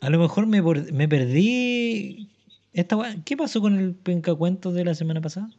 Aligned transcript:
A 0.00 0.10
lo 0.10 0.18
mejor 0.18 0.46
me, 0.46 0.62
por- 0.62 0.92
me 0.92 1.08
perdí. 1.08 2.30
Esta 2.72 2.96
¿Qué 3.24 3.36
pasó 3.36 3.60
con 3.60 3.78
el 3.78 3.94
pencacuentos 3.94 4.74
de 4.74 4.84
la 4.84 4.94
semana 4.94 5.20
pasada? 5.20 5.50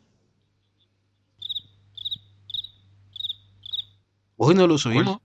Hoy 4.37 4.55
no 4.55 4.65
lo 4.67 4.78
subimos. 4.78 5.17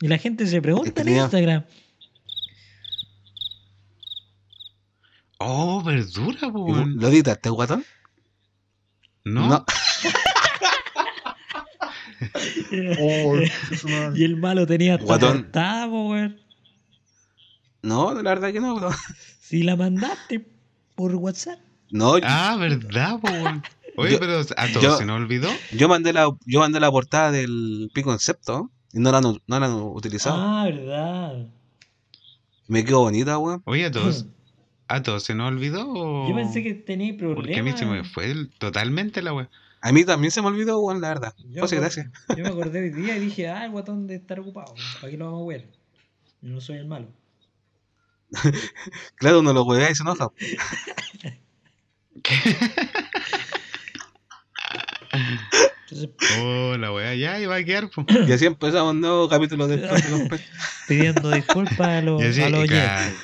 Y 0.00 0.08
la 0.08 0.18
gente 0.18 0.46
se 0.46 0.62
pregunta 0.62 0.88
en 0.88 0.94
tenía- 1.06 1.22
Instagram. 1.22 1.64
Oh, 5.40 5.82
verdura, 5.82 6.50
po, 6.52 6.68
¿Y 6.68 6.72
weón. 6.72 6.96
¿Lo 6.98 7.08
editaste, 7.08 7.48
guatón? 7.50 7.84
No. 9.24 9.64
y 14.14 14.24
el 14.24 14.36
malo 14.36 14.66
tenía 14.66 14.94
hasta 14.94 15.06
Guatón. 15.06 15.50
weón. 16.08 16.40
No, 17.82 18.12
la 18.14 18.22
verdad 18.22 18.52
que 18.52 18.60
no, 18.60 18.74
bro. 18.76 18.90
Si 19.40 19.62
la 19.62 19.76
mandaste 19.76 20.46
por 20.94 21.14
WhatsApp. 21.14 21.58
No, 21.90 22.16
Ah, 22.22 22.56
verdad, 22.58 23.18
po, 23.20 23.28
weón. 23.30 23.62
Oye, 23.96 24.12
Yo- 24.12 24.20
pero 24.20 24.38
a 24.40 24.66
todos 24.68 24.82
yo- 24.82 24.96
se 24.96 25.04
nos 25.06 25.16
olvidó. 25.20 25.48
yo 25.72 25.88
mandé 25.88 26.12
la, 26.12 26.30
yo 26.46 26.60
mandé 26.60 26.78
la 26.80 26.90
portada 26.90 27.32
del 27.32 27.90
Pi 27.92 28.02
Concepto 28.02 28.70
y 28.92 29.00
no 29.00 29.10
la 29.10 29.18
han, 29.18 29.24
no 29.24 29.60
la 29.60 29.66
han 29.66 29.72
utilizado. 29.74 30.36
Ah, 30.38 30.64
verdad. 30.66 31.46
Me 32.66 32.84
quedó 32.84 33.00
bonita, 33.00 33.38
weón. 33.38 33.62
Oye, 33.64 33.86
a 33.86 33.90
todos, 33.90 34.26
a 34.88 35.02
todos 35.02 35.22
se 35.24 35.34
nos 35.34 35.48
olvidó. 35.48 35.88
o- 35.90 36.28
Yo 36.28 36.34
pensé 36.34 36.62
que 36.62 36.74
tenía 36.74 37.16
problemas. 37.16 37.36
Porque 37.44 37.58
a 37.58 37.62
mí 37.62 37.72
se 37.76 37.86
me 37.86 38.04
fue 38.04 38.30
el- 38.30 38.50
totalmente 38.50 39.22
la 39.22 39.32
weá. 39.32 39.48
A 39.80 39.92
mí 39.92 40.04
también 40.04 40.30
se 40.30 40.42
me 40.42 40.48
olvidó, 40.48 40.78
weón, 40.80 41.00
la 41.00 41.08
verdad. 41.08 41.34
Yo, 41.50 41.62
José, 41.62 41.76
me- 41.76 41.80
gracias. 41.82 42.08
yo 42.36 42.42
me 42.44 42.48
acordé 42.50 42.80
hoy 42.82 42.90
día 42.90 43.16
y 43.16 43.20
dije, 43.20 43.48
ah, 43.48 43.64
el 43.64 43.70
guatón 43.72 44.06
de 44.06 44.16
estar 44.16 44.38
ocupado. 44.40 44.74
¿Para 45.00 45.10
qué 45.10 45.16
lo 45.16 45.26
vamos 45.26 45.44
a 45.44 45.48
ver? 45.48 45.68
Yo 46.42 46.50
no 46.50 46.60
soy 46.60 46.76
el 46.76 46.86
malo. 46.86 47.08
Claro, 49.16 49.40
uno 49.40 49.52
lo 49.52 49.64
huevea 49.64 49.90
y 49.90 49.94
se 49.94 50.02
enoja. 50.02 50.28
Oh, 56.40 56.76
la 56.76 56.92
weá, 56.92 57.14
ya 57.14 57.40
iba 57.40 57.56
a 57.56 57.64
quedar, 57.64 57.88
po. 57.90 58.04
Y 58.26 58.32
así 58.32 58.44
empezamos 58.46 58.94
un 58.94 59.00
nuevo 59.00 59.28
capítulo 59.28 59.66
de 59.66 59.78
los 59.78 60.02
pidiendo 60.88 61.30
disculpas 61.30 61.80
a 61.88 62.02
los, 62.02 62.22
así, 62.22 62.42
a 62.42 62.50
los 62.50 62.64
y 62.64 62.68
ca- 62.68 62.96
oyentes. 62.98 63.20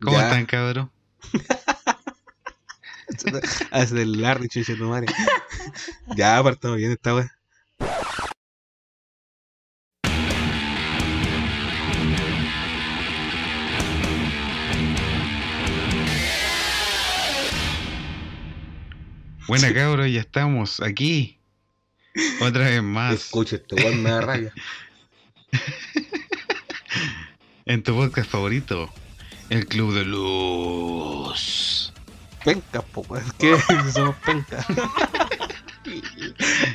¿Cómo 0.00 0.16
Ya. 0.16 0.24
están, 0.28 0.46
cabrón? 0.46 0.90
Hace 3.70 4.02
el 4.02 4.22
Larry, 4.22 4.48
chuche 4.48 4.74
tu 4.76 4.84
madre. 4.84 5.06
Ya, 6.16 6.42
partamos 6.42 6.78
bien 6.78 6.92
esta 6.92 7.14
weón. 7.14 7.30
Buena, 19.50 19.74
cabrón, 19.74 20.08
ya 20.08 20.20
estamos 20.20 20.80
aquí. 20.80 21.36
Otra 22.40 22.66
vez 22.66 22.82
más. 22.84 23.14
Escucha, 23.14 23.56
este 23.56 23.74
weón 23.74 24.00
me 24.00 24.10
da 24.10 24.20
rabia. 24.20 24.52
En 27.66 27.82
tu 27.82 27.94
podcast 27.96 28.30
favorito, 28.30 28.92
El 29.48 29.66
Club 29.66 29.92
de 29.94 30.04
Luz. 30.04 31.92
Penca, 32.44 32.80
po, 32.80 33.00
weón. 33.08 33.24
¿Qué? 33.40 33.56
Si 33.56 33.90
somos 33.92 34.14
penca. 34.24 34.64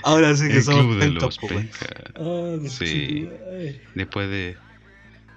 Ahora 0.03 0.35
sí 0.35 0.49
que 0.49 0.57
El 0.57 0.63
somos 0.63 0.85
Club 0.85 0.99
de 0.99 1.09
Luz, 1.11 1.37
po, 1.37 1.47
penca. 1.47 1.87
Ay, 2.17 2.69
Sí. 2.69 3.29
Después 3.93 4.29
de, 4.29 4.57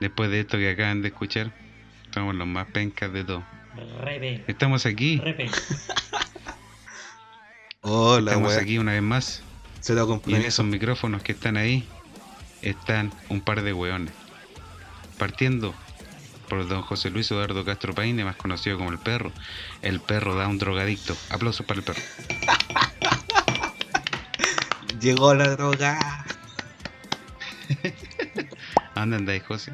después 0.01 0.29
de 0.31 0.41
esto 0.41 0.59
que 0.59 0.73
acaban 0.73 1.03
de 1.03 1.09
escuchar, 1.09 1.55
somos 2.13 2.35
los 2.35 2.49
más 2.49 2.67
pencas 2.73 3.13
de 3.13 3.23
todos. 3.23 3.45
Repe, 4.03 4.43
Estamos 4.49 4.87
aquí, 4.87 5.19
repe. 5.19 5.49
Hola, 7.83 8.33
estamos 8.33 8.57
aquí 8.57 8.79
una 8.79 8.93
vez 8.93 9.03
más. 9.03 9.43
Se 9.81 9.95
lo 9.95 10.21
Y 10.27 10.35
en 10.35 10.43
esos 10.43 10.67
micrófonos 10.67 11.23
que 11.23 11.33
están 11.33 11.57
ahí, 11.57 11.87
están 12.61 13.13
un 13.29 13.41
par 13.41 13.63
de 13.63 13.73
weones. 13.73 14.13
Partiendo 15.17 15.75
por 16.49 16.67
don 16.67 16.83
José 16.83 17.11
Luis 17.11 17.31
Eduardo 17.31 17.65
Castro 17.65 17.95
Paine, 17.95 18.25
más 18.25 18.37
conocido 18.37 18.79
como 18.79 18.91
el 18.91 18.99
perro. 18.99 19.31
El 19.83 20.01
perro 20.01 20.35
da 20.35 20.49
un 20.49 20.59
drogadicto. 20.59 21.17
Aplausos 21.31 21.65
para 21.65 21.79
el 21.79 21.85
perro. 21.85 22.03
Llegó 25.01 25.33
la 25.35 25.51
droga. 25.51 26.25
¿Dónde 28.97 29.17
andáis, 29.17 29.45
José? 29.45 29.73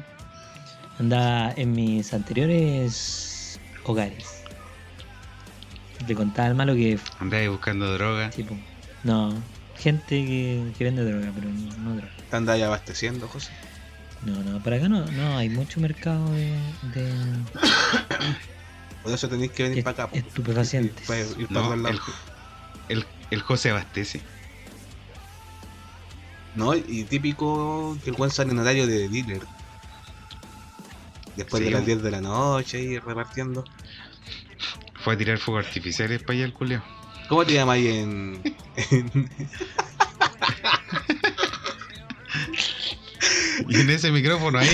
Andaba 0.99 1.53
en 1.57 1.71
mis 1.71 2.13
anteriores 2.13 3.59
hogares. 3.83 4.34
Le 6.07 6.15
contaba 6.15 6.47
al 6.47 6.55
malo 6.55 6.75
que. 6.75 6.99
¿Andáis 7.19 7.49
buscando 7.49 7.91
droga? 7.93 8.29
Tipo, 8.29 8.57
no, 9.03 9.33
gente 9.77 10.25
que, 10.25 10.71
que 10.77 10.83
vende 10.83 11.03
droga, 11.03 11.31
pero 11.33 11.49
no, 11.49 11.77
no 11.77 11.95
droga. 11.95 12.11
Te 12.29 12.35
andas 12.35 12.61
abasteciendo, 12.61 13.27
José. 13.27 13.51
No, 14.25 14.33
no, 14.43 14.59
para 14.63 14.77
acá 14.77 14.89
no, 14.89 15.05
no, 15.05 15.37
hay 15.37 15.49
mucho 15.49 15.79
mercado 15.79 16.31
de, 16.31 16.49
de 16.93 17.13
Por 19.03 19.11
eso 19.13 19.29
tenéis 19.29 19.51
que 19.51 19.63
venir 19.63 19.83
para 19.83 20.05
acá. 20.05 20.15
estupefacientes. 20.17 21.01
Ir 21.01 21.07
pa- 21.07 21.41
ir 21.41 21.47
pa' 21.47 21.53
No, 21.53 21.65
otro 21.67 21.75
lado. 21.77 21.99
el, 22.89 22.97
el, 22.97 23.05
el 23.31 23.41
José 23.41 23.69
abastece. 23.69 24.21
No, 26.55 26.73
y 26.75 27.03
típico 27.03 27.97
que 28.03 28.09
el 28.11 28.15
buen 28.15 28.31
sale 28.31 28.51
en 28.51 28.59
horario 28.59 28.87
de 28.87 29.09
dealer. 29.09 29.41
Después 31.35 31.59
Sí, 31.61 31.65
de 31.65 31.71
las 31.71 31.81
bo. 31.81 31.85
10 31.87 32.01
de 32.01 32.11
la 32.11 32.21
noche 32.21 32.81
y 32.81 32.97
repartiendo. 32.97 33.65
Fue 35.05 35.13
a 35.13 35.17
tirar 35.17 35.37
fuegos 35.37 35.65
artificiales 35.67 36.21
para 36.23 36.33
allá 36.33 36.45
el 36.45 36.53
culeo. 36.53 36.83
¿Cómo 37.29 37.45
te 37.45 37.53
llamas 37.53 37.75
ahí 37.75 37.87
en, 37.87 38.41
en- 38.91 39.29
Y 43.69 43.79
en 43.81 43.89
ese 43.89 44.11
micrófono 44.11 44.59
ahí, 44.59 44.69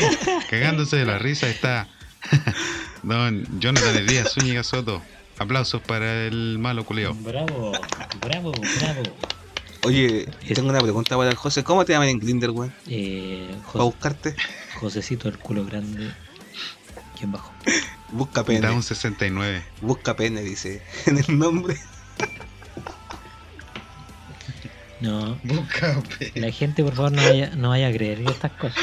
cagándose 0.49 0.97
de 0.97 1.05
la 1.05 1.17
risa, 1.19 1.47
está 1.49 1.87
don 3.03 3.45
Jonathan 3.59 3.95
Elías 3.95 4.33
Zúñiga 4.33 4.63
Soto. 4.63 5.01
Aplausos 5.37 5.81
para 5.81 6.25
el 6.27 6.57
malo 6.59 6.85
culeo. 6.85 7.13
Bravo, 7.15 7.71
bravo, 8.21 8.51
bravo. 8.51 9.17
Oye, 9.83 10.27
tengo 10.53 10.69
una 10.69 10.79
pregunta 10.79 11.17
para 11.17 11.31
el 11.31 11.35
José. 11.35 11.63
¿Cómo 11.63 11.83
te 11.85 11.93
llaman 11.93 12.09
en 12.09 12.19
Grindr, 12.19 12.51
weón? 12.51 12.73
Eh, 12.87 13.55
Para 13.73 13.85
buscarte. 13.85 14.35
Josecito 14.79 15.27
el 15.27 15.39
culo 15.39 15.65
grande. 15.65 16.11
¿Quién 17.17 17.31
bajó? 17.31 17.51
Busca 18.11 18.43
pene. 18.43 18.61
Da 18.61 18.73
un 18.73 18.83
69. 18.83 19.63
Busca 19.81 20.15
pene, 20.15 20.41
dice 20.41 20.81
en 21.05 21.17
el 21.17 21.37
nombre. 21.39 21.77
No, 24.99 25.35
Busca 25.43 25.99
la 26.35 26.51
gente 26.51 26.83
por 26.83 26.93
favor 26.93 27.11
no 27.11 27.23
vaya, 27.23 27.49
no 27.55 27.69
vaya 27.69 27.87
a 27.87 27.91
creer 27.91 28.21
estas 28.21 28.51
cosas. 28.51 28.77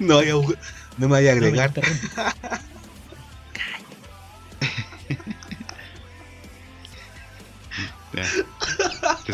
No, 0.00 0.16
vaya 0.16 0.32
no 0.32 0.42
me 0.96 1.06
vaya 1.08 1.32
a 1.32 1.34
No 1.34 1.44
agregar. 1.46 1.72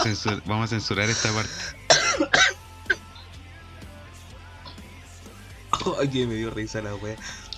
censur- 0.03 0.43
Vamos 0.47 0.65
a 0.67 0.69
censurar 0.75 1.09
esta 1.09 1.31
parte. 1.33 1.51
Oye, 5.99 6.27
me 6.27 6.35
dio 6.35 6.51
risa 6.51 6.81
la 6.81 6.95
wea. 6.95 7.17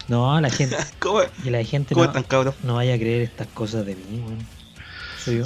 No, 0.08 0.40
la 0.40 0.50
gente, 0.50 0.76
¿Cómo, 0.98 1.20
que 1.42 1.50
la 1.50 1.64
gente 1.64 1.94
cómo 1.94 2.04
no, 2.04 2.10
están, 2.10 2.22
cabros? 2.24 2.54
no 2.62 2.74
vaya 2.76 2.94
a 2.94 2.98
creer 2.98 3.22
estas 3.22 3.46
cosas 3.48 3.84
de 3.86 3.96
mí, 3.96 4.20
weón. 4.20 4.38
Soy 5.18 5.42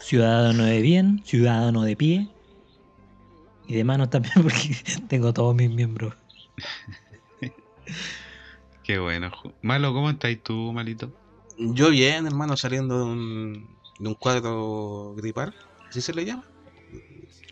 ciudadano 0.00 0.64
de 0.64 0.80
bien, 0.80 1.22
ciudadano 1.24 1.82
de 1.82 1.96
pie. 1.96 2.28
Y 3.66 3.74
de 3.74 3.84
manos 3.84 4.10
también 4.10 4.34
porque 4.42 4.76
tengo 5.08 5.32
todos 5.32 5.54
mis 5.54 5.70
miembros. 5.70 6.14
Qué 8.82 8.98
bueno. 8.98 9.30
Malo, 9.62 9.92
¿cómo 9.94 10.10
estás 10.10 10.36
tú, 10.42 10.72
malito? 10.72 11.10
Yo 11.58 11.90
bien, 11.90 12.26
hermano, 12.26 12.56
saliendo 12.56 12.98
de 12.98 13.04
un, 13.04 13.76
de 13.98 14.08
un 14.08 14.14
cuadro 14.14 15.14
gripal. 15.16 15.54
¿Así 15.88 16.00
se 16.00 16.12
le 16.12 16.24
llama? 16.24 16.44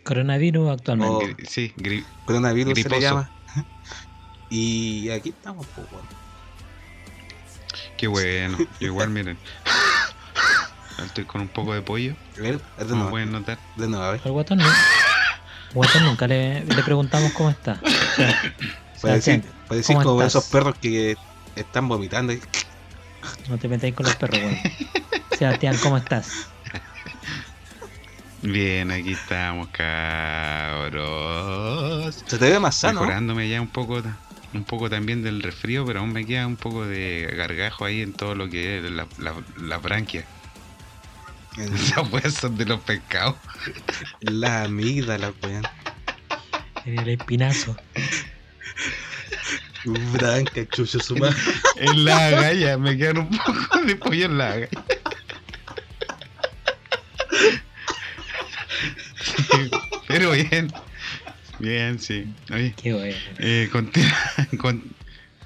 Coronavirus 0.03 0.69
actualmente. 0.71 1.35
Oh. 1.39 1.45
Sí, 1.47 1.73
gri- 1.77 2.03
Coronavirus 2.25 2.73
se 2.75 2.81
Griposo. 2.83 2.99
le 2.99 3.01
llama. 3.05 3.31
Y 4.49 5.09
aquí 5.09 5.29
estamos, 5.29 5.65
pues. 5.73 5.87
Qué 7.97 8.07
bueno. 8.07 8.57
Yo 8.79 8.87
igual, 8.87 9.09
miren. 9.09 9.37
Estoy 11.03 11.25
con 11.25 11.41
un 11.41 11.47
poco 11.47 11.73
de 11.73 11.81
pollo, 11.81 12.15
A 12.37 12.41
ver, 12.41 12.57
de 12.59 12.61
como 12.77 12.95
nuevo, 12.95 13.09
pueden 13.11 13.31
notar. 13.31 13.57
de 13.75 13.87
nuevo, 13.87 14.03
a 14.05 14.11
ver. 14.11 14.21
Al 14.23 14.31
guatón, 14.31 14.59
no- 14.59 14.65
guatón 15.73 16.03
nunca 16.05 16.27
le, 16.27 16.63
le 16.63 16.83
preguntamos 16.83 17.31
cómo 17.33 17.49
está. 17.49 17.79
Para 19.01 19.15
decir, 19.15 19.41
para 19.67 19.77
decir 19.77 19.95
¿cómo 19.95 20.05
como 20.07 20.21
estás? 20.21 20.35
esos 20.43 20.51
perros 20.51 20.75
que 20.79 21.17
están 21.55 21.87
vomitando. 21.89 22.31
y- 22.33 22.41
no 23.49 23.57
te 23.57 23.67
metáis 23.67 23.93
con 23.95 24.05
los 24.05 24.15
perros, 24.15 24.39
weón. 24.39 24.57
Sebastián, 25.37 25.77
¿cómo 25.81 25.97
estás? 25.97 26.47
Bien, 28.41 28.91
aquí 28.91 29.13
estamos, 29.13 29.69
cabros. 30.93 32.23
Se 32.27 32.37
te 32.37 32.49
ve 32.49 32.59
más 32.59 32.75
sano. 32.75 32.99
mejorándome 33.01 33.47
ya 33.49 33.61
un 33.61 33.67
poco, 33.69 34.01
un 34.53 34.63
poco 34.63 34.89
también 34.89 35.23
del 35.23 35.41
resfrío, 35.41 35.85
pero 35.85 35.99
aún 35.99 36.13
me 36.13 36.25
queda 36.25 36.47
un 36.47 36.55
poco 36.57 36.85
de 36.85 37.33
gargajo 37.35 37.85
ahí 37.85 38.01
en 38.01 38.13
todo 38.13 38.35
lo 38.35 38.49
que 38.49 38.77
es 38.77 38.91
la, 38.91 39.07
la, 39.17 39.33
la 39.57 39.77
branquia. 39.77 40.25
En, 41.57 41.73
Esas 41.73 42.11
weas 42.11 42.33
son 42.33 42.57
de 42.57 42.65
los 42.65 42.79
pescados. 42.81 43.35
la 44.21 44.63
amígdala, 44.63 45.33
weón. 45.41 45.63
En 46.85 46.99
el 46.99 47.09
espinazo. 47.09 47.75
Branca, 49.85 50.65
chucho 50.71 50.99
su 50.99 51.15
madre. 51.17 51.35
En 51.77 52.05
la 52.05 52.27
agalla, 52.27 52.77
me 52.77 52.97
quedan 52.97 53.19
un 53.19 53.29
poco 53.29 53.81
de 53.85 53.95
pollo 53.95 54.25
en 54.25 54.37
la 54.37 54.51
agalla. 54.51 54.69
Pero 60.07 60.31
bien, 60.31 60.71
bien, 61.59 61.99
sí. 61.99 62.25
Oye, 62.51 62.73
Qué 62.81 62.93
bueno. 62.93 63.15
eh, 63.39 63.69
continu- 63.71 64.57
con- 64.57 64.83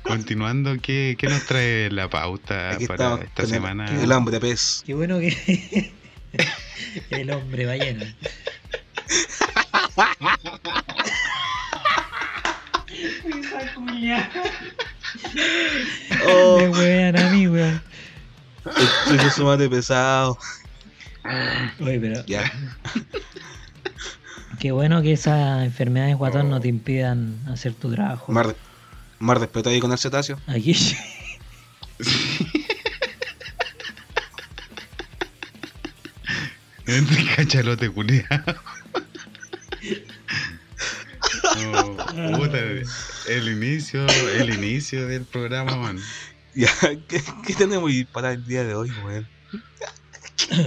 continuando, 0.04 0.78
¿qué, 0.82 1.16
qué 1.18 1.28
nos 1.28 1.46
trae 1.46 1.90
la 1.92 2.10
pauta 2.10 2.72
Aquí 2.72 2.88
para 2.88 2.96
estamos 3.04 3.22
esta 3.22 3.34
con 3.36 3.46
el- 3.46 3.50
semana? 3.52 4.04
El 4.04 4.12
hombre 4.12 4.40
pez. 4.40 4.84
Qué 4.86 4.94
bueno 4.94 5.20
que. 5.20 5.92
el 7.10 7.32
hombre 7.32 7.66
ballena. 7.66 8.16
Oh, 16.26 16.60
Me 16.74 17.10
a 17.10 17.30
mí, 17.30 17.48
weón. 17.48 17.82
el 18.66 18.88
chucho 19.18 19.30
su 19.32 19.44
madre 19.46 19.70
pesado. 19.70 20.38
Oye, 21.80 22.00
pero 22.00 22.26
Ya. 22.26 22.52
Qué 24.60 24.72
bueno 24.72 25.02
que 25.02 25.14
esas 25.14 25.64
enfermedades 25.66 26.16
guatón 26.18 26.50
no 26.50 26.60
te 26.60 26.68
impidan 26.68 27.40
hacer 27.48 27.74
tu 27.74 27.92
trabajo. 27.92 28.32
Más, 28.32 28.48
más 29.20 29.38
respeto 29.38 29.70
ahí 29.70 29.80
con 29.80 29.92
el 29.92 29.98
cetáceo. 29.98 30.40
Aquí. 30.48 30.76
Cachalote 37.36 37.90
culiado. 37.90 38.56
Oh, 41.76 42.38
puta, 42.38 42.58
el 43.28 43.48
inicio, 43.50 44.06
el 44.08 44.54
inicio 44.54 45.08
del 45.08 45.24
programa, 45.24 45.76
man. 45.76 46.00
Ya, 46.56 46.70
¿qué, 47.08 47.22
qué 47.46 47.54
tenemos 47.54 47.90
ahí 47.90 48.06
para 48.06 48.32
el 48.34 48.46
día 48.46 48.64
de 48.64 48.74
hoy, 48.76 48.92
weón? 49.06 49.28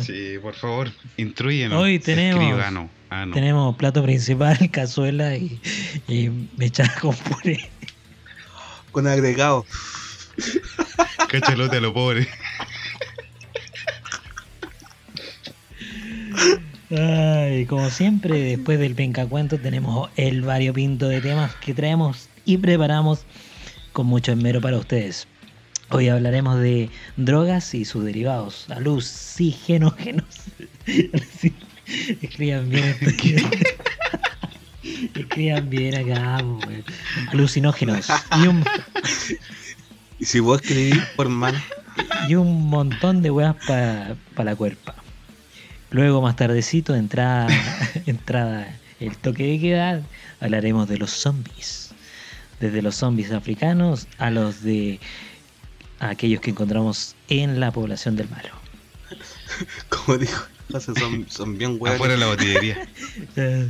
Sí, 0.05 0.37
por 0.43 0.55
favor, 0.55 0.91
instruyenos. 1.17 1.81
Hoy 1.83 1.99
tenemos- 1.99 2.43
escribano. 2.43 2.91
Ah, 3.11 3.27
no. 3.27 3.35
Tenemos 3.35 3.77
plato 3.77 4.03
principal, 4.03 4.71
cazuela 4.73 5.37
y, 5.37 5.61
y 6.09 6.31
mechada 6.57 6.95
con 7.01 7.15
puré. 7.15 7.69
Con 8.93 9.07
agregado. 9.07 9.67
Cachalote 11.29 11.77
a 11.77 11.81
lo 11.81 11.93
pobre. 11.93 12.29
Ay, 16.91 17.67
como 17.67 17.89
siempre, 17.91 18.41
después 18.41 18.79
del 18.81 18.95
pencacuento 18.95 19.59
tenemos 19.59 20.11
el 20.17 20.43
variopinto 20.43 21.09
de 21.09 21.21
temas 21.21 21.55
que 21.56 21.73
traemos 21.73 22.29
y 22.45 22.59
preparamos 22.59 23.25
con 23.93 24.06
mucho 24.06 24.33
esmero 24.33 24.61
para 24.61 24.77
ustedes. 24.77 25.29
Hoy 25.91 26.09
hablaremos 26.09 26.61
de 26.61 26.91
drogas 27.17 27.75
y 27.75 27.85
sus 27.85 28.05
derivados, 28.05 28.69
alucinógenos. 28.71 30.27
Escriban 32.23 32.69
bien. 32.69 32.97
Escriban 35.15 35.71
bien 35.71 35.95
acá, 35.95 36.39
weón. 36.45 36.85
alucinógenos 37.33 38.07
y 38.43 38.47
un, 38.47 38.65
Y 40.19 40.25
si 40.25 40.41
vos 40.41 40.61
escribís 40.61 41.03
por 41.17 41.29
mano, 41.29 41.61
y 42.29 42.35
un 42.35 42.69
montón 42.69 43.23
de 43.23 43.31
weas 43.31 43.57
para 43.67 44.17
la 44.37 44.57
cuerpa. 44.57 44.95
Luego, 45.91 46.23
más 46.23 46.37
tardecito, 46.37 46.95
entrada, 46.95 47.49
entrada 48.07 48.69
el 49.01 49.17
toque 49.17 49.45
de 49.45 49.59
queda, 49.59 50.03
hablaremos 50.41 50.89
de 50.89 50.99
los 50.99 51.11
zombies. 51.11 51.91
Desde 52.61 52.83
los 52.83 52.97
zombies 52.97 53.33
africanos 53.33 54.07
a 54.19 54.31
los 54.31 54.63
de 54.63 55.01
aquellos 55.99 56.41
que 56.41 56.51
encontramos 56.51 57.17
en 57.29 57.59
la 57.59 57.73
población 57.73 58.17
del 58.17 58.29
malo. 58.29 58.51
como 59.89 60.19
dijo, 60.19 60.45
José, 60.70 60.93
son, 60.99 61.26
son 61.28 61.58
bien 61.58 61.76
weón. 61.81 61.94
Afuera 61.96 62.14
de 62.14 62.20
la 62.20 62.26
botillería. 62.26 62.88
Eh, 63.37 63.69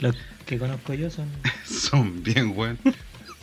los 0.00 0.14
que 0.46 0.58
conozco 0.58 0.94
yo 0.94 1.10
son... 1.10 1.28
Son 1.66 2.22
bien 2.22 2.52
weón. 2.56 2.78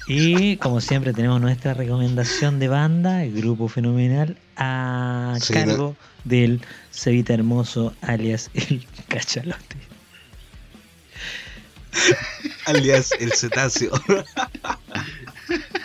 Y 0.08 0.58
como 0.58 0.82
siempre 0.82 1.14
tenemos 1.14 1.42
nuestra 1.42 1.74
recomendación 1.74 2.60
de 2.60 2.68
banda, 2.68 3.24
el 3.24 3.34
grupo 3.34 3.68
fenomenal, 3.68 4.38
a 4.56 5.36
Sí, 5.42 5.54
cargo 5.54 5.96
del 6.26 6.62
Cevita 6.92 7.34
Hermoso, 7.34 7.94
alias 8.02 8.50
el 8.54 8.86
Cachalote. 9.08 9.78
alias 12.66 13.12
el 13.20 13.32
cetáceo. 13.34 13.92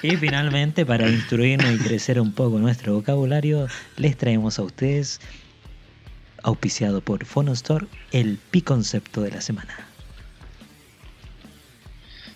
Y 0.03 0.17
finalmente, 0.17 0.85
para 0.87 1.09
instruirnos 1.09 1.73
y 1.75 1.79
crecer 1.79 2.21
un 2.21 2.33
poco 2.33 2.59
nuestro 2.59 2.95
vocabulario, 2.95 3.69
les 3.97 4.17
traemos 4.17 4.59
a 4.59 4.63
ustedes, 4.63 5.21
auspiciado 6.43 7.01
por 7.01 7.25
Phonostore, 7.25 7.87
el 8.13 8.39
pi 8.51 8.63
concepto 8.63 9.23
de 9.23 9.31
la 9.31 9.41
semana. 9.41 9.75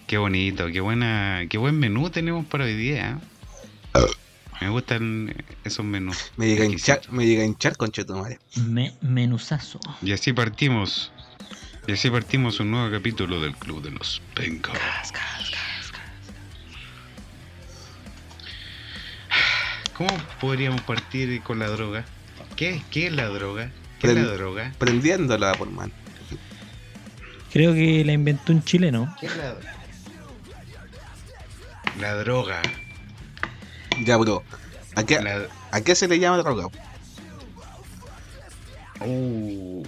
Qué 0.07 0.19
bonito, 0.19 0.67
qué 0.69 0.81
buena, 0.81 1.43
qué 1.49 1.59
buen 1.59 1.79
menú 1.79 2.11
tenemos 2.11 2.45
para 2.47 2.65
hoy 2.65 2.77
día. 2.77 3.19
¿eh? 3.95 4.01
Me 4.61 4.69
gustan 4.69 5.35
esos 5.65 5.85
menús. 5.85 6.33
Me 6.37 6.47
llega 6.47 6.65
a 6.65 6.67
hinchar, 6.67 7.01
me 7.11 7.27
llega 7.27 7.43
a 7.43 7.47
hinchar, 7.47 7.77
concheto 7.77 8.17
madre. 8.17 8.39
Me 8.67 8.95
menuzazo. 9.01 9.81
Y 10.03 10.13
así 10.13 10.33
partimos. 10.33 11.11
Y 11.87 11.93
así 11.93 12.09
partimos 12.11 12.61
un 12.61 12.71
nuevo 12.71 12.91
capítulo 12.91 13.41
del 13.41 13.55
Club 13.57 13.83
de 13.83 13.91
los 13.91 14.23
Pencas. 14.35 14.79
¿Cómo 19.97 20.11
podríamos 20.41 20.81
partir 20.83 21.41
con 21.43 21.59
la 21.59 21.69
droga? 21.69 22.05
¿Qué, 22.57 22.83
qué 22.91 23.09
es 23.09 23.13
la 23.13 23.29
droga? 23.29 23.71
¿Qué 24.01 24.09
es 24.09 24.15
la 24.17 24.33
droga? 24.35 24.73
Prendiéndola 24.79 25.53
por 25.55 25.71
mano. 25.71 25.93
Creo 27.53 27.73
que 27.73 28.05
la 28.05 28.13
inventó 28.13 28.53
un 28.53 28.63
chileno. 28.65 29.15
¿Qué 29.21 29.27
es 29.27 29.37
la 29.37 29.51
droga? 29.55 29.73
La 32.01 32.15
droga. 32.17 32.63
Ya, 34.05 34.17
bro. 34.17 34.43
¿A 34.97 35.05
qué, 35.05 35.21
La- 35.23 35.47
¿A 35.71 35.81
qué 35.81 35.95
se 35.95 36.09
le 36.09 36.19
llama 36.19 36.39
droga? 36.39 36.67
Uh, 39.01 39.83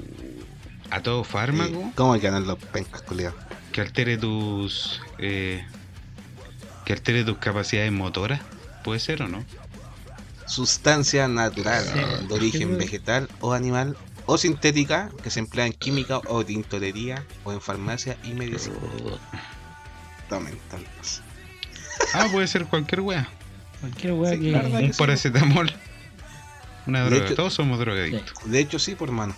a 0.91 1.01
todo 1.03 1.25
fármaco 1.25 1.81
Eh, 1.81 1.93
¿Cómo 1.95 2.19
ganan 2.19 2.47
los 2.47 2.59
pencas, 2.59 3.03
culiados? 3.03 3.37
que 3.73 3.81
altere 3.81 4.17
tus 4.17 5.01
eh, 5.19 5.65
que 6.85 6.93
altere 6.93 7.25
tus 7.25 7.39
capacidades 7.39 7.93
motoras, 7.93 8.41
puede 8.85 9.01
ser 9.01 9.23
o 9.23 9.29
no? 9.29 9.45
Sustancia 10.47 11.29
natural, 11.29 11.85
Sí. 11.85 12.27
de 12.29 12.35
origen 12.35 12.79
vegetal 12.79 13.29
o 13.41 13.53
animal 13.53 13.97
o 14.27 14.39
sintética 14.39 15.11
que 15.23 15.31
se 15.31 15.41
emplea 15.41 15.67
en 15.67 15.73
química 15.73 16.19
o 16.27 16.45
tintorería 16.45 17.25
o 17.45 17.53
en 17.53 17.61
farmacia 17.61 18.17
y 18.25 18.33
medicina. 18.33 18.77
Tomen. 20.29 20.59
Ah, 22.15 22.29
puede 22.31 22.47
ser 22.47 22.67
cualquier 22.67 23.01
wea. 23.01 23.29
Cualquier 23.81 24.15
Sí, 24.35 24.41
que. 24.41 24.51
la 24.53 24.61
Un 24.61 24.79
que 24.79 24.93
sí. 24.93 24.99
paracetamol. 24.99 25.73
Una 26.87 27.01
De 27.05 27.11
droga. 27.11 27.25
hecho- 27.27 27.35
Todos 27.35 27.55
somos 27.55 27.79
drogadictos. 27.79 28.33
De 28.51 28.61
hecho, 28.61 28.79
sí, 28.79 28.95
por 28.95 29.11
mano. 29.11 29.35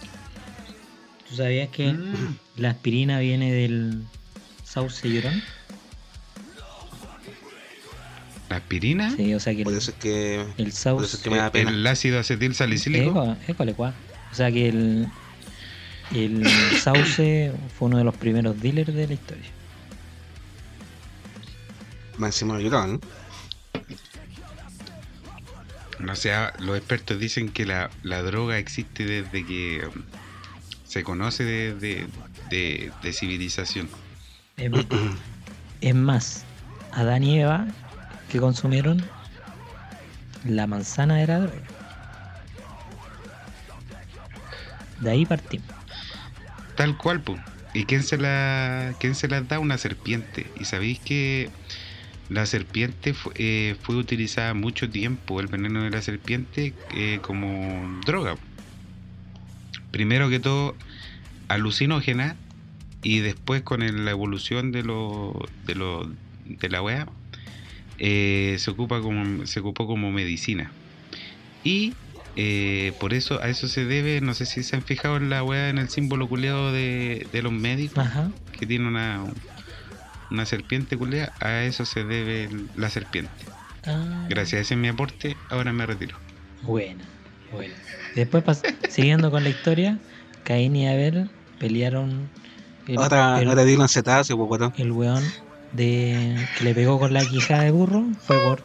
¿Tú 1.28 1.36
sabías 1.36 1.68
que 1.70 1.92
Mm. 1.92 2.36
la 2.56 2.70
aspirina 2.70 3.18
viene 3.20 3.52
del 3.52 4.02
sauce 4.64 5.08
llorón? 5.08 5.42
¿La 8.48 8.56
aspirina? 8.56 9.14
Sí, 9.14 9.34
o 9.34 9.40
sea 9.40 9.54
que 9.54 9.62
Por 9.64 9.72
el, 9.74 9.78
eso 9.78 9.90
es 9.90 9.96
que. 9.98 10.40
el 10.40 10.46
Por 10.56 10.66
eso 10.68 10.76
sauce. 10.80 11.16
es 11.16 11.22
que 11.22 11.30
me 11.30 11.36
da 11.36 11.52
pena. 11.52 11.70
El 11.70 11.86
ácido 11.86 12.18
acetil 12.18 12.54
salicílico. 12.54 13.36
École. 13.46 13.74
O 13.78 13.92
sea 14.34 14.50
que 14.50 14.68
el, 14.68 15.06
el 16.14 16.46
sauce 16.82 17.52
fue 17.78 17.88
uno 17.88 17.98
de 17.98 18.04
los 18.04 18.16
primeros 18.16 18.58
dealers 18.60 18.94
de 18.94 19.06
la 19.06 19.12
historia. 19.14 19.44
Más 22.16 22.28
encima 22.34 22.56
de 22.56 22.64
llorón. 22.64 23.00
O 26.10 26.14
sea, 26.16 26.52
los 26.60 26.76
expertos 26.76 27.18
dicen 27.18 27.48
que 27.50 27.66
la, 27.66 27.90
la 28.02 28.22
droga 28.22 28.58
existe 28.58 29.04
desde 29.04 29.44
que 29.44 29.82
um, 29.86 30.02
se 30.86 31.02
conoce 31.02 31.44
de, 31.44 31.74
de, 31.74 32.06
de- 32.50 32.92
de 33.02 33.12
civilización. 33.12 33.88
Es, 34.56 34.70
es 35.80 35.94
más, 35.94 36.44
Adán 36.92 37.24
y 37.24 37.40
Eva 37.40 37.66
que 38.30 38.38
consumieron 38.38 39.02
la 40.44 40.66
manzana 40.66 41.22
era 41.22 41.40
droga. 41.40 41.58
De 45.00 45.10
ahí 45.10 45.26
partimos. 45.26 45.66
Tal 46.76 46.96
cual, 46.96 47.20
pues. 47.20 47.40
¿Y 47.74 47.84
quién 47.84 48.02
se 48.02 48.16
la 48.18 48.94
quién 48.98 49.14
se 49.14 49.28
las 49.28 49.46
da? 49.48 49.58
Una 49.58 49.78
serpiente. 49.78 50.46
¿Y 50.58 50.64
sabéis 50.64 50.98
que 51.00 51.50
la 52.28 52.46
serpiente 52.46 53.14
fu- 53.14 53.32
eh, 53.36 53.76
fue 53.82 53.96
utilizada 53.96 54.54
mucho 54.54 54.88
tiempo, 54.90 55.40
el 55.40 55.46
veneno 55.48 55.82
de 55.82 55.90
la 55.90 56.02
serpiente, 56.02 56.74
eh, 56.94 57.18
como 57.22 58.00
droga? 58.06 58.36
Primero 59.90 60.28
que 60.28 60.40
todo, 60.40 60.76
alucinógena 61.48 62.36
y 63.02 63.20
después 63.20 63.62
con 63.62 63.80
la 64.04 64.10
evolución 64.10 64.72
de 64.72 64.82
lo, 64.82 65.48
de 65.66 65.74
lo 65.74 66.10
de 66.46 66.68
la 66.68 66.82
wea 66.82 67.06
eh, 67.98 68.56
se 68.58 68.70
ocupa 68.70 69.00
como 69.00 69.46
se 69.46 69.60
ocupó 69.60 69.86
como 69.86 70.10
medicina 70.10 70.70
y 71.64 71.94
eh, 72.36 72.92
por 73.00 73.14
eso 73.14 73.42
a 73.42 73.48
eso 73.48 73.68
se 73.68 73.84
debe 73.84 74.20
no 74.20 74.34
sé 74.34 74.46
si 74.46 74.62
se 74.62 74.76
han 74.76 74.82
fijado 74.82 75.16
en 75.16 75.30
la 75.30 75.42
wea 75.42 75.68
en 75.68 75.78
el 75.78 75.88
símbolo 75.88 76.28
culeado 76.28 76.72
de, 76.72 77.26
de 77.32 77.42
los 77.42 77.52
médicos 77.52 78.06
Ajá. 78.06 78.30
que 78.58 78.66
tiene 78.66 78.86
una 78.86 79.24
una 80.30 80.46
serpiente 80.46 80.96
culea 80.96 81.32
a 81.40 81.62
eso 81.64 81.84
se 81.84 82.04
debe 82.04 82.48
la 82.76 82.90
serpiente 82.90 83.30
Ah, 83.86 84.26
gracias 84.28 84.62
ese 84.62 84.74
es 84.74 84.80
mi 84.80 84.88
aporte 84.88 85.36
ahora 85.50 85.72
me 85.72 85.86
retiro 85.86 86.16
Buena, 86.62 87.04
buena. 87.52 87.74
Después, 88.14 88.62
siguiendo 88.88 89.30
con 89.30 89.44
la 89.44 89.50
historia, 89.50 89.98
Caín 90.44 90.74
y 90.76 90.88
Abel 90.88 91.30
pelearon. 91.58 92.28
El, 92.86 92.98
Otra, 92.98 93.40
el, 93.40 93.48
en 93.48 93.88
cetazo, 93.88 94.36
pues, 94.36 94.60
el 94.76 94.92
weón 94.92 95.24
de, 95.72 96.46
que 96.56 96.64
le 96.64 96.74
pegó 96.74 96.98
con 96.98 97.12
la 97.12 97.24
quijada 97.24 97.62
de 97.64 97.70
burro 97.70 98.04
fue 98.26 98.38
por 98.40 98.62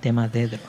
temas 0.00 0.32
de 0.32 0.48
droga. 0.48 0.64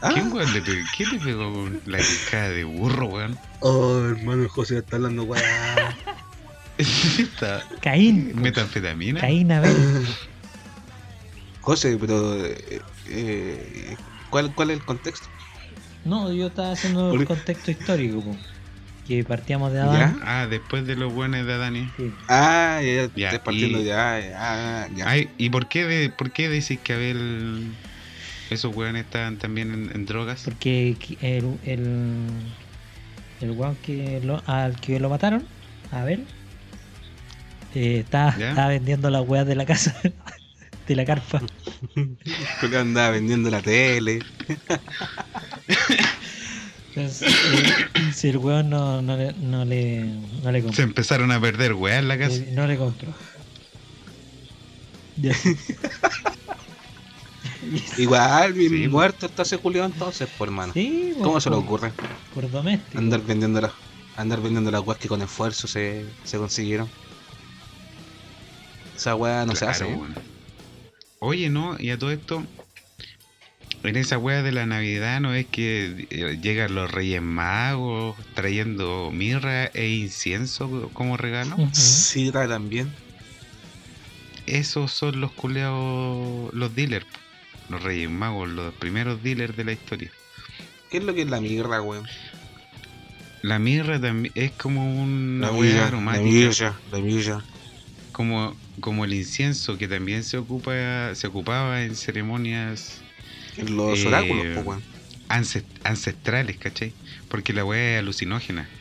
Ah, 0.00 0.10
¿Quién, 0.14 0.32
weón, 0.32 0.52
le 0.52 0.60
pegó, 0.62 0.86
¿quién 0.96 1.10
le 1.10 1.18
pegó 1.20 1.52
con 1.52 1.80
la 1.86 1.98
quijada 1.98 2.48
de 2.50 2.64
burro 2.64 3.06
weón? 3.06 3.38
oh, 3.60 4.00
hermano 4.16 4.48
José 4.48 4.78
está 4.78 4.96
hablando, 4.96 5.22
weá. 5.24 5.96
Está- 6.78 7.62
Caín, 7.80 8.32
metanfetamina 8.40 9.20
Caín 9.20 9.52
Abel. 9.52 10.06
José, 11.60 11.96
pero. 12.00 12.44
eh, 12.44 12.80
eh, 13.08 13.96
¿cuál, 14.30 14.52
¿Cuál 14.54 14.70
es 14.70 14.78
el 14.78 14.84
contexto? 14.84 15.28
No, 16.04 16.32
yo 16.32 16.48
estaba 16.48 16.72
haciendo 16.72 17.12
el 17.14 17.24
contexto 17.24 17.70
histórico. 17.70 18.24
Que 19.06 19.24
partíamos 19.24 19.72
de 19.72 19.78
¿Ya? 19.78 19.84
Adán. 19.84 20.20
ah 20.24 20.46
después 20.48 20.86
de 20.86 20.96
los 20.96 21.12
buenos 21.12 21.44
de 21.46 21.56
Dani 21.58 21.88
Sí. 21.96 22.10
Ah, 22.28 22.80
ya, 22.82 22.92
ya, 23.06 23.10
Ya, 23.16 23.26
estás 23.28 23.40
partiendo 23.40 23.80
y- 23.80 23.84
ya, 23.84 24.20
ya, 24.20 24.88
ya. 24.94 25.08
Ay, 25.08 25.28
¿y 25.38 25.50
por 25.50 25.66
qué, 25.68 25.84
de, 25.84 26.08
por 26.10 26.30
qué 26.30 26.48
decís 26.48 26.78
que 26.82 26.92
Abel 26.94 27.72
esos 28.50 28.74
weones 28.76 29.04
estaban 29.04 29.38
también 29.38 29.72
en, 29.72 29.90
en 29.94 30.06
drogas? 30.06 30.42
Porque 30.44 30.96
el, 31.20 31.58
el, 31.64 32.28
el 33.40 33.50
weón 33.52 33.76
que 33.76 34.20
lo, 34.22 34.42
al 34.46 34.78
que 34.80 35.00
lo 35.00 35.08
mataron, 35.10 35.44
Abel, 35.90 36.24
eh, 37.74 38.00
estaba, 38.00 38.30
estaba 38.38 38.68
vendiendo 38.68 39.10
las 39.10 39.26
weas 39.26 39.46
de 39.46 39.54
la 39.56 39.64
casa, 39.66 39.94
de 40.86 40.96
la 40.96 41.04
carpa. 41.04 41.42
Porque 42.60 42.76
andaba 42.76 43.10
vendiendo 43.10 43.50
la 43.50 43.60
tele. 43.62 44.20
Entonces, 46.94 47.32
eh, 47.32 47.91
si 48.22 48.28
el 48.28 48.38
weón 48.38 48.70
no, 48.70 49.02
no, 49.02 49.16
le, 49.16 49.32
no, 49.32 49.64
le, 49.64 50.04
no 50.44 50.52
le 50.52 50.60
Se 50.60 50.64
compró. 50.66 50.84
empezaron 50.84 51.32
a 51.32 51.40
perder 51.40 51.72
weas 51.74 51.98
en 51.98 52.06
la 52.06 52.16
casa. 52.16 52.36
eh, 52.36 52.50
no 52.52 52.68
le 52.68 52.76
compró. 52.78 53.12
Y 55.20 55.28
así. 55.28 55.56
Y 57.60 57.78
así. 57.78 58.02
Igual, 58.02 58.52
bien 58.52 58.70
Sí, 58.70 58.88
muerto 58.88 59.26
está 59.26 59.42
ese 59.42 59.56
Julio 59.56 59.84
entonces, 59.84 60.28
por 60.28 60.48
hermano. 60.48 60.72
Sí, 60.72 61.14
¿Cómo 61.20 61.40
se 61.40 61.50
le 61.50 61.56
ocurre? 61.56 61.92
Por 62.32 62.48
doméstico. 62.48 62.98
Andar 62.98 63.22
vendiendo 63.22 63.60
las 63.60 63.72
andar 64.14 64.40
vendiendo 64.40 64.70
las 64.70 64.82
weas 64.82 64.98
que 65.00 65.08
con 65.08 65.20
esfuerzo 65.22 65.66
se, 65.66 66.04
se 66.22 66.38
consiguieron. 66.38 66.88
Esa 68.96 69.16
wea 69.16 69.44
no 69.46 69.56
se 69.56 69.66
hace, 69.66 69.90
¿eh? 69.90 69.98
Oye, 71.18 71.50
no, 71.50 71.76
y 71.78 71.90
a 71.90 71.98
todo 71.98 72.12
esto, 72.12 72.44
en 73.84 73.96
esa 73.96 74.18
wea 74.18 74.42
de 74.42 74.52
la 74.52 74.66
Navidad, 74.66 75.20
¿no 75.20 75.34
es 75.34 75.46
que 75.46 76.06
eh, 76.10 76.38
llegan 76.40 76.74
los 76.74 76.90
Reyes 76.90 77.22
Magos 77.22 78.16
trayendo 78.34 79.10
mirra 79.12 79.66
e 79.66 79.88
incienso 79.88 80.90
como 80.92 81.16
regalo? 81.16 81.56
Sidra 81.72 82.46
también. 82.48 82.92
Esos 84.46 84.92
son 84.92 85.20
los 85.20 85.32
culeados, 85.32 86.52
los 86.54 86.74
dealers, 86.74 87.06
los 87.68 87.82
Reyes 87.82 88.10
Magos, 88.10 88.48
los 88.48 88.74
primeros 88.74 89.22
dealers 89.22 89.56
de 89.56 89.64
la 89.64 89.72
historia. 89.72 90.10
¿Qué 90.90 90.98
es 90.98 91.04
lo 91.04 91.14
que 91.14 91.22
es 91.22 91.30
la 91.30 91.40
mirra, 91.40 91.80
weón? 91.80 92.06
La 93.42 93.58
mirra 93.58 94.00
también 94.00 94.32
es 94.36 94.52
como 94.52 95.02
una 95.02 95.46
La 95.48 95.52
mirra, 95.52 95.80
la 95.80 95.86
aromática. 95.88 96.28
mirra, 96.28 96.80
la 96.92 96.98
mirra. 96.98 97.44
como, 98.12 98.56
como 98.80 99.04
el 99.04 99.14
incienso 99.14 99.76
que 99.78 99.88
también 99.88 100.22
se 100.22 100.36
ocupa 100.38 101.14
se 101.14 101.26
ocupaba 101.26 101.82
en 101.82 101.96
ceremonias 101.96 103.01
los 103.60 104.06
Eh, 104.06 104.06
oráculos, 104.06 104.46
ancest- 105.28 105.70
ancestrales, 105.84 106.58
¿cachai? 106.58 106.98
Porque 107.28 107.52
la 107.52 107.64
weá 107.64 107.94
es 107.96 108.00
alucinógena. 108.00 108.74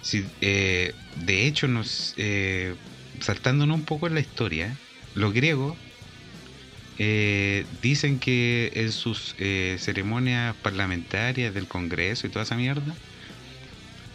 Sí, 0.00 0.32
eh, 0.40 0.98
de 1.14 1.46
hecho, 1.46 1.68
nos 1.68 2.14
eh, 2.16 2.76
saltándonos 3.20 3.76
un 3.76 3.84
poco 3.84 4.06
en 4.06 4.14
la 4.14 4.20
historia, 4.20 4.82
los 5.12 5.32
griegos 5.32 5.80
dicen 7.70 8.18
que 8.20 8.70
en 8.74 8.92
sus 8.92 9.34
ceremonias 9.78 10.56
parlamentarias 10.60 11.54
del 11.54 11.68
Congreso 11.68 12.26
y 12.26 12.30
toda 12.30 12.42
esa 12.44 12.56
mierda, 12.56 12.98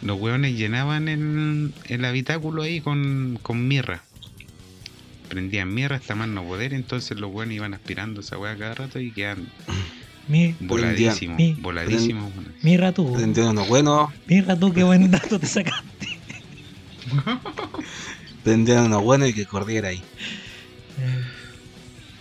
los 0.00 0.18
hueones 0.18 0.56
llenaban 0.56 1.08
el, 1.08 1.74
el 1.86 2.04
habitáculo 2.04 2.62
ahí 2.62 2.80
con, 2.80 3.36
con 3.42 3.66
mirra. 3.68 4.04
Prendían 5.34 5.74
mirra 5.74 5.96
hasta 5.96 6.14
más 6.14 6.28
no 6.28 6.44
poder, 6.44 6.72
entonces 6.74 7.18
los 7.18 7.32
hueones 7.32 7.56
iban 7.56 7.74
aspirando 7.74 8.20
esa 8.20 8.38
weá 8.38 8.56
cada 8.56 8.74
rato 8.74 9.00
y 9.00 9.10
quedan 9.10 9.48
Mi, 10.28 10.54
voladísimos, 10.60 11.36
Mi- 11.36 11.54
voladísimos. 11.54 12.32
mirra 12.62 12.92
tú. 12.92 13.12
Prendieron 13.12 13.50
unos 13.52 13.68
buenos, 13.68 14.10
Mirra 14.26 14.56
tú, 14.56 14.72
qué 14.72 14.82
buen 14.84 15.10
dato 15.10 15.38
te 15.40 15.46
sacaste. 15.46 16.08
prendieron 18.44 18.86
unos 18.86 19.02
buenos 19.02 19.28
y 19.28 19.34
que 19.34 19.44
corriera 19.46 19.88
ahí. 19.88 19.98
Eh, 19.98 21.24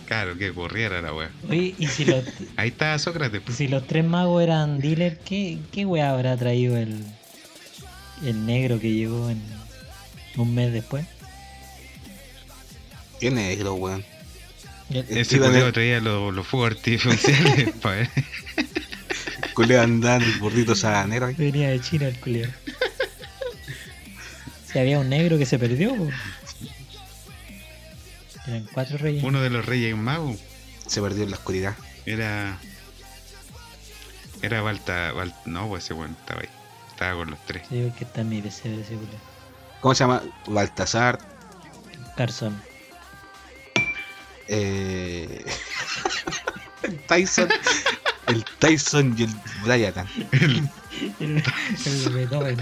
Claro, 0.06 0.38
que 0.38 0.52
corriera 0.54 1.02
la 1.02 1.14
weá. 1.14 1.30
Oye, 1.50 1.74
y 1.80 1.88
si 1.88 2.04
los, 2.06 2.24
Ahí 2.58 2.70
está 2.70 3.00
Sócrates. 3.00 3.42
pues. 3.44 3.58
si 3.58 3.68
los 3.68 3.88
tres 3.88 4.04
magos 4.06 4.44
eran 4.44 4.80
dealers, 4.80 5.18
¿qué, 5.26 5.60
qué 5.72 5.86
wea 5.86 6.12
habrá 6.12 6.36
traído 6.38 6.76
el, 6.78 7.04
el 8.24 8.46
negro 8.46 8.80
que 8.80 8.92
llegó 8.92 9.30
en 9.30 9.42
un 10.36 10.54
mes 10.54 10.74
después? 10.74 11.06
Qué 13.24 13.32
negro, 13.32 13.76
weón. 13.76 14.04
El- 14.90 15.06
Ese 15.18 15.38
Iban 15.38 15.52
culeo 15.52 15.68
a- 15.68 15.72
traía 15.72 16.02
los, 16.02 16.34
los 16.34 16.46
fuegos 16.46 16.72
artificiales 16.72 17.74
pa' 17.82 17.92
ver. 17.92 18.10
Culeo 19.54 19.82
andando 19.82 20.26
el 20.26 20.40
burrito 20.40 20.76
sabanero 20.76 21.28
ahí. 21.28 21.36
Venía 21.36 21.70
de 21.70 21.80
China 21.80 22.08
el 22.10 22.20
culero. 22.20 22.52
Si 24.70 24.78
había 24.78 25.00
un 25.00 25.08
negro 25.08 25.38
que 25.38 25.46
se 25.46 25.58
perdió. 25.58 25.96
po. 25.96 26.10
Eran 28.46 28.68
cuatro 28.74 28.98
reyes. 28.98 29.24
Uno 29.24 29.40
de 29.40 29.50
los 29.50 29.66
reyes 29.66 29.96
magos 29.96 30.38
Se 30.86 31.00
perdió 31.02 31.24
en 31.24 31.30
la 31.32 31.38
oscuridad. 31.38 31.76
era. 32.06 32.58
Era 34.42 34.62
Balta. 34.62 35.14
Bal- 35.14 35.34
no, 35.46 35.70
pues 35.70 35.86
ese 35.86 35.94
weón 35.94 36.18
estaba 36.20 36.42
ahí. 36.42 36.50
Estaba 36.92 37.16
con 37.20 37.30
los 37.32 37.40
tres. 37.46 37.64
Sí, 37.70 37.86
porque 37.88 38.04
está 38.04 38.22
mi 38.26 38.40
ese 38.40 38.64
culero. 38.64 39.18
¿Cómo 39.80 39.96
se 39.96 40.04
llama? 40.04 40.22
Baltasar. 40.46 41.20
Carson. 42.18 42.62
Eh... 44.56 45.44
el 46.84 47.00
Tyson. 47.08 47.50
El 48.28 48.46
Tyson 48.60 49.16
y 49.18 49.24
el 49.24 49.30
Bryatan. 49.64 50.08
El, 50.32 50.70
el 51.20 52.10
Beethoven. 52.14 52.58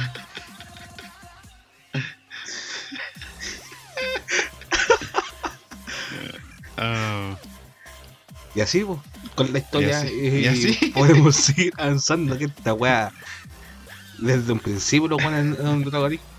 Ah, 6.77 7.36
Y 8.55 8.62
así, 8.62 8.83
pues, 8.86 9.00
con 9.36 9.51
la 9.51 9.60
historia. 9.60 9.89
Y 9.89 9.91
así, 9.91 10.07
eh, 10.07 10.39
y 10.39 10.48
así. 10.48 10.88
Podemos 10.95 11.36
seguir 11.36 11.74
avanzando 11.77 12.38
que 12.38 12.45
esta 12.45 12.74
weá. 12.74 13.12
Desde 14.17 14.53
un 14.53 14.60
principio 14.60 15.10
lo 15.10 15.17
ponen 15.17 15.57
en 15.60 15.67
un 15.67 15.83
drogadicto. 15.83 16.31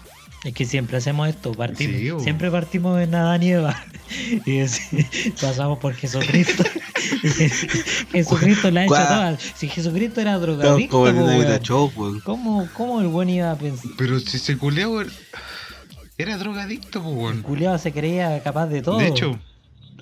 Es 0.44 0.54
que 0.54 0.64
siempre 0.64 0.96
hacemos 0.96 1.28
esto, 1.28 1.52
partimos, 1.52 2.18
Sí, 2.20 2.24
siempre 2.24 2.50
partimos 2.50 3.00
en 3.00 3.14
Adán 3.14 3.42
y 3.44 3.50
Eva 3.52 3.84
y 4.46 4.60
pasamos 5.40 5.78
por 5.78 5.94
Jesucristo. 5.94 6.64
Jesucristo 8.12 8.70
la 8.70 8.80
ha 8.80 8.84
hecho 8.84 8.94
todas. 8.94 9.42
Si 9.54 9.68
Jesucristo 9.68 10.20
era 10.20 10.38
drogadicto, 10.38 10.90
como 10.90 11.06
el. 11.08 11.60
Show. 11.62 11.92
¿cómo, 12.24 12.68
¿cómo 12.74 13.00
el 13.00 13.06
buen 13.08 13.30
iba 13.30 13.50
a 13.52 13.56
pensar? 13.56 13.90
pero 13.96 14.18
si 14.18 14.36
ese 14.36 14.56
culeo 14.58 15.02
era- 16.18 16.36
drogadicto, 16.38 17.02
pues 17.02 17.36
El 17.36 17.42
culiao 17.42 17.78
se 17.78 17.92
creía 17.92 18.42
capaz 18.42 18.66
de 18.66 18.82
todo. 18.82 18.98
De 18.98 19.08
hecho, 19.08 19.38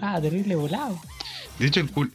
Ah, 0.01 0.19
terrible 0.21 0.55
volado. 0.55 0.99
de 1.59 1.67
hecho 1.67 1.81
el 1.81 1.91
cul 1.91 2.13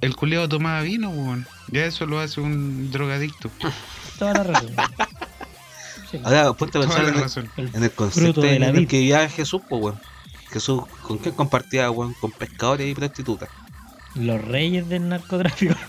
el 0.00 0.16
culeado 0.16 0.48
tomaba 0.48 0.80
vino, 0.82 1.10
pues, 1.12 1.20
weón. 1.26 1.46
Ya 1.70 1.84
eso 1.86 2.06
lo 2.06 2.18
hace 2.18 2.40
un 2.40 2.90
drogadicto. 2.90 3.50
Toda 4.18 4.32
la 4.34 4.42
razón. 4.42 4.70
Sí, 6.12 6.20
Ahora, 6.22 6.52
ponte 6.52 6.76
a 6.76 6.82
pensar 6.82 7.08
en 7.08 7.14
el, 7.56 7.74
en 7.74 7.88
concepto 7.88 8.42
de 8.42 8.54
en 8.54 8.60
la 8.60 8.68
el 8.68 8.86
que 8.86 8.98
vivía 8.98 9.26
Jesús, 9.30 9.62
pues, 9.66 9.82
weón. 9.82 9.98
Jesús, 10.50 10.82
¿con 11.00 11.16
quién 11.16 11.34
compartía, 11.34 11.90
weón? 11.90 12.12
Con 12.20 12.30
pescadores 12.30 12.86
y 12.90 12.94
prostitutas. 12.94 13.48
Los 14.14 14.42
reyes 14.44 14.86
del 14.90 15.08
narcotráfico. 15.08 15.74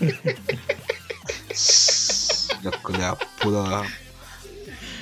Los 2.62 2.76
culiados 2.78 3.18
puros. 3.42 3.86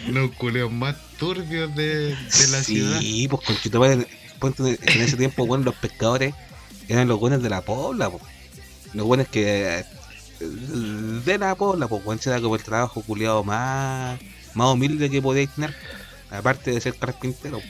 Los 0.08 0.32
culeos 0.32 0.72
más 0.72 0.96
turbios 1.16 1.72
de, 1.76 2.16
de 2.16 2.48
la 2.48 2.60
ciudad. 2.64 2.98
Sí, 2.98 3.28
pues 3.28 3.46
con 3.46 3.56
Chito 3.56 3.80
ponte 4.40 4.76
en 4.82 5.00
ese 5.00 5.16
tiempo, 5.16 5.44
weón, 5.44 5.64
los 5.64 5.76
pescadores 5.76 6.34
eran 6.88 7.06
los 7.06 7.20
buenos 7.20 7.40
de 7.44 7.48
la 7.48 7.60
pobla, 7.60 8.10
pues. 8.10 8.24
Los 8.92 9.06
buenos 9.06 9.28
que. 9.28 9.84
De 10.40 11.38
la 11.38 11.54
pobla, 11.54 11.86
pues, 11.86 12.04
weón, 12.04 12.18
era 12.26 12.40
como 12.40 12.56
el 12.56 12.62
trabajo 12.64 13.02
culiado 13.02 13.44
más. 13.44 14.18
Más 14.54 14.68
humilde 14.72 15.10
que 15.10 15.22
podéis 15.22 15.50
tener. 15.50 15.74
Aparte 16.30 16.70
de 16.70 16.80
ser 16.80 16.94
carpintero. 16.96 17.60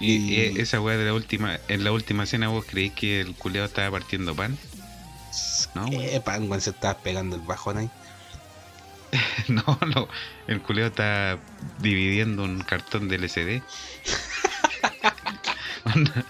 Y, 0.00 0.14
Y- 0.16 0.34
eh, 0.40 0.54
esa 0.58 0.80
weá 0.80 0.96
de 0.96 1.04
la 1.06 1.14
última, 1.14 1.58
en 1.68 1.84
la 1.84 1.92
última 1.92 2.24
escena 2.24 2.48
vos 2.48 2.64
creéis 2.66 2.92
que 2.92 3.20
el 3.20 3.34
culeado 3.34 3.66
estaba 3.66 3.90
partiendo 3.90 4.34
pan. 4.34 4.56
No. 5.74 5.86
Eh, 5.92 6.20
pan, 6.24 6.48
weón, 6.48 6.60
se 6.60 6.70
estaba 6.70 6.98
pegando 6.98 7.36
el 7.36 7.42
bajón 7.42 7.78
ahí. 7.78 7.90
No, 9.48 9.78
no. 9.94 10.08
El 10.48 10.60
culeado 10.62 10.90
está 10.90 11.38
dividiendo 11.78 12.42
un 12.44 12.60
cartón 12.62 13.08
del 13.08 13.24
SD. 13.28 13.62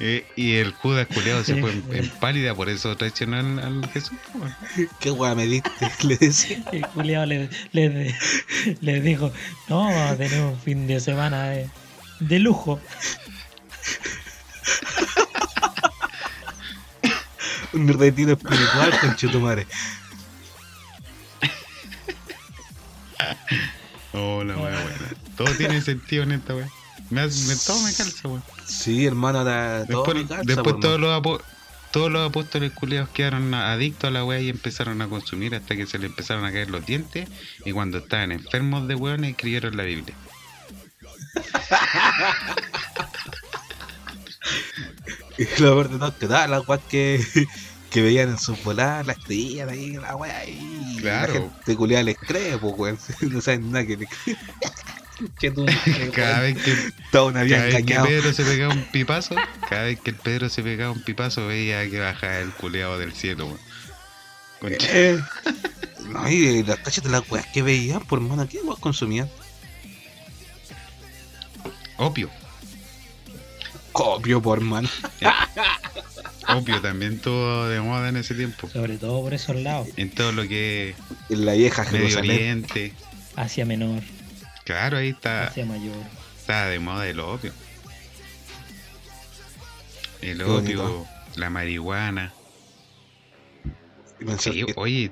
Eh, 0.00 0.24
y 0.36 0.56
el 0.56 0.72
Judas 0.74 1.06
culeado 1.12 1.42
se 1.42 1.60
fue 1.60 1.72
en, 1.72 1.84
en 1.92 2.08
pálida, 2.20 2.54
por 2.54 2.68
eso 2.68 2.96
traicionó 2.96 3.36
al, 3.38 3.58
al 3.58 3.90
Jesús. 3.90 4.16
¿Qué 5.00 5.10
weá 5.10 5.34
me 5.34 5.46
diste? 5.46 5.70
Le 6.06 6.16
decía. 6.16 6.62
El 6.72 6.86
culiao 6.88 7.26
le, 7.26 7.48
le- 7.72 8.14
le 8.80 9.00
dijo, 9.00 9.32
no, 9.68 9.84
vamos 9.86 10.10
a 10.12 10.16
tener 10.16 10.40
un 10.42 10.58
fin 10.60 10.86
de 10.86 11.00
semana 11.00 11.44
de, 11.48 11.68
de 12.20 12.38
lujo. 12.38 12.80
Un 17.72 17.86
retiro 17.98 18.32
espiritual 18.32 18.98
con 19.00 19.14
Chutumare. 19.16 19.66
Oh, 24.14 24.42
la 24.44 24.56
weá 24.56 24.80
buena. 24.82 24.98
Todo 25.36 25.54
tiene 25.54 25.80
sentido 25.82 26.22
en 26.22 26.32
esta 26.32 26.54
weá. 26.54 26.68
Me, 27.10 27.26
me- 27.26 27.56
todo 27.66 27.80
me 27.82 27.92
calza, 27.94 28.28
weón. 28.28 28.42
Sí, 28.66 29.06
hermano, 29.06 29.42
todo 29.44 29.84
Después, 29.86 30.16
me 30.16 30.26
calza, 30.26 30.42
después 30.44 30.72
por 30.74 30.80
todos, 30.80 31.00
mano. 31.00 31.20
los 31.22 31.40
todos 31.90 32.10
los 32.12 32.28
apóstoles 32.28 32.72
culiados 32.72 33.08
quedaron 33.08 33.54
adictos 33.54 34.08
a 34.08 34.10
la 34.10 34.22
weá 34.24 34.40
y 34.40 34.50
empezaron 34.50 35.00
a 35.00 35.08
consumir 35.08 35.54
hasta 35.54 35.74
que 35.74 35.86
se 35.86 35.98
le 35.98 36.06
empezaron 36.06 36.44
a 36.44 36.52
caer 36.52 36.68
los 36.70 36.84
dientes. 36.84 37.28
Y 37.64 37.72
cuando 37.72 37.98
estaban 37.98 38.30
enfermos 38.30 38.86
de 38.88 38.94
weones, 38.94 39.30
escribieron 39.30 39.76
la 39.76 39.84
Biblia. 39.84 40.14
Y 45.38 45.44
lo 45.62 45.70
peor 45.74 45.88
de 45.88 45.98
todo 45.98 46.18
que 46.18 46.26
todas 46.26 46.50
las 46.50 46.66
weas 46.68 46.82
que, 46.88 47.24
que 47.90 48.02
veían 48.02 48.30
en 48.30 48.38
sus 48.38 48.62
voladas 48.64 49.06
las 49.06 49.18
creían 49.18 49.68
ahí, 49.68 49.92
la 49.92 50.16
wea 50.16 50.36
ahí. 50.38 50.96
Claro. 51.00 51.32
La 51.34 51.40
gente 51.40 51.76
culiada 51.76 52.02
les 52.02 52.18
cree, 52.18 52.58
pues 52.58 52.74
weón. 52.76 52.98
No 53.30 53.40
saben 53.40 53.70
nada 53.70 53.86
que 53.86 53.96
le 53.96 54.08
Tú, 55.54 55.66
Cada 56.14 56.40
vez 56.40 56.62
que, 56.62 56.76
Toda 57.10 57.24
una 57.26 57.42
vida 57.42 57.56
cada 57.56 57.66
vez 57.66 57.84
que. 57.84 57.94
Pedro 57.94 58.32
se 58.32 58.44
pegaba 58.44 58.72
un 58.72 58.84
pipazo, 58.84 59.34
cada 59.68 59.84
vez 59.84 60.00
que 60.00 60.10
el 60.10 60.16
Pedro 60.16 60.48
se 60.48 60.62
pegaba 60.62 60.92
un 60.92 61.02
pipazo, 61.02 61.46
veía 61.46 61.88
que 61.90 61.98
bajaba 61.98 62.38
el 62.38 62.50
culeado 62.52 62.98
del 62.98 63.12
cielo. 63.12 63.58
Eh, 64.62 65.20
no, 66.08 66.28
y 66.28 66.62
las 66.62 66.78
cachas 66.78 67.04
de 67.04 67.10
las 67.10 67.28
weas 67.30 67.46
que 67.46 67.62
veían, 67.62 68.00
por 68.00 68.20
mano, 68.20 68.48
¿qué 68.48 68.58
weas 68.58 68.78
consumían? 68.78 69.28
Opio. 71.96 72.30
Copio, 73.92 74.40
por 74.40 74.60
mano. 74.60 74.88
Opio 76.48 76.80
también 76.80 77.14
estuvo 77.14 77.66
de 77.66 77.80
moda 77.80 78.08
en 78.08 78.16
ese 78.16 78.34
tiempo. 78.34 78.68
Sobre 78.68 78.96
todo 78.96 79.20
por 79.20 79.34
esos 79.34 79.56
lados. 79.56 79.88
En 79.96 80.10
todo 80.10 80.30
lo 80.32 80.46
que 80.46 80.94
En 81.28 81.44
la 81.44 81.52
vieja 81.54 81.82
Medio 81.84 81.98
Jerusalén. 81.98 82.30
Oriente. 82.30 82.92
Hacia 83.36 83.64
menor, 83.64 84.02
Claro, 84.68 84.98
ahí 84.98 85.08
está. 85.08 85.46
hacia 85.46 85.64
mayor. 85.64 85.96
Está 86.36 86.66
de 86.66 86.78
moda 86.78 87.08
el 87.08 87.20
opio. 87.20 87.52
El 90.20 90.36
Qué 90.36 90.44
opio, 90.44 90.82
bonito. 90.82 91.06
la 91.36 91.48
marihuana. 91.48 92.34
Sí, 94.38 94.66
que- 94.66 94.74
oye. 94.76 95.10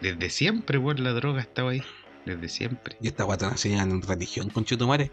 Desde 0.00 0.30
siempre, 0.30 0.80
pues, 0.80 0.98
la 0.98 1.10
droga 1.12 1.42
estaba 1.42 1.72
ahí. 1.72 1.82
Desde 2.24 2.48
siempre. 2.48 2.96
Y 3.02 3.08
esta 3.08 3.24
guata 3.24 3.48
enseñan 3.50 3.90
en 3.90 4.00
religión 4.00 4.48
con 4.48 4.64
Chutumare. 4.64 5.10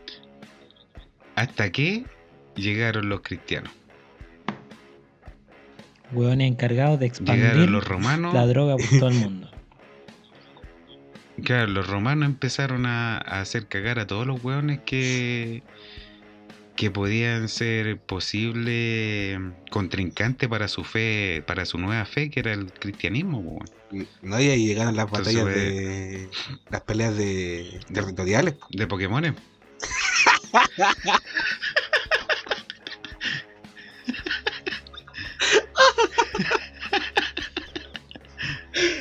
Hasta 1.36 1.70
que 1.74 2.06
llegaron 2.56 3.10
los 3.10 3.20
cristianos. 3.20 3.74
Hueones 6.14 6.48
encargados 6.50 7.02
de 7.02 7.08
expandir 7.08 7.36
Llegaron 7.44 7.72
los 7.74 7.84
romanos. 7.84 8.34
la 8.34 8.46
droga 8.48 8.78
por 8.78 9.00
todo 9.00 9.10
el 9.10 9.16
mundo. 9.16 9.49
Claro, 11.44 11.68
los 11.68 11.88
romanos 11.88 12.28
empezaron 12.28 12.86
a, 12.86 13.18
a 13.18 13.42
hacer 13.42 13.68
cagar 13.68 14.00
a 14.00 14.08
todos 14.08 14.26
los 14.26 14.44
hueones 14.44 14.80
que, 14.86 15.64
que 16.76 16.92
podían 16.92 17.50
ser 17.50 18.00
posible 18.00 19.38
contrincante 19.70 20.48
para 20.48 20.68
su 20.70 20.84
fe, 20.86 21.44
para 21.46 21.66
su 21.66 21.78
nueva 21.78 22.06
fe, 22.06 22.30
que 22.30 22.40
era 22.40 22.54
el 22.54 22.72
cristianismo. 22.72 23.40
weón. 23.40 24.08
No, 24.22 24.40
y 24.40 24.50
ahí 24.50 24.66
llegaron 24.68 24.96
las 24.96 25.08
Entonces, 25.08 25.36
batallas 25.36 25.54
pues, 25.54 25.56
de. 25.56 26.30
las 26.70 26.82
peleas 26.82 27.18
de. 27.18 27.80
territoriales. 27.94 28.56
De 28.70 28.88
Pokémon. 28.88 29.36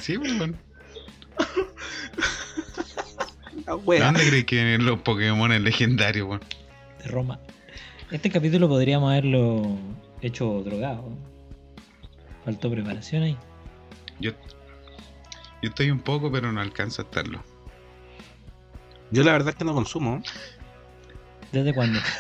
Sí, 0.01 0.16
weón. 0.16 0.59
La 1.38 1.68
¿De 3.69 3.75
wea. 3.75 4.05
dónde 4.07 4.27
crees 4.27 4.45
que 4.45 4.57
vienen 4.57 4.87
los 4.87 5.01
Pokémon 5.01 5.51
legendarios, 5.63 6.27
weón? 6.27 6.41
De 7.03 7.11
Roma. 7.11 7.39
Este 8.11 8.31
capítulo 8.31 8.69
podríamos 8.69 9.11
haberlo 9.11 9.77
hecho 10.23 10.63
drogado. 10.65 11.11
Faltó 12.45 12.71
preparación 12.71 13.25
ahí. 13.25 13.37
Yo, 14.21 14.31
yo 15.63 15.69
estoy 15.69 15.91
un 15.91 16.01
poco, 16.01 16.33
pero 16.33 16.51
no 16.51 16.63
alcanzo 16.63 17.03
a 17.03 17.05
estarlo. 17.05 17.45
Yo 19.11 19.23
la 19.23 19.33
verdad 19.33 19.51
es 19.51 19.57
que 19.57 19.65
no 19.65 19.75
consumo. 19.75 20.23
¿Desde 21.53 21.75
cuándo? 21.75 22.01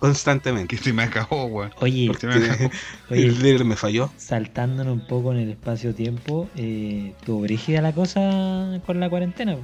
Constantemente. 0.00 0.76
Que 0.76 0.82
se 0.82 0.92
me 0.92 1.04
acabó, 1.04 1.44
weón. 1.44 1.70
Oye, 1.80 2.10
Se 2.18 2.26
me 2.26 2.34
acabó. 2.46 2.70
oye, 3.10 3.22
el 3.26 3.40
dealer 3.40 3.64
me 3.64 3.76
falló. 3.76 4.10
saltándonos 4.16 4.92
un 4.94 5.06
poco 5.06 5.32
en 5.32 5.38
el 5.38 5.50
espacio-tiempo, 5.50 6.48
eh, 6.56 7.14
tuvo 7.24 7.42
brígida 7.42 7.80
la 7.82 7.92
cosa 7.92 8.80
con 8.86 8.98
la 8.98 9.08
cuarentena. 9.08 9.54
po. 9.54 9.62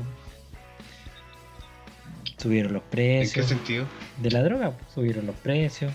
Subieron 2.39 2.75
los 2.75 2.83
¿En 2.83 2.91
qué 2.91 2.97
precios 2.97 3.47
sentido? 3.47 3.87
de 4.23 4.31
la 4.31 4.43
droga, 4.45 4.71
po. 4.71 4.85
subieron 4.95 5.27
los 5.27 5.35
precios, 5.37 5.93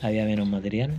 había 0.00 0.24
menos 0.24 0.48
material. 0.48 0.94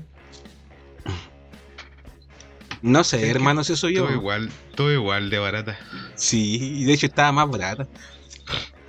No 2.83 3.03
sé, 3.03 3.23
Es 3.23 3.29
hermano, 3.35 3.63
si 3.63 3.75
soy 3.75 3.93
yo. 3.95 4.05
Todo 4.05 4.13
igual, 4.15 4.49
todo 4.75 4.91
igual 4.91 5.29
de 5.29 5.37
barata. 5.37 5.77
Sí, 6.15 6.57
y 6.81 6.83
de 6.83 6.93
hecho 6.93 7.05
estaba 7.05 7.31
más 7.31 7.47
barata. 7.49 7.87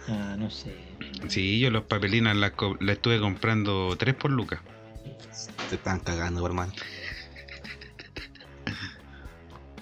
Ah, 0.09 0.35
no 0.38 0.51
sé. 0.51 0.75
Sí, 1.28 1.61
yo 1.61 1.70
los 1.70 1.85
papelinas 1.85 2.35
las 2.37 2.52
co- 2.52 2.76
las 2.80 2.96
estuve 2.96 3.20
comprando 3.20 3.94
3 3.98 4.14
por 4.14 4.30
lucas. 4.30 4.61
Te 5.68 5.74
están 5.76 6.00
cagando, 6.00 6.44
hermano. 6.46 6.72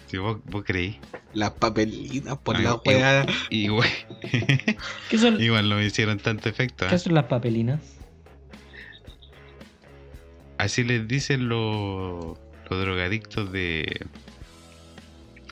Si 0.09 0.19
vos, 0.19 0.39
vos 0.45 0.65
creí. 0.67 0.99
Las 1.33 1.53
papelinas 1.53 2.37
por 2.39 2.59
la 2.59 2.75
¿Qué 5.09 5.19
son, 5.19 5.41
igual 5.41 5.69
no 5.69 5.77
me 5.77 5.85
hicieron 5.85 6.19
tanto 6.19 6.49
efecto. 6.49 6.87
¿ah? 6.87 6.91
qué 6.91 6.99
son 6.99 7.15
las 7.15 7.27
papelinas? 7.27 7.81
Así 10.59 10.83
les 10.85 11.07
dicen 11.09 11.49
los, 11.49 12.37
los 12.69 12.81
drogadictos 12.81 13.51
de 13.53 14.07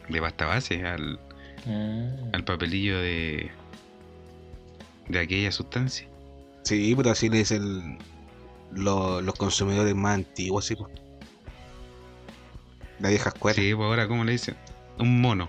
de 0.09 0.21
pasta 0.21 0.47
base 0.47 0.85
al, 0.87 1.21
Ah, 1.67 2.09
al 2.33 2.45
papelillo 2.45 2.99
de 2.99 3.51
de 5.09 5.19
aquella 5.21 5.51
sustancia. 5.53 6.09
Sí, 6.63 6.95
pero 6.97 7.11
así 7.11 7.29
le 7.29 7.39
dicen 7.39 7.99
lo- 8.73 9.21
los 9.23 9.35
consumidores 9.35 9.95
más 9.95 10.15
antiguos, 10.15 10.67
sí, 10.67 10.77
pues. 10.77 10.93
La 13.01 13.09
vieja 13.11 13.29
escuela, 13.31 13.55
Sí, 13.55 13.75
pues 13.75 13.87
ahora 13.87 14.09
cómo 14.09 14.25
le 14.25 14.33
dicen? 14.33 14.57
Un 14.99 15.21
mono, 15.21 15.49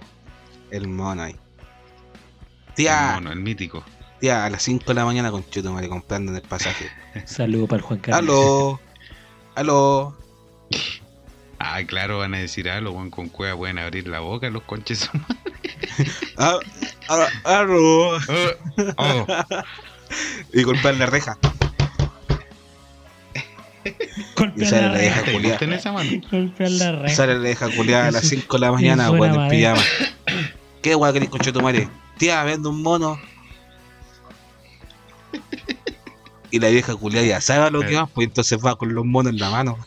el 0.72 0.88
mono 0.88 1.24
ahí. 1.24 1.32
el 1.34 2.76
Tía, 2.76 3.14
mono, 3.16 3.32
el 3.32 3.40
mítico. 3.40 3.84
tía, 4.20 4.46
a 4.46 4.50
las 4.50 4.62
5 4.64 4.86
de 4.88 4.94
la 4.94 5.06
mañana 5.06 5.32
con 5.32 5.44
Chuto 5.50 5.74
Madre 5.74 5.90
comprando 5.90 6.32
en 6.32 6.38
el 6.38 6.44
pasaje. 6.44 6.90
saludo 7.26 7.68
para 7.68 7.78
el 7.78 7.84
Juan 7.84 8.00
Carlos. 8.00 8.20
Aló, 8.24 8.80
aló. 9.56 10.18
Ah, 11.62 11.82
claro, 11.86 12.20
van 12.20 12.34
a 12.36 12.38
decir 12.38 12.70
algo, 12.70 12.92
weón, 12.92 13.10
con 13.10 13.28
cueva 13.28 13.58
pueden 13.58 13.80
abrir 13.80 14.08
la 14.08 14.22
boca 14.22 14.50
los 14.50 14.64
conches. 14.64 15.10
Ah, 16.38 16.58
ah, 17.10 17.66
no. 17.68 17.78
oh, 18.98 19.28
Y 20.54 20.64
golpear 20.64 20.96
la 20.96 21.06
reja. 21.06 21.38
Golpear 24.36 24.70
sale 24.70 24.82
la 24.84 24.88
la 24.90 24.98
reja. 24.98 25.14
vieja 25.16 25.24
¿te 25.26 25.32
culiá. 25.34 25.50
gusta 25.52 25.66
en 25.66 25.74
esa 25.74 25.92
mano? 25.92 26.10
Golpear 26.32 26.72
la 26.72 26.92
reja. 26.94 27.16
Sale 27.16 27.34
la 27.36 27.40
vieja 27.42 27.70
culiada 27.76 28.08
a 28.08 28.12
las 28.12 28.24
Eso- 28.24 28.36
5 28.36 28.58
de 28.58 28.62
la 28.66 28.72
mañana, 28.72 29.12
weón, 29.12 29.42
en 29.42 29.50
pijama. 29.50 29.82
¿Qué 30.82 30.96
weón 30.96 31.14
querés 31.14 31.30
conche 31.30 31.52
tu 31.52 31.62
madre? 31.62 31.90
Tía, 32.18 32.44
vendo 32.44 32.70
un 32.70 32.82
mono. 32.82 33.20
Y 36.52 36.60
la 36.60 36.70
vieja 36.70 36.96
culiada 36.96 37.26
ya 37.28 37.42
sabe 37.42 37.70
lo 37.70 37.82
que 37.82 37.96
va, 37.96 38.08
pues 38.08 38.28
entonces 38.28 38.58
va 38.64 38.76
con 38.76 38.94
los 38.94 39.06
monos 39.06 39.32
en 39.34 39.40
la 39.40 39.50
mano. 39.52 39.78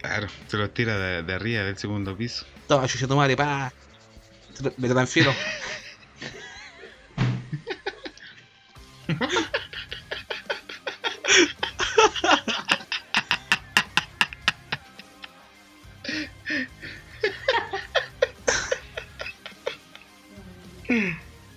Claro, 0.00 0.28
se 0.46 0.56
los 0.56 0.72
tira 0.72 0.96
de, 0.98 1.22
de 1.24 1.34
arriba 1.34 1.62
del 1.64 1.76
segundo 1.76 2.16
piso. 2.16 2.46
Toma, 2.68 2.86
chucha 2.86 3.06
tu 3.08 3.16
madre, 3.16 3.36
pa. 3.36 3.72
Me 4.76 4.88
lo 4.88 4.94
transfiero. 4.94 5.32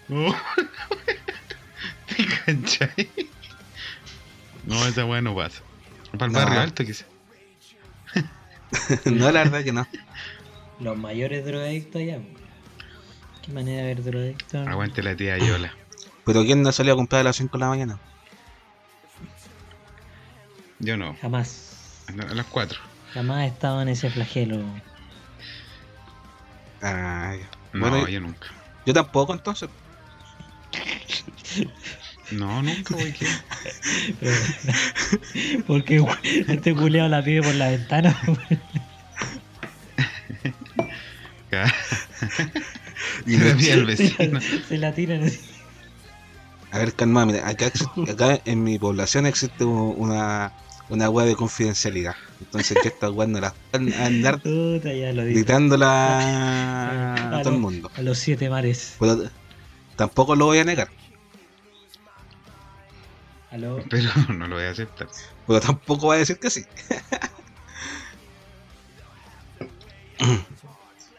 No. 0.08 0.36
¿Te 2.16 2.26
cachai? 2.26 3.10
No, 4.66 4.86
esa 4.88 5.06
weá 5.06 5.22
no 5.22 5.36
pasa. 5.36 5.62
Para 6.12 6.26
el 6.28 6.32
No. 6.34 6.40
barrio 6.40 6.60
alto, 6.62 6.86
quizás. 6.86 7.06
no, 9.06 9.32
la 9.32 9.44
verdad 9.44 9.64
que 9.64 9.72
no. 9.72 9.88
Los 10.80 10.98
mayores 10.98 11.46
drogadictos 11.46 12.02
allá. 12.02 12.20
Qué 13.46 13.52
manera 13.52 13.82
de 13.82 13.88
ver 13.94 14.04
drogadictos. 14.04 14.68
Aguante 14.68 15.04
la 15.04 15.16
tía 15.16 15.38
Yola. 15.38 15.74
Pero 16.26 16.44
¿quién 16.44 16.62
no 16.62 16.72
salió 16.72 16.94
a 16.94 16.96
comprar 16.96 17.22
a 17.22 17.24
las 17.26 17.36
5 17.36 17.58
de 17.58 17.64
la 17.64 17.70
mañana? 17.70 18.00
Yo 20.80 20.98
no. 20.98 21.16
Jamás. 21.22 22.04
A 22.08 22.34
las 22.34 22.46
4. 22.48 22.80
Jamás 23.14 23.44
he 23.44 23.48
estado 23.48 23.82
en 23.82 23.90
ese 23.90 24.10
flagelo. 24.10 24.64
Ah, 26.82 27.36
ya. 27.40 27.48
No, 27.74 27.90
Bueno, 27.90 28.08
yo 28.08 28.20
nunca. 28.20 28.48
yo 28.86 28.94
tampoco 28.94 29.34
entonces. 29.34 29.70
No, 32.32 32.64
nunca, 32.64 32.96
güey. 32.96 33.14
Porque 35.68 36.04
este 36.48 36.74
culeado 36.74 37.10
la 37.10 37.24
pide 37.24 37.44
por 37.44 37.54
la 37.54 37.70
ventana. 37.70 38.18
Y 43.26 43.38
no- 43.38 43.56
pide 43.58 43.74
al 43.74 43.80
Se 43.80 43.86
vecino. 43.86 44.40
la, 44.40 44.42
se 44.68 44.78
la 44.78 44.94
tiran 44.94 45.24
así. 45.24 45.40
A 46.72 46.78
ver, 46.80 46.94
calma, 46.94 47.26
mira, 47.26 47.48
acá, 47.48 47.72
acá 48.12 48.42
en 48.46 48.64
mi 48.64 48.80
población 48.80 49.26
existe 49.28 49.64
una, 49.64 50.52
una 50.90 51.10
web 51.10 51.28
de 51.28 51.36
confidencialidad. 51.36 52.16
Entonces 52.40 52.80
que 52.82 52.88
estas 52.88 53.12
weas 53.12 53.30
no 53.30 53.40
las 53.40 53.54
andar 53.72 54.42
gritándola 54.44 57.30
a 57.38 57.42
todo 57.44 57.54
el 57.54 57.60
mundo. 57.60 57.92
A 57.96 58.02
los 58.02 58.18
siete 58.18 58.50
mares. 58.50 58.96
Pero 59.00 59.30
tampoco 59.96 60.36
lo 60.36 60.46
voy 60.46 60.58
a 60.60 60.64
negar. 60.64 60.90
Aló. 63.52 63.84
Pero 63.90 64.10
no 64.36 64.48
lo 64.48 64.56
voy 64.56 64.66
a 64.66 64.72
aceptar. 64.72 65.08
Pero 65.46 65.60
tampoco 65.60 66.08
voy 66.08 66.16
a 66.16 66.20
decir 66.20 66.40
que 66.40 66.50
sí. 66.50 66.66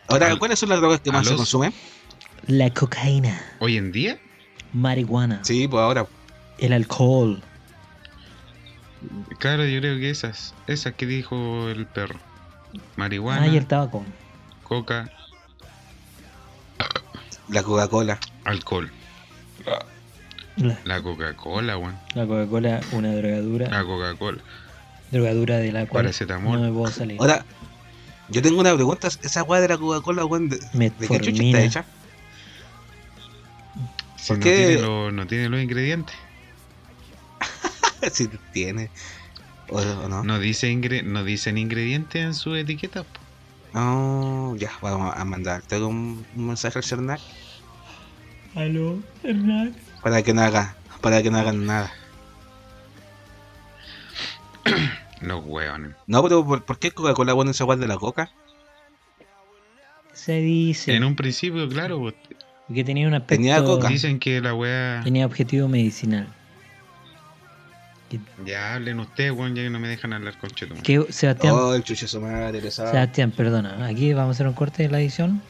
Ahora, 0.08 0.28
Al- 0.28 0.38
¿cuáles 0.38 0.58
son 0.58 0.68
las 0.68 0.78
drogas 0.80 1.00
que 1.00 1.10
más 1.10 1.26
se 1.26 1.34
consumen? 1.36 1.72
La 2.46 2.70
cocaína, 2.70 3.40
Hoy 3.60 3.76
en 3.78 3.90
día, 3.90 4.18
marihuana, 4.72 5.40
Sí, 5.44 5.66
pues 5.66 5.80
ahora. 5.80 6.06
el 6.58 6.72
alcohol. 6.74 7.42
claro, 9.38 9.64
yo 9.66 9.80
creo 9.80 9.98
que 9.98 10.10
esas. 10.10 10.54
Esas 10.66 10.94
que 10.94 11.06
dijo 11.06 11.68
el 11.70 11.86
perro. 11.86 12.18
Marihuana, 12.96 13.42
Ah, 13.42 13.48
y 13.48 13.56
el 13.56 13.66
tabaco. 13.66 14.04
coca, 14.64 15.10
La 17.48 17.62
Coca-Cola. 17.62 18.18
alcohol. 18.44 18.90
La, 20.56 20.78
La 20.84 21.02
Coca-Cola, 21.02 21.78
weón. 21.78 21.98
la 22.14 22.26
Coca-Cola, 22.26 22.80
una 22.92 23.14
drogadura. 23.14 23.68
La 23.70 23.84
Coca-Cola. 23.84 24.42
Drogadura 25.10 25.56
de 25.58 25.72
la 25.72 25.86
cual 25.86 26.04
Paracetamol. 26.04 26.60
no 26.60 26.66
me 26.66 26.72
puedo 26.72 26.92
salir. 26.92 27.16
Ahora, 27.20 27.44
yo 28.28 28.42
tengo 28.42 28.60
una 28.60 28.74
pregunta. 28.74 29.08
¿Esa 29.22 29.42
weá 29.42 29.60
de 29.60 29.68
la 29.68 29.78
Coca-Cola, 29.78 30.24
weón, 30.24 30.48
de, 30.48 30.58
de 30.72 30.90
qué 31.08 31.20
chucha 31.20 31.42
está 31.42 31.60
hecha? 31.62 31.84
Si 34.16 34.28
¿Por 34.28 34.38
no 34.38 34.44
qué? 34.44 34.56
tiene, 34.56 34.82
lo- 34.82 35.12
no 35.12 35.26
tiene 35.26 35.48
los 35.48 35.60
ingredientes. 35.62 36.16
si 38.12 38.28
tiene. 38.52 38.90
¿O, 39.68 39.78
o 39.80 40.08
no? 40.08 40.22
No, 40.24 40.38
dice 40.38 40.70
ingre- 40.70 41.02
no 41.04 41.24
dicen 41.24 41.58
ingredientes 41.58 42.22
en 42.22 42.34
su 42.34 42.54
etiqueta. 42.54 43.02
po. 43.04 43.20
Oh, 43.76 44.54
ya, 44.56 44.70
vamos 44.80 45.12
a 45.16 45.24
mandarte 45.24 45.78
un, 45.82 46.24
un 46.36 46.46
mensaje 46.46 46.78
al 46.78 46.84
Cernac 46.84 47.20
Aló, 48.54 49.00
Hernán. 49.24 49.74
para 50.00 50.22
que 50.22 50.32
no 50.32 50.42
haga, 50.42 50.76
para 51.00 51.20
que 51.24 51.30
no 51.30 51.38
hagan 51.38 51.66
nada. 51.66 51.92
Los 55.20 55.44
hueones. 55.44 55.92
No, 56.06 56.22
pero 56.22 56.44
¿por, 56.44 56.64
por 56.64 56.78
qué 56.78 56.90
Coca-Cola 56.90 57.34
pone 57.34 57.50
esa 57.52 57.64
weá 57.64 57.76
de 57.76 57.86
la 57.86 57.96
coca? 57.96 58.30
Se 60.12 60.40
dice 60.40 60.94
En 60.94 61.04
un 61.04 61.16
principio, 61.16 61.68
claro, 61.68 61.98
po, 61.98 62.12
que 62.72 62.84
tenía 62.84 63.06
un 63.08 63.14
aspecto. 63.14 63.34
Tenía 63.36 63.62
coca. 63.62 63.88
dicen 63.88 64.18
que 64.18 64.40
la 64.40 64.54
wea. 64.54 65.00
Tenía 65.04 65.26
objetivo 65.26 65.68
medicinal. 65.68 66.28
Que, 68.08 68.20
Ya 68.44 68.74
hablen 68.74 69.00
ustedes, 69.00 69.32
weón, 69.32 69.54
ya 69.54 69.62
que 69.62 69.70
no 69.70 69.80
me 69.80 69.88
dejan 69.88 70.12
hablar 70.12 70.38
con 70.38 70.50
Cheto. 70.50 70.74
que- 70.82 71.06
Sebastián, 71.12 71.54
Oh, 71.56 71.74
el 71.74 71.82
chuche 71.82 72.06
su 72.06 72.20
madre. 72.20 72.70
Sebastián, 72.70 73.30
perdona. 73.32 73.86
Aquí 73.86 74.12
vamos 74.12 74.30
a 74.30 74.32
hacer 74.36 74.46
un 74.46 74.54
corte 74.54 74.82
de 74.84 74.88
la 74.90 75.00
edición. 75.00 75.42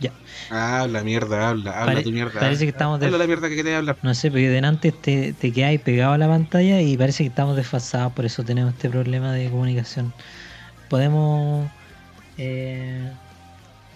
Ya. 0.00 0.12
Habla 0.50 1.02
mierda, 1.04 1.50
habla, 1.50 1.72
habla 1.72 1.86
Pare- 1.86 2.02
tu 2.04 2.10
mierda. 2.12 2.40
parece 2.40 2.64
que 2.64 2.70
estamos 2.70 3.02
Habla 3.02 3.18
la 3.18 3.26
mierda 3.26 3.48
que 3.48 3.56
querés 3.56 3.76
hablar. 3.76 3.98
No 4.02 4.14
sé, 4.14 4.30
porque 4.30 4.48
delante 4.48 4.92
te, 4.92 5.32
te 5.34 5.52
quedáis 5.52 5.80
pegado 5.80 6.12
a 6.12 6.18
la 6.18 6.28
pantalla 6.28 6.80
y 6.80 6.96
parece 6.96 7.24
que 7.24 7.28
estamos 7.28 7.56
desfasados, 7.56 8.12
por 8.12 8.24
eso 8.24 8.44
tenemos 8.44 8.72
este 8.74 8.88
problema 8.88 9.32
de 9.32 9.50
comunicación. 9.50 10.14
Podemos 10.88 11.70
eh, 12.36 13.12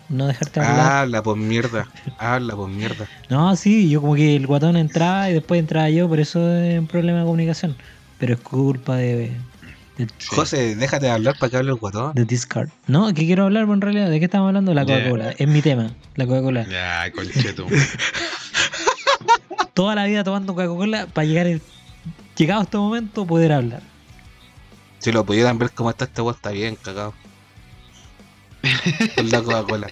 no 0.09 0.27
dejarte 0.29 0.61
hablar. 0.61 0.97
Habla 1.03 1.23
por 1.23 1.37
mierda, 1.37 1.85
habla 2.17 2.57
por 2.57 2.69
mierda. 2.71 3.07
No, 3.29 3.57
sí, 3.57 3.89
yo 3.91 4.01
como 4.01 4.15
que 4.15 4.37
el 4.37 4.47
guatón 4.47 4.77
entraba 4.77 5.31
y 5.31 5.35
después 5.35 5.59
entraba 5.61 5.89
yo, 5.91 6.09
por 6.09 6.21
eso 6.21 6.41
es 6.57 6.79
un 6.79 6.87
problema 6.87 7.21
de 7.21 7.25
comunicación. 7.25 7.77
Pero 8.19 8.35
es 8.35 8.41
culpa 8.41 8.97
de, 8.97 9.41
de, 9.99 10.07
José, 10.29 10.75
déjate 10.77 11.07
de 11.07 11.13
hablar 11.13 11.37
para 11.39 11.51
que 11.51 11.57
hable 11.59 11.71
el 11.71 11.77
guatón. 11.77 12.15
de 12.15 12.25
Discard. 12.25 12.69
No, 12.87 13.13
que 13.15 13.25
quiero 13.27 13.45
hablar, 13.45 13.67
pues, 13.67 13.77
en 13.77 13.81
realidad, 13.83 14.11
¿de 14.11 14.19
qué 14.19 14.25
estamos 14.25 14.49
hablando? 14.49 14.75
La. 14.75 14.83
Coca-Cola. 14.85 15.35
Es 15.39 15.47
mi 15.49 15.63
tema, 15.63 15.91
la 16.17 16.27
Coca-Cola. 16.27 16.67
Ya, 16.69 17.11
Cheto. 17.43 17.67
Toda 19.75 19.95
la 19.95 20.05
vida 20.07 20.23
tomando 20.25 20.55
Coca-Cola 20.55 21.07
para 21.07 21.27
llegar, 21.27 21.47
el- 21.47 21.63
llegado 22.37 22.61
a 22.61 22.65
este 22.65 22.77
momento, 22.77 23.27
poder 23.27 23.53
hablar. 23.53 23.83
Si 24.99 25.13
lo 25.13 25.25
pudieran 25.25 25.59
ver 25.59 25.71
cómo 25.73 25.91
está 25.91 26.05
este 26.05 26.21
weón, 26.23 26.35
está 26.37 26.51
bien 26.51 26.77
cagado. 26.77 27.15
Con 29.17 29.31
la 29.31 29.43
Coca-Cola. 29.43 29.89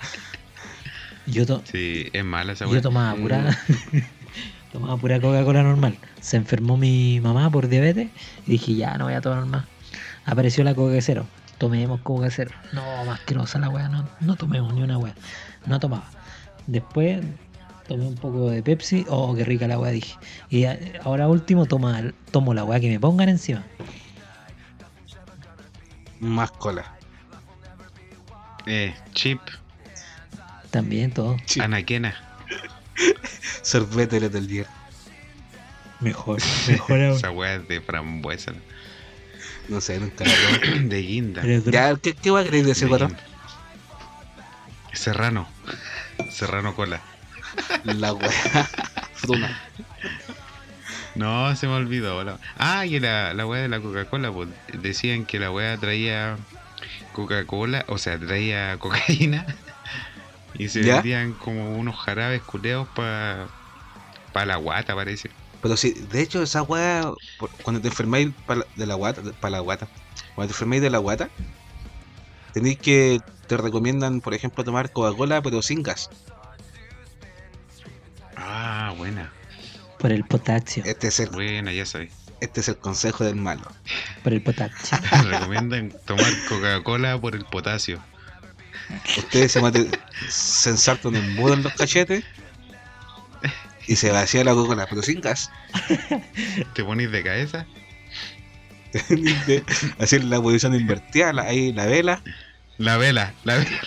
Yo, 1.27 1.47
to- 1.47 1.63
Sí, 1.71 2.09
es 2.13 2.25
mala 2.25 2.53
esa 2.53 2.67
yo 2.67 2.81
tomaba 2.83 3.15
pura, 3.17 3.59
tomaba 4.73 4.97
pura 4.97 5.21
Coca-Cola 5.21 5.63
normal. 5.63 5.97
Se 6.21 6.37
enfermó 6.37 6.77
mi 6.77 7.21
mamá 7.21 7.51
por 7.51 7.69
diabetes 7.69 8.09
y 8.47 8.51
dije, 8.53 8.75
ya, 8.75 8.99
no 8.99 9.05
voy 9.07 9.15
a 9.15 9.21
tomar 9.21 9.47
más. 9.47 9.65
Apareció 10.27 10.65
la 10.65 10.75
Coca 10.75 10.97
cero. 11.01 11.27
Tomemos 11.59 12.01
Coca 12.01 12.31
cero. 12.31 12.51
No, 12.73 12.83
más 13.05 13.21
asquerosa 13.21 13.59
la 13.59 13.69
weá, 13.69 13.89
no, 13.89 14.09
no 14.21 14.37
tomemos 14.37 14.73
ni 14.75 14.83
una 14.83 14.99
weá. 14.99 15.15
No 15.67 15.79
tomaba. 15.81 16.05
Después 16.67 17.21
tomé 17.89 18.07
un 18.07 18.15
poco 18.15 18.51
de 18.51 18.63
Pepsi. 18.63 19.05
Oh, 19.09 19.35
qué 19.35 19.45
rica 19.45 19.67
la 19.69 19.79
weá, 19.79 19.91
dije. 19.93 20.15
Y 20.49 20.65
a- 20.65 20.79
ahora 21.05 21.29
último 21.29 21.67
toma, 21.67 22.03
tomo 22.31 22.55
la 22.55 22.65
weá 22.65 22.81
que 22.81 22.89
me 22.89 23.01
pongan 23.01 23.29
encima. 23.29 23.65
Más 26.21 26.51
cola. 26.53 26.85
Eh, 28.67 28.95
chip, 29.13 29.41
También 30.71 31.11
todo. 31.13 31.37
Sí. 31.47 31.61
anaquena. 31.61 32.15
Sorbete 33.63 34.21
del 34.29 34.47
día. 34.47 34.67
Mejor, 36.01 36.39
mejor 36.69 37.01
aún. 37.01 37.17
Esa 37.17 37.31
wea 37.31 37.55
es 37.57 37.69
de 37.69 37.81
frambuesa. 37.81 38.53
No 39.71 39.81
sé, 39.81 39.99
nunca. 39.99 40.25
De 40.83 41.03
guinda. 41.03 41.43
Ya, 41.45 41.97
¿qué, 41.97 42.15
qué 42.15 42.31
va 42.31 42.41
a 42.41 42.45
querer 42.45 42.65
decir, 42.67 42.85
De 42.85 42.89
guatón? 42.89 43.17
Serrano. 44.93 45.49
Serrano 46.31 46.75
cola. 46.75 47.01
La 47.85 48.13
wea. 48.13 48.31
Fruna. 49.15 49.59
No, 51.15 51.55
se 51.57 51.67
me 51.67 51.75
olvidó. 51.75 52.23
la- 52.25 52.39
Ah, 52.59 52.87
y 52.87 52.99
la, 53.01 53.33
la 53.35 53.47
weá 53.47 53.63
de 53.63 53.69
la 53.69 53.81
Coca-Cola, 53.81 54.31
pues, 54.33 54.49
decían 54.75 55.25
que 55.27 55.39
la 55.39 55.51
weá 55.51 55.77
traía 55.77 56.37
Coca-Cola, 57.13 57.85
o 57.89 57.99
sea, 57.99 58.19
traía 58.19 58.77
cocaína 58.79 59.47
y 60.55 60.69
se 60.69 60.83
¿Ya? 60.83 60.95
vendían 60.97 61.33
como 61.33 61.75
unos 61.77 61.97
jarabes 61.97 62.43
culeados 62.43 62.89
para 62.95 63.47
pa 64.33 64.45
la 64.47 64.57
guata, 64.57 64.95
parece. 64.95 65.31
Pero 65.63 65.77
sí, 65.77 65.91
de 66.11 66.23
hecho, 66.23 66.43
esa 66.43 66.63
weá, 66.63 67.13
por- 67.39 67.51
cuando 67.63 67.81
te 67.83 67.89
enfermáis 67.89 68.31
de 68.77 68.87
la 68.87 68.95
guata, 68.95 69.23
para 69.41 69.51
la 69.53 69.61
guata, 69.61 69.89
cuando 70.35 70.49
te 70.49 70.55
enfermáis 70.57 70.81
de 70.83 70.91
la 70.91 70.99
guata, 70.99 71.29
tenéis 72.55 72.79
que, 72.79 73.21
te 73.47 73.57
recomiendan, 73.57 74.21
por 74.21 74.33
ejemplo, 74.33 74.65
tomar 74.65 74.91
Coca-Cola, 74.93 75.43
pero 75.43 75.61
sin 75.61 75.83
gas. 75.83 76.09
Ah, 78.37 78.95
buena, 78.97 79.33
Por 79.99 80.13
el 80.13 80.25
potasio. 80.25 80.83
Este 80.87 81.09
es 81.09 81.21
el, 81.21 81.31
buena, 81.31 81.73
ya 81.73 81.85
sabes. 81.85 82.11
este 82.41 82.61
es 82.61 82.69
el 82.69 82.79
consejo 82.79 83.25
del 83.25 83.37
malo. 83.37 83.63
Por 84.23 84.33
el 84.33 84.43
potasio. 84.43 84.97
Recomiendan 85.25 85.93
tomar 86.07 86.33
Coca-Cola 86.49 87.21
por 87.21 87.35
el 87.35 87.45
potasio. 87.45 88.03
Ustedes 89.19 89.53
se, 89.53 89.61
mate- 89.61 89.91
se 90.29 90.71
ensartan 90.71 91.15
un 91.17 91.35
mudo 91.35 91.55
en 91.55 91.63
los 91.63 91.73
cachetes 91.75 92.25
y 93.91 93.97
se 93.97 94.13
vacía 94.13 94.45
la 94.45 94.53
Coca-Cola, 94.55 94.87
pero 94.89 95.03
sin 95.03 95.21
gas. 95.21 95.51
¿Te 96.75 96.85
ponís 96.85 97.11
de 97.11 97.25
cabeza? 97.25 97.67
Hacer 99.99 100.23
la 100.23 100.41
posición 100.41 100.77
invertida, 100.77 101.33
la- 101.33 101.43
ahí 101.43 101.73
la 101.73 101.87
vela. 101.87 102.23
La 102.79 102.97
vela, 102.99 103.35
la 103.43 103.57
vela. 103.57 103.71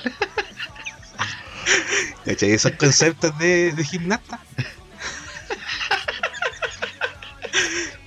¿Cachai? 2.25 2.51
Esos 2.51 2.73
conceptos 2.73 3.37
de, 3.39 3.71
de 3.71 3.83
gimnasta. 3.85 4.41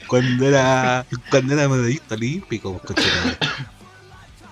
Cuando 0.06 0.48
era, 0.48 1.06
cuando 1.30 1.54
era 1.54 1.66
medallista 1.66 2.14
olímpico, 2.14 2.78
pues. 2.86 2.98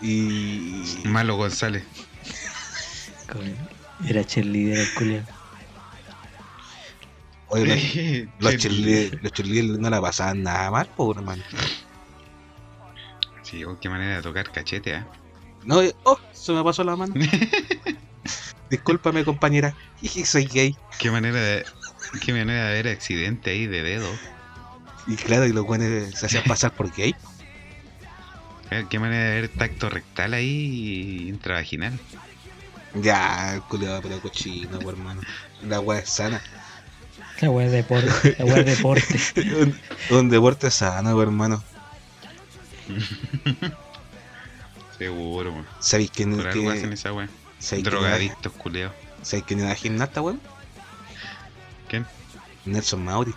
Y 0.00 0.82
Malo 1.04 1.36
González. 1.36 1.84
Era 4.08 4.24
cheerleader 4.24 4.78
el 4.78 4.94
los, 8.38 8.56
cheerleaders 8.56 9.78
no 9.78 9.90
la 9.90 10.00
pasaban 10.00 10.42
nada 10.42 10.70
mal, 10.70 10.88
pobre 10.96 11.20
hermano. 11.20 11.42
Sí, 13.42 13.64
oh, 13.64 13.78
qué 13.78 13.88
manera 13.88 14.16
de 14.16 14.22
tocar 14.22 14.50
cachete, 14.50 14.94
¿eh? 14.94 15.04
No, 15.64 15.82
eh, 15.82 15.94
oh, 16.04 16.18
se 16.32 16.52
me 16.52 16.62
pasó 16.64 16.84
la 16.84 16.96
mano. 16.96 17.14
Discúlpame, 18.70 19.24
compañera. 19.24 19.76
Soy 20.24 20.46
gay. 20.46 20.76
Qué 20.98 21.10
manera 21.10 21.40
de, 21.40 21.64
qué 22.24 22.32
manera 22.32 22.64
de 22.64 22.70
haber 22.70 22.88
accidente 22.88 23.50
ahí 23.50 23.66
de 23.66 23.82
dedo. 23.82 24.08
Y 25.06 25.16
claro, 25.16 25.46
y 25.46 25.52
los 25.52 25.66
buenos 25.66 26.18
se 26.18 26.26
hacían 26.26 26.44
pasar 26.44 26.72
por 26.74 26.94
gay. 26.94 27.14
Eh, 28.70 28.86
Qué 28.88 28.98
manera 28.98 29.24
de 29.24 29.38
haber 29.38 29.48
tacto 29.50 29.90
rectal 29.90 30.34
ahí 30.34 30.46
y 30.46 31.28
intravaginal. 31.28 31.98
Ya, 32.94 33.60
culiado, 33.68 34.00
pero 34.02 34.20
cochino, 34.20 34.78
hermano. 34.88 35.20
La 35.62 35.80
weá 35.80 36.00
es 36.00 36.08
sana. 36.08 36.42
Es 37.44 37.72
deporte. 37.72 38.36
Es 38.38 38.66
deporte. 38.66 39.20
un, 39.60 39.78
un 40.16 40.28
deporte 40.30 40.70
sano, 40.70 41.20
hermano. 41.20 41.62
Seguro, 44.98 45.52
weón. 45.52 45.66
¿Sabéis 45.80 46.10
algo 46.20 46.70
hacen 46.70 46.88
que, 46.88 46.94
esa 46.94 47.12
weón. 47.12 47.30
Drogadictos, 47.82 48.52
culeados. 48.52 48.94
¿sabéis 49.22 49.44
quién 49.46 49.60
era 49.60 49.74
gimnasta, 49.74 50.20
weón? 50.22 50.40
¿Quién? 51.88 52.06
Nelson 52.64 53.04
Mauri. 53.04 53.34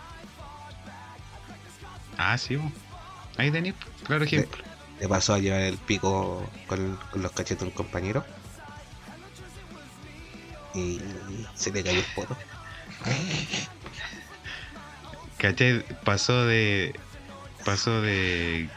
Ah, 2.18 2.38
sí, 2.38 2.58
weón. 2.58 2.74
Ahí 3.38 3.52
tenéis, 3.52 3.76
claro 4.04 4.24
ejemplo. 4.24 4.64
Le 5.00 5.08
pasó 5.08 5.34
a 5.34 5.40
llevar 5.40 5.62
el 5.62 5.78
pico 5.78 6.44
con, 6.68 6.98
con 7.12 7.22
los 7.22 7.32
cachetes 7.32 7.62
a 7.64 7.66
un 7.66 7.72
compañero. 7.72 8.26
Y 10.74 11.00
se 11.56 11.72
le 11.72 11.84
cayó 11.84 12.00
el 12.00 12.06
poto. 12.16 12.36
¿Cachai? 15.38 15.84
Pasó 16.04 16.46
de. 16.46 16.94
Pasó 17.66 18.02
de. 18.02 18.70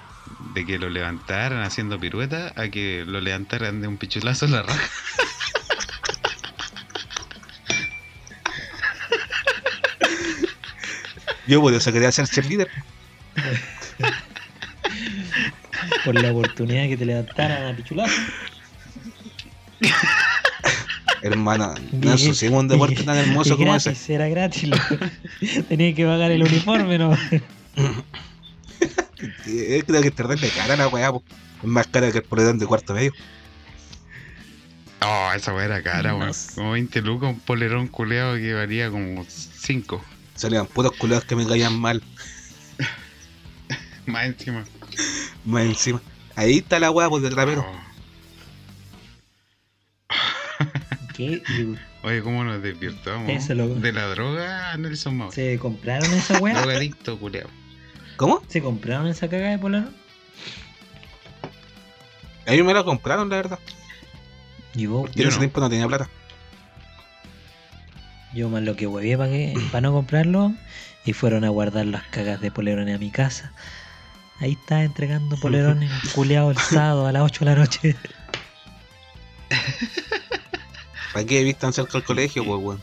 De 0.55 0.67
que 0.67 0.79
lo 0.79 0.89
levantaran 0.89 1.63
haciendo 1.63 2.01
pirueta 2.01 2.53
a 2.57 2.69
que 2.69 3.05
lo 3.07 3.21
levantaran 3.21 3.81
de 3.81 3.89
un 3.89 3.99
pichulazo 3.99 4.47
en 4.47 4.53
la 4.53 4.63
raja. 4.63 4.91
Yo 11.47 11.61
por 11.61 11.75
eso 11.75 11.93
quería 11.93 12.13
ser 12.13 12.29
cheerleader. 12.29 12.71
Por 16.05 16.15
la 16.15 16.31
oportunidad 16.31 16.89
que 16.89 16.97
te 16.97 17.05
levantaran 17.05 17.67
a 17.67 17.77
pichulazo. 17.77 18.15
Hermano, 21.23 21.75
Y- 21.93 21.97
no 22.05 22.13
ensuciemos 22.13 22.61
un 22.61 22.69
deporte 22.69 23.03
tan 23.03 23.17
hermoso 23.17 23.57
como 23.57 23.73
gratis, 23.73 23.87
ese. 23.89 24.15
Era 24.15 24.29
gratis. 24.29 24.69
loco. 24.69 24.83
Tenía 25.69 25.95
que 25.95 26.05
pagar 26.05 26.31
el 26.31 26.43
uniforme, 26.43 26.99
¿no? 26.99 27.17
Eh, 29.47 29.83
Creo 29.87 30.01
que 30.01 30.09
es 30.09 30.15
terrible 30.15 30.49
cara 30.57 30.77
la 30.77 30.89
weá. 30.89 31.11
Es 31.63 31.65
más 31.69 31.87
cara 31.89 32.11
que 32.11 32.19
el 32.19 32.25
polerón 32.25 32.59
de 32.59 32.67
cuarto 32.67 32.95
medio. 32.95 33.13
Oh, 35.03 35.31
esa 35.37 35.55
weá 35.55 35.67
era 35.67 35.83
cara, 35.83 36.15
weón. 36.17 36.33
Como 36.55 36.73
20 36.73 37.03
lucas, 37.03 37.31
un 37.31 37.41
polerón 37.41 37.89
culeado 37.89 38.37
que 38.37 38.55
valía 38.55 38.91
como 38.91 39.25
5. 39.29 40.03
Salían 40.37 40.67
puros 40.67 40.93
culeados 40.93 41.25
que 41.27 41.37
me 41.37 41.47
caían 41.47 41.79
mal. 41.79 42.03
Más 44.07 44.25
encima. 44.25 44.65
Más 45.45 45.65
encima. 45.65 46.01
Ahí 46.35 46.59
está 46.59 46.79
la 46.81 46.91
weá, 46.91 47.09
pues, 47.11 47.23
del 47.23 47.37
rapero. 47.37 47.61
Oh. 47.69 47.90
Oye, 52.03 52.23
¿cómo 52.23 52.45
nos 52.45 52.63
desvirtuamos? 52.63 53.29
Eso, 53.29 53.55
loco. 53.55 53.75
De 53.75 53.93
la 53.93 54.07
droga 54.09 54.73
a 54.73 54.77
Nelson 54.77 55.17
Mauri. 55.17 55.35
¿Se 55.35 55.59
compraron 55.59 56.11
esa 56.13 56.39
weá? 56.39 56.61
Drogadicto, 56.61 57.19
culeado. 57.19 57.51
¿Cómo? 58.17 58.43
¿Se 58.49 58.63
compraron 58.63 59.07
esa 59.09 59.29
cagada 59.29 59.51
de 59.51 59.59
polaro? 59.59 59.89
A 62.47 62.53
mí 62.53 62.63
me 62.63 62.75
la 62.75 62.83
compraron, 62.85 63.29
la 63.29 63.37
verdad. 63.37 63.59
Y 64.75 64.87
vos, 64.87 65.11
Yo 65.15 65.23
en 65.23 65.23
Yo 65.25 65.29
ese 65.29 65.37
no. 65.37 65.41
tiempo 65.41 65.61
no 65.61 65.69
tenía 65.71 65.87
plata. 65.89 66.09
yo 68.35 68.49
más 68.49 68.63
lo 68.63 68.77
que 68.77 68.87
huevé 68.87 69.17
para 69.17 69.31
que 69.31 69.55
para 69.73 69.83
no 69.83 69.93
comprarlo 69.93 70.55
y 71.05 71.13
fueron 71.13 71.45
a 71.45 71.49
guardar 71.49 71.87
las 71.87 72.05
cagas 72.05 72.41
de 72.41 72.51
polerones 72.51 72.95
a 72.95 72.99
mi 72.99 73.11
casa. 73.11 73.53
Ahí 74.39 74.53
está 74.53 74.85
entregando 74.85 75.37
polerones 75.37 75.91
culeado 76.15 76.51
el 76.51 76.57
sábado 76.59 77.07
a 77.07 77.13
las 77.13 77.23
8 77.23 77.45
de 77.45 77.51
la 77.51 77.57
noche. 77.57 77.97
¿Para 81.13 81.27
qué 81.27 81.43
vistan 81.43 81.73
cerca 81.73 81.93
del 81.93 82.05
colegio, 82.05 82.45
pues, 82.45 82.61
weón? 82.61 82.83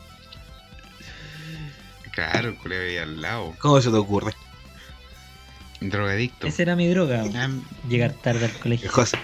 Claro, 2.13 2.49
el 2.49 2.55
culeado 2.57 2.83
ahí 2.85 2.97
al 2.97 3.21
lado. 3.21 3.55
¿Cómo 3.59 3.79
se 3.79 3.89
te 3.91 3.95
ocurre? 3.95 4.33
Drogadicto. 5.79 6.47
Esa 6.47 6.63
era 6.63 6.75
mi 6.75 6.87
droga, 6.87 7.23
llegar 7.87 8.13
tarde 8.13 8.45
al 8.45 8.51
El 8.51 8.57
colegio. 8.57 8.91
José, 8.91 9.19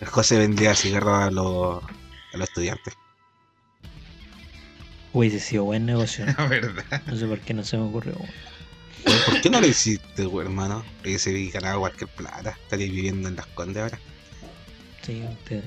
el 0.00 0.08
José 0.08 0.38
vendía 0.38 0.74
cigarros 0.74 1.18
a 1.22 1.30
los, 1.30 1.84
a 2.32 2.36
los 2.38 2.48
estudiantes. 2.48 2.94
Hubiese 5.12 5.40
sido 5.40 5.64
buen 5.64 5.84
negocio. 5.84 6.24
¿no? 6.24 6.32
La 6.38 6.46
verdad. 6.46 7.02
No 7.06 7.16
sé 7.16 7.26
por 7.26 7.38
qué 7.40 7.52
no 7.52 7.62
se 7.62 7.76
me 7.76 7.84
ocurrió. 7.84 8.14
weón. 8.14 8.30
Weón, 9.04 9.18
¿Por 9.26 9.40
qué 9.42 9.50
no 9.50 9.60
lo 9.60 9.66
hiciste, 9.66 10.26
weón, 10.26 10.46
hermano? 10.46 10.84
Hubiese 11.04 11.32
ganado 11.50 11.80
cualquier 11.80 12.08
plata. 12.08 12.56
Estarías 12.62 12.90
viviendo 12.90 13.28
en 13.28 13.36
las 13.36 13.46
condes 13.48 13.82
ahora. 13.82 13.98
Sí, 15.04 15.22
usted- 15.28 15.64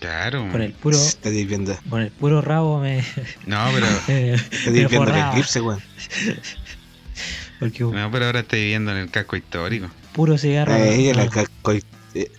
Claro. 0.00 0.48
con 0.50 0.60
el 0.60 0.72
puro 0.72 0.98
viendo, 1.24 1.78
con 1.88 2.02
el 2.02 2.10
puro 2.10 2.40
rabo 2.40 2.80
me, 2.80 3.04
No, 3.46 3.68
pero. 3.72 3.86
estarías 4.08 4.90
viendo 4.90 5.10
el 5.14 5.28
eclipse, 5.30 5.60
weón. 5.60 5.80
Porque 7.60 7.84
No, 7.84 8.10
pero 8.10 8.26
ahora 8.26 8.40
estoy 8.40 8.60
viviendo 8.62 8.90
en 8.90 8.98
el 8.98 9.10
casco 9.10 9.36
histórico. 9.36 9.88
puro 10.12 10.36
cigarro. 10.36 10.72
A 10.72 10.80
ella 10.84 11.14
la 11.14 11.24
no, 11.26 11.30
casco, 11.30 11.72
eh, 12.14 12.32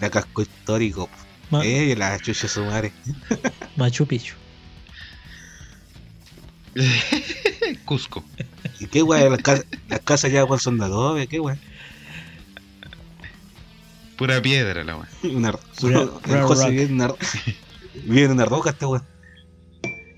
la 0.00 0.10
casco 0.10 0.42
histórico. 0.42 1.08
Ma- 1.50 1.64
Ella 1.64 1.94
la 1.96 2.18
chucha 2.18 2.48
su 2.48 2.64
madre. 2.64 2.92
Machu 3.76 4.04
Picchu. 4.06 4.34
Cusco. 7.84 8.24
¿Y 8.80 8.86
qué 8.86 9.02
weón? 9.02 9.30
Las, 9.30 9.40
casas- 9.42 9.66
las 9.88 10.00
casas 10.00 10.32
ya 10.32 10.44
weón, 10.44 10.58
son 10.58 10.78
de 10.78 10.86
adobe, 10.86 11.26
¿qué 11.28 11.38
weón? 11.38 11.60
Pura 14.16 14.40
piedra 14.40 14.84
la 14.84 14.96
weá. 14.96 15.08
Pura- 15.80 16.06
pura 16.06 16.42
José 16.44 16.62
rock. 16.64 16.70
vive 16.70 16.82
en 16.84 16.92
una, 16.94 17.08
vive 18.04 18.24
en 18.24 18.30
una 18.32 18.44
roca 18.44 18.70
este 18.70 18.86
weón. 18.86 19.04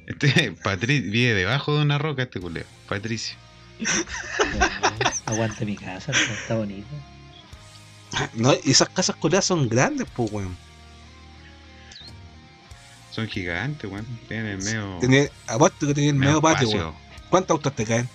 Este, 0.06 0.52
Patri 0.62 1.00
vive 1.00 1.34
debajo 1.34 1.74
de 1.76 1.82
una 1.82 1.98
roca 1.98 2.22
este 2.24 2.40
culeo. 2.40 2.64
Patricio. 2.88 3.36
Aguante 5.26 5.64
mi 5.66 5.76
casa, 5.76 6.12
está, 6.12 6.54
bonito. 6.54 6.86
No, 8.34 8.54
y 8.64 8.70
esas 8.70 8.88
casas 8.90 9.16
culeadas 9.16 9.44
son 9.46 9.68
grandes, 9.68 10.06
pues 10.14 10.30
weón. 10.30 10.56
Son 13.10 13.26
gigantes, 13.26 13.90
weón. 13.90 14.06
Tienen 14.28 14.58
medio. 14.58 14.98
Tenía, 15.00 15.28
apuesto 15.48 15.86
que 15.86 15.94
tenía 15.94 16.10
el 16.10 16.16
medio 16.16 16.40
patio, 16.40 16.68
weón. 16.68 16.94
¿Cuántos 17.30 17.54
autos 17.56 17.74
te 17.74 17.84
caen? 17.84 18.08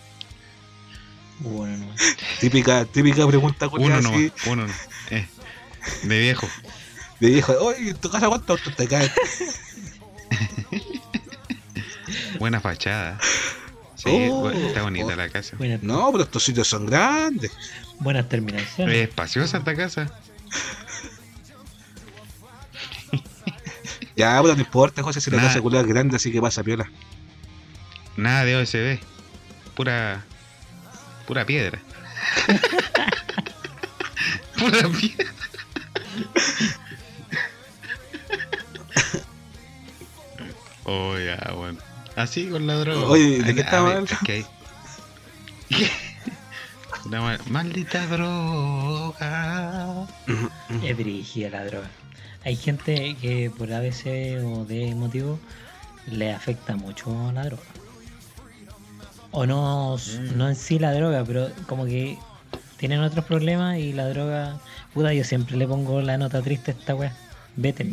Bueno, 1.39 1.86
no. 1.86 1.94
Típica, 2.39 2.86
típica 2.86 3.28
pregunta 3.28 3.65
Uno 3.67 3.72
culiada 3.78 4.02
nomás, 4.02 4.20
así. 4.20 4.50
uno 4.50 4.67
no. 4.67 4.74
De 6.04 6.20
viejo. 6.20 6.48
Le 7.20 7.30
dijo, 7.30 7.54
oye, 7.60 7.89
¿en 7.91 7.98
tu 7.98 8.10
casa 8.10 8.28
cuántos 8.28 8.60
autos 8.60 8.76
te 8.76 8.88
caen? 8.88 9.12
Buena 12.39 12.60
fachada. 12.60 13.20
Sí, 13.96 14.10
Oh, 14.32 14.50
está 14.50 14.82
bonita 14.82 15.13
oh. 15.13 15.15
la 15.15 15.30
casa. 15.30 15.56
No, 15.82 16.12
pero 16.12 16.24
estos 16.24 16.44
sitios 16.44 16.67
son 16.67 16.88
grandes. 16.88 17.52
buenas 18.00 18.24
Es 18.24 18.30
terminaciones. 18.30 18.96
espaciosa 18.96 19.60
esta 19.60 19.76
casa. 19.76 20.12
Ya, 24.15 24.39
pero 24.41 24.56
no 24.56 24.62
importa, 24.62 25.04
José, 25.04 25.22
si 25.22 25.32
la 25.32 25.38
casa 25.38 25.60
es 25.60 25.88
grande, 25.88 26.15
así 26.15 26.32
que 26.32 26.41
pasa 26.41 26.63
piola. 26.63 26.89
Nada 28.17 28.44
de 28.46 28.56
OSB. 28.56 29.00
Pura. 29.76 30.26
Pura 31.28 31.46
piedra. 31.46 31.80
pura 34.60 34.89
piedra. 34.89 35.40
Oh, 40.86 41.17
ya, 41.17 41.54
bueno. 41.56 41.80
Así 42.15 42.47
con 42.47 42.65
la 42.67 42.76
droga. 42.76 43.08
Oye, 43.08 43.41
¿de 43.43 43.56
qué 43.56 43.62
a 43.62 43.65
estamos 43.65 43.89
ver, 43.89 43.97
hablando? 47.10 47.38
Maldita 47.50 48.06
droga. 48.08 50.08
Es 50.84 50.97
dirigida 50.97 51.50
la 51.50 51.65
droga. 51.65 51.89
Hay 52.43 52.56
gente 52.56 53.15
que 53.21 53.52
por 53.56 53.71
ABC 53.71 54.39
o 54.43 54.65
de 54.65 54.95
motivo 54.95 55.39
le 56.08 56.34
afecta 56.34 56.76
mucho 56.76 57.32
la 57.34 57.43
droga. 57.45 57.63
O 59.32 59.45
no, 59.45 59.97
Mm. 59.97 60.38
no 60.38 60.50
en 60.50 60.56
sí 60.56 60.80
la 60.80 60.93
droga, 60.93 61.24
pero 61.26 61.50
como 61.67 61.86
que 61.86 62.17
tienen 62.82 63.00
otros 63.02 63.24
problemas 63.26 63.78
y 63.78 63.94
la 63.94 64.10
droga. 64.10 64.60
Puta, 64.94 65.13
yo 65.13 65.24
siempre 65.24 65.56
le 65.56 65.67
pongo 65.67 66.02
la 66.02 66.17
nota 66.17 66.41
triste 66.41 66.72
a 66.72 66.74
esta 66.74 66.96
wea. 66.96 67.15
Vete. 67.56 67.86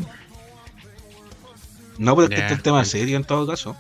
No, 1.99 2.17
pero 2.17 2.25
es 2.25 2.31
que 2.31 2.37
este 2.37 2.47
es 2.47 2.59
un 2.59 2.63
tema 2.63 2.85
serio 2.85 3.17
en 3.19 3.25
todo 3.25 3.47
caso. 3.47 3.77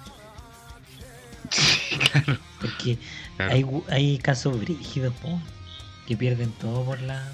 Sí, 1.51 1.97
claro. 1.99 2.39
Porque 2.61 2.99
claro. 3.37 3.53
hay, 3.55 3.63
gu- 3.63 3.85
hay 3.91 4.19
casos 4.19 4.61
brígidos, 4.61 5.15
po, 5.15 5.41
que 6.07 6.15
pierden 6.17 6.53
todo 6.53 6.85
por 6.85 7.01
la, 7.01 7.27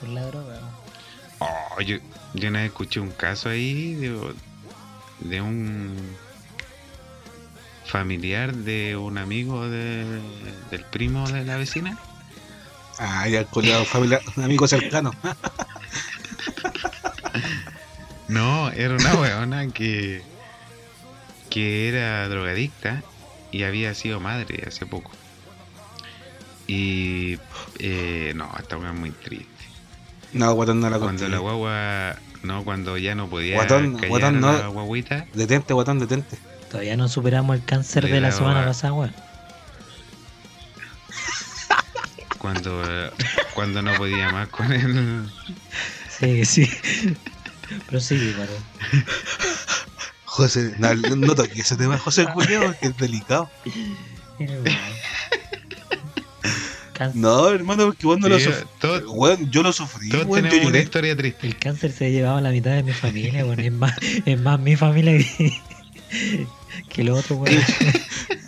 por 0.00 0.08
la 0.08 0.22
droga. 0.26 0.58
Oh, 1.40 1.80
yo, 1.82 1.98
yo 2.32 2.48
una 2.48 2.60
vez 2.60 2.68
escuché 2.70 2.98
un 3.00 3.10
caso 3.10 3.50
ahí 3.50 3.94
de, 3.94 4.18
de 5.20 5.40
un 5.42 5.94
familiar 7.84 8.54
de 8.54 8.96
un 8.96 9.18
amigo 9.18 9.68
de- 9.68 10.20
del 10.70 10.84
primo 10.90 11.28
de 11.28 11.44
la 11.44 11.56
vecina. 11.56 11.98
Ah, 12.98 13.28
ya, 13.28 13.44
culiado, 13.44 13.84
familia, 13.84 14.20
un 14.36 14.44
amigo 14.44 14.66
cercano. 14.66 15.12
No, 18.28 18.70
era 18.70 18.94
una 18.94 19.14
weona 19.14 19.68
que, 19.68 20.22
que 21.50 21.88
era 21.88 22.28
drogadicta 22.28 23.02
y 23.52 23.62
había 23.62 23.94
sido 23.94 24.18
madre 24.20 24.64
hace 24.66 24.86
poco. 24.86 25.10
Y 26.66 27.38
eh, 27.78 28.32
no, 28.34 28.50
esta 28.58 28.76
weá 28.76 28.90
es 28.90 28.98
muy 28.98 29.10
triste. 29.12 29.46
No, 30.32 30.52
guatón, 30.54 30.80
no 30.80 30.90
la 30.90 30.98
Cuando 30.98 31.28
la 31.28 31.38
guagua, 31.38 32.16
no, 32.42 32.64
cuando 32.64 32.98
ya 32.98 33.14
no 33.14 33.28
podía 33.28 33.54
Guatón, 33.56 33.94
callar 33.94 34.08
guatón, 34.08 34.36
a 34.36 34.40
no. 34.40 34.52
la 34.58 34.66
guaguita, 34.68 35.26
Detente, 35.34 35.72
guatón, 35.72 36.00
detente. 36.00 36.36
Todavía 36.70 36.96
no 36.96 37.08
superamos 37.08 37.56
el 37.56 37.64
cáncer 37.64 38.04
Le 38.04 38.10
de 38.10 38.20
la 38.20 38.28
daba- 38.30 38.38
semana 38.38 38.64
pasada, 38.66 38.92
weón. 38.92 39.14
Cuando, 42.38 42.82
cuando 43.54 43.82
no 43.82 43.94
podía 43.94 44.30
más 44.30 44.48
con 44.48 44.72
él. 44.72 45.28
Sí, 46.18 46.44
sí. 46.44 46.70
Pero 47.86 48.00
sí. 48.00 48.34
José, 50.24 50.74
no, 50.78 50.94
no 50.94 51.34
toques 51.34 51.58
ese 51.58 51.76
tema, 51.76 51.98
José 51.98 52.26
Culiado, 52.32 52.74
que 52.78 52.86
es 52.88 52.96
delicado. 52.96 53.50
No, 57.12 57.50
hermano, 57.50 57.86
porque 57.86 58.06
vos 58.06 58.18
no 58.18 58.28
lo 58.28 58.38
Sí, 58.38 58.44
sufrís. 58.46 58.64
todos, 58.80 59.02
Weón, 59.06 59.50
yo 59.50 59.62
lo 59.62 59.72
sufrí, 59.72 60.08
todos 60.08 60.24
weón, 60.26 60.44
yo 60.44 60.50
tenemos 60.50 60.70
una 60.70 60.78
historia 60.78 61.14
triste. 61.16 61.46
El 61.46 61.56
cáncer 61.58 61.92
se 61.92 62.06
ha 62.06 62.08
llevado 62.08 62.38
a 62.38 62.40
la 62.40 62.50
mitad 62.50 62.70
de 62.70 62.82
mi 62.82 62.92
familia, 62.92 63.44
bueno, 63.44 63.62
es 63.62 63.72
más, 63.72 63.94
es 64.24 64.40
más 64.40 64.58
mi 64.60 64.76
familia 64.76 65.18
que, 65.18 65.60
que 66.88 67.04
lo 67.04 67.16
otro, 67.16 67.36
bueno. 67.36 67.60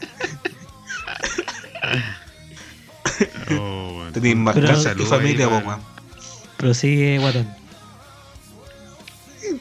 Tenés 4.20 4.37
más 4.37 4.54
Pero- 4.54 4.68
cáncer 4.68 4.96
que 4.96 5.04
familia, 5.04 5.44
ahí 5.46 5.50
po, 5.50 5.57
para- 5.57 5.66
weón. 5.76 5.81
Prosigue, 6.57 7.18
guatón. 7.18 7.48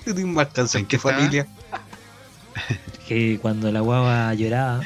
Tenés 0.03 0.25
más 0.25 0.75
¿En 0.75 0.85
que 0.85 0.97
familia. 0.99 1.47
Que 3.07 3.39
cuando 3.41 3.71
la 3.71 3.79
guagua 3.79 4.33
lloraba, 4.33 4.81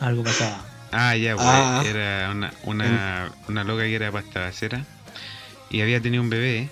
algo 0.00 0.22
pasaba. 0.24 0.64
Ah, 0.92 1.14
ya, 1.16 1.34
pues, 1.34 1.46
Ah. 1.46 1.82
era 1.84 2.30
una, 2.30 2.52
una, 2.64 3.32
una 3.48 3.64
loca 3.64 3.82
que 3.82 3.94
era 3.94 4.10
pastabacera 4.10 4.86
y 5.68 5.82
había 5.82 6.00
tenido 6.00 6.22
un 6.22 6.30
bebé 6.30 6.70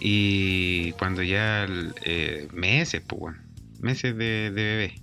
y 0.00 0.92
cuando 0.92 1.22
ya, 1.22 1.66
eh, 2.04 2.48
meses, 2.54 3.02
pues, 3.06 3.36
meses 3.80 4.16
de, 4.16 4.50
de 4.50 4.62
bebé, 4.62 5.00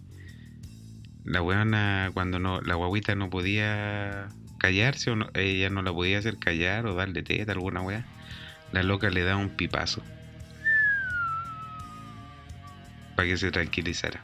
la 1.26 1.44
weona, 1.44 2.10
cuando 2.16 2.40
no, 2.40 2.60
la 2.62 2.74
guaguita 2.74 3.14
no 3.14 3.30
podía 3.30 4.30
callarse 4.60 5.12
o 5.12 5.16
no- 5.16 5.30
ella 5.34 5.70
no 5.70 5.82
la 5.82 5.92
podía 5.92 6.20
hacer 6.20 6.38
callar 6.38 6.86
o 6.86 6.96
darle 6.96 7.24
teta, 7.24 7.52
alguna 7.54 7.82
weá, 7.82 8.06
la 8.72 8.84
loca 8.84 9.10
le 9.10 9.24
da 9.24 9.36
un 9.38 9.50
pipazo 9.50 10.04
para 13.16 13.28
que 13.28 13.38
se 13.38 13.52
tranquilizara. 13.52 14.22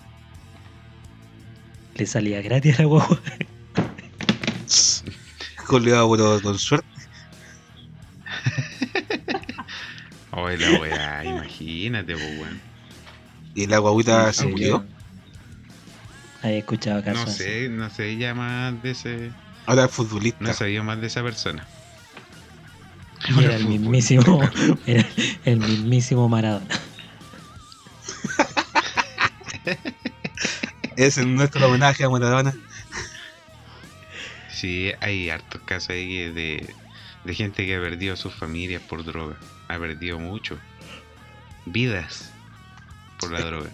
Le 1.96 2.06
salía 2.06 2.42
gratis 2.42 2.80
a 2.80 2.84
la 2.84 2.88
guagua. 2.88 3.20
Pero 5.68 6.42
con 6.42 6.60
suerte. 6.60 6.88
Oye, 10.32 10.58
la 10.58 10.80
weá, 10.80 11.26
imagínate, 11.26 12.14
pues, 12.14 12.40
weón. 12.40 12.62
Y 13.54 13.68
la 13.68 13.78
guaguita 13.80 14.32
se 14.34 14.46
murió. 14.46 14.86
Había 16.42 16.58
escuchado 16.60 17.04
casos 17.04 17.26
No 17.26 17.32
así. 17.32 17.44
sé, 17.44 17.70
no 17.70 17.90
sé 17.90 18.18
ya 18.18 18.34
más 18.34 18.82
de 18.82 18.92
ese. 18.92 19.32
Ahora 19.66 19.86
es 19.86 19.92
futbolista. 19.92 20.44
No 20.44 20.54
sabido 20.54 20.84
más 20.84 21.02
de 21.02 21.08
esa 21.08 21.24
persona. 21.24 21.66
Era 23.42 23.56
el 23.56 23.66
mismísimo, 23.66 24.42
era 24.86 25.08
el 25.46 25.60
mismísimo 25.60 26.30
Maradona. 26.30 26.68
Es 30.96 31.18
nuestro 31.18 31.68
homenaje 31.68 32.04
a 32.04 32.10
Maradona. 32.10 32.54
Sí, 34.50 34.92
hay 35.02 35.30
hartos 35.30 35.62
casos 35.66 35.90
ahí 35.90 36.32
de, 36.32 36.74
de 37.24 37.36
gente 37.36 37.66
que 37.66 37.76
ha 37.76 37.82
perdido 37.82 38.14
a 38.14 38.18
sus 38.18 38.34
familias 38.34 38.82
por 38.84 39.04
droga. 39.04 39.36
Ha 39.68 39.78
perdido 39.78 40.20
mucho. 40.20 40.58
Vidas 41.66 42.32
por 43.20 43.32
la 43.32 43.42
droga. 43.42 43.70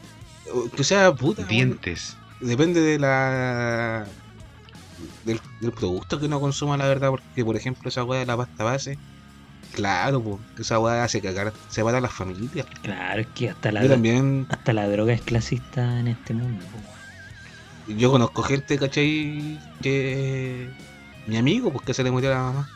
Que 0.75 0.84
sea 0.84 1.13
puta. 1.13 1.43
Dientes. 1.43 2.17
Depende 2.39 2.82
de 2.82 2.97
la. 2.97 4.08
Del, 5.25 5.39
del 5.59 5.71
producto 5.71 6.19
que 6.19 6.25
uno 6.25 6.39
consuma, 6.39 6.77
la 6.77 6.87
verdad. 6.87 7.09
Porque, 7.09 7.45
por 7.45 7.55
ejemplo, 7.55 7.89
esa 7.89 8.03
weá 8.03 8.21
de 8.21 8.25
la 8.25 8.37
pasta 8.37 8.63
base. 8.63 8.97
Claro, 9.73 10.21
pues. 10.21 10.37
Esa 10.59 10.79
weá 10.79 11.03
hace 11.03 11.21
cagar. 11.21 11.53
Separa 11.69 11.99
a 11.99 12.01
las 12.01 12.11
familias. 12.11 12.65
Claro, 12.81 13.21
es 13.21 13.27
que 13.27 13.49
hasta 13.49 13.71
la, 13.71 13.83
Yo 13.83 13.89
también. 13.89 14.47
hasta 14.49 14.73
la 14.73 14.87
droga 14.87 15.13
es 15.13 15.21
clasista 15.21 15.99
en 15.99 16.07
este 16.07 16.33
mundo. 16.33 16.63
po. 16.65 17.93
Yo 17.93 18.11
conozco 18.11 18.43
gente, 18.43 18.77
¿cachai? 18.77 19.59
Que. 19.81 20.69
Mi 21.27 21.37
amigo, 21.37 21.71
pues 21.71 21.85
que 21.85 21.93
se 21.93 22.03
le 22.03 22.11
murió 22.11 22.31
a 22.31 22.35
la 22.35 22.41
mamá. 22.41 22.69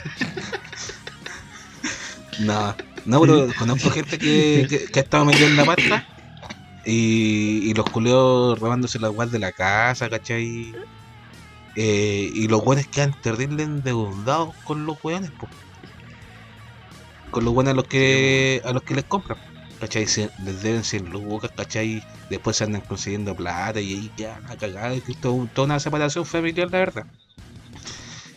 no, 2.40 2.74
no, 3.04 3.20
pero 3.20 3.48
conozco 3.58 3.90
gente 3.90 4.18
que, 4.18 4.66
que, 4.68 4.86
que 4.86 4.98
ha 4.98 5.02
estado 5.02 5.26
metida 5.26 5.46
en 5.46 5.56
la 5.56 5.64
pasta 5.66 6.06
y, 6.84 7.70
y 7.70 7.74
los 7.74 7.86
culeos 7.90 8.58
robándose 8.58 8.98
las 8.98 9.10
guas 9.10 9.30
de 9.30 9.38
la 9.38 9.52
casa, 9.52 10.08
¿cachai? 10.10 10.78
Eh, 11.74 12.30
y 12.32 12.48
los 12.48 12.62
buenos 12.64 12.86
quedan 12.88 13.12
terribles 13.20 13.66
endeudados 13.66 14.54
con 14.62 14.86
los 14.86 14.96
weones, 15.02 15.32
pues. 15.38 15.52
Con 17.30 17.44
los 17.44 17.54
buenos 17.54 17.72
a 17.72 17.74
los 17.76 17.84
que 17.88 18.60
a 18.64 18.72
los 18.72 18.82
que 18.82 18.94
les 18.94 19.04
compran. 19.04 19.38
¿Cachai? 19.78 20.06
Se- 20.06 20.30
les 20.36 20.60
deben 20.62 20.84
100 20.84 21.04
lucas, 21.06 21.50
¿cachai? 21.56 22.02
Después 22.28 22.56
se 22.56 22.64
andan 22.64 22.82
consiguiendo 22.82 23.34
plata 23.36 23.80
y 23.80 23.92
ahí 23.92 24.12
ya 24.16 24.40
a 24.44 24.56
cagar. 24.56 24.92
Es 24.92 25.18
toda 25.20 25.48
una 25.64 25.80
separación 25.80 26.26
familiar, 26.26 26.68
la 26.70 26.78
verdad. 26.80 27.04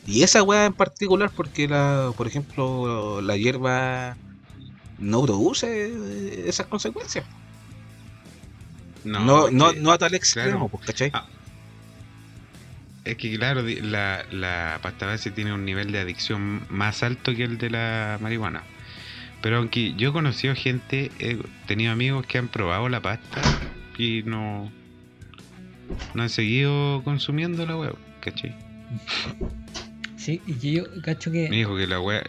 Y 0.06 0.24
esa 0.24 0.44
weá 0.44 0.66
en 0.66 0.74
particular, 0.74 1.32
porque 1.36 1.68
la, 1.68 2.14
por 2.16 2.28
ejemplo, 2.28 3.22
la 3.22 3.38
hierba 3.38 4.18
no 4.98 5.24
produce 5.24 5.88
eh, 5.88 6.50
esas 6.50 6.68
consecuencias. 6.68 7.26
No, 9.04 9.20
No, 9.20 9.52
no, 9.52 9.74
que- 9.74 9.80
no 9.80 9.92
a 9.92 9.98
tal 9.98 10.14
extremo, 10.16 10.52
claro. 10.52 10.70
pues, 10.70 10.86
¿cachai? 10.86 11.10
Ah, 11.14 11.26
Es 13.06 13.18
que 13.18 13.36
claro, 13.36 13.64
la, 13.64 14.26
la 14.32 14.80
pasta 14.82 15.06
base 15.08 15.30
tiene 15.32 15.54
un 15.54 15.66
nivel 15.66 15.92
de 15.92 16.00
adicción 16.00 16.66
más 16.70 17.04
alto 17.04 17.36
que 17.36 17.44
el 17.44 17.58
de 17.58 17.70
la 17.70 18.18
marihuana. 18.22 18.64
Pero 19.42 19.58
aunque 19.58 19.94
yo 19.96 20.10
he 20.10 20.14
conocido 20.14 20.56
gente, 20.56 21.12
he 21.20 21.38
tenido 21.68 21.92
amigos 21.92 22.26
que 22.26 22.38
han 22.38 22.48
probado 22.48 22.88
la 22.88 23.02
pasta 23.02 23.42
y 23.98 24.24
no, 24.24 24.72
no 26.14 26.24
han 26.24 26.30
seguido 26.30 27.02
consumiendo 27.04 27.66
la 27.66 27.76
weá, 27.76 27.92
¿cachai? 28.22 28.56
Sí, 30.16 30.42
y 30.48 30.76
yo 30.76 30.84
cacho 31.04 31.30
que. 31.30 31.50
Me 31.50 31.58
dijo 31.58 31.76
que 31.76 31.88
la 31.88 32.00
weá. 32.00 32.24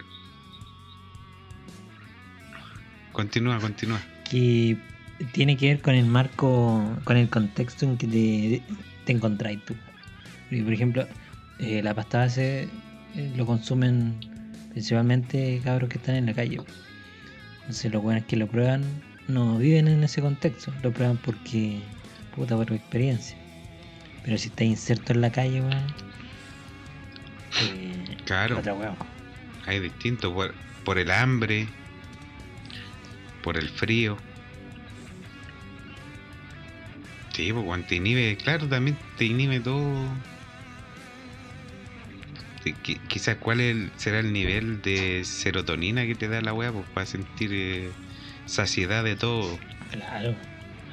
Continúa, 3.13 3.59
continúa. 3.61 4.01
que 4.29 4.75
tiene 5.31 5.57
que 5.57 5.67
ver 5.67 5.81
con 5.81 5.95
el 5.95 6.05
marco, 6.05 6.83
con 7.03 7.17
el 7.17 7.29
contexto 7.29 7.85
en 7.85 7.97
que 7.97 8.07
te, 8.07 8.61
te 9.05 9.11
encontráis 9.11 9.63
tú. 9.65 9.75
Porque, 10.49 10.63
por 10.63 10.73
ejemplo, 10.73 11.07
eh, 11.59 11.81
la 11.83 11.93
pasta 11.93 12.19
base 12.19 12.67
eh, 13.15 13.33
lo 13.35 13.45
consumen 13.45 14.15
principalmente 14.71 15.61
cabros 15.63 15.89
que 15.89 15.97
están 15.97 16.15
en 16.15 16.25
la 16.25 16.33
calle. 16.33 16.59
Entonces 17.61 17.91
los 17.91 18.03
buenos 18.03 18.25
que 18.25 18.35
lo 18.35 18.47
prueban 18.47 18.83
no 19.27 19.57
viven 19.57 19.87
en 19.87 20.03
ese 20.03 20.21
contexto, 20.21 20.71
lo 20.83 20.91
prueban 20.91 21.17
porque, 21.17 21.79
puta, 22.35 22.55
por 22.55 22.71
experiencia. 22.71 23.35
Pero 24.23 24.37
si 24.37 24.49
estás 24.49 24.67
inserto 24.67 25.13
en 25.13 25.21
la 25.21 25.31
calle, 25.31 25.61
weón. 25.61 25.73
eh, 27.61 28.17
Claro. 28.25 28.59
otra 28.59 28.73
weón. 28.73 28.95
Hay 29.65 29.79
distintos, 29.79 30.31
por, 30.33 30.53
por 30.83 30.99
el 30.99 31.09
hambre, 31.09 31.67
por 33.43 33.57
el 33.57 33.69
frío. 33.69 34.17
Sí, 37.35 37.51
pues 37.51 37.65
cuando 37.65 37.85
te 37.85 37.95
inhibe, 37.95 38.37
claro, 38.37 38.69
también 38.69 38.97
te 39.17 39.25
inhibe 39.25 39.59
todo. 39.59 40.15
Qui- 42.63 42.99
Quizás 43.07 43.35
cuál 43.37 43.59
el- 43.59 43.91
será 43.97 44.19
el 44.19 44.31
nivel 44.31 44.81
de 44.81 45.23
serotonina 45.25 46.05
que 46.05 46.15
te 46.15 46.27
da 46.29 46.39
la 46.41 46.53
weá, 46.53 46.71
pues 46.71 46.85
para 46.93 47.05
sentir 47.05 47.51
eh, 47.53 47.91
saciedad 48.45 49.03
de 49.03 49.15
todo. 49.17 49.59
Claro. 49.91 50.37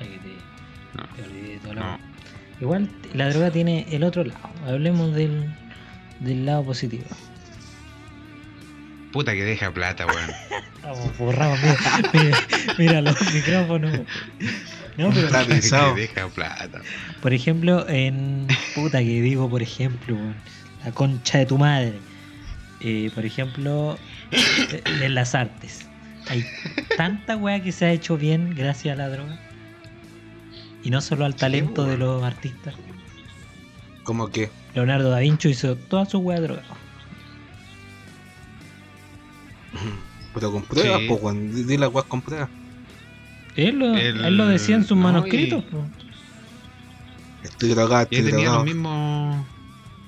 Ay, 0.01 0.09
que 0.11 0.19
te- 0.19 0.43
No, 0.95 1.09
te 1.15 1.23
olvidé 1.23 1.53
de 1.55 1.61
toda 1.61 1.75
la 1.75 1.81
no. 1.81 2.01
Igual 2.61 2.89
la 3.15 3.29
droga 3.31 3.51
tiene 3.51 3.87
el 3.91 4.03
otro 4.05 4.25
lado. 4.25 4.41
Hablemos 4.67 5.15
del, 5.15 5.47
del 6.19 6.45
lado 6.45 6.65
positivo. 6.65 7.07
Puta 9.13 9.33
que 9.33 9.45
deja 9.45 9.71
plata, 9.73 10.07
weón. 10.07 10.31
Vamos, 10.83 11.17
borramos, 11.19 11.59
mira, 11.61 11.77
mira, 12.13 12.39
mira 12.79 13.01
los 13.03 13.35
micrófonos. 13.35 14.01
No, 14.97 15.11
pero 15.11 15.27
Está 15.27 15.45
pisado. 15.45 15.95
que 15.95 16.03
deja 16.03 16.29
plata. 16.29 16.81
por 17.21 17.33
ejemplo, 17.33 17.89
en. 17.89 18.47
Puta 18.75 18.99
que 18.99 19.21
digo, 19.23 19.49
por 19.49 19.63
ejemplo, 19.63 20.17
weón, 20.17 20.35
la 20.85 20.91
concha 20.93 21.39
de 21.39 21.47
tu 21.47 21.59
madre. 21.59 21.93
Eh, 22.81 23.11
por 23.15 23.25
ejemplo, 23.25 23.97
eh, 24.33 24.83
en 24.85 25.15
las 25.15 25.35
artes. 25.35 25.87
Hay 26.29 26.45
tanta 26.97 27.37
weá 27.37 27.63
que 27.63 27.71
se 27.73 27.85
ha 27.85 27.93
hecho 27.93 28.17
bien 28.17 28.55
gracias 28.57 28.95
a 28.95 28.97
la 28.97 29.09
droga. 29.09 29.39
Y 30.83 30.91
no 30.91 31.01
solo 31.01 31.25
al 31.25 31.37
talento 31.37 31.85
de 31.85 31.97
los 31.97 32.23
artistas. 32.25 32.75
Como 34.03 34.31
que. 34.31 34.51
Leonardo 34.75 35.11
da 35.11 35.21
Vinci 35.21 35.51
hizo 35.51 35.77
toda 35.77 36.07
su 36.07 36.19
weá 36.19 36.41
drogada. 36.41 36.67
Pero 40.35 40.51
con 40.53 40.63
pruebas, 40.63 41.01
Sí. 41.01 41.07
pues, 41.09 41.21
cuando 41.21 41.55
di 41.57 41.77
la 41.77 41.89
weá 41.89 42.05
con 42.05 42.23
pruebas. 42.23 42.49
Él 43.57 43.79
lo, 43.79 43.97
El- 43.97 44.25
él 44.25 44.37
lo 44.37 44.47
decía 44.47 44.77
en 44.77 44.85
sus 44.85 44.97
no, 44.97 45.03
manuscritos. 45.05 45.63
y- 45.65 45.71
po. 45.71 45.87
Estoy 47.45 47.69
drogado, 47.71 48.03
estoy 48.03 48.19
tenía 48.19 48.33
los 48.33 48.43
drogado. 48.45 48.65
mismos. 48.65 49.47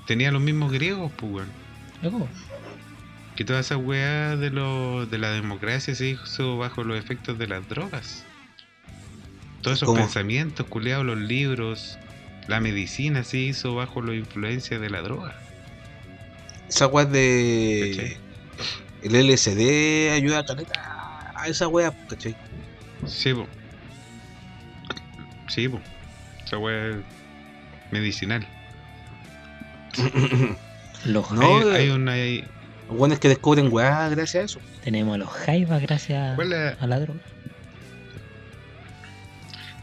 Tenía 0.07 0.31
los 0.31 0.41
mismos 0.43 0.73
griegos, 0.73 1.13
pues, 1.17 1.33
weón. 1.33 2.29
Que 3.37 3.45
toda 3.45 3.61
esa 3.61 3.77
weá 3.77 4.37
de, 4.37 4.51
lo, 4.51 5.07
de 5.07 5.19
la 5.19 5.31
democracia 5.33 5.95
se 5.95 6.11
hizo 6.11 6.57
bajo 6.59 6.85
los 6.85 6.99
efectos 6.99 7.37
de 7.39 7.47
las 7.49 7.69
drogas. 7.69 8.25
Todos 9.63 9.79
esos 9.79 9.87
¿Cómo? 9.89 9.99
pensamientos, 9.99 10.67
culeados, 10.67 11.05
los 11.05 11.19
libros, 11.19 11.99
la 12.47 12.61
medicina 12.61 13.25
se 13.25 13.39
hizo 13.39 13.75
bajo 13.75 14.03
la 14.03 14.15
influencia 14.15 14.79
de 14.79 14.91
la 14.91 15.03
droga. 15.03 15.35
Esa 16.69 16.87
weá 16.87 17.05
de. 17.07 17.95
¿Cachai? 17.97 18.17
El 19.05 19.15
LSD 19.15 20.11
ayuda 20.13 20.41
a 20.41 20.45
caleta 20.45 21.33
a 21.37 21.47
esa 21.47 21.69
weá, 21.69 21.93
¿cachai? 22.09 22.35
Sí, 23.07 23.33
po. 23.35 23.47
Sí, 25.49 25.69
po. 25.69 25.81
Esa 26.45 26.59
weá 26.59 26.89
es 26.91 26.97
medicinal. 27.91 28.47
Los 31.05 31.31
No, 31.33 31.59
hay, 31.59 31.69
hay 31.83 31.91
una. 31.91 32.13
hay- 32.13 32.45
Los 32.89 32.97
buenos 32.97 33.19
que 33.19 33.29
descubren 33.29 33.71
weá 33.73 34.09
gracias 34.09 34.43
a 34.43 34.45
eso. 34.47 34.61
Tenemos 34.83 35.15
a 35.15 35.19
los 35.19 35.29
jaivas 35.31 35.81
gracias 35.83 36.35
¿Cuál 36.37 36.53
es, 36.53 36.81
a 36.83 36.87
la 36.87 36.99
droga. 37.01 37.21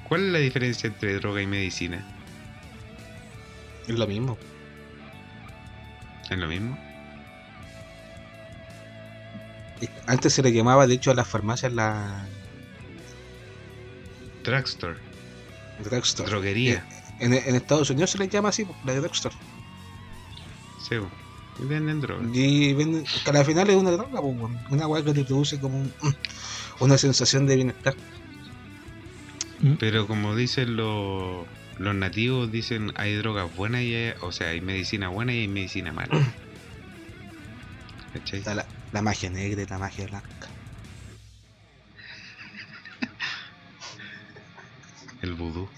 ¿Cuál 0.03 0.25
es 0.27 0.31
la 0.33 0.39
diferencia 0.39 0.87
entre 0.87 1.13
droga 1.15 1.41
y 1.41 1.47
medicina? 1.47 2.03
Es 3.87 3.95
lo 3.97 4.07
mismo. 4.07 4.37
¿Es 6.29 6.37
lo 6.37 6.47
mismo? 6.47 6.77
Antes 10.07 10.33
se 10.33 10.41
le 10.43 10.51
llamaba, 10.51 10.87
de 10.87 10.93
hecho, 10.95 11.11
a 11.11 11.15
las 11.15 11.27
farmacias 11.27 11.71
la 11.73 12.27
Drugstore, 14.43 14.97
drugstore. 15.83 16.29
droguería. 16.29 16.85
En, 17.19 17.33
en 17.33 17.55
Estados 17.55 17.89
Unidos 17.91 18.09
se 18.11 18.17
les 18.17 18.29
llama 18.29 18.49
así, 18.49 18.65
la 18.85 18.95
drugstore. 18.95 19.35
Sí. 20.79 20.95
Y 21.61 21.65
venden 21.65 22.01
droga. 22.01 22.23
Y 22.33 22.73
venden, 22.73 23.03
que 23.23 23.29
al 23.31 23.45
final 23.45 23.69
es 23.69 23.75
una 23.75 23.91
droga, 23.91 24.19
una 24.21 24.87
weá 24.87 25.03
que 25.03 25.13
te 25.13 25.23
produce 25.23 25.59
como 25.59 25.79
un- 25.79 25.93
una 26.79 26.97
sensación 26.97 27.45
de 27.45 27.55
bienestar. 27.55 27.95
Pero 29.79 30.07
como 30.07 30.35
dicen 30.35 30.75
los, 30.75 31.45
los 31.77 31.93
nativos, 31.93 32.51
dicen 32.51 32.91
hay 32.95 33.15
drogas 33.15 33.55
buenas 33.55 33.83
y 33.83 33.93
hay, 33.93 34.13
o 34.21 34.31
sea, 34.31 34.49
hay 34.49 34.61
medicina 34.61 35.09
buena 35.09 35.33
y 35.33 35.41
hay 35.41 35.47
medicina 35.47 35.93
mala. 35.93 36.33
¿Cachai? 38.13 38.39
Está 38.39 38.55
la, 38.55 38.65
la 38.91 39.01
magia 39.01 39.29
negra 39.29 39.63
y 39.63 39.65
la 39.65 39.79
magia 39.79 40.05
blanca. 40.07 40.47
El 45.21 45.33
vudú. 45.35 45.69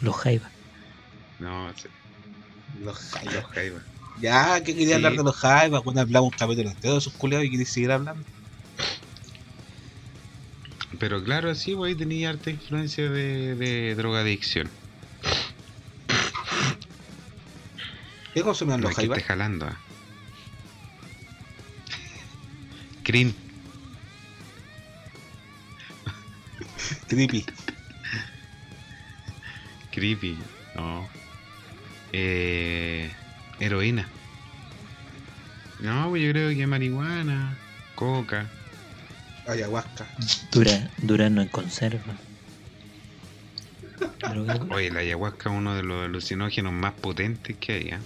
Los 0.00 0.16
jaivas. 0.16 0.52
No, 1.38 1.72
sí, 1.76 1.88
Los 2.80 2.98
jaivas. 2.98 3.34
los 3.34 3.44
jaivas. 3.52 3.84
Ya, 4.20 4.62
que 4.62 4.74
quería 4.74 4.88
Sí. 4.88 4.94
hablar 4.96 5.12
de 5.14 5.22
los 5.24 5.36
jaivas, 5.36 5.82
cuando 5.82 6.00
hablamos 6.02 6.30
un 6.32 6.36
capítulo 6.36 6.70
entero 6.70 6.94
de 6.94 6.98
esos 7.00 7.14
culeados 7.14 7.46
y 7.46 7.50
quería 7.50 7.66
seguir 7.66 7.90
hablando. 7.92 8.24
Pero 10.98 11.22
claro, 11.24 11.54
sí, 11.54 11.74
pues 11.74 11.90
ahí 11.90 11.96
tenía 11.96 12.30
harta 12.30 12.50
influencia 12.50 13.10
de, 13.10 13.54
de 13.56 13.94
drogadicción. 13.94 14.70
¿Qué 18.32 18.42
consumían 18.42 18.80
los 18.80 18.94
jaivas? 18.94 19.22
jalando. 19.24 19.66
ah. 19.66 19.87
Crin. 23.08 23.34
Creepy. 27.08 27.46
Creepy. 29.90 30.36
No. 30.76 31.08
Eh, 32.12 33.10
heroína. 33.60 34.06
No, 35.80 36.10
pues 36.10 36.22
yo 36.22 36.32
creo 36.32 36.50
que 36.50 36.66
marihuana, 36.66 37.56
coca. 37.94 38.46
Ayahuasca. 39.46 40.06
Dura, 40.52 40.90
durano 40.98 41.40
en 41.40 41.48
conserva. 41.48 42.14
Oye, 44.70 44.90
la 44.90 45.00
ayahuasca 45.00 45.48
es 45.48 45.56
uno 45.56 45.74
de 45.74 45.82
los 45.82 46.04
alucinógenos 46.04 46.74
más 46.74 46.92
potentes 46.92 47.56
que 47.56 47.72
hay. 47.72 47.88
¿ah? 47.88 48.00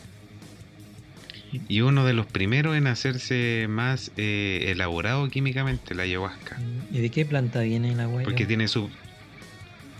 Y 1.69 1.81
uno 1.83 2.05
de 2.07 2.15
los 2.15 2.27
primeros 2.27 2.77
en 2.77 2.87
hacerse 2.87 3.67
más 3.69 4.11
eh, 4.17 4.67
elaborado 4.69 5.29
químicamente, 5.29 5.95
la 5.95 6.05
ayahuasca. 6.05 6.59
¿Y 6.91 7.01
de 7.01 7.11
qué 7.11 7.27
planta 7.27 7.61
viene 7.61 7.95
la 7.95 8.09
huella? 8.09 8.25
Porque 8.25 8.47
tiene 8.47 8.69
su, 8.69 8.91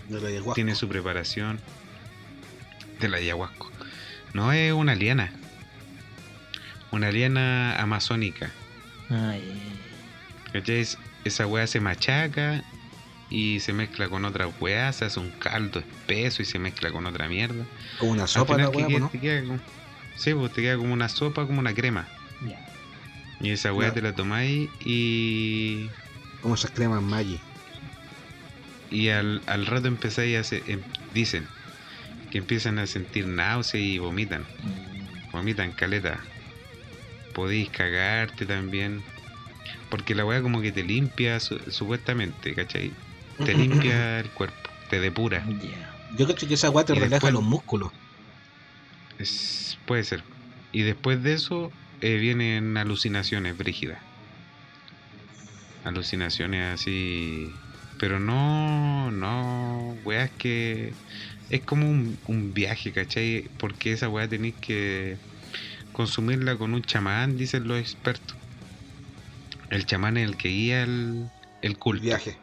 De 0.09 0.19
la 0.19 0.27
ayahuasca. 0.29 0.55
tiene 0.55 0.73
su 0.75 0.87
preparación 0.89 1.59
de 2.99 3.09
la 3.09 3.17
ayahuasca. 3.17 3.65
No 4.33 4.51
es 4.51 4.73
una 4.73 4.95
liana. 4.95 5.31
Una 6.91 7.11
liana 7.11 7.75
amazónica. 7.79 8.51
Ay, 9.09 9.41
¿Cachai? 10.51 10.79
Es- 10.79 10.97
Esa 11.23 11.47
weá 11.47 11.65
se 11.67 11.79
machaca 11.79 12.63
y 13.29 13.59
se 13.61 13.71
mezcla 13.73 14.09
con 14.09 14.25
otra 14.25 14.47
weá, 14.59 14.91
se 14.91 15.05
hace 15.05 15.19
un 15.19 15.31
caldo 15.39 15.79
espeso 15.79 16.41
y 16.41 16.45
se 16.45 16.59
mezcla 16.59 16.91
con 16.91 17.05
otra 17.05 17.29
mierda. 17.29 17.63
Como 17.99 18.11
una 18.11 18.27
sopa. 18.27 18.57
¿no? 18.57 18.71
Te 19.09 19.19
queda 19.19 19.41
como- 19.45 19.59
Sí, 20.15 20.33
pues 20.33 20.51
te 20.53 20.61
queda 20.61 20.77
como 20.77 20.93
una 20.93 21.09
sopa, 21.09 21.45
como 21.45 21.59
una 21.59 21.73
crema. 21.73 22.07
ya. 22.41 22.59
Y 23.39 23.49
esa 23.51 23.73
weá 23.73 23.89
Claro. 23.89 23.93
te 23.93 24.01
la 24.01 24.15
tomáis 24.15 24.69
y, 24.79 25.89
Como 26.41 26.55
esas 26.55 26.71
cremas 26.71 27.01
Maggi. 27.03 27.41
y 28.89 29.09
al, 29.09 29.41
al 29.47 29.65
rato 29.65 29.87
empezáis 29.87 30.37
a... 30.37 30.43
se- 30.43 30.63
em- 30.71 30.83
dicen 31.13 31.47
que 32.29 32.37
empiezan 32.39 32.79
a 32.79 32.87
sentir 32.87 33.27
náusea 33.27 33.79
y 33.81 33.97
vomitan. 33.97 34.45
Mm, 34.61 35.31
Vomitan 35.31 35.71
caleta. 35.73 36.23
Podéis 37.33 37.69
cagarte 37.69 38.45
también. 38.45 39.03
Porque 39.89 40.15
la 40.15 40.25
weá 40.25 40.41
como 40.41 40.61
que 40.61 40.71
te 40.71 40.83
limpia 40.83 41.39
su- 41.39 41.59
supuestamente, 41.71 42.53
¿cachai? 42.53 42.93
Te 43.45 43.53
limpia 43.55 44.19
el 44.19 44.29
cuerpo, 44.31 44.69
te 44.89 44.99
depura. 44.99 45.45
Ya. 45.61 45.95
Yo 46.17 46.25
creo 46.25 46.37
que 46.37 46.53
esa 46.53 46.69
weá 46.69 46.85
te 46.85 46.93
Y 46.93 46.95
relaja 46.99 47.15
después- 47.15 47.33
los 47.33 47.43
músculos. 47.43 47.91
Es- 49.17 49.79
puede 49.85 50.03
ser. 50.03 50.23
Y 50.71 50.83
después 50.83 51.23
de 51.23 51.33
eso 51.33 51.75
eh, 51.99 52.17
vienen 52.17 52.77
alucinaciones 52.77 53.57
brígidas. 53.57 54.03
Alucinaciones 55.83 56.73
así. 56.73 57.61
Pero 57.97 58.19
no, 58.19 59.11
no, 59.11 59.93
weas 60.03 60.31
que. 60.37 60.97
Es 61.49 61.61
como 61.65 61.89
un, 61.89 62.19
un 62.25 62.53
viaje, 62.53 62.91
¿cachai? 62.93 63.51
Porque 63.57 63.91
esa 63.93 64.09
weá 64.09 64.27
tenéis 64.29 64.55
que 64.61 65.19
consumirla 65.93 66.57
con 66.57 66.73
un 66.73 66.81
chamán, 66.83 67.35
dicen 67.37 67.67
los 67.67 67.79
expertos. 67.79 68.37
El 69.69 69.85
chamán 69.85 70.15
es 70.15 70.29
el 70.29 70.37
que 70.37 70.47
guía 70.47 70.83
el, 70.83 71.29
el 71.61 71.71
El 71.71 71.77
culto. 71.79 72.03
viaje. 72.03 72.39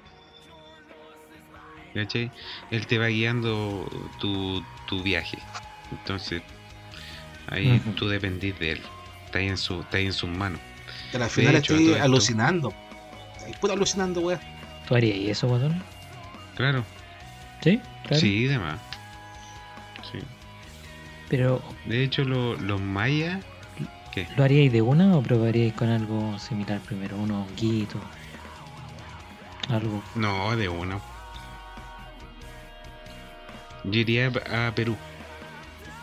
¿cachai? 1.94 2.32
Él 2.70 2.86
te 2.86 2.98
va 2.98 3.08
guiando 3.08 3.88
tu, 4.18 4.66
tu 4.84 5.02
viaje. 5.02 5.48
Entonces, 5.90 6.42
ahí 7.50 7.80
tú 7.96 8.08
dependís 8.08 8.58
de 8.58 8.72
él. 8.72 8.82
Está 9.26 9.38
ahí 9.38 9.48
en, 9.48 9.56
su, 9.58 9.80
está 9.80 9.98
ahí 9.98 10.06
en 10.06 10.12
sus 10.12 10.28
manos. 10.30 10.60
Que 11.10 11.16
al 11.18 11.30
final 11.30 11.56
hecho, 11.56 11.74
estoy 11.74 11.94
alucinando. 11.94 12.72
Estoy 13.46 13.70
alucinando, 13.70 14.20
weá. 14.20 14.40
¿Tú 14.88 14.94
harías 14.94 15.18
eso, 15.36 15.48
guatón? 15.48 15.82
Claro, 16.56 16.84
¿Sí? 17.62 17.80
Claro. 18.02 18.20
sí, 18.20 18.44
demás. 18.46 18.78
Sí. 20.10 20.18
Pero, 21.28 21.62
De 21.84 22.02
hecho, 22.02 22.24
lo- 22.24 22.56
los 22.56 22.80
mayas. 22.80 23.40
¿Qué? 24.12 24.26
¿lo 24.36 24.42
haríais 24.42 24.72
de 24.72 24.82
una 24.82 25.16
o 25.16 25.22
probaríais 25.22 25.72
con 25.74 25.88
algo 25.88 26.36
similar 26.40 26.80
primero? 26.80 27.16
Unos 27.16 27.46
honguitos. 27.48 28.00
Algo. 29.68 30.02
No, 30.16 30.56
de 30.56 30.68
uno. 30.68 31.00
Yo 33.84 34.00
iría 34.00 34.26
a 34.52 34.72
Perú 34.74 34.96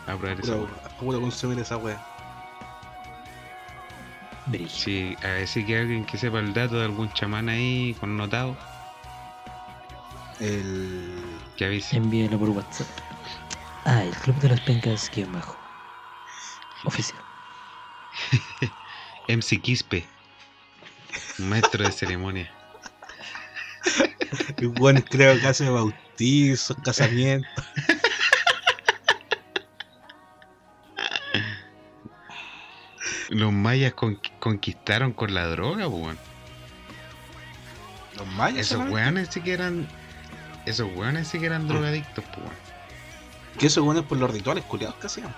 a 0.08 0.16
probar 0.16 0.40
esa 0.40 0.56
puro 0.98 1.20
consumir 1.20 1.58
esa 1.58 1.76
weá. 1.76 2.00
Brillo. 4.46 4.68
Sí, 4.70 5.16
a 5.22 5.28
decir 5.28 5.66
que 5.66 5.78
alguien 5.78 6.04
que 6.04 6.16
sepa 6.16 6.38
el 6.38 6.54
dato 6.54 6.78
de 6.78 6.86
algún 6.86 7.12
chamán 7.12 7.50
ahí 7.50 7.94
connotado, 8.00 8.56
El. 10.40 11.22
que 11.56 11.66
avise. 11.66 11.96
Envíelo 11.96 12.38
por 12.38 12.50
WhatsApp. 12.50 12.88
Ah, 13.84 14.02
el 14.02 14.14
Club 14.16 14.36
de 14.40 14.48
los 14.48 14.60
Pencas, 14.62 15.10
guion 15.14 15.32
bajo. 15.32 15.58
Oficial. 16.84 17.22
MC 19.28 19.60
Quispe, 19.60 20.06
maestro 21.38 21.84
de 21.84 21.92
ceremonia. 21.92 22.50
Weón 24.78 25.02
creo 25.02 25.38
que 25.38 25.46
hace 25.46 25.68
bautizos, 25.68 26.76
casamientos. 26.82 27.64
Los 33.28 33.52
mayas 33.52 33.92
con- 33.94 34.20
conquistaron 34.38 35.12
con 35.12 35.34
la 35.34 35.46
droga, 35.46 35.88
weón. 35.88 36.18
Los 38.16 38.26
mayas. 38.28 38.60
Esos 38.70 38.88
weones 38.90 39.28
sí 39.30 39.40
que 39.40 39.52
eran. 39.52 39.86
Esos 40.66 40.88
weones 40.94 41.28
sí 41.28 41.38
que 41.38 41.46
eran 41.46 41.68
drogadictos, 41.68 42.24
pues, 42.24 42.38
weón. 42.38 42.56
Que 43.58 43.66
esos 43.66 43.84
weones 43.84 44.04
por 44.04 44.18
los 44.18 44.30
rituales 44.30 44.64
culiados 44.64 44.96
que 44.96 45.06
hacían. 45.06 45.34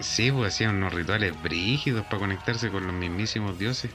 Sí, 0.00 0.30
pues 0.32 0.54
hacían 0.54 0.76
unos 0.76 0.94
rituales 0.94 1.40
brígidos 1.42 2.04
para 2.06 2.18
conectarse 2.18 2.70
con 2.70 2.86
los 2.86 2.94
mismísimos 2.94 3.58
dioses. 3.58 3.90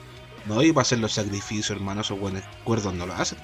No, 0.46 0.62
y 0.62 0.72
para 0.72 0.84
hacer 0.84 1.00
los 1.00 1.14
sacrificios, 1.14 1.72
hermano, 1.72 2.02
esos 2.02 2.20
weones 2.20 2.44
cuerdos 2.64 2.94
no 2.94 3.06
lo 3.08 3.14
hacen. 3.16 3.40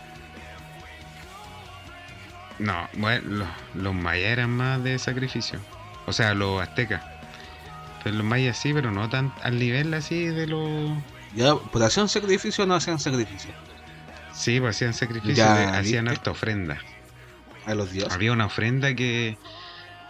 No, 2.60 2.88
bueno, 2.94 3.22
los, 3.28 3.48
los 3.74 3.94
mayas 3.96 4.30
eran 4.32 4.52
más 4.52 4.84
de 4.84 5.00
sacrificio. 5.00 5.60
O 6.06 6.14
sea, 6.14 6.34
los 6.36 6.62
aztecas. 6.62 7.02
Pero 8.04 8.16
los 8.18 8.26
mayas 8.26 8.58
sí, 8.58 8.74
pero 8.74 8.92
no 8.92 9.08
tan 9.10 9.32
al 9.44 9.60
nivel 9.60 9.94
así 9.94 10.26
de 10.26 10.48
los. 10.48 10.92
Ya, 11.36 11.56
por 11.56 11.84
hacer 11.84 12.04
un 12.04 12.10
sacrificio 12.10 12.66
no 12.66 12.76
hacían 12.76 13.00
sacrificio. 13.00 13.52
Sí, 14.34 14.60
pues 14.60 14.82
hacían 14.82 15.34
Ya, 15.34 15.56
de- 15.56 15.66
hacían 15.78 16.08
harta 16.08 16.32
ofrenda. 16.32 16.82
A 17.66 17.76
los 17.76 17.92
dioses. 17.92 18.12
Había 18.14 18.32
una 18.32 18.46
ofrenda 18.48 18.96
que, 18.96 19.38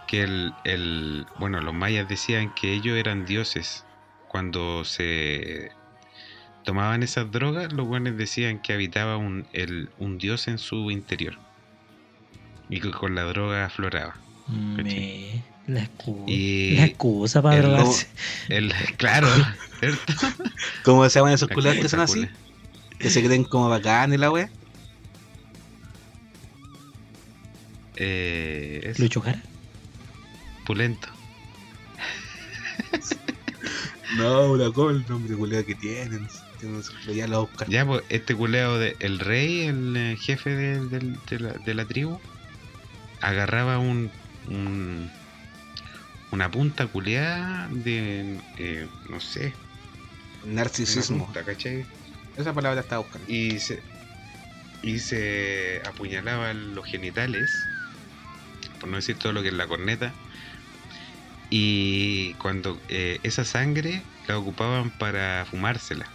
que 0.06 0.22
el, 0.22 0.54
el- 0.64 1.26
Bueno, 1.38 1.60
los 1.60 1.74
mayas 1.74 2.08
decían 2.08 2.50
que 2.54 2.72
ellos 2.72 2.96
eran 2.96 3.26
dioses. 3.26 3.84
Cuando 4.28 4.84
se 4.84 5.70
tomaban 6.64 7.02
esas 7.02 7.30
drogas, 7.30 7.72
los 7.72 7.86
buenos 7.86 8.16
decían 8.16 8.58
que 8.60 8.72
habitaba 8.72 9.16
un, 9.18 9.46
el- 9.52 9.90
un 9.98 10.16
dios 10.18 10.48
en 10.48 10.58
su 10.58 10.90
interior. 10.90 11.38
Y 12.70 12.80
que 12.80 12.90
con 12.90 13.14
la 13.14 13.24
droga 13.24 13.66
afloraba. 13.66 14.16
Me... 14.48 15.42
La 15.72 15.82
excusa. 15.84 16.24
Y 16.26 16.76
La 16.76 16.84
excusa 16.84 17.40
para 17.42 17.56
el 17.56 17.62
drogarse. 17.62 18.06
el, 18.48 18.72
claro, 18.96 19.28
¿cierto? 19.80 20.12
¿Cómo 20.84 21.08
se 21.08 21.18
llaman 21.18 21.32
esos 21.34 21.48
La 21.48 21.54
culiados 21.54 21.80
que 21.80 21.88
son 21.88 22.00
así? 22.00 22.28
Que 22.98 23.08
se 23.10 23.24
creen 23.24 23.44
como 23.44 23.68
bacán 23.68 24.12
y 24.12 24.18
la 24.18 24.30
wea. 24.30 24.50
Eh, 27.96 28.80
es 28.84 28.98
Lucho 28.98 29.20
Jara. 29.20 29.40
pulento. 30.66 31.08
No, 34.18 34.52
una 34.52 34.70
como 34.72 34.90
el 34.90 35.06
nombre 35.08 35.34
culiado 35.34 35.64
que 35.64 35.74
tienen. 35.74 36.28
Ya 37.14 37.26
lo 37.26 37.46
buscan. 37.46 37.66
Ya, 37.70 37.86
pues, 37.86 38.02
este 38.10 38.34
culeado 38.34 38.78
de 38.78 38.94
el 39.00 39.18
rey, 39.18 39.62
el 39.62 39.96
eh, 39.96 40.16
jefe 40.20 40.50
de, 40.50 41.38
la, 41.40 41.52
de 41.54 41.74
la 41.74 41.86
tribu, 41.86 42.20
agarraba 43.22 43.78
un, 43.78 44.10
un- 44.48 45.10
una 46.32 46.50
punta 46.50 46.86
culeada 46.86 47.68
de, 47.70 48.38
eh, 48.58 48.88
no 49.08 49.20
sé, 49.20 49.52
Narcisismo. 50.44 51.26
punta, 51.26 51.44
¿cachai? 51.44 51.84
Esa 52.36 52.52
palabra 52.52 52.80
estaba 52.80 53.02
buscando. 53.02 53.30
Y 53.30 53.58
se, 53.60 53.80
y 54.82 54.98
se 54.98 55.80
apuñalaba 55.86 56.52
los 56.54 56.84
genitales, 56.86 57.50
por 58.80 58.88
no 58.88 58.96
decir 58.96 59.16
todo 59.18 59.32
lo 59.32 59.42
que 59.42 59.48
es 59.48 59.54
la 59.54 59.66
corneta, 59.68 60.12
y 61.50 62.32
cuando 62.34 62.80
eh, 62.88 63.20
esa 63.22 63.44
sangre 63.44 64.02
la 64.26 64.38
ocupaban 64.38 64.90
para 64.90 65.44
fumársela, 65.48 66.06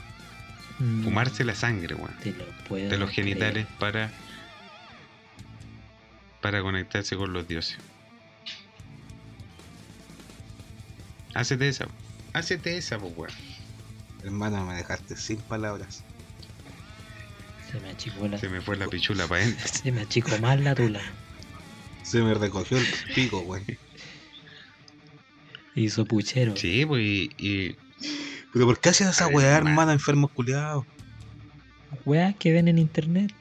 Mm, 0.80 1.04
fumarse 1.04 1.44
la 1.44 1.56
sangre, 1.56 1.96
weón. 1.96 2.16
Te 2.22 2.32
lo 2.34 2.46
puedo 2.68 2.88
de 2.88 2.98
los 3.00 3.10
creer. 3.10 3.26
genitales 3.30 3.66
para 3.80 4.12
para 6.40 6.62
conectarse 6.62 7.16
con 7.16 7.34
los 7.34 7.48
dioses. 7.48 7.78
Hácete 11.38 11.68
esa, 11.68 11.88
hácete 12.34 12.78
esa, 12.78 12.98
pues 12.98 13.14
weón. 13.16 13.32
Hermano, 14.24 14.66
me 14.66 14.74
dejaste 14.74 15.16
sin 15.16 15.38
palabras. 15.38 16.04
Se 17.72 17.80
me 17.80 17.92
achicó 17.92 18.28
la... 18.28 18.40
Se 18.40 18.50
me 18.50 18.60
fue 18.60 18.76
la 18.76 18.88
pichula 18.88 19.28
para 19.28 19.44
adentro. 19.44 19.68
Se 19.72 19.92
me 19.92 20.02
achicó 20.02 20.36
más 20.40 20.60
la 20.60 20.74
tula. 20.74 21.00
Se 22.02 22.24
me 22.24 22.34
recogió 22.34 22.80
el 22.80 22.88
pico, 23.14 23.42
weón. 23.42 23.64
Hizo 25.76 26.06
puchero. 26.06 26.58
Sí, 26.58 26.88
pues 26.88 27.04
y, 27.04 27.30
y 27.38 27.76
Pero 28.52 28.66
¿por 28.66 28.80
qué 28.80 28.90
haces 28.90 29.10
esa 29.10 29.28
weá, 29.28 29.58
hermano. 29.58 29.70
hermano, 29.70 29.92
enfermos 29.92 30.32
culiados? 30.32 30.88
Weas 32.04 32.36
que 32.38 32.52
ven 32.52 32.68
en 32.68 32.80
internet. 32.80 33.32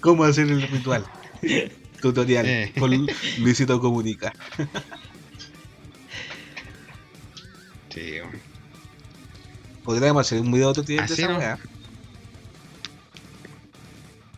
¿Cómo 0.00 0.24
hacer 0.24 0.50
el 0.50 0.62
ritual? 0.62 1.04
Tutorial 2.02 2.44
Eh. 2.46 2.72
con 2.78 2.90
Luisito 3.38 3.80
Comunica. 3.80 4.32
sí. 7.90 8.16
Podríamos 9.84 10.26
hacer 10.26 10.40
un 10.40 10.52
video 10.52 10.72
tutorial 10.72 11.06
de 11.06 11.14
esa 11.14 11.36
weá. 11.38 11.58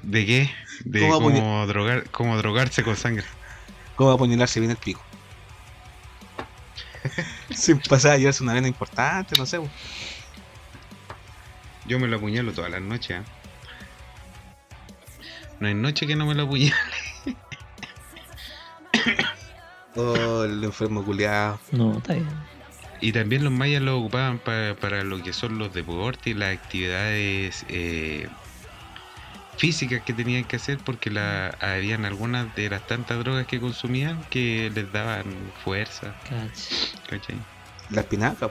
¿de 0.02 0.26
qué? 0.26 0.50
De 0.84 1.00
¿Cómo 1.00 1.30
cómo, 1.30 1.66
drogar, 1.66 2.08
cómo 2.10 2.36
drogarse 2.36 2.82
con 2.82 2.96
sangre. 2.96 3.24
¿Cómo 3.96 4.10
apuñalarse 4.10 4.60
bien 4.60 4.70
el 4.72 4.76
pico? 4.76 5.02
Sin 7.50 7.78
pasar 7.80 8.12
a 8.12 8.18
llevarse 8.18 8.42
una 8.42 8.52
vena 8.54 8.68
importante, 8.68 9.34
no 9.38 9.46
sé. 9.46 9.60
Yo 11.86 11.98
me 11.98 12.08
lo 12.08 12.16
apuñalo 12.16 12.52
todas 12.52 12.70
las 12.70 12.82
noches. 12.82 13.18
¿eh? 13.18 13.22
No 15.60 15.68
hay 15.68 15.74
noche 15.74 16.06
que 16.06 16.16
no 16.16 16.26
me 16.26 16.34
lo 16.34 16.42
apuñale. 16.44 16.74
Oh, 19.96 20.44
el 20.44 20.62
enfermo 20.64 21.04
culiado. 21.04 21.60
No, 21.72 21.98
está 21.98 22.14
bien. 22.14 22.28
Y 23.00 23.12
también 23.12 23.44
los 23.44 23.52
mayas 23.52 23.82
lo 23.82 23.98
ocupaban 23.98 24.38
pa- 24.38 24.74
para 24.80 25.04
lo 25.04 25.22
que 25.22 25.32
son 25.32 25.58
los 25.58 25.72
deportes 25.74 26.28
y 26.28 26.34
las 26.34 26.54
actividades 26.56 27.64
eh, 27.68 28.28
físicas 29.56 30.02
que 30.02 30.12
tenían 30.12 30.44
que 30.44 30.56
hacer 30.56 30.78
porque 30.78 31.10
la, 31.10 31.48
habían 31.60 32.04
algunas 32.04 32.54
de 32.56 32.70
las 32.70 32.86
tantas 32.86 33.18
drogas 33.20 33.46
que 33.46 33.60
consumían 33.60 34.22
que 34.30 34.70
les 34.74 34.90
daban 34.92 35.24
fuerza. 35.62 36.14
La 37.90 38.00
espinaca. 38.00 38.50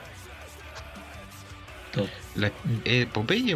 Top. 1.91 2.08
La, 2.36 2.51
eh, 2.86 3.08
Popeye, 3.12 3.56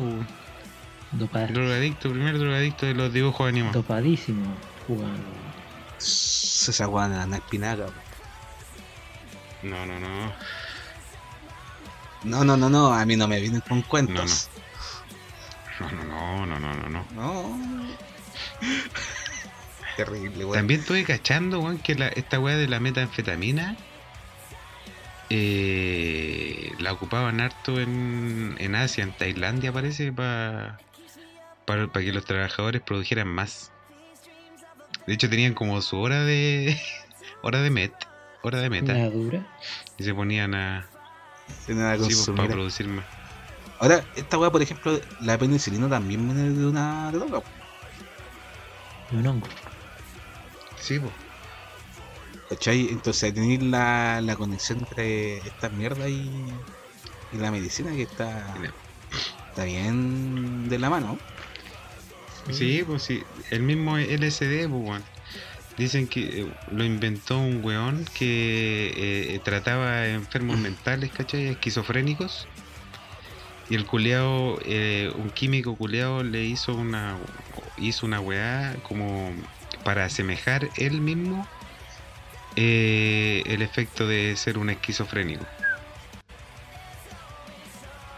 drogadicto, 1.54 2.10
primer 2.12 2.38
drogadicto 2.38 2.86
de 2.86 2.94
los 2.94 3.14
dibujos 3.14 3.48
animados. 3.48 3.76
dopadísimo 3.76 4.56
jugando. 4.88 5.24
Esa 6.00 6.88
weá 6.88 7.06
en 7.06 7.32
la 7.32 7.38
espinaca. 7.38 7.88
No, 9.64 9.86
no, 9.86 10.00
no. 10.00 10.34
No, 12.24 12.44
no, 12.44 12.58
no, 12.58 12.70
no, 12.70 12.94
a 12.94 13.06
mí 13.06 13.16
no 13.16 13.28
me 13.28 13.40
vienen 13.40 13.62
con 13.62 13.82
cuentos. 13.84 14.50
No, 15.80 15.92
no, 15.92 16.04
no, 16.04 16.46
no, 16.46 16.60
no, 16.60 16.74
no, 16.74 16.90
no. 16.90 17.06
No. 17.12 17.60
Terrible, 19.98 20.46
weón. 20.46 20.54
También 20.58 20.80
estuve 20.82 21.04
cachando, 21.04 21.60
weón, 21.60 21.80
que 21.80 21.96
la, 21.96 22.08
esta 22.10 22.40
weá 22.40 22.56
de 22.58 22.68
la 22.68 22.80
metanfetamina 22.80 23.76
eh, 25.30 26.74
la 26.80 26.94
ocupaban 26.94 27.42
harto 27.42 27.80
en, 27.80 28.56
en 28.60 28.76
Asia, 28.76 29.04
en 29.04 29.12
Tailandia 29.12 29.72
parece, 29.74 30.12
pa- 30.12 30.80
para 31.66 31.88
que 31.92 32.14
los 32.14 32.26
trabajadores 32.26 32.82
produjeran 32.82 33.28
más. 33.28 33.72
De 35.08 35.14
hecho 35.14 35.30
tenían 35.30 35.54
como 35.54 35.82
su 35.82 35.98
hora 35.98 36.24
de 36.24 36.80
hora 37.42 37.62
de 37.62 37.70
met, 37.72 37.94
hora 38.44 38.60
de 38.60 38.70
meta, 38.70 38.94
La 38.94 39.10
dura. 39.10 39.48
y 39.98 40.04
se 40.04 40.14
ponían 40.14 40.54
a 40.54 40.90
sí, 41.66 41.74
pues, 41.74 42.00
consumir. 42.00 42.36
para 42.36 42.50
producir 42.50 42.88
más. 42.88 43.06
Ahora, 43.80 44.04
esta 44.16 44.38
weá, 44.38 44.52
por 44.52 44.62
ejemplo, 44.62 45.00
la 45.22 45.38
penicilina 45.38 45.88
también 45.90 46.26
viene 46.26 46.50
de 46.52 46.66
una 46.66 47.12
droga. 47.12 47.42
po, 47.42 47.50
Y 49.12 49.16
un 49.18 49.28
hongo. 49.28 49.48
Sí, 50.80 51.00
pues. 51.00 51.14
¿Cachai? 52.50 52.88
Entonces 52.90 53.34
tenéis 53.34 53.62
la, 53.62 54.22
la 54.22 54.36
conexión 54.36 54.80
entre 54.80 55.38
esta 55.38 55.70
mierda 55.70 56.08
y, 56.10 56.66
y 57.32 57.38
la 57.38 57.52
medicina 57.52 57.92
que 57.92 58.04
está, 58.04 58.72
está 59.50 59.64
bien 59.66 60.70
de 60.70 60.80
la 60.80 60.90
mano. 60.90 61.20
Sí, 62.52 62.84
pues 62.86 63.04
sí, 63.04 63.24
el 63.52 63.62
mismo 63.62 63.98
LSD, 63.98 64.70
pues. 64.70 65.02
Dicen 65.78 66.08
que 66.08 66.42
eh, 66.42 66.54
lo 66.72 66.84
inventó 66.84 67.38
un 67.38 67.64
weón 67.64 68.04
que 68.18 68.94
eh, 68.96 69.40
trataba 69.44 69.92
a 69.92 70.08
enfermos 70.08 70.58
mentales, 70.58 71.12
¿cachai? 71.12 71.48
Esquizofrénicos. 71.48 72.48
Y 73.70 73.76
el 73.76 73.86
culeado, 73.86 74.60
eh, 74.66 75.12
un 75.16 75.30
químico 75.30 75.76
culeado 75.76 76.24
le 76.24 76.46
hizo 76.46 76.74
una 76.74 77.18
hizo 77.78 78.06
una 78.06 78.20
weá 78.20 78.76
como 78.84 79.32
para 79.84 80.06
asemejar 80.06 80.70
él 80.78 81.02
mismo 81.02 81.48
eh, 82.56 83.44
el 83.46 83.62
efecto 83.62 84.08
de 84.08 84.36
ser 84.36 84.58
un 84.58 84.70
esquizofrénico. 84.70 85.46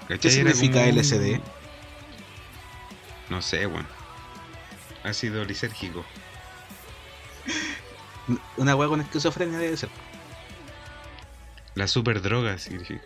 ¿Qué 0.08 0.16
¿Cachai? 0.16 0.40
Era 0.40 0.54
significa 0.54 0.86
como 0.86 1.00
LSD? 1.00 1.40
No 3.30 3.42
sé, 3.42 3.68
weón. 3.68 3.99
Ácido 5.04 5.46
lisérgico. 5.46 6.04
Una 8.58 8.76
weá 8.76 8.88
con 8.90 9.02
esquizofrenia 9.02 9.58
debe 9.58 9.78
ser. 9.78 9.90
La 11.76 11.88
super 11.88 12.22
droga 12.22 12.58
significa. 12.58 13.04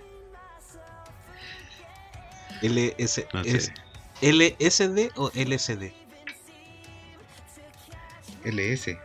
LS, 2.62 3.28
No 3.34 3.42
es 3.42 3.66
sé. 3.66 3.74
¿LSD 4.22 5.12
o 5.16 5.32
LSD? 5.36 5.92
LS. 8.46 8.98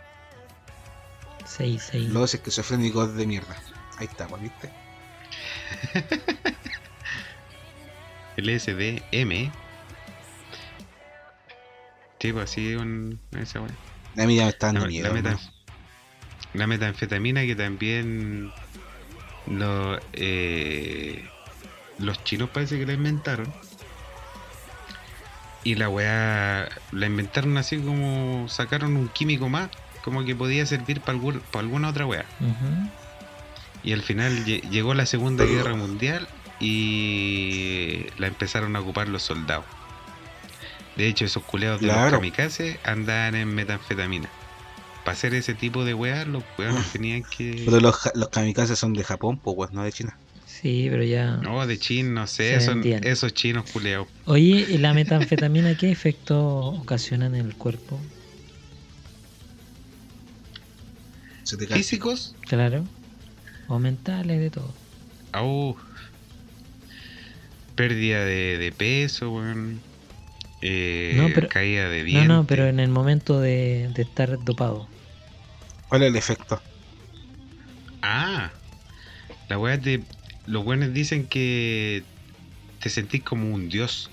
6, 1.45 1.89
6. 1.91 2.09
Los 2.11 2.35
esquizofrénicos 2.35 3.15
de 3.15 3.27
mierda. 3.27 3.57
Ahí 3.99 4.07
está, 4.07 4.27
¿viste? 4.37 4.71
LSD 8.37 9.03
M. 9.13 9.51
Tipo 12.19 12.41
así 12.41 12.75
un, 12.75 13.19
esa 13.39 13.61
weá. 13.61 13.71
A 14.17 14.27
mí 14.27 14.37
ya 14.37 14.45
me 14.45 14.49
está 14.51 14.67
dando 14.69 14.81
La, 14.83 14.87
miedo. 14.89 15.09
la 15.13 15.19
hermano. 15.19 15.37
meta- 15.39 15.53
la 16.55 16.67
metanfetamina 16.67 17.43
que 17.43 17.55
también 17.55 18.51
lo, 19.47 19.99
eh, 20.15 21.25
los 21.99 22.23
chinos 22.25 22.51
parece 22.51 22.79
que 22.79 22.87
la 22.87 22.95
inventaron. 22.95 23.53
Y 25.65 25.75
la 25.75 25.89
weá 25.89 26.69
la 26.93 27.07
inventaron 27.07 27.57
así 27.59 27.79
como 27.79 28.49
sacaron 28.49 28.97
un 28.97 29.09
químico 29.09 29.49
más, 29.49 29.69
como 30.03 30.25
que 30.25 30.35
podía 30.35 30.65
servir 30.67 31.01
para 31.01 31.19
alguna 31.55 31.89
otra 31.89 32.07
weá. 32.07 32.25
Y 33.83 33.93
al 33.93 34.03
final 34.03 34.45
lle- 34.47 34.63
llegó 34.71 34.95
la 34.95 35.07
Segunda 35.07 35.45
Guerra 35.45 35.75
Mundial 35.75 36.27
y 36.59 38.07
la 38.19 38.27
empezaron 38.29 38.75
a 38.77 38.81
ocupar 38.81 39.09
los 39.09 39.23
soldados. 39.23 39.65
De 40.99 41.07
hecho, 41.07 41.25
esos 41.25 41.45
culeados 41.45 41.81
de 41.81 41.87
los 41.87 42.11
kamikazes 42.11 42.77
andaban 42.83 43.37
en 43.37 43.55
metanfetamina. 43.55 44.29
Para 45.05 45.17
hacer 45.17 45.33
ese 45.33 45.55
tipo 45.55 45.85
de 45.85 45.95
weas, 45.95 46.27
los 46.27 46.43
weones 46.59 46.91
tenían 46.91 47.23
que. 47.23 47.63
Pero 47.65 47.79
los, 47.79 48.11
los 48.17 48.29
kamikazes 48.31 48.81
son 48.81 48.95
de 48.95 49.05
Japón, 49.05 49.39
pues, 49.39 49.71
no 49.71 49.85
de 49.85 49.93
China. 49.93 50.19
Sí, 50.45 50.89
pero 50.91 51.05
ya. 51.05 51.37
No, 51.37 51.65
de 51.69 51.79
chin, 51.79 52.15
no 52.15 52.27
sé, 52.27 52.61
son 52.61 52.83
esos 52.85 53.33
chinos 53.33 53.71
culeados. 53.71 54.09
Oye, 54.25 54.67
¿y 54.69 54.79
la 54.79 54.93
metanfetamina 54.95 55.77
qué 55.77 55.93
efecto 55.93 56.41
ocasiona 56.67 57.27
en 57.27 57.37
el 57.37 57.55
cuerpo? 57.55 58.01
¿Físicos? 61.45 62.35
Claro. 62.41 62.85
O 63.69 63.79
mentales, 63.79 64.41
de 64.41 64.51
todo. 64.51 64.75
Au. 65.31 65.77
Pérdida 67.77 68.25
de, 68.25 68.59
de 68.59 68.73
peso, 68.73 69.31
weón. 69.31 69.81
Eh, 70.61 71.15
No, 71.17 71.29
pero- 71.35 71.49
caída 71.49 71.89
de 71.89 71.99
No, 72.03 72.05
dientes. 72.05 72.29
no, 72.29 72.47
pero 72.47 72.67
en 72.67 72.81
el 72.81 72.89
momento 72.89 73.41
de, 73.41 73.91
de 73.95 74.03
estar 74.03 74.43
dopado. 74.45 74.89
¿Cuál 75.89 76.03
es 76.03 76.09
el 76.11 76.17
efecto? 76.17 76.61
Ah, 78.03 78.51
la 79.49 79.59
weá 79.59 79.81
te. 79.81 80.01
Los 80.47 80.65
buenos 80.65 80.93
dicen 80.95 81.27
que 81.27 82.03
te 82.81 82.91
sentís 82.91 83.23
como 83.23 83.55
un 83.55 83.69
dios. 83.69 84.11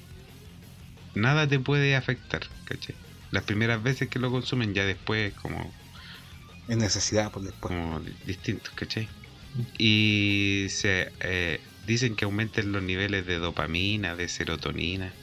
Nada 1.14 1.48
te 1.48 1.60
puede 1.60 1.96
afectar, 1.96 2.42
¿cachai? 2.66 2.96
Las 3.32 3.44
primeras 3.44 3.82
veces 3.82 4.10
que 4.10 4.20
lo 4.20 4.32
consumen, 4.32 4.74
ya 4.74 4.86
después 4.86 5.34
como, 5.34 5.74
Es 6.68 6.78
necesidad, 6.78 7.32
pues, 7.32 7.46
después. 7.46 7.74
como 7.74 8.00
di- 8.02 8.14
distintos, 8.26 8.74
¿cachai? 8.74 9.08
Y 9.78 10.68
se 10.70 11.12
eh, 11.22 11.60
dicen 11.88 12.16
que 12.16 12.26
aumenten 12.26 12.72
los 12.72 12.84
niveles 12.84 13.26
de 13.26 13.38
dopamina, 13.38 14.16
de 14.16 14.28
serotonina, 14.28 15.14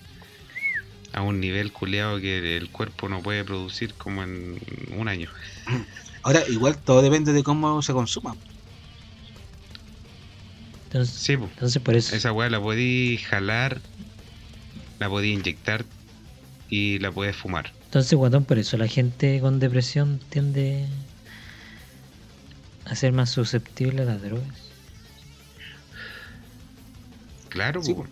a 1.12 1.22
un 1.22 1.40
nivel 1.40 1.72
culeado 1.72 2.20
que 2.20 2.56
el 2.56 2.70
cuerpo 2.70 3.08
no 3.08 3.22
puede 3.22 3.44
producir 3.44 3.94
como 3.94 4.22
en 4.22 4.58
un 4.96 5.08
año. 5.08 5.28
Ahora, 6.22 6.42
igual 6.48 6.76
todo 6.78 7.02
depende 7.02 7.32
de 7.32 7.42
cómo 7.42 7.82
se 7.82 7.92
consuma. 7.92 8.34
Entonces, 10.84 11.14
Sí, 11.14 11.36
po. 11.36 11.44
entonces 11.44 11.82
por 11.82 11.96
eso. 11.96 12.14
Esa 12.14 12.32
weá 12.32 12.48
la 12.50 12.60
podí 12.60 13.18
jalar, 13.18 13.80
la 14.98 15.08
podí 15.08 15.32
inyectar 15.32 15.84
y 16.68 16.98
la 16.98 17.10
puedes 17.10 17.36
fumar. 17.36 17.72
Entonces, 17.86 18.14
guatón, 18.14 18.44
por 18.44 18.58
eso 18.58 18.76
la 18.76 18.88
gente 18.88 19.40
con 19.40 19.58
depresión 19.58 20.18
tiende 20.30 20.86
a 22.86 22.94
ser 22.94 23.12
más 23.12 23.30
susceptible 23.30 24.02
a 24.02 24.06
las 24.06 24.22
drogas. 24.22 24.70
Claro, 27.50 27.82
Sí, 27.82 27.92
po. 27.94 28.06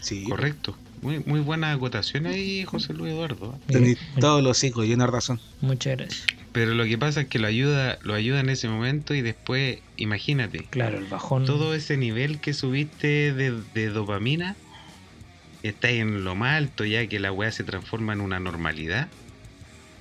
Sí. 0.00 0.24
correcto. 0.24 0.76
Muy, 1.02 1.20
muy 1.20 1.40
buena 1.40 1.72
acotación 1.72 2.26
ahí, 2.26 2.64
José 2.64 2.92
Luis 2.92 3.12
Eduardo. 3.12 3.58
Tenéis 3.66 3.96
Eh, 3.98 4.20
todos 4.20 4.42
los 4.42 4.62
hijos, 4.64 4.86
lleno 4.86 5.04
de 5.06 5.10
razón. 5.10 5.40
Muchas 5.60 5.96
gracias. 5.96 6.26
Pero 6.52 6.74
lo 6.74 6.84
que 6.84 6.98
pasa 6.98 7.22
es 7.22 7.28
que 7.28 7.38
lo 7.38 7.46
ayuda, 7.46 7.98
lo 8.02 8.12
ayuda 8.14 8.40
en 8.40 8.50
ese 8.50 8.68
momento 8.68 9.14
y 9.14 9.22
después, 9.22 9.78
imagínate, 9.96 10.64
Claro, 10.68 10.98
el 10.98 11.06
bajón. 11.06 11.46
todo 11.46 11.74
ese 11.74 11.96
nivel 11.96 12.40
que 12.40 12.52
subiste 12.54 13.32
de, 13.32 13.62
de 13.72 13.88
dopamina, 13.88 14.56
está 15.62 15.90
en 15.90 16.24
lo 16.24 16.34
más 16.34 16.56
alto 16.56 16.84
ya 16.84 17.06
que 17.06 17.20
la 17.20 17.30
weá 17.32 17.52
se 17.52 17.64
transforma 17.64 18.12
en 18.12 18.20
una 18.20 18.40
normalidad, 18.40 19.08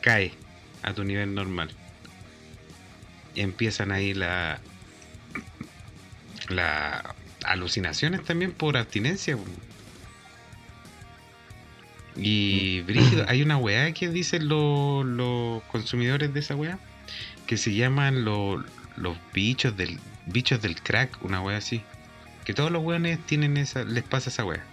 cae 0.01 0.33
a 0.81 0.93
tu 0.93 1.03
nivel 1.03 1.33
normal. 1.35 1.69
Y 3.35 3.41
empiezan 3.41 3.91
ahí 3.91 4.13
la, 4.15 4.59
la 6.49 7.15
alucinaciones 7.45 8.23
también 8.23 8.51
por 8.51 8.75
abstinencia. 8.75 9.37
Y 12.21 12.81
brígido, 12.81 13.25
hay 13.29 13.41
una 13.41 13.57
weá 13.57 13.91
que 13.93 14.09
dicen 14.09 14.47
lo- 14.47 15.03
los 15.03 15.63
consumidores 15.63 16.33
de 16.33 16.39
esa 16.39 16.55
weá 16.55 16.77
que 17.47 17.57
se 17.57 17.73
llaman 17.73 18.23
lo- 18.25 18.63
los 18.97 19.17
bichos 19.33 19.75
del 19.77 19.99
bichos 20.25 20.61
del 20.61 20.75
crack, 20.81 21.23
una 21.23 21.41
weá 21.41 21.57
así. 21.57 21.81
Que 22.45 22.53
todos 22.53 22.71
los 22.71 22.83
weones 22.83 23.19
tienen 23.25 23.57
esa, 23.57 23.83
les 23.83 24.03
pasa 24.03 24.29
esa 24.29 24.45
weá. 24.45 24.63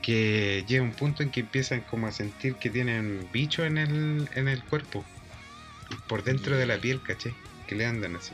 Que 0.00 0.64
llega 0.66 0.82
un 0.82 0.92
punto 0.92 1.22
en 1.22 1.30
que 1.30 1.40
empiezan 1.40 1.80
como 1.82 2.06
a 2.06 2.12
sentir 2.12 2.54
que 2.56 2.70
tienen 2.70 3.26
bichos 3.32 3.66
en 3.66 3.78
el, 3.78 4.28
en 4.34 4.48
el 4.48 4.62
cuerpo. 4.64 5.04
Por 6.08 6.24
dentro 6.24 6.56
de 6.56 6.66
la 6.66 6.78
piel, 6.78 7.02
caché. 7.02 7.34
Que 7.66 7.74
le 7.74 7.86
andan 7.86 8.16
así. 8.16 8.32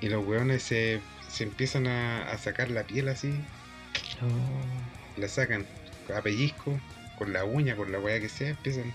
Y 0.00 0.08
los 0.08 0.26
weones 0.26 0.62
se, 0.62 1.00
se 1.28 1.44
empiezan 1.44 1.86
a, 1.86 2.30
a 2.30 2.38
sacar 2.38 2.70
la 2.70 2.82
piel 2.84 3.08
así. 3.08 3.28
No. 4.20 4.28
La 5.16 5.28
sacan 5.28 5.66
a 6.12 6.22
pellizco, 6.22 6.78
con 7.18 7.32
la 7.32 7.44
uña, 7.44 7.76
con 7.76 7.92
la 7.92 7.98
weá 7.98 8.20
que 8.20 8.28
sea, 8.28 8.50
empiezan 8.50 8.92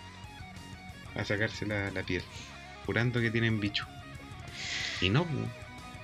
a 1.16 1.24
sacarse 1.24 1.66
la, 1.66 1.92
la 1.92 2.04
piel, 2.04 2.24
jurando 2.86 3.20
que 3.22 3.32
tienen 3.32 3.60
bicho. 3.60 3.88
Y 5.02 5.10
no, 5.10 5.26
pu, 5.26 5.46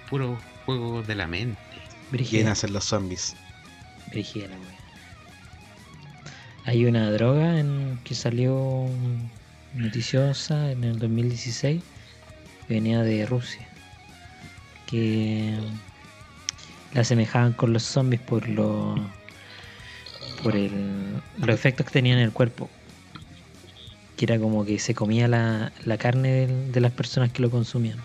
puro 0.09 0.39
juego 0.65 1.03
de 1.03 1.15
la 1.15 1.27
mente. 1.27 1.59
Quieren 2.11 2.47
hacer 2.47 2.69
los 2.69 2.85
zombies. 2.85 3.35
brígida 4.11 4.47
la 4.47 4.57
wea. 4.57 4.79
Hay 6.65 6.85
una 6.85 7.11
droga 7.11 7.59
en, 7.59 7.99
que 8.03 8.15
salió 8.15 8.87
noticiosa 9.73 10.71
en 10.71 10.83
el 10.83 10.99
2016 10.99 11.83
que 12.67 12.73
venía 12.73 13.01
de 13.03 13.25
Rusia 13.25 13.67
que 14.87 15.57
la 16.93 17.01
asemejaban 17.01 17.53
con 17.53 17.73
los 17.73 17.83
zombies 17.83 18.21
por 18.21 18.47
lo 18.47 18.95
por 20.45 20.55
el, 20.55 21.23
los 21.37 21.55
efectos 21.55 21.85
que 21.85 21.91
tenían 21.93 22.19
en 22.19 22.25
el 22.25 22.33
cuerpo 22.33 22.69
que 24.15 24.25
era 24.25 24.39
como 24.39 24.63
que 24.65 24.79
se 24.79 24.95
comía 24.95 25.27
la, 25.27 25.73
la 25.83 25.97
carne 25.97 26.47
de 26.47 26.79
las 26.81 26.91
personas 26.93 27.31
que 27.31 27.41
lo 27.41 27.49
consumían 27.49 27.97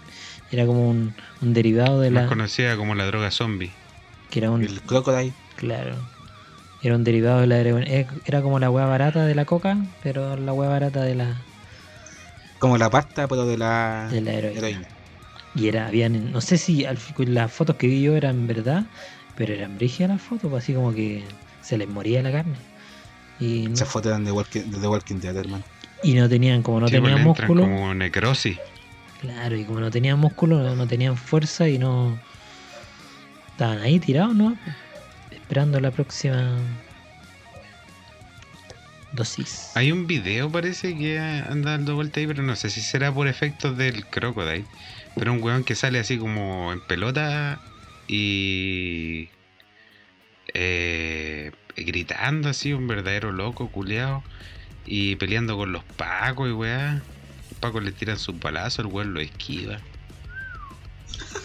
era 0.50 0.66
como 0.66 0.88
un, 0.90 1.14
un 1.40 1.52
derivado 1.52 2.00
de 2.00 2.10
Más 2.10 2.22
la 2.22 2.28
conocida 2.28 2.76
como 2.76 2.94
la 2.94 3.06
droga 3.06 3.30
zombie. 3.30 3.72
que 4.30 4.38
era 4.40 4.50
un 4.50 4.62
El 4.62 4.82
crocodile. 4.82 5.34
Claro. 5.56 5.96
Era 6.82 6.96
un 6.96 7.04
derivado 7.04 7.40
de 7.40 7.46
la 7.46 7.58
heroína. 7.58 7.86
Eh, 7.88 8.06
Era 8.24 8.42
como 8.42 8.58
la 8.58 8.70
hueá 8.70 8.86
barata 8.86 9.26
de 9.26 9.34
la 9.34 9.44
coca, 9.46 9.78
pero 10.00 10.36
la 10.36 10.52
hueá 10.54 10.68
barata 10.70 11.02
de 11.04 11.14
la, 11.14 11.46
Como 12.58 12.78
la 12.78 12.90
pasta, 12.90 13.26
pero 13.28 13.46
de 13.46 13.56
la, 13.58 14.10
de 14.10 14.20
la 14.20 14.32
heroína. 14.34 14.58
heroína. 14.58 14.88
Y 15.54 15.68
era, 15.68 15.86
habían, 15.88 16.32
no 16.32 16.40
sé 16.40 16.58
si 16.58 16.84
al 16.84 16.98
las 17.26 17.52
fotos 17.52 17.76
que 17.76 17.86
vi 17.88 18.02
yo 18.02 18.16
eran 18.16 18.46
verdad, 18.46 18.90
pero 19.34 19.54
eran 19.54 19.76
brígidas 19.78 20.10
las 20.10 20.22
fotos, 20.22 20.50
pues 20.50 20.64
así 20.64 20.74
como 20.74 20.92
que 20.92 21.26
se 21.62 21.76
les 21.78 21.88
moría 21.88 22.22
la 22.22 22.32
carne. 22.32 22.56
Y 23.38 23.66
no, 23.68 23.74
Esas 23.74 23.88
fotos 23.88 24.10
eran 24.10 24.24
de 24.24 24.32
Walking, 24.32 24.62
de 24.70 24.86
Walking 24.88 25.16
Dead, 25.20 25.36
hermano. 25.36 25.64
y 26.02 26.14
no 26.14 26.28
tenían, 26.28 26.62
como 26.62 26.80
no 26.80 26.88
Sí, 26.88 26.92
pues, 26.98 27.02
tenían 27.12 27.26
entran 27.26 27.48
músculo, 27.48 27.62
como 27.62 27.94
necrosis. 27.94 28.58
claro, 29.20 29.56
y 29.56 29.64
como 29.64 29.80
no 29.80 29.90
tenían 29.90 30.18
músculo, 30.18 30.62
no, 30.62 30.74
no 30.76 30.86
tenían 30.86 31.16
fuerza 31.16 31.68
y 31.68 31.78
no. 31.78 32.18
Estaban 33.52 33.78
ahí 33.80 33.98
tirados, 33.98 34.34
¿no? 34.34 34.56
Esperando 35.30 35.80
la 35.80 35.90
próxima 35.90 36.56
dosis. 39.12 39.70
Hay 39.74 39.92
un 39.92 40.06
video, 40.06 40.50
parece, 40.50 40.96
que 40.96 41.18
anda 41.18 41.72
dando 41.72 41.94
vuelta 41.94 42.20
ahí, 42.20 42.26
pero 42.26 42.42
no 42.42 42.56
sé 42.56 42.70
si 42.70 42.80
será 42.80 43.12
por 43.12 43.26
efectos 43.28 43.76
del 43.76 44.06
crocodile. 44.06 44.64
Pero 45.16 45.32
un 45.32 45.42
weón 45.42 45.64
que 45.64 45.74
sale 45.74 45.98
así 45.98 46.16
como 46.18 46.72
en 46.72 46.80
pelota 46.80 47.58
y. 48.08 49.28
eh, 50.54 51.52
gritando 51.76 52.48
así, 52.48 52.72
un 52.72 52.86
verdadero 52.86 53.32
loco, 53.32 53.68
culeado. 53.70 54.22
Y 54.86 55.16
peleando 55.16 55.56
con 55.56 55.72
los 55.72 55.84
pacos 55.84 56.48
y 56.48 56.52
weá. 56.52 57.02
Los 57.50 57.58
pacos 57.60 57.82
le 57.82 57.92
tiran 57.92 58.18
sus 58.18 58.38
balazos, 58.38 58.80
el 58.80 58.86
weón 58.86 59.14
lo 59.14 59.20
esquiva. 59.20 59.78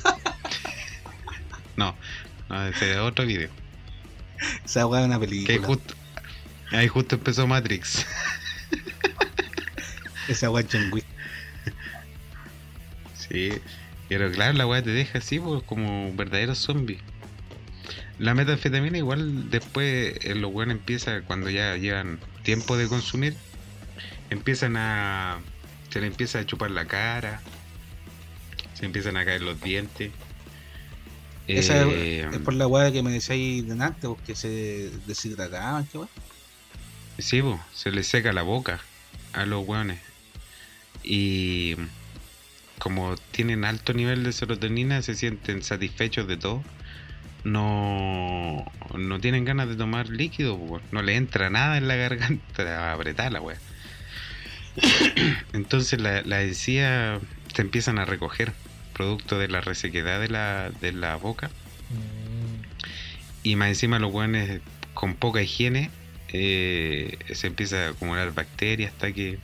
no, 1.75 1.95
no, 2.49 2.67
ese 2.67 2.91
es 2.91 2.97
otro 2.97 3.25
video. 3.25 3.49
Esa 4.65 4.85
weá 4.87 5.01
es 5.01 5.07
una 5.07 5.19
Que 5.19 5.27
película. 5.27 5.67
justo. 5.67 5.93
Ahí 6.71 6.87
justo 6.87 7.15
empezó 7.15 7.47
Matrix. 7.47 8.05
Esa 10.27 10.49
weá 10.49 10.63
es 10.63 10.69
John 10.71 10.89
Wick. 10.91 11.05
Sí, 13.13 13.51
pero 14.07 14.31
claro, 14.31 14.53
la 14.53 14.67
weá 14.67 14.81
te 14.83 14.91
deja 14.91 15.19
así, 15.19 15.39
pues, 15.39 15.63
como 15.63 16.07
un 16.09 16.17
verdadero 16.17 16.55
zombie. 16.55 16.99
La 18.17 18.33
metanfetamina 18.33 18.97
igual 18.97 19.49
después 19.49 20.15
eh, 20.21 20.35
los 20.35 20.51
weones 20.51 20.77
empiezan, 20.77 21.23
cuando 21.23 21.49
ya 21.49 21.75
llevan 21.77 22.19
tiempo 22.43 22.77
de 22.77 22.87
consumir, 22.87 23.37
empiezan 24.29 24.77
a... 24.77 25.41
se 25.89 26.01
le 26.01 26.07
empieza 26.07 26.39
a 26.39 26.45
chupar 26.45 26.71
la 26.71 26.87
cara, 26.87 27.41
se 28.73 28.85
empiezan 28.85 29.17
a 29.17 29.25
caer 29.25 29.41
los 29.41 29.61
dientes. 29.61 30.13
Esa 31.47 31.83
es- 31.83 31.87
Eh, 31.93 32.29
es 32.31 32.39
por 32.39 32.53
la 32.53 32.67
weá 32.67 32.91
que 32.91 33.03
me 33.03 33.11
decíais 33.11 33.67
delante, 33.67 34.07
porque 34.07 34.35
se 34.35 34.91
deshidrataban, 35.05 35.87
qué 35.87 35.97
weá. 35.97 36.09
Sí, 37.17 37.41
se 37.73 37.91
les 37.91 38.07
seca 38.07 38.33
la 38.33 38.41
boca 38.43 38.81
a 39.33 39.45
los 39.45 39.65
hueones. 39.65 39.99
Y 41.03 41.75
como 42.79 43.15
tienen 43.31 43.65
alto 43.65 43.93
nivel 43.93 44.23
de 44.23 44.33
serotonina, 44.33 45.01
se 45.01 45.15
sienten 45.15 45.63
satisfechos 45.63 46.27
de 46.27 46.37
todo. 46.37 46.63
No, 47.45 48.65
no 48.97 49.19
tienen 49.21 49.45
ganas 49.45 49.69
de 49.69 49.75
tomar 49.75 50.09
líquido, 50.09 50.59
no 50.91 51.01
le 51.03 51.15
entra 51.15 51.49
nada 51.49 51.77
en 51.77 51.87
la 51.87 51.95
garganta 51.95 52.89
a 52.89 52.93
apretar 52.95 53.31
la 53.31 53.39
wea. 53.41 53.61
Entonces 55.53 55.99
la, 56.01 56.21
la 56.23 56.41
encía 56.41 57.19
se 57.53 57.61
empiezan 57.61 57.99
a 57.99 58.05
recoger, 58.05 58.53
producto 58.93 59.37
de 59.39 59.47
la 59.47 59.61
resequedad 59.61 60.19
de 60.19 60.27
la, 60.29 60.71
de 60.81 60.91
la 60.91 61.15
boca. 61.17 61.51
Mm, 61.89 62.63
Y 63.43 63.55
más 63.55 63.69
encima 63.69 63.99
los 63.99 64.11
hueones 64.11 64.61
con 64.93 65.15
poca 65.15 65.41
higiene 65.41 65.91
eh, 66.29 67.17
se 67.33 67.47
empieza 67.47 67.85
a 67.85 67.89
acumular 67.91 68.33
bacterias 68.33 68.91
hasta 68.91 69.11
que 69.13 69.39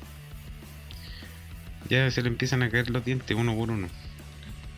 ya 1.90 2.10
se 2.12 2.22
le 2.22 2.30
empiezan 2.30 2.64
a 2.64 2.70
caer 2.70 2.90
los 2.90 3.06
dientes 3.06 3.36
uno 3.38 3.56
por 3.56 3.70
uno, 3.72 3.90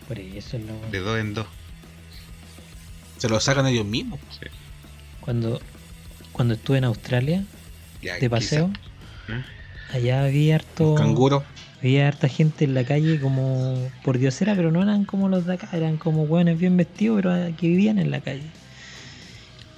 por 0.07 0.19
eso 0.19 0.57
weá. 0.57 0.89
de 0.91 0.99
dos 0.99 1.19
en 1.19 1.33
dos. 1.33 1.47
Se 3.23 3.29
lo 3.29 3.39
sacan 3.39 3.65
ellos 3.67 3.85
mismos. 3.85 4.19
Cuando, 5.21 5.61
cuando 6.33 6.55
estuve 6.55 6.79
en 6.79 6.83
Australia 6.83 7.45
Ya, 8.01 8.15
de 8.17 8.29
paseo, 8.29 8.69
quizá, 8.69 9.37
¿eh? 9.39 9.43
allá 9.93 10.25
había 10.25 10.55
harto, 10.55 10.93
Canguro. 10.95 11.41
había 11.79 12.09
harta 12.09 12.27
gente 12.27 12.65
en 12.65 12.73
la 12.73 12.83
calle 12.83 13.21
como 13.21 13.89
por 14.03 14.17
diosera, 14.17 14.55
pero 14.55 14.71
no 14.71 14.83
eran 14.83 15.05
como 15.05 15.29
los 15.29 15.45
de 15.45 15.53
acá, 15.53 15.69
eran 15.71 15.95
como 15.95 16.23
hueones 16.23 16.59
bien 16.59 16.75
vestidos, 16.75 17.21
pero 17.21 17.31
que 17.55 17.67
vivían 17.69 17.97
en 17.97 18.11
la 18.11 18.19
calle. 18.19 18.51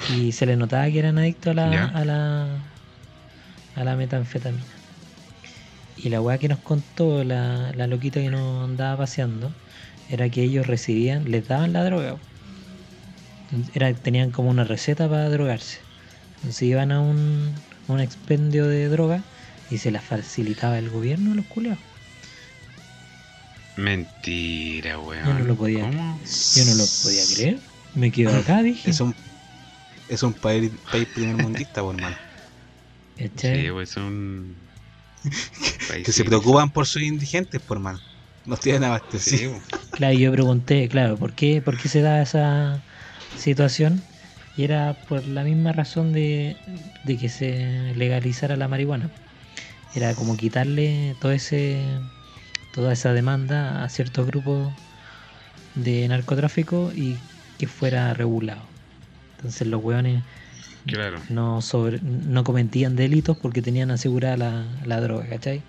Y 0.08 0.32
se 0.32 0.48
les 0.48 0.58
notaba 0.58 0.89
que 0.89 0.98
eran 0.98 1.20
adictos 1.20 1.52
a 1.52 1.54
la, 1.54 1.86
a 1.86 2.04
la, 2.04 2.48
a 3.76 3.84
la 3.84 3.96
metanfetamina. 3.96 4.64
Y 5.96 6.10
la 6.10 6.20
weá 6.20 6.39
que 6.39 6.48
nos 6.48 6.58
contó 6.62 7.24
la, 7.24 7.72
la 7.76 7.86
loquita 7.86 8.20
que 8.22 8.32
nos 8.32 8.68
andaba 8.68 8.98
paseando 8.98 9.52
era 10.10 10.32
que 10.32 10.41
ellos 10.41 10.66
recibían, 10.66 11.30
les 11.30 11.48
daban 11.48 11.74
la 11.74 11.84
droga. 11.84 12.16
Era, 13.74 13.93
tenían 13.93 14.32
como 14.32 14.50
una 14.50 14.64
receta 14.64 15.08
para 15.10 15.30
drogarse. 15.30 15.80
Entonces 16.38 16.64
iban 16.64 16.91
a 16.91 17.00
un, 17.00 17.54
a 17.88 17.93
un 17.93 18.00
expendio 18.00 18.68
de 18.68 18.88
droga 18.89 19.22
y 19.72 19.78
se 19.78 19.91
las 19.91 20.04
facilitaba 20.04 20.78
el 20.78 20.89
gobierno 20.89 21.32
a 21.32 21.36
los 21.36 21.46
culeados. 21.46 21.80
Mentira, 23.78 25.00
weón. 25.00 25.26
Yo 25.28 25.34
no 25.34 25.46
lo 25.46 25.56
podía 25.56 25.82
¿Cómo? 25.82 26.20
Yo 26.56 26.66
no 26.66 26.76
lo 26.76 26.86
podía 27.04 27.24
creer. 27.36 27.60
Me 27.96 28.12
quedo 28.12 28.38
acá, 28.38 28.62
dije. 28.64 28.89
Es 28.89 29.00
un, 29.02 29.14
es 30.08 30.24
un 30.24 30.34
país, 30.34 30.72
país 30.91 31.08
primermundista, 31.14 31.82
por 31.82 31.96
hermano. 31.96 32.16
Sí, 33.38 33.68
pues 33.72 33.89
son... 33.89 34.56
Que 36.04 36.12
se 36.12 36.24
preocupan 36.24 36.70
por 36.72 36.86
sus 36.86 37.02
indigentes, 37.02 37.62
por 37.62 37.78
hermano. 37.78 38.00
Los 38.46 38.60
tienen 38.60 38.82
Sí, 38.82 38.88
abastecidos. 38.88 39.62
pues. 39.70 39.91
Claro, 39.93 40.14
y 40.14 40.20
yo 40.20 40.32
pregunté, 40.32 40.88
claro, 40.89 41.18
¿por 41.18 41.34
qué, 41.34 41.62
¿por 41.62 41.78
qué 41.78 41.88
se 41.89 42.02
da 42.02 42.22
esa 42.22 42.82
situación? 43.36 44.03
Y 44.55 44.63
era 44.63 44.95
por 45.05 45.27
la 45.27 45.43
misma 45.43 45.73
razón 45.73 46.13
de, 46.13 46.57
de 47.03 47.17
que 47.17 47.29
se 47.29 47.93
legalizara 47.95 48.57
la 48.57 48.67
marihuana. 48.69 49.11
Era 49.93 50.15
como 50.15 50.38
quitarle 50.38 51.15
todo 51.19 51.31
ese 51.33 52.01
toda 52.71 52.93
esa 52.93 53.13
demanda 53.13 53.83
a 53.83 53.89
ciertos 53.89 54.27
grupos 54.27 54.75
de 55.75 56.07
narcotráfico 56.07 56.91
y 56.93 57.23
que 57.57 57.67
fuera 57.67 58.13
regulado. 58.13 58.69
Entonces 59.38 59.67
los 59.67 59.83
hueones 59.83 60.25
Claro. 60.86 61.27
no 61.27 61.61
sobre, 61.61 61.99
no 62.01 62.43
cometían 62.43 62.95
delitos 62.95 63.38
porque 63.38 63.61
tenían 63.61 63.91
asegurada 63.91 64.38
la, 64.38 64.81
la 64.86 65.01
droga, 65.01 65.27
¿cachai? 65.29 65.65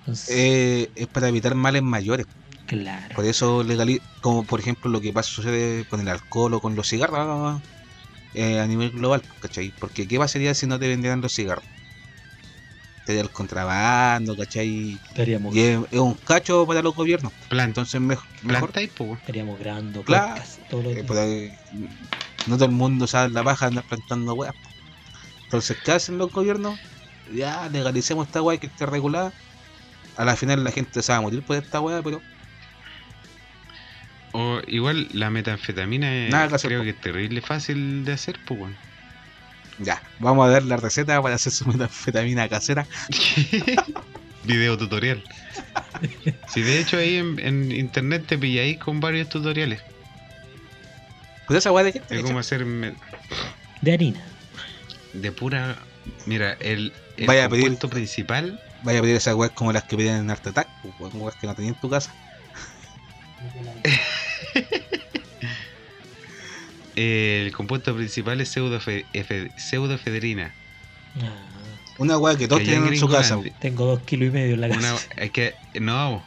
Entonces, 0.00 0.26
Eh, 0.26 0.92
es 0.94 1.08
para 1.08 1.28
evitar 1.28 1.54
males 1.54 1.82
mayores. 1.82 2.26
Claro. 2.72 3.16
Por 3.16 3.24
eso 3.26 3.62
legaliz 3.64 4.00
como 4.20 4.46
por 4.46 4.60
ejemplo 4.60 4.90
lo 4.90 5.00
que 5.00 5.12
pasa 5.12 5.30
sucede 5.32 5.84
con 5.86 6.00
el 6.00 6.08
alcohol 6.08 6.54
o 6.54 6.60
con 6.60 6.74
los 6.76 6.88
cigarros 6.88 7.62
eh, 8.34 8.60
a 8.60 8.66
nivel 8.68 8.92
global, 8.92 9.22
¿cachai? 9.40 9.72
Porque 9.80 10.08
¿qué 10.08 10.18
pasaría 10.18 10.54
si 10.54 10.66
no 10.66 10.78
te 10.80 10.88
vendieran 10.88 11.20
los 11.22 11.34
cigarros? 11.34 11.66
Te 13.04 13.18
el 13.18 13.30
contrabando, 13.32 14.36
¿cachai? 14.36 15.00
Estaríamos, 15.08 15.54
Y 15.54 15.60
es, 15.60 15.80
es 15.90 15.98
un 16.00 16.14
cacho 16.14 16.66
para 16.66 16.82
los 16.82 16.94
gobiernos. 16.94 17.32
Planta, 17.48 17.80
Entonces 17.80 18.00
mejor, 18.00 18.26
mejor 18.42 18.72
estaríamos 18.76 19.58
grabando 19.58 20.04
Claro. 20.04 20.42
los 20.42 20.86
eh, 20.96 21.18
ahí, 21.18 21.56
no 22.46 22.56
todo 22.56 22.66
el 22.66 22.72
mundo 22.72 23.06
sabe 23.06 23.30
la 23.30 23.44
paja 23.44 23.66
de 23.66 23.68
andar 23.70 23.84
plantando 23.86 24.34
weas. 24.34 24.54
Entonces, 25.44 25.78
¿qué 25.82 25.92
hacen 25.92 26.18
los 26.18 26.30
gobiernos? 26.30 26.78
Ya, 27.26 27.68
legalicemos 27.68 28.26
esta 28.26 28.42
wea 28.42 28.58
que 28.58 28.66
esté 28.68 28.86
regulada. 28.86 29.32
A 30.16 30.24
la 30.24 30.36
final 30.36 30.64
la 30.64 30.72
gente 30.72 31.02
se 31.02 31.12
va 31.12 31.18
a 31.18 31.22
morir 31.22 31.44
por 31.44 31.56
esta 31.56 31.80
wea, 31.80 32.02
pero 32.02 32.24
O 34.32 34.60
igual 34.66 35.08
la 35.12 35.30
metanfetamina 35.30 36.26
es- 36.26 36.32
Nada 36.32 36.56
hacer, 36.56 36.70
creo 36.70 36.82
que 36.82 36.90
es 36.90 37.00
terrible 37.00 37.40
fácil 37.42 38.04
de 38.04 38.12
hacer, 38.12 38.38
pues. 38.46 38.74
Ya, 39.78 40.02
vamos 40.20 40.46
a 40.46 40.50
dar 40.50 40.62
la 40.64 40.76
receta 40.76 41.20
para 41.20 41.34
hacer 41.36 41.52
su 41.52 41.66
metanfetamina 41.68 42.48
casera. 42.48 42.86
Video 44.44 44.76
tutorial. 44.76 45.22
Si 46.48 46.62
de 46.62 46.80
hecho 46.80 46.96
ahí 46.96 47.16
en, 47.16 47.38
en 47.38 47.70
internet 47.72 48.24
te 48.26 48.38
pilláis 48.38 48.78
con 48.78 49.00
varios 49.00 49.28
tutoriales. 49.28 49.80
Pues 51.46 51.58
esa 51.58 51.70
de 51.82 51.92
qué 51.92 51.98
Es 51.98 52.12
hecha? 52.12 52.22
como 52.22 52.38
hacer 52.38 52.64
me- 52.64 52.94
De 53.82 53.92
harina. 53.92 54.20
de 55.12 55.32
pura. 55.32 55.76
Mira, 56.26 56.54
el, 56.60 56.92
el 57.16 57.26
Vaya 57.26 57.44
a 57.44 57.48
pedir- 57.48 57.64
compuesto 57.66 57.88
principal. 57.90 58.60
Vaya 58.82 58.98
a 58.98 59.02
pedir 59.02 59.16
esas 59.16 59.34
weas 59.34 59.52
como 59.52 59.72
las 59.72 59.84
que 59.84 59.96
piden 59.96 60.16
en 60.16 60.30
Art 60.30 60.44
Attack, 60.46 60.68
pues, 60.98 61.14
weas 61.14 61.36
que 61.36 61.46
no 61.46 61.54
tenías 61.54 61.74
en 61.76 61.80
tu 61.80 61.90
casa. 61.90 62.12
El 66.94 67.52
compuesto 67.52 67.94
principal 67.96 68.40
es 68.40 68.50
pseudofedrina. 68.50 70.52
Ah, 71.22 71.48
Una 71.98 72.18
wea 72.18 72.36
que 72.36 72.48
todos 72.48 72.60
que 72.60 72.68
tienen 72.68 72.92
en 72.92 72.98
su 72.98 73.08
casa. 73.08 73.38
Tengo 73.60 73.86
dos 73.86 74.00
kilos 74.00 74.28
y 74.28 74.30
medio 74.30 74.54
en 74.54 74.60
la 74.60 74.66
una- 74.68 74.92
casa. 74.92 75.08
es 75.16 75.30
que 75.30 75.54
no, 75.80 76.22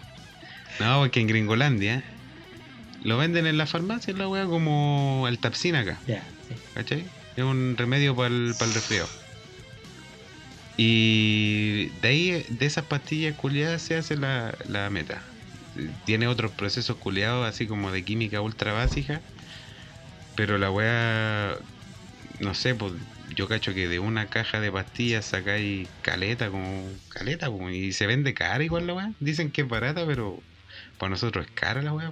no, 0.80 1.00
porque 1.00 1.20
en 1.20 1.28
Gringolandia 1.28 2.04
lo 3.04 3.18
venden 3.18 3.46
en 3.46 3.58
la 3.58 3.68
farmacia 3.68 4.14
la 4.14 4.28
wea 4.28 4.46
como 4.46 5.26
el 5.28 5.38
tapsina 5.38 5.82
acá. 5.82 6.02
Ya, 6.08 6.28
sí. 6.48 6.56
¿Cachai? 6.74 7.06
Es 7.36 7.44
un 7.44 7.76
remedio 7.78 8.16
para 8.16 8.30
el, 8.30 8.56
resfriado. 8.58 9.10
Y 10.78 11.90
de 12.02 12.08
ahí, 12.08 12.46
de 12.50 12.66
esas 12.66 12.86
pastillas 12.86 13.36
culiadas 13.36 13.82
se 13.82 13.96
hace 13.96 14.18
la, 14.18 14.58
la 14.68 14.90
meta. 14.90 15.22
Tiene 16.06 16.28
otros 16.28 16.52
procesos 16.52 16.98
culiados 16.98 17.48
así 17.48 17.68
como 17.68 17.92
de 17.92 18.04
química 18.04 18.42
ultra 18.42 18.74
básica. 18.74 19.22
Pero 20.36 20.58
la 20.58 20.72
weá, 20.72 21.58
no 22.40 22.54
sé, 22.54 22.76
pues 22.76 22.94
yo 23.36 23.48
cacho 23.48 23.74
que 23.74 23.88
de 23.88 24.00
una 24.00 24.28
caja 24.28 24.60
de 24.60 24.72
pastillas 24.72 25.26
sacáis 25.26 25.88
caleta, 26.02 26.50
como 26.50 26.90
caleta, 27.10 27.50
pues, 27.50 27.76
y 27.76 27.92
se 27.92 28.08
vende 28.08 28.34
cara 28.34 28.64
igual 28.64 28.88
la 28.88 28.94
weá. 28.94 29.12
Dicen 29.20 29.52
que 29.52 29.62
es 29.62 29.68
barata, 29.68 30.06
pero 30.06 30.42
para 30.98 31.12
nosotros 31.12 31.46
es 31.46 31.52
cara 31.52 31.82
la 31.82 31.94
weá. 31.94 32.12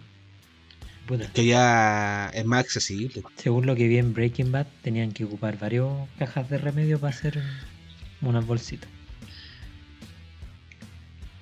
Puta. 1.05 1.27
Que 1.33 1.45
ya 1.45 2.29
es 2.33 2.45
más 2.45 2.61
accesible. 2.61 3.23
Según 3.35 3.65
lo 3.65 3.75
que 3.75 3.87
vi 3.87 3.97
en 3.97 4.13
Breaking 4.13 4.51
Bad, 4.53 4.67
tenían 4.81 5.11
que 5.11 5.25
ocupar 5.25 5.59
varios 5.59 6.07
cajas 6.17 6.49
de 6.49 6.57
remedio 6.57 6.99
para 6.99 7.13
hacer 7.13 7.43
unas 8.21 8.45
bolsitas. 8.45 8.89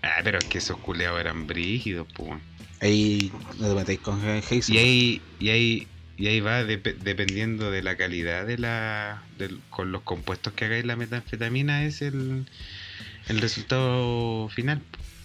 Ah, 0.04 0.22
pero 0.24 0.39
es 0.39 0.45
que 0.45 0.58
esos 0.58 0.78
culiados 0.78 1.20
eran 1.20 1.47
brígidos, 1.47 2.08
pues. 2.14 2.41
Ahí 2.80 3.32
no 3.60 3.68
te 3.70 3.76
metéis 3.76 3.99
con 3.99 4.20
Heisenberg. 4.26 4.68
Y 4.70 4.78
ahí, 4.78 5.22
y 5.39 5.49
ahí, 5.49 5.88
y 6.18 6.28
ahí 6.28 6.39
va 6.39 6.64
dep- 6.64 6.97
dependiendo 6.97 7.70
de 7.70 7.84
la 7.84 7.95
calidad 7.95 8.45
de 8.47 8.58
la. 8.58 9.24
con 9.70 9.91
los 9.91 10.02
compuestos 10.02 10.54
que 10.54 10.66
hagáis 10.66 10.86
la 10.86 10.95
metanfetamina, 10.95 11.86
es 11.86 12.02
el, 12.02 12.45
el 13.28 13.41
resultado 13.41 14.49
final. 14.49 14.82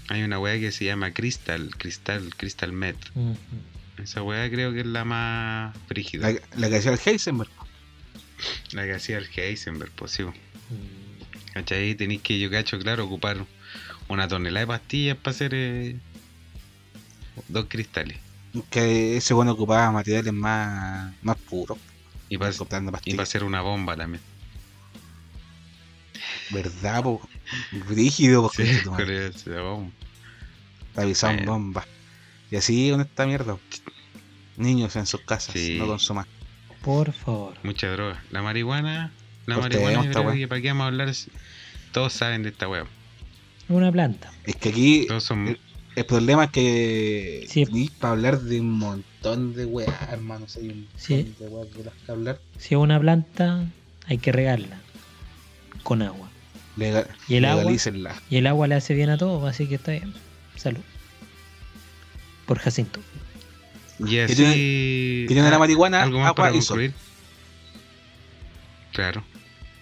Hay 0.09 0.23
una 0.23 0.39
weá 0.39 0.59
que 0.61 0.71
se 0.73 0.85
llama 0.85 1.13
Crystal, 1.13 1.71
Crystal, 1.77 2.31
Crystal 2.37 2.73
Met. 2.73 2.97
Esa 4.03 4.23
weá 4.23 4.49
creo 4.51 4.73
que 4.75 4.81
es 4.81 4.87
la 4.87 5.05
más 5.07 5.77
frígida. 5.89 6.31
La, 6.31 6.39
la 6.57 6.69
que 6.69 6.77
hacía 6.77 6.93
el 6.93 7.01
Heisenberg. 7.05 7.51
La 8.73 8.85
que 8.85 8.93
hacía 8.93 9.17
el 9.17 9.27
Heisenberg, 9.35 9.91
pues 9.93 10.13
sí. 10.13 10.23
Mm, 10.23 10.33
¿Cachai? 11.55 11.95
Tenéis 11.95 12.21
que, 12.21 12.39
yo 12.39 12.51
cacho, 12.51 12.79
claro, 12.79 13.07
ocupar 13.07 13.39
una 14.09 14.29
tonelada 14.29 14.61
de 14.61 14.67
pastillas 14.67 15.17
para 15.17 15.35
hacer 15.35 15.53
eh, 15.55 15.97
dos 17.49 17.67
cristales. 17.69 18.19
Que 18.71 19.17
ese 19.19 19.35
bueno 19.35 19.53
ocupaba 19.53 19.91
materiales 19.91 20.33
más, 20.33 21.13
más 21.23 21.37
puros. 21.37 21.79
Y 22.29 22.39
para 22.39 22.51
y 22.51 22.55
pa 22.59 22.91
pastillas. 22.93 23.21
hacer 23.21 23.45
una 23.45 23.61
bomba 23.61 23.97
también. 23.97 24.23
¿Verdad, 26.51 27.03
po? 27.03 27.21
Brígido, 27.89 28.43
po, 28.43 28.51
Sí, 28.55 28.65
bomba. 28.85 29.95
Bombas. 31.45 31.87
Y 32.51 32.57
así 32.57 32.91
con 32.91 33.01
esta 33.01 33.27
mierda. 33.27 33.59
Niños 34.57 34.97
en 34.97 35.07
sus 35.07 35.21
casas, 35.21 35.53
Sí. 35.53 35.77
no 35.79 35.87
consuman. 35.87 36.27
Por 36.83 37.13
favor. 37.13 37.55
Mucha 37.63 37.91
droga. 37.91 38.23
La 38.31 38.43
marihuana, 38.43 39.13
la 39.47 39.57
Cortemos 39.57 39.85
marihuana, 39.85 40.49
para 40.49 40.61
qué 40.63 40.69
vamos 40.69 40.85
a 40.85 40.87
hablar. 40.87 41.13
Todos 41.93 42.13
saben 42.13 42.43
de 42.43 42.51
esta 42.51 42.69
weá. 42.69 42.87
Una 43.69 43.91
planta. 43.93 44.33
Es 44.45 44.57
que 44.57 44.69
aquí 44.71 45.07
Todos 45.09 45.25
son. 45.25 45.59
El 45.97 46.05
problema 46.05 46.45
es 46.45 46.51
que 46.51 47.47
Sí. 47.49 47.65
para 47.99 48.13
hablar 48.13 48.41
de 48.41 48.61
un 48.61 48.71
montón 48.73 49.55
de 49.55 49.65
weas, 49.65 49.95
hermano. 50.11 50.47
Hay 50.57 50.69
un 50.69 50.77
montón 50.81 51.01
Sí. 51.01 51.35
de 51.39 51.49
weas 51.49 51.73
de 51.75 51.85
las 51.85 51.95
que 51.95 52.13
hablar. 52.13 52.41
Si 52.59 52.75
es 52.75 52.79
una 52.81 53.01
planta, 53.01 53.65
hay 54.07 54.19
que 54.19 54.31
regarla 54.31 54.79
con 55.83 56.03
agua. 56.03 56.29
Legal, 56.77 57.07
¿Y 57.29 57.37
el 57.37 57.47
agua? 57.47 57.63
legalícenla. 57.63 58.23
Y 58.29 58.37
el 58.37 58.47
agua 58.47 58.67
le 58.69 58.75
hace 58.75 58.93
bien 58.93 59.09
a 59.09 59.17
todo, 59.17 59.47
así 59.47 59.67
que 59.67 59.77
está 59.77 59.93
bien. 59.93 60.13
Salud. 60.57 60.81
Por 62.45 62.59
Jacinto. 62.59 63.01
Y 63.99 64.19
así. 64.19 64.35
tiene- 64.37 64.53
que 64.55 65.25
tiene 65.29 65.49
la 65.49 65.57
ah, 65.57 65.59
marihuana, 65.59 66.03
Algo 66.03 66.19
más 66.19 66.29
agua 66.29 66.35
para 66.45 66.57
y 66.57 66.61
sol. 66.61 66.93
Claro. 68.93 69.25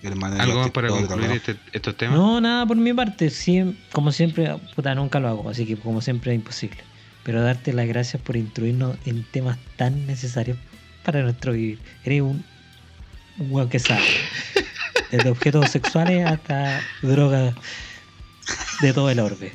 Hermano, 0.05 0.41
Algo 0.41 0.61
más 0.61 0.71
para 0.71 0.89
concluir 0.89 1.31
este- 1.31 1.57
estos 1.73 1.97
temas. 1.97 2.17
No, 2.19 2.41
nada 2.41 2.67
por 2.67 2.77
mi 2.77 2.93
parte. 2.93 3.29
Siem- 3.31 3.75
como 3.93 4.13
siempre, 4.13 4.55
puta, 4.77 4.95
nunca 4.95 5.19
lo 5.19 5.29
hago, 5.29 5.49
así 5.49 5.65
que 5.67 5.77
como 5.77 6.01
siempre 6.03 6.33
es 6.33 6.37
imposible. 6.37 6.79
Pero 7.23 7.43
darte 7.43 7.73
las 7.73 7.87
gracias 7.89 8.21
por 8.23 8.37
instruirnos 8.37 8.97
en 9.07 9.25
temas 9.25 9.57
tan 9.77 10.07
necesarios 10.07 10.59
para 11.05 11.23
nuestro 11.23 11.53
vivir. 11.53 11.79
Eres 12.05 12.21
un, 12.21 12.45
un 13.39 13.51
weón 13.53 13.69
que 13.71 13.79
sabe. 13.79 14.05
Desde 15.11 15.31
objetos 15.31 15.71
sexuales 15.71 16.27
hasta 16.27 16.81
drogas 17.01 17.55
de 18.83 18.93
todo 18.93 19.09
el 19.09 19.21
orbe. 19.21 19.53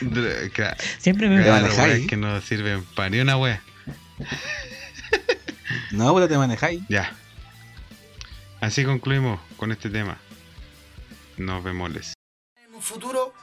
Dr- 0.00 0.76
Siempre 0.98 1.28
me 1.28 1.36
manejáis. 1.48 1.78
weas 1.98 2.06
que 2.08 2.16
no 2.16 2.40
sirven 2.40 2.82
para 2.96 3.10
ni 3.10 3.20
una 3.20 3.36
wea. 3.36 3.62
No, 5.92 6.12
pero 6.14 6.28
te 6.28 6.36
manejáis. 6.38 6.80
Ya. 6.88 7.12
Así 8.62 8.84
concluimos 8.84 9.40
con 9.56 9.72
este 9.72 9.90
tema. 9.90 10.20
Nos 11.36 11.64
vemos. 11.64 11.90
en 12.54 12.74
un 12.76 12.80
futuro 12.80 13.34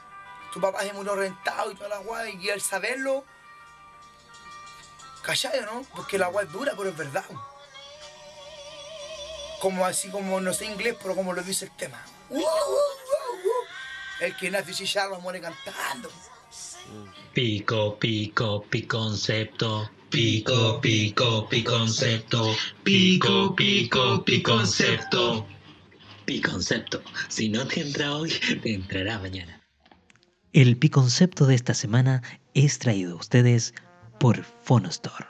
tu 0.50 0.58
papá 0.62 0.80
se 0.80 0.94
murió 0.94 1.14
rentado 1.14 1.70
y 1.70 1.74
toda 1.74 1.90
la 1.90 1.98
guay 1.98 2.38
y 2.40 2.48
al 2.48 2.62
saberlo 2.62 3.22
¿cachai 5.22 5.58
o 5.58 5.66
no? 5.66 5.82
porque 5.94 6.16
la 6.16 6.28
guay 6.28 6.46
es 6.46 6.52
dura 6.52 6.72
pero 6.74 6.88
es 6.88 6.96
verdad 6.96 7.24
como 9.60 9.84
así 9.84 10.08
como 10.08 10.40
no 10.40 10.54
sé 10.54 10.64
inglés 10.64 10.96
pero 11.02 11.14
como 11.14 11.34
lo 11.34 11.42
dice 11.42 11.66
el 11.66 11.76
tema 11.76 12.02
Uh, 12.30 12.38
uh, 12.38 12.40
uh, 12.40 12.42
uh. 12.42 14.24
el 14.24 14.34
que 14.38 14.50
nace 14.50 14.72
chicharro 14.72 15.20
muere 15.20 15.40
cantando 15.42 16.10
Pico, 17.34 17.96
pico, 17.98 18.64
piconcepto. 18.68 19.90
Pico, 20.10 20.80
pico, 20.80 21.48
piconcepto. 21.48 22.56
Pico, 22.82 23.54
pico, 23.54 24.24
piconcepto. 24.24 25.46
Piconcepto. 26.24 27.00
Si 27.28 27.48
no 27.48 27.64
te 27.64 27.82
entra 27.82 28.16
hoy, 28.16 28.32
te 28.60 28.74
entrará 28.74 29.20
mañana. 29.20 29.60
El 30.52 30.76
piconcepto 30.76 31.46
de 31.46 31.54
esta 31.54 31.74
semana 31.74 32.22
es 32.54 32.80
traído 32.80 33.12
a 33.12 33.20
ustedes 33.20 33.72
por 34.18 34.42
Fonostore. 34.42 35.26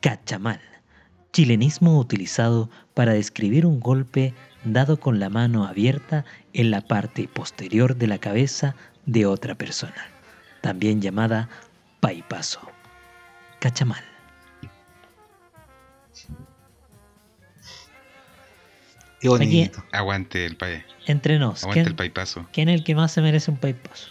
Cachamal, 0.00 0.60
chilenismo 1.32 2.00
utilizado 2.00 2.68
para 2.94 3.12
describir 3.12 3.64
un 3.64 3.78
golpe 3.78 4.34
dado 4.64 4.98
con 4.98 5.20
la 5.20 5.28
mano 5.28 5.66
abierta 5.66 6.24
en 6.52 6.72
la 6.72 6.80
parte 6.80 7.28
posterior 7.28 7.94
de 7.96 8.08
la 8.08 8.18
cabeza 8.18 8.74
de 9.06 9.24
otra 9.24 9.54
persona, 9.54 10.08
también 10.62 11.00
llamada 11.00 11.48
paipazo. 12.04 12.60
Cachamal. 13.60 14.04
Qué 19.20 19.28
bonito. 19.28 19.82
Aguante 19.92 20.44
el 20.44 20.56
país. 20.56 20.84
Entre 21.06 21.38
nos, 21.38 21.62
Aguante 21.62 21.80
el 21.80 21.86
¿quién, 21.86 21.96
paipazo. 21.96 22.46
quién 22.52 22.68
es 22.68 22.74
el 22.80 22.84
que 22.84 22.94
más 22.94 23.12
se 23.12 23.22
merece 23.22 23.50
un 23.50 23.56
paipazo? 23.56 24.08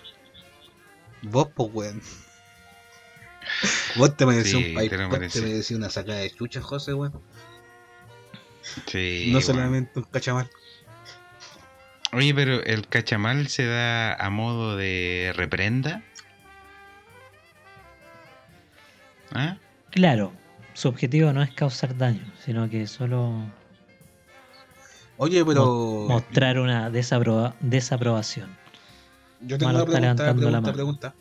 Vos, 1.22 1.50
pues, 1.56 1.70
weón. 1.72 2.02
Vos 3.96 4.18
te 4.18 4.26
merecí 4.26 4.50
Sí, 4.50 4.76
un 4.76 4.88
lo 4.90 5.10
Vos 5.10 5.20
te 5.32 5.42
merecí 5.42 5.76
una 5.76 5.90
sacada 5.90 6.20
de 6.20 6.32
chucha, 6.32 6.62
José, 6.62 6.94
weón. 6.96 7.14
Sí, 8.88 9.26
no 9.28 9.34
weón. 9.34 9.44
solamente 9.44 10.00
un 10.00 10.06
cachamal. 10.06 10.50
Oye, 12.12 12.34
pero 12.34 12.64
el 12.64 12.88
cachamal 12.88 13.48
se 13.50 13.66
da 13.68 14.16
a 14.16 14.30
modo 14.32 14.78
de 14.78 15.32
reprenda. 15.36 16.04
¿Ah? 19.34 19.58
Claro, 19.92 20.32
su 20.74 20.88
objetivo 20.90 21.34
no 21.34 21.42
es 21.42 21.52
causar 21.52 21.98
daño, 21.98 22.26
sino 22.44 22.70
que 22.70 22.88
solo 22.88 23.34
Oye, 25.18 25.44
pero. 25.46 26.06
mostrar 26.10 26.60
una 26.60 26.90
desaproba- 26.90 27.56
desaprobación. 27.60 28.50
Yo 29.42 29.58
tengo 29.58 29.72
Mano 29.74 29.84
una 29.84 29.92
está 29.92 30.00
pregunta, 30.00 30.24
levantando 30.24 30.52
la 30.52 30.62
pregunta, 30.62 30.62
mano. 30.62 30.74
pregunta. 30.74 31.16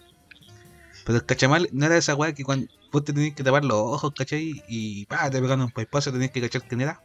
Pero 1.05 1.19
el 1.19 1.25
cachamal 1.27 1.69
no 1.73 1.87
era 1.87 1.97
esa 1.97 2.15
weá 2.15 2.33
que 2.33 2.45
cuando 2.45 2.67
vos 2.93 3.05
te 3.05 3.13
tenías 3.13 3.35
que 3.35 3.43
tapar 3.43 3.65
los 3.65 3.77
ojos, 3.77 4.13
¿cachai? 4.17 4.63
Y 4.69 5.05
pa, 5.07 5.29
te 5.31 5.41
pegaron 5.41 5.63
un 5.63 5.71
paipazo, 5.71 6.13
tenías 6.13 6.31
que 6.31 6.41
cachar 6.41 6.63
quién 6.63 6.81
era. 6.83 7.01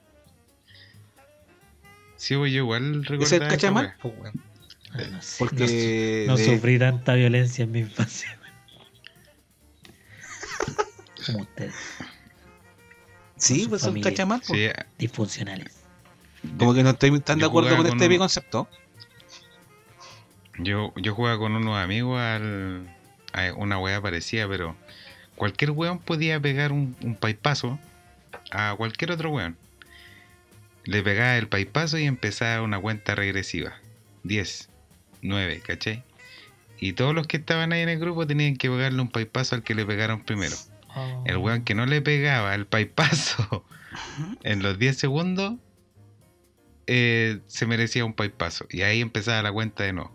Sí, 2.16 2.36
güey, 2.36 2.52
yo 2.52 2.60
igual 2.60 2.84
¿Es 2.84 2.96
el 2.98 3.06
recordaba 3.06 3.36
esa 3.38 3.48
cachamal? 3.48 3.96
Pues. 4.02 4.14
Ah, 4.94 4.98
no 5.12 5.22
sé, 5.22 5.36
Porque 5.40 6.24
no, 6.28 6.34
no 6.34 6.38
de- 6.38 6.46
sufrí 6.46 6.80
tanta 6.80 7.14
violencia 7.16 7.64
en 7.64 7.72
mi 7.72 7.80
infancia. 7.80 8.37
Como 11.28 11.44
ustedes, 11.44 11.76
Sí, 13.38 13.68
pues 13.70 13.82
son 13.82 14.02
cachamal. 14.02 14.42
pues. 14.48 14.60
Sí, 14.60 14.70
disfuncionales. 14.98 15.76
Como 16.58 16.74
que 16.74 16.82
no 16.84 16.90
estoy 16.92 17.20
tan 17.20 17.38
de 17.40 17.46
acuerdo 17.46 17.70
con 17.76 17.86
con 17.88 18.02
este 18.02 18.08
un- 18.14 18.18
concepto. 18.18 18.68
Yo, 20.60 20.92
yo 20.96 21.14
jugaba 21.14 21.38
con 21.38 21.56
unos 21.56 21.78
amigos 21.78 22.20
al, 22.20 22.88
a 23.34 23.54
una 23.54 23.78
weá 23.78 24.02
parecida, 24.02 24.48
pero 24.48 24.76
cualquier 25.36 25.72
weón 25.72 26.00
podía 26.00 26.40
pegar 26.40 26.72
un, 26.72 26.96
un 27.04 27.16
paipazo 27.16 27.80
a 28.52 28.74
cualquier 28.76 29.12
otro 29.12 29.30
weón. 29.30 29.56
Le 30.86 31.04
pegaba 31.04 31.38
el 31.38 31.48
paipazo 31.48 31.98
y 32.00 32.06
empezaba 32.06 32.64
una 32.64 32.80
cuenta 32.80 33.14
regresiva. 33.14 33.74
10, 34.24 34.70
9, 35.22 35.62
¿cachai? 35.66 36.04
Y 36.80 36.94
todos 36.94 37.14
los 37.14 37.28
que 37.28 37.38
estaban 37.38 37.72
ahí 37.72 37.82
en 37.82 37.90
el 37.90 38.00
grupo 38.00 38.26
tenían 38.26 38.56
que 38.56 38.70
pegarle 38.70 39.02
un 39.02 39.10
paipazo 39.10 39.56
al 39.56 39.64
que 39.64 39.76
le 39.76 39.86
pegaron 39.86 40.24
primero. 40.24 40.56
Oh. 40.98 41.24
El 41.26 41.38
weón 41.38 41.64
que 41.64 41.76
no 41.76 41.86
le 41.86 42.02
pegaba 42.02 42.56
el 42.56 42.66
paipazo 42.66 43.64
en 44.44 44.64
los 44.64 44.80
10 44.80 44.98
segundos 44.98 45.54
eh, 46.88 47.42
se 47.48 47.66
merecía 47.66 48.06
un 48.06 48.14
paipazo. 48.14 48.66
Y 48.70 48.82
ahí 48.82 49.02
empezaba 49.02 49.42
la 49.44 49.52
cuenta 49.52 49.84
de 49.84 49.94
nuevo. 49.94 50.12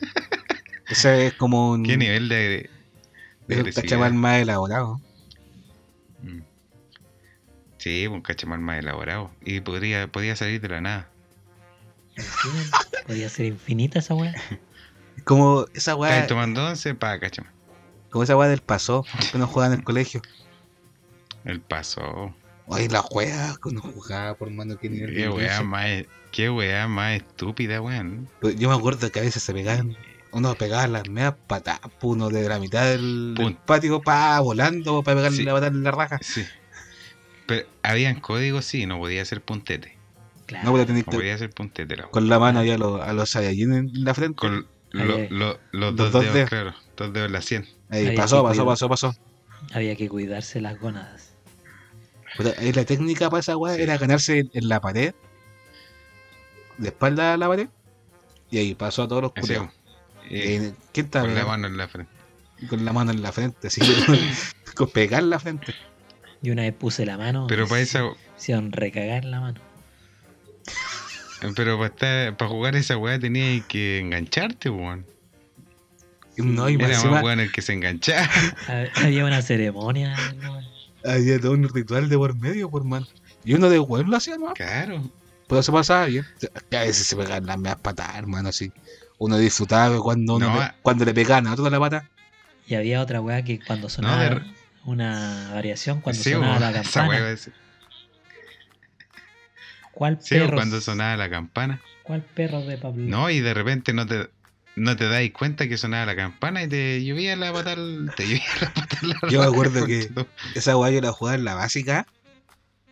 Ese 0.88 1.28
es 1.28 1.34
como 1.34 1.70
un, 1.70 1.84
¿Qué 1.84 1.96
nivel 1.96 2.28
de, 2.28 2.68
de 3.46 3.54
es 3.54 3.64
un 3.64 3.82
cachamal 3.82 4.12
más 4.12 4.42
elaborado. 4.42 5.00
Mm. 6.22 6.40
Sí, 7.78 8.06
un 8.08 8.20
cachamal 8.20 8.58
más 8.60 8.80
elaborado. 8.80 9.30
Y 9.42 9.60
podría, 9.60 10.08
podía 10.08 10.34
salir 10.36 10.60
de 10.60 10.68
la 10.68 10.80
nada. 10.80 11.08
Podría 13.06 13.28
ser 13.28 13.46
infinita 13.46 14.00
esa 14.00 14.14
weá. 14.14 14.34
Como 15.24 15.66
esa 15.74 15.94
weá, 15.94 16.10
Estáis 16.10 16.28
tomando 16.28 16.66
once 16.66 16.94
para 16.94 17.20
cachamal. 17.20 17.52
Como 18.10 18.24
esa 18.24 18.36
weá 18.36 18.48
del 18.48 18.60
paso, 18.60 19.04
que 19.30 19.36
uno 19.36 19.46
juega 19.46 19.68
en 19.68 19.74
el 19.78 19.84
colegio. 19.84 20.20
El 21.44 21.60
paso. 21.60 22.34
Oye, 22.66 22.88
la 22.88 23.00
weá, 23.10 23.56
que 23.62 23.68
uno 23.70 23.80
jugaba 23.80 24.34
por 24.34 24.50
mano 24.50 24.78
que 24.78 24.88
nivel 24.90 25.14
Qué 25.14 25.28
weá 25.28 25.62
más, 25.62 25.86
qué 26.30 26.50
weá 26.50 26.86
más 26.86 27.16
estúpida, 27.16 27.80
weón. 27.80 28.28
Pues 28.40 28.56
Yo 28.56 28.68
me 28.68 28.74
acuerdo 28.76 29.10
que 29.10 29.18
a 29.18 29.22
veces 29.22 29.42
se 29.42 29.52
pegaban, 29.52 29.96
uno 30.32 30.54
pegaba 30.54 30.86
las 30.86 31.08
medias 31.08 31.34
patadas, 31.46 31.80
pues, 31.98 32.12
uno 32.14 32.28
de 32.28 32.48
la 32.48 32.60
mitad 32.60 32.84
del, 32.84 33.34
del 33.34 33.56
patio, 33.56 34.00
pa, 34.02 34.38
volando, 34.40 35.02
para 35.02 35.16
pegarle 35.16 35.38
Sí. 35.38 35.44
la 35.44 35.52
patada 35.54 35.72
en 35.72 35.82
la 35.82 35.90
raja. 35.90 36.18
Sí. 36.22 36.44
Pero 37.46 37.66
habían 37.82 38.20
códigos, 38.20 38.64
sí, 38.64 38.86
no 38.86 38.98
podía 38.98 39.24
ser 39.24 39.40
puntete. 39.42 39.96
Claro. 40.46 40.66
No, 40.66 40.72
pero 40.72 40.86
tenés 40.86 41.06
No 41.06 41.12
podía 41.12 41.36
ser 41.38 41.50
puntete 41.50 41.96
la 41.96 42.04
con 42.08 42.28
la 42.28 42.38
mano 42.38 42.60
ahí 42.60 42.70
a 42.70 42.78
los, 42.78 43.00
a 43.00 43.12
los 43.12 43.30
Saiyajin 43.30 43.72
en 43.72 44.04
la 44.04 44.14
frente. 44.14 44.36
Con 44.36 44.66
lo- 44.90 45.06
lo- 45.06 45.28
los 45.30 45.58
Los 45.72 45.96
dos, 45.96 46.12
dos 46.12 46.22
dedos, 46.22 46.34
dedos. 46.34 46.48
claro. 46.50 46.74
Dos 46.96 47.12
dedos 47.12 47.26
en 47.26 47.32
la 47.32 47.40
100. 47.40 47.68
Ahí, 47.90 48.14
pasó, 48.16 48.42
pasó, 48.42 48.62
cuidar. 48.64 48.66
pasó, 48.66 48.88
pasó. 48.88 49.14
Había 49.72 49.96
que 49.96 50.08
cuidarse 50.08 50.60
las 50.60 50.78
gónadas. 50.80 51.32
Pero 52.36 52.52
ahí 52.58 52.72
la 52.72 52.84
técnica 52.84 53.28
para 53.28 53.40
esa 53.40 53.56
weá 53.56 53.74
era 53.76 53.98
ganarse 53.98 54.38
en, 54.38 54.50
en 54.54 54.68
la 54.68 54.80
pared, 54.80 55.14
de 56.78 56.88
espalda 56.88 57.34
a 57.34 57.36
la 57.36 57.48
pared, 57.48 57.68
y 58.50 58.58
ahí 58.58 58.74
pasó 58.74 59.02
a 59.02 59.08
todos 59.08 59.22
los 59.22 59.32
culiados. 59.32 59.68
eh, 60.30 60.56
Eh, 60.70 60.74
¿Quién 60.92 61.06
está 61.06 61.20
con 61.22 61.34
la 61.34 61.44
mano 61.44 61.66
en 61.66 61.76
la 61.76 61.88
frente. 61.88 62.12
con 62.68 62.84
la 62.84 62.92
mano 62.92 63.10
en 63.10 63.20
la 63.22 63.32
frente? 63.32 63.66
Así, 63.66 63.80
con 64.76 64.88
pegar 64.90 65.22
la 65.24 65.38
frente. 65.40 65.74
Y 66.42 66.50
una 66.50 66.62
vez 66.62 66.72
puse 66.74 67.04
la 67.04 67.18
mano. 67.18 67.46
Pero 67.48 67.66
para 67.66 67.84
se- 67.84 67.98
esa, 67.98 68.04
Se 68.36 68.52
iban 68.52 68.70
recagar 68.72 69.24
la 69.24 69.40
mano. 69.40 69.60
pero 71.56 71.76
para 71.76 71.88
estar, 71.88 72.36
para 72.36 72.48
jugar 72.50 72.76
esa 72.76 72.96
weá 72.96 73.18
tenías 73.18 73.64
que 73.66 73.98
engancharte, 73.98 74.70
weón. 74.70 75.04
No, 76.42 76.68
y 76.68 76.76
más 76.78 76.90
Era 76.90 77.10
más 77.10 77.22
weón 77.22 77.40
el 77.40 77.52
que 77.52 77.62
se 77.62 77.72
enganchaba. 77.72 78.28
Hab- 78.68 78.90
Había 79.04 79.24
una 79.24 79.42
ceremonia. 79.42 80.16
¿no? 80.42 80.60
había 81.04 81.40
todo 81.40 81.52
un 81.52 81.68
ritual 81.68 82.08
de 82.08 82.16
por 82.18 82.34
medio, 82.36 82.70
por 82.70 82.84
mano. 82.84 83.06
Y 83.44 83.54
uno 83.54 83.70
de 83.70 83.76
lo 83.78 84.16
hacía, 84.16 84.36
¿no? 84.36 84.52
Claro. 84.54 85.02
Pero 85.48 85.62
se 85.62 85.72
pasaba 85.72 86.06
bien. 86.06 86.26
Que 86.70 86.76
a 86.76 86.82
veces 86.82 87.06
se 87.06 87.16
pegaban 87.16 87.46
las 87.46 87.58
medias 87.58 87.78
patadas, 87.80 88.16
hermano, 88.16 88.50
así. 88.50 88.70
Uno 89.18 89.36
disfrutaba 89.38 89.98
cuando, 90.00 90.36
uno 90.36 90.48
No, 90.48 90.54
le- 90.56 90.62
ah. 90.62 90.74
cuando 90.82 91.04
le 91.04 91.14
pegaban 91.14 91.46
a 91.46 91.52
otro 91.52 91.64
de 91.64 91.70
la 91.70 91.80
pata. 91.80 92.08
Y 92.66 92.74
había 92.74 93.00
otra 93.00 93.20
weá 93.20 93.42
que 93.42 93.58
cuando 93.58 93.88
sonaba. 93.88 94.22
de- 94.22 94.42
Una 94.84 95.50
variación 95.54 96.00
cuando 96.00 96.22
Sí, 96.22 96.32
sonaba 96.32 96.58
la 96.60 96.70
esa 96.80 96.82
campana. 96.82 97.18
iba 97.18 97.26
a 97.26 97.30
decir. 97.30 97.52
¿Cuál 99.92 100.18
Sí, 100.20 100.34
perro? 100.36 100.54
cuando 100.56 100.80
sonaba 100.80 101.16
la 101.16 101.28
campana. 101.30 101.80
¿Cuál 102.02 102.22
perro 102.22 102.60
de 102.62 102.78
Pablo? 102.78 103.04
No, 103.06 103.30
y 103.30 103.40
de 103.40 103.54
repente 103.54 103.92
no 103.92 104.06
te 104.06 104.30
no 104.82 104.96
te 104.96 105.08
dais 105.08 105.30
cuenta 105.32 105.68
que 105.68 105.76
sonaba 105.76 106.06
la 106.06 106.16
campana 106.16 106.62
y 106.62 106.68
te 106.68 107.04
llovía 107.04 107.36
la 107.36 107.52
pata 107.52 107.72
al- 107.72 108.12
te 108.16 108.24
llovía 108.26 108.42
la 108.62 108.72
pata 108.74 108.98
al 109.02 109.08
lado, 109.10 109.28
Yo 109.28 109.40
me 109.40 109.46
acuerdo 109.46 109.84
que- 109.86 110.08
Esa 110.54 110.76
weá 110.76 110.90
yo 110.90 111.00
la 111.00 111.12
jugaba 111.12 111.34
en 111.36 111.44
la 111.44 111.54
básica. 111.54 112.06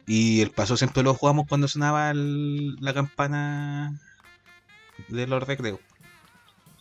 Y 0.06 0.40
el 0.40 0.50
paso 0.50 0.76
siempre 0.76 1.02
lo 1.02 1.14
jugamos 1.14 1.46
cuando 1.48 1.68
sonaba 1.68 2.10
el- 2.10 2.76
la 2.80 2.92
campana 2.94 3.98
de 5.08 5.26
los 5.26 5.42
recreos. 5.42 5.80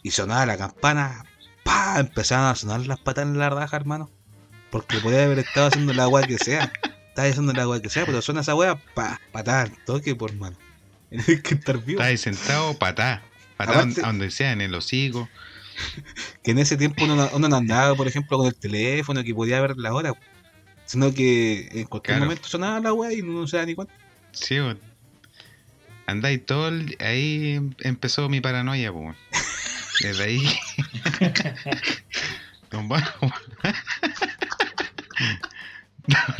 Y 0.03 0.11
sonaba 0.11 0.45
la 0.45 0.57
campana, 0.57 1.23
¡pa! 1.63 1.99
Empezaban 1.99 2.51
a 2.51 2.55
sonar 2.55 2.85
las 2.87 2.99
patas 2.99 3.25
en 3.25 3.37
la 3.37 3.49
raja, 3.49 3.75
hermano. 3.75 4.09
Porque 4.71 4.97
podía 4.99 5.23
haber 5.25 5.39
estado 5.39 5.67
haciendo 5.67 5.93
la 5.93 6.07
weá 6.07 6.25
que 6.27 6.37
sea. 6.37 6.71
Estaba 7.09 7.27
haciendo 7.27 7.53
la 7.53 7.67
weá 7.67 7.81
que 7.81 7.89
sea, 7.89 8.05
pero 8.05 8.21
suena 8.21 8.41
esa 8.41 8.55
weá, 8.55 8.75
pa, 8.93 9.19
patada 9.31 9.69
toque, 9.85 10.15
por 10.15 10.33
mano. 10.33 10.55
Tienes 11.09 11.41
que 11.41 11.55
estar 11.55 11.77
vivo. 11.83 12.01
Estás 12.01 12.21
sentado, 12.21 12.73
patá. 12.77 13.21
Patá 13.57 13.71
Aparte- 13.73 14.01
a 14.03 14.07
donde 14.07 14.31
sea, 14.31 14.51
en 14.53 14.61
el 14.61 14.73
hocico. 14.75 15.27
Que 16.43 16.51
en 16.51 16.59
ese 16.59 16.77
tiempo 16.77 17.03
uno, 17.03 17.15
no- 17.15 17.29
uno 17.33 17.49
no 17.49 17.55
andaba, 17.57 17.93
por 17.95 18.07
ejemplo, 18.07 18.37
con 18.37 18.47
el 18.47 18.55
teléfono 18.55 19.23
que 19.23 19.33
podía 19.35 19.59
ver 19.61 19.75
la 19.77 19.93
hora. 19.93 20.13
Sino 20.85 21.13
que 21.13 21.67
en 21.71 21.85
cualquier 21.85 22.15
Claro. 22.15 22.25
momento 22.25 22.47
sonaba 22.47 22.79
la 22.79 22.93
weá 22.93 23.11
y 23.13 23.21
no 23.21 23.45
se 23.47 23.57
da 23.57 23.65
ni 23.65 23.75
cuenta. 23.75 23.93
Sí, 24.31 24.55
weón. 24.55 24.79
Andáis 26.05 26.45
todo 26.45 26.69
el- 26.69 26.95
Ahí 26.99 27.53
em- 27.55 27.73
empezó 27.79 28.29
mi 28.29 28.39
paranoia, 28.41 28.91
pues. 28.93 29.15
Desde 30.01 30.23
ahí. 30.23 30.41
Don 32.71 32.89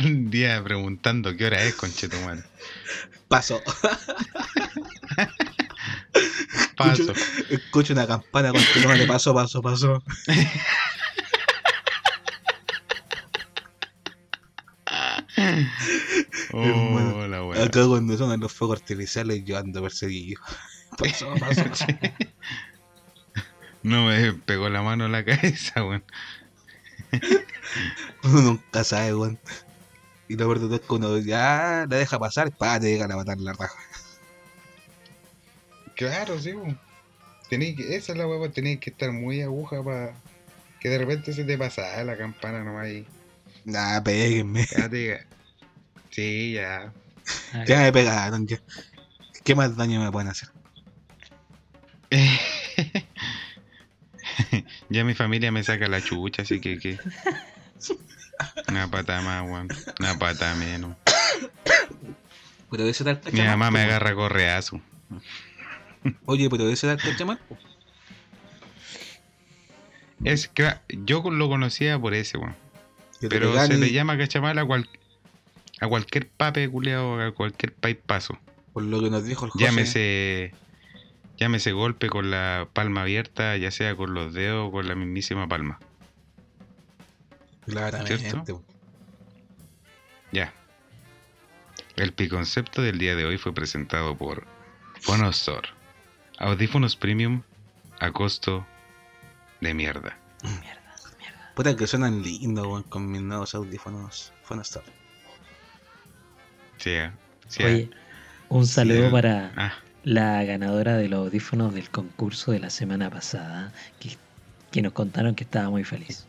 el 0.00 0.30
día 0.30 0.62
preguntando 0.64 1.36
qué 1.36 1.46
hora 1.46 1.62
es, 1.62 1.74
conchetumare. 1.74 2.42
Paso. 3.28 3.60
Paso. 6.76 7.12
Escucho 7.50 7.92
una 7.92 8.06
campana 8.06 8.52
con 8.52 8.62
tu 8.72 8.80
nombre, 8.80 9.06
paso, 9.06 9.34
paso, 9.34 9.60
paso. 9.60 10.02
Oh, 16.52 16.64
Hermano, 16.64 17.28
la. 17.28 17.64
Acá 17.64 17.86
cuando 17.86 18.16
sonan 18.16 18.40
los 18.40 18.52
fuegos 18.52 18.80
artificiales 18.80 19.44
yo 19.44 19.58
ando 19.58 19.82
perseguido. 19.82 20.40
Paso, 20.96 21.34
paso. 21.38 21.64
No 23.82 24.06
me 24.06 24.32
pegó 24.32 24.68
la 24.68 24.82
mano 24.82 25.06
en 25.06 25.12
la 25.12 25.24
cabeza, 25.24 25.84
weón. 25.84 26.04
Uno 28.24 28.42
nunca 28.42 28.82
sabe, 28.82 29.14
weón. 29.14 29.38
Y 30.28 30.36
lo 30.36 30.46
peor 30.46 30.58
de 30.58 30.66
todo 30.66 30.74
es 30.74 30.80
que 30.82 30.94
uno 30.94 31.18
ya 31.18 31.86
la 31.88 31.96
deja 31.96 32.18
pasar, 32.18 32.50
pa, 32.50 32.78
te 32.80 32.90
llegan 32.90 33.12
a 33.12 33.16
matar 33.16 33.38
la 33.38 33.52
raja. 33.52 33.78
Claro, 35.98 36.38
sí, 36.38 36.52
que, 37.50 37.96
esa 37.96 38.12
es 38.12 38.18
la 38.18 38.28
weá, 38.28 38.48
tenéis 38.52 38.78
que 38.78 38.90
estar 38.90 39.10
muy 39.10 39.42
aguja 39.42 39.82
para 39.82 40.14
que 40.78 40.90
de 40.90 40.98
repente 40.98 41.32
se 41.32 41.42
te 41.42 41.58
pasa 41.58 42.04
la 42.04 42.16
campana 42.16 42.62
nomás 42.62 42.86
y 42.86 43.04
Nah, 43.64 44.00
péguenme. 44.00 44.64
ya 44.70 44.88
te. 44.88 45.26
Sí, 46.10 46.52
ya. 46.52 46.92
Ah, 47.52 47.64
Ya 47.66 47.80
me 47.80 47.92
pegaron, 47.92 48.46
ya. 48.46 48.60
¿Qué 49.42 49.56
más 49.56 49.76
daño 49.76 50.00
me 50.00 50.12
pueden 50.12 50.28
hacer? 50.28 50.50
ya 54.88 55.02
mi 55.02 55.14
familia 55.14 55.50
me 55.50 55.64
saca 55.64 55.88
la 55.88 56.00
chucha, 56.00 56.42
así 56.42 56.60
que, 56.60 56.78
que... 56.78 56.96
Una 58.68 58.88
pata 58.88 59.20
más, 59.20 59.50
weón. 59.50 59.66
Una 59.98 60.16
pata 60.16 60.54
menos. 60.54 60.96
Pero 62.70 62.92
tal 62.92 63.20
Mi 63.32 63.42
mamá 63.42 63.72
me 63.72 63.82
agarra 63.82 64.14
correazo. 64.14 64.80
Oye, 66.26 66.48
pero 66.50 66.68
ese 66.68 66.86
tal 66.86 66.98
cachamal. 66.98 67.38
Es 70.24 70.48
que 70.48 70.74
yo 70.88 71.22
lo 71.30 71.48
conocía 71.48 71.98
por 71.98 72.14
ese, 72.14 72.38
weón. 72.38 72.56
Pero 73.20 73.58
se 73.66 73.74
y- 73.74 73.78
le 73.78 73.92
llama 73.92 74.16
cachamal 74.18 74.58
a, 74.58 74.64
cual, 74.64 74.88
a 75.80 75.88
cualquier 75.88 76.28
pape 76.28 76.68
culeado, 76.68 77.20
a 77.20 77.32
cualquier 77.32 77.74
paipazo. 77.74 78.38
Por 78.72 78.84
lo 78.84 79.00
que 79.00 79.10
nos 79.10 79.24
dijo 79.24 79.44
el 79.44 79.50
José. 79.50 79.64
Llámese, 79.64 80.54
llámese 81.36 81.72
golpe 81.72 82.08
con 82.08 82.30
la 82.30 82.68
palma 82.72 83.02
abierta, 83.02 83.56
ya 83.56 83.70
sea 83.70 83.96
con 83.96 84.14
los 84.14 84.34
dedos 84.34 84.68
o 84.68 84.72
con 84.72 84.86
la 84.86 84.94
mismísima 84.94 85.48
palma. 85.48 85.78
Claramente. 87.66 88.18
¿Cierto? 88.18 88.64
Ya. 90.32 90.52
El 91.96 92.12
piconcepto 92.12 92.82
del 92.82 92.98
día 92.98 93.16
de 93.16 93.24
hoy 93.24 93.38
fue 93.38 93.52
presentado 93.52 94.16
por 94.16 94.46
Phonostor. 95.00 95.77
Audífonos 96.38 96.96
premium 96.96 97.42
a 98.00 98.12
costo 98.12 98.64
de 99.60 99.74
mierda. 99.74 100.16
Mierda, 100.42 100.94
mierda. 101.18 101.52
Puta 101.54 101.76
que 101.76 101.86
suenan 101.86 102.22
lindos, 102.22 102.66
weón, 102.66 102.82
con 102.84 103.10
mis 103.10 103.20
nuevos 103.22 103.54
audífonos 103.54 104.32
Phonostar. 104.44 104.84
Sí, 106.78 106.90
eh. 106.90 107.10
sí, 107.48 107.62
Oye, 107.64 107.76
eh. 107.80 107.90
un 108.48 108.66
saludo 108.66 109.06
Sí. 109.06 109.12
para 109.12 109.52
Ah, 109.56 109.72
la 110.04 110.44
ganadora 110.44 110.96
de 110.96 111.08
los 111.08 111.26
audífonos 111.26 111.74
del 111.74 111.90
concurso 111.90 112.52
de 112.52 112.60
la 112.60 112.70
semana 112.70 113.10
pasada, 113.10 113.72
que, 113.98 114.16
que 114.70 114.80
nos 114.82 114.92
contaron 114.92 115.34
que 115.34 115.42
estaba 115.44 115.70
muy 115.70 115.82
feliz. 115.84 116.24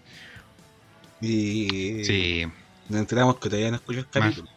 Y 1.22 2.03
sí. 2.03 2.45
nos 2.88 3.01
enteramos 3.01 3.36
que 3.38 3.49
todavía 3.49 3.70
no 3.70 3.76
escuchó 3.76 3.99
el 3.99 4.10
capítulo. 4.10 4.49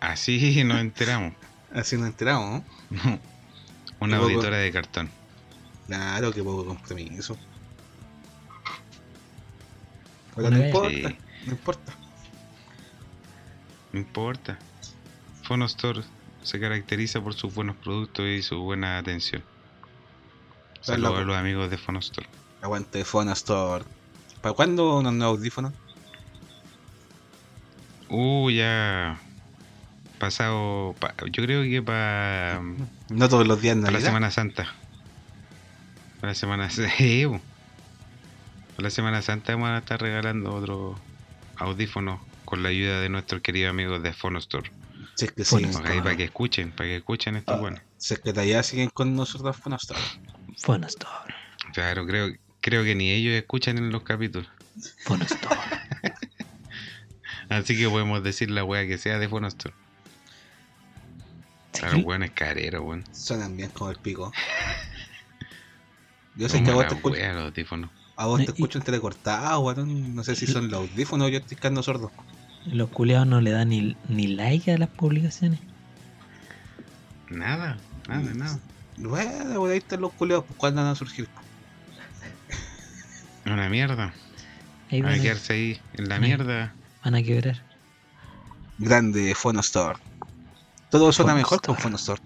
Así 0.00 0.64
nos 0.64 0.80
enteramos. 0.80 1.34
Así 1.74 1.96
nos 1.96 2.06
enteramos, 2.08 2.62
¿no? 2.90 3.18
Una 4.00 4.16
auditora 4.16 4.56
de 4.56 4.72
cartón. 4.72 5.10
Claro, 5.86 6.32
que 6.32 6.42
poco 6.42 6.64
compromiso. 6.64 7.36
Pero 10.34 10.50
no 10.50 10.58
vez. 10.58 10.66
importa, 10.68 10.90
Sí. 11.08 11.16
no 11.46 11.52
importa. 11.52 11.92
No 13.92 13.98
importa. 13.98 14.58
Phonostor 15.42 16.04
se 16.42 16.60
caracteriza 16.60 17.20
por 17.20 17.34
sus 17.34 17.52
buenos 17.54 17.76
productos 17.76 18.26
y 18.26 18.42
su 18.42 18.60
buena 18.60 18.98
atención. 18.98 19.42
Saludos 20.80 21.18
a 21.18 21.22
los 21.22 21.36
amigos 21.36 21.70
de 21.70 21.76
Phonostor. 21.76 22.24
Aguante 22.62 23.04
Phonostore. 23.04 23.84
¿Para 24.40 24.54
cuándo 24.54 24.98
unos 24.98 25.12
nuevos 25.12 25.38
audífonos? 25.38 25.72
Uh, 28.08 28.50
ya. 28.50 29.20
Pasado. 30.20 30.94
pa- 31.00 31.14
yo 31.32 31.42
creo 31.42 31.62
que 31.64 31.82
para. 31.82 32.60
No 33.08 33.28
todos 33.28 33.46
los 33.48 33.60
días 33.60 33.76
Para 33.78 33.90
la. 33.90 34.00
Semana 34.00 34.30
Santa. 34.30 34.72
Para 36.20 36.30
la 36.32 36.34
Semana 36.36 36.68
po. 36.68 37.40
Para 38.76 38.82
la 38.86 38.90
Semana 38.90 39.22
Santa 39.22 39.52
vamos 39.54 39.70
a 39.70 39.78
estar 39.78 40.00
regalando 40.00 40.54
otro 40.54 40.96
audífono 41.56 42.24
con 42.44 42.62
la 42.62 42.68
ayuda 42.68 43.00
de 43.00 43.08
nuestros 43.08 43.42
queridos 43.42 43.70
amigos 43.70 44.02
de 44.02 44.12
Phonostor. 44.12 44.70
Si 45.16 45.24
es 45.24 45.32
que 45.32 45.44
Phone 45.44 45.60
siguen, 45.60 45.70
Store. 45.70 45.92
Ahí 45.94 46.00
para 46.00 46.16
que 46.16 46.24
escuchen, 46.24 46.70
para 46.70 46.88
que 46.88 46.96
escuchen 46.96 47.36
esto 47.36 47.58
bueno. 47.58 47.78
si 47.98 48.14
es 48.14 48.20
que 48.20 48.32
todavía 48.32 48.62
siguen 48.62 48.90
con 48.90 49.14
nosotros 49.16 49.56
Phonostore. 49.56 50.00
Phonostore, 50.62 51.34
Claro, 51.72 52.06
creo, 52.06 52.32
creo 52.60 52.84
que 52.84 52.94
ni 52.94 53.10
ellos 53.10 53.34
escuchan 53.34 53.78
en 53.78 53.90
los 53.90 54.02
capítulos. 54.02 54.48
Phonostore. 55.04 55.56
Así 57.48 57.76
que 57.76 57.88
podemos 57.88 58.22
decir 58.22 58.50
la 58.50 58.64
wea 58.64 58.86
que 58.86 58.98
sea 58.98 59.18
de 59.18 59.28
Phonostor. 61.72 61.80
Claro, 61.80 61.96
Sí. 61.96 62.02
weón 62.04 62.22
es 62.22 62.30
carero, 62.32 62.82
weón. 62.82 63.04
Suenan 63.12 63.56
bien 63.56 63.70
como 63.70 63.90
el 63.90 63.96
pico. 63.98 64.32
Yo 66.36 66.48
sé 66.48 66.62
que 66.62 66.70
a 66.70 66.74
vos 66.74 66.86
te 66.86 66.94
escucho, 66.94 67.16
wea, 67.16 67.32
los 67.34 67.44
audífonos. 67.46 67.90
a 68.16 68.26
vos 68.26 68.38
te 68.44 68.52
escucho 68.52 68.78
entrecortado, 68.78 69.60
weón. 69.60 70.14
No 70.14 70.24
sé 70.24 70.36
si 70.36 70.46
son 70.46 70.70
los 70.70 70.88
audífonos 70.88 71.26
o 71.26 71.30
yo 71.30 71.38
estoy 71.38 71.56
quedando 71.56 71.82
sordo. 71.82 72.10
Los 72.66 72.88
culeados 72.90 73.26
no 73.26 73.40
le 73.40 73.50
dan 73.50 73.70
ni, 73.70 73.96
ni 74.08 74.26
like 74.28 74.70
a 74.72 74.78
las 74.78 74.88
publicaciones. 74.90 75.58
Nada, 77.28 77.78
nada, 78.08 78.34
nada. 78.34 78.58
Bueno, 78.96 79.60
weón, 79.60 79.72
ahí 79.72 79.78
están 79.78 80.00
los 80.02 80.12
culeados, 80.12 80.44
pues 80.46 80.56
cuándo 80.58 80.82
van 80.82 80.92
a 80.92 80.94
surgir. 80.94 81.28
Una 83.46 83.68
mierda. 83.68 84.12
Ahí 84.90 85.00
Van 85.02 85.12
van, 85.12 85.20
a 85.20 85.22
quedarse 85.22 85.52
ahí 85.52 85.80
en 85.94 86.08
la 86.08 86.18
mierda. 86.20 86.74
van 87.04 87.14
a 87.14 87.22
quebrar. 87.22 87.62
Grande 88.78 89.34
Phonostore. 89.34 89.98
Todo 90.90 91.12
suena 91.12 91.34
mejor 91.34 91.60
con 91.62 91.76
Phonostore. 91.76 92.20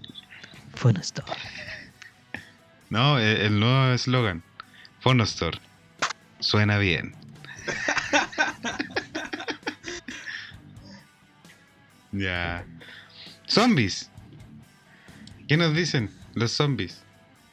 Phonostore. 0.75 1.27
Phonostore. 1.27 1.55
No, 2.89 3.19
el, 3.19 3.37
el 3.41 3.59
nuevo 3.59 3.93
eslogan. 3.93 4.43
Phonostor. 5.01 5.59
Suena 6.39 6.77
bien. 6.77 7.15
ya. 12.11 12.65
Zombies. 13.47 14.09
¿Qué 15.47 15.57
nos 15.57 15.75
dicen 15.75 16.09
los 16.33 16.51
zombies? 16.51 17.03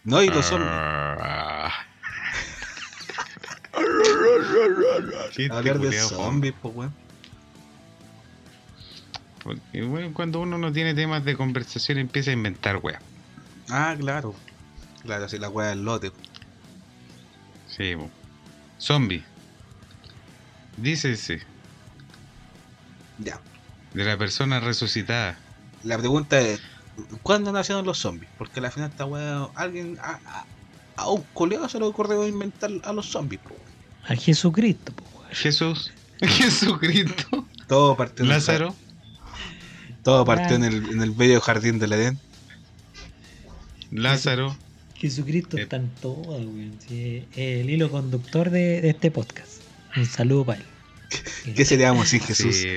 No, 0.04 0.22
y 0.22 0.28
los 0.28 0.46
son. 0.46 0.62
Ah. 0.64 1.70
Chiste 5.30 5.52
Hablar 5.52 5.78
de 5.78 5.92
zombies, 5.92 6.54
pues 6.60 6.74
weón. 6.74 6.94
Porque, 9.42 9.82
bueno, 9.82 10.12
cuando 10.14 10.40
uno 10.40 10.56
no 10.58 10.72
tiene 10.72 10.94
temas 10.94 11.24
de 11.24 11.36
conversación 11.36 11.98
empieza 11.98 12.30
a 12.30 12.34
inventar 12.34 12.76
wea. 12.82 13.00
Ah, 13.70 13.94
claro. 13.98 14.34
Claro, 15.02 15.24
así 15.24 15.38
la 15.38 15.48
weá 15.48 15.68
del 15.68 15.84
lote. 15.84 16.12
Sí, 17.68 17.96
po. 17.96 18.08
Zombie. 18.78 19.24
Dícese 20.76 21.40
Ya. 23.18 23.40
de 23.94 24.04
la 24.04 24.16
persona 24.16 24.60
resucitada. 24.60 25.36
La 25.84 25.98
pregunta 25.98 26.40
es: 26.40 26.60
¿cuándo 27.22 27.52
nacieron 27.52 27.84
los 27.84 27.98
zombies? 27.98 28.30
Porque 28.38 28.60
al 28.60 28.70
final 28.70 28.90
esta 28.90 29.04
weá. 29.04 29.48
Alguien. 29.54 29.98
A, 30.00 30.20
a, 30.26 30.46
a 30.96 31.08
un 31.10 31.22
colega 31.34 31.68
se 31.68 31.78
le 31.78 31.84
ocurrió 31.86 32.26
inventar 32.26 32.70
a 32.84 32.92
los 32.92 33.06
zombies. 33.06 33.40
A 34.08 34.14
Jesucristo, 34.14 34.92
po, 34.92 35.04
weón. 35.18 35.30
Jesús. 35.32 35.92
Jesucristo. 36.20 37.46
Todo 37.66 37.96
partió 37.96 38.24
Lázaro. 38.24 38.74
Todo 40.02 40.24
partió 40.24 40.56
en 40.56 40.64
el, 40.64 40.90
en 40.90 41.02
el 41.02 41.10
bello 41.12 41.40
jardín 41.40 41.78
del 41.78 41.92
Edén. 41.92 42.18
Lázaro. 43.90 44.56
Jesucristo 44.94 45.56
Eh. 45.58 45.62
está 45.62 45.76
en 45.76 45.88
todo, 46.00 46.14
weón. 46.36 46.78
Sí, 46.86 47.26
el 47.36 47.68
hilo 47.70 47.90
conductor 47.90 48.50
de, 48.50 48.80
de 48.80 48.90
este 48.90 49.10
podcast. 49.10 49.62
Un 49.96 50.06
saludo 50.06 50.46
para 50.46 50.60
él. 50.60 50.66
¿Qué 51.56 51.64
seríamos 51.64 52.08
sin 52.08 52.20
Jesús? 52.20 52.56
Sí. 52.56 52.68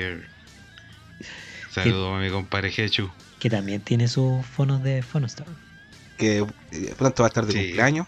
Saludos 1.71 2.17
a 2.17 2.19
mi 2.21 2.29
compadre 2.29 2.71
Jechu. 2.71 3.09
Que 3.39 3.49
también 3.49 3.81
tiene 3.81 4.07
sus 4.07 4.45
fonos 4.45 4.81
de 4.83 5.03
Phonostore. 5.03 5.49
Que 6.17 6.45
eh, 6.71 6.93
pronto 6.97 7.23
va 7.23 7.27
a 7.27 7.29
estar 7.29 7.45
de 7.45 7.53
Sí. 7.53 7.59
cumpleaños. 7.59 8.07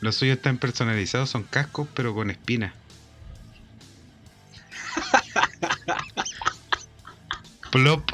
Los 0.00 0.14
suyos 0.16 0.36
están 0.36 0.58
personalizados, 0.58 1.30
son 1.30 1.42
cascos, 1.44 1.88
pero 1.94 2.14
con 2.14 2.30
espinas. 2.30 2.72
Plop. 7.76 8.10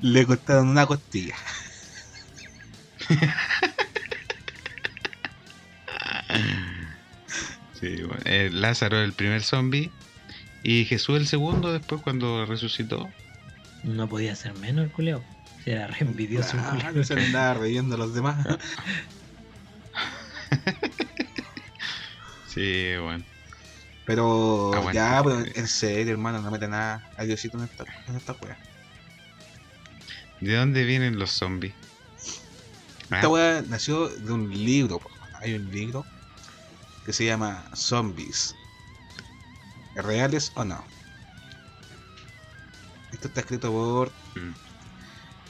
Le 0.00 0.26
cortaron 0.26 0.66
una 0.70 0.86
costilla. 0.86 1.36
Sí, 7.78 8.02
bueno, 8.02 8.20
eh, 8.24 8.50
Lázaro 8.52 8.98
el 8.98 9.12
primer 9.12 9.42
zombie 9.42 9.90
y 10.64 10.84
Jesús 10.84 11.16
el 11.16 11.26
segundo 11.28 11.72
después 11.72 12.02
cuando 12.02 12.44
resucitó. 12.44 13.08
No 13.84 14.08
podía 14.08 14.34
ser 14.34 14.54
menos 14.58 14.84
el 14.86 14.90
culeo. 14.90 15.22
Era 15.64 15.86
re 15.86 15.98
envidioso 16.00 16.56
el 16.56 16.62
Ah, 16.64 16.70
culiao. 16.88 17.04
se 17.04 17.14
andaba 17.14 17.54
reyendo 17.54 17.94
a 17.94 17.98
los 17.98 18.14
demás. 18.14 18.46
Sí, 22.48 22.94
bueno. 23.00 23.22
Pero 24.08 24.72
Aguante. 24.72 24.96
ya, 24.96 25.20
pero 25.22 25.38
en 25.54 25.68
serio, 25.68 26.12
hermano, 26.12 26.40
no 26.40 26.50
mete 26.50 26.66
nada 26.66 27.06
a 27.18 27.24
Diosito 27.24 27.58
en 27.58 27.64
esta, 27.64 27.84
en 28.08 28.16
esta 28.16 28.32
wea. 28.40 28.58
¿De 30.40 30.54
dónde 30.54 30.84
vienen 30.84 31.18
los 31.18 31.30
zombies? 31.30 31.74
Ah, 33.10 33.16
Esta 33.16 33.28
wea 33.28 33.62
nació 33.68 34.08
de 34.08 34.32
un 34.32 34.48
libro. 34.50 34.98
Hay 35.42 35.52
un 35.52 35.70
libro 35.70 36.06
que 37.04 37.12
se 37.12 37.26
llama 37.26 37.62
Zombies. 37.76 38.54
¿Reales 39.94 40.52
o 40.54 40.64
no? 40.64 40.82
Esto 43.12 43.28
está 43.28 43.40
escrito 43.40 43.70
por 43.70 44.08
mm, 44.36 44.54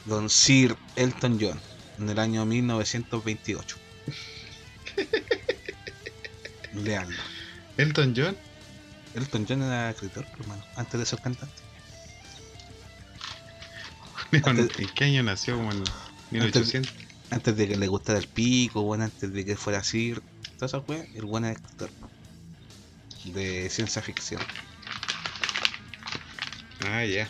Don 0.09 0.29
Sir 0.29 0.75
Elton 0.97 1.37
John 1.39 1.61
en 1.97 2.09
el 2.09 2.19
año 2.19 2.45
1928. 2.45 3.77
Leanlo. 6.73 7.21
Elton 7.77 8.13
John. 8.17 8.35
Elton 9.15 9.45
John 9.47 9.63
era 9.63 9.89
escritor, 9.89 10.25
hermano, 10.39 10.63
antes 10.75 10.99
de 10.99 11.05
ser 11.05 11.19
cantante. 11.19 11.61
¿En 14.31 14.89
qué 14.95 15.05
año 15.05 15.23
nació? 15.23 15.57
Como 15.57 15.71
en 15.71 15.83
1800. 16.31 16.93
Antes 17.31 17.57
de 17.57 17.67
que 17.67 17.77
le 17.77 17.87
gustara 17.87 18.19
el 18.19 18.27
pico, 18.27 18.81
bueno, 18.83 19.03
antes 19.03 19.31
de 19.31 19.45
que 19.45 19.55
fuera 19.55 19.83
Sir, 19.83 20.21
todas 20.57 20.73
esas 20.73 20.87
weas, 20.87 21.07
el 21.15 21.25
buen 21.25 21.45
escritor 21.45 21.89
de 23.25 23.69
ciencia 23.69 24.01
ficción. 24.01 24.41
Ah, 26.85 27.05
ya. 27.05 27.27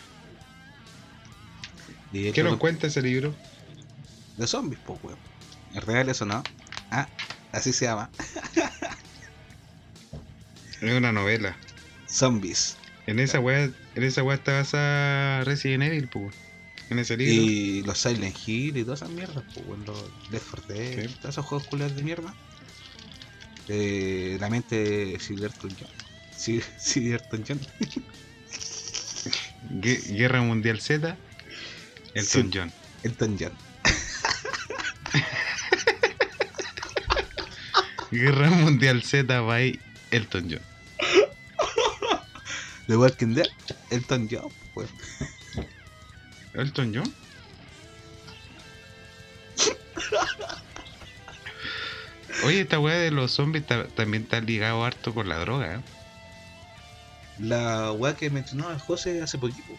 Y 2.12 2.22
de 2.22 2.32
¿Qué 2.32 2.42
nos 2.42 2.56
cuenta 2.56 2.86
ese 2.86 3.02
libro? 3.02 3.34
De 4.36 4.46
zombies, 4.46 4.80
pues, 4.84 4.98
weón. 5.02 5.18
¿Es 5.74 5.84
real 5.84 6.08
eso 6.08 6.24
no? 6.24 6.42
Ah, 6.90 7.08
así 7.52 7.72
se 7.72 7.86
llama. 7.86 8.10
Es 10.80 10.94
una 10.94 11.12
novela. 11.12 11.58
Zombies. 12.10 12.76
En 13.06 13.18
esa 13.18 13.40
weá, 13.40 13.70
en 13.94 14.02
esa 14.04 14.22
weá 14.22 14.36
está 14.36 14.52
basada 14.52 15.44
Resident 15.44 15.82
Evil, 15.84 16.08
pues. 16.08 16.34
En 16.90 16.98
ese 16.98 17.16
libro. 17.16 17.34
Y 17.34 17.82
los 17.82 17.98
Silent 17.98 18.36
Hill 18.46 18.76
y 18.76 18.84
todas 18.84 19.00
esas 19.02 19.10
mierdas, 19.10 19.42
pues, 19.54 19.66
weón, 19.66 19.84
los 19.86 20.02
Left 20.30 20.46
4 20.50 20.74
Dead, 20.74 21.06
Sí. 21.08 21.14
todos 21.20 21.34
esos 21.34 21.46
juegos 21.46 21.66
culiados 21.68 21.96
de 21.96 22.02
mierda. 22.02 22.34
Eh, 23.68 24.36
la 24.40 24.50
mente 24.50 24.76
de 24.76 25.20
Silverton 25.20 25.70
John. 25.78 25.88
Silverton 26.78 27.44
John. 27.48 27.60
Gue- 29.80 30.02
Guerra 30.16 30.42
Mundial 30.42 30.80
Z, 30.80 31.16
Elton 32.14 32.50
Sí. 32.52 32.58
John. 32.58 32.72
Elton 33.04 33.36
John. 33.38 33.52
Guerra 38.10 38.50
Mundial 38.50 39.02
Z 39.04 39.40
by 39.42 39.78
Elton 40.10 40.48
John. 40.50 40.60
The 42.90 42.96
Walking 42.96 43.34
Dead, 43.34 43.46
Elton 43.90 44.26
John, 44.28 44.50
pues. 44.74 44.90
¿Elton 46.54 46.92
John? 46.92 47.14
Oye, 52.44 52.62
esta 52.62 52.80
weá 52.80 52.96
de 52.96 53.10
los 53.12 53.30
zombies 53.32 53.64
ta- 53.66 53.86
también 53.88 54.24
está 54.24 54.40
ligado 54.40 54.84
harto 54.84 55.14
con 55.14 55.28
la 55.28 55.38
droga, 55.38 55.76
¿eh? 55.76 55.80
La 57.38 57.92
weá 57.92 58.16
que 58.16 58.28
mencionó 58.30 58.70
el 58.72 58.78
José 58.78 59.22
hace 59.22 59.38
poquito. 59.38 59.72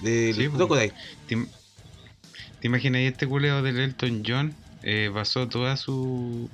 Del 0.00 0.34
Sí, 0.34 0.48
pues. 0.48 0.56
Crocodile. 0.56 0.94
¿Te, 1.26 1.36
im- 1.36 1.48
te 2.60 2.66
imaginas 2.66 3.02
este 3.02 3.26
culeo 3.26 3.62
del 3.62 3.78
Elton 3.78 4.22
John? 4.26 4.54
Eh, 4.82 5.10
basó 5.12 5.48
toda 5.48 5.76
su, 5.76 6.48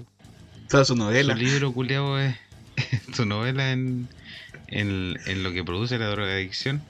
Toda 0.69 0.85
su 0.85 0.95
su 0.95 0.99
novela. 0.99 1.35
libro 1.35 1.73
culeado, 1.73 2.21
eh, 2.21 2.37
su 3.15 3.27
novela 3.27 3.73
en, 3.73 4.09
en, 4.69 5.19
en 5.27 5.43
lo 5.43 5.53
que 5.53 5.65
produce 5.65 5.99
la 5.99 6.07
drogadicción. 6.07 6.83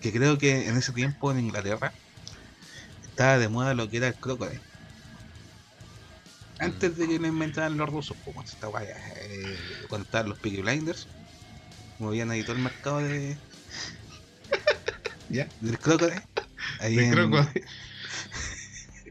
Que 0.00 0.12
creo 0.12 0.38
que 0.38 0.68
en 0.68 0.76
ese 0.76 0.92
tiempo 0.92 1.32
en 1.32 1.40
Inglaterra 1.40 1.92
estaba 3.02 3.38
de 3.38 3.48
moda 3.48 3.74
lo 3.74 3.88
que 3.88 3.98
era 3.98 4.08
el 4.08 4.14
Crocodile. 4.14 4.60
Antes 6.58 6.96
de 6.96 7.08
que 7.08 7.18
lo 7.18 7.26
inventaran 7.26 7.76
los 7.76 7.88
rusos, 7.88 8.16
pues, 8.24 8.34
cuando 8.34 8.52
esta 8.52 8.68
weá, 8.68 8.96
eh, 9.16 9.56
cuando 9.88 10.04
estaban 10.04 10.28
los 10.28 10.38
Peaky 10.38 10.62
Blinders, 10.62 11.08
movían 11.98 12.30
ahí 12.30 12.42
todo 12.42 12.56
el 12.56 12.62
mercado 12.62 12.98
de. 12.98 13.36
Ya. 15.30 15.48
Del 15.60 15.78
Crocodile. 15.78 16.22
Ahí 16.80 16.96
De 16.96 17.06
en, 17.06 17.12
Crocodile. 17.12 17.64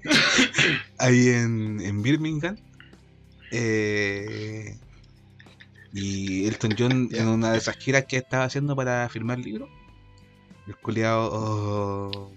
ahí 0.99 1.29
en, 1.29 1.81
en 1.81 2.01
Birmingham. 2.03 2.57
Eh, 3.51 4.77
y 5.93 6.47
Elton 6.47 6.75
John 6.77 7.09
en 7.13 7.27
una 7.27 7.51
de 7.51 7.57
esas 7.59 7.77
giras 7.77 8.05
que 8.05 8.17
estaba 8.17 8.45
haciendo 8.45 8.75
para 8.75 9.07
firmar 9.09 9.39
libros, 9.39 9.69
el 10.67 10.75
culiao 10.77 11.29
oh, 11.31 12.31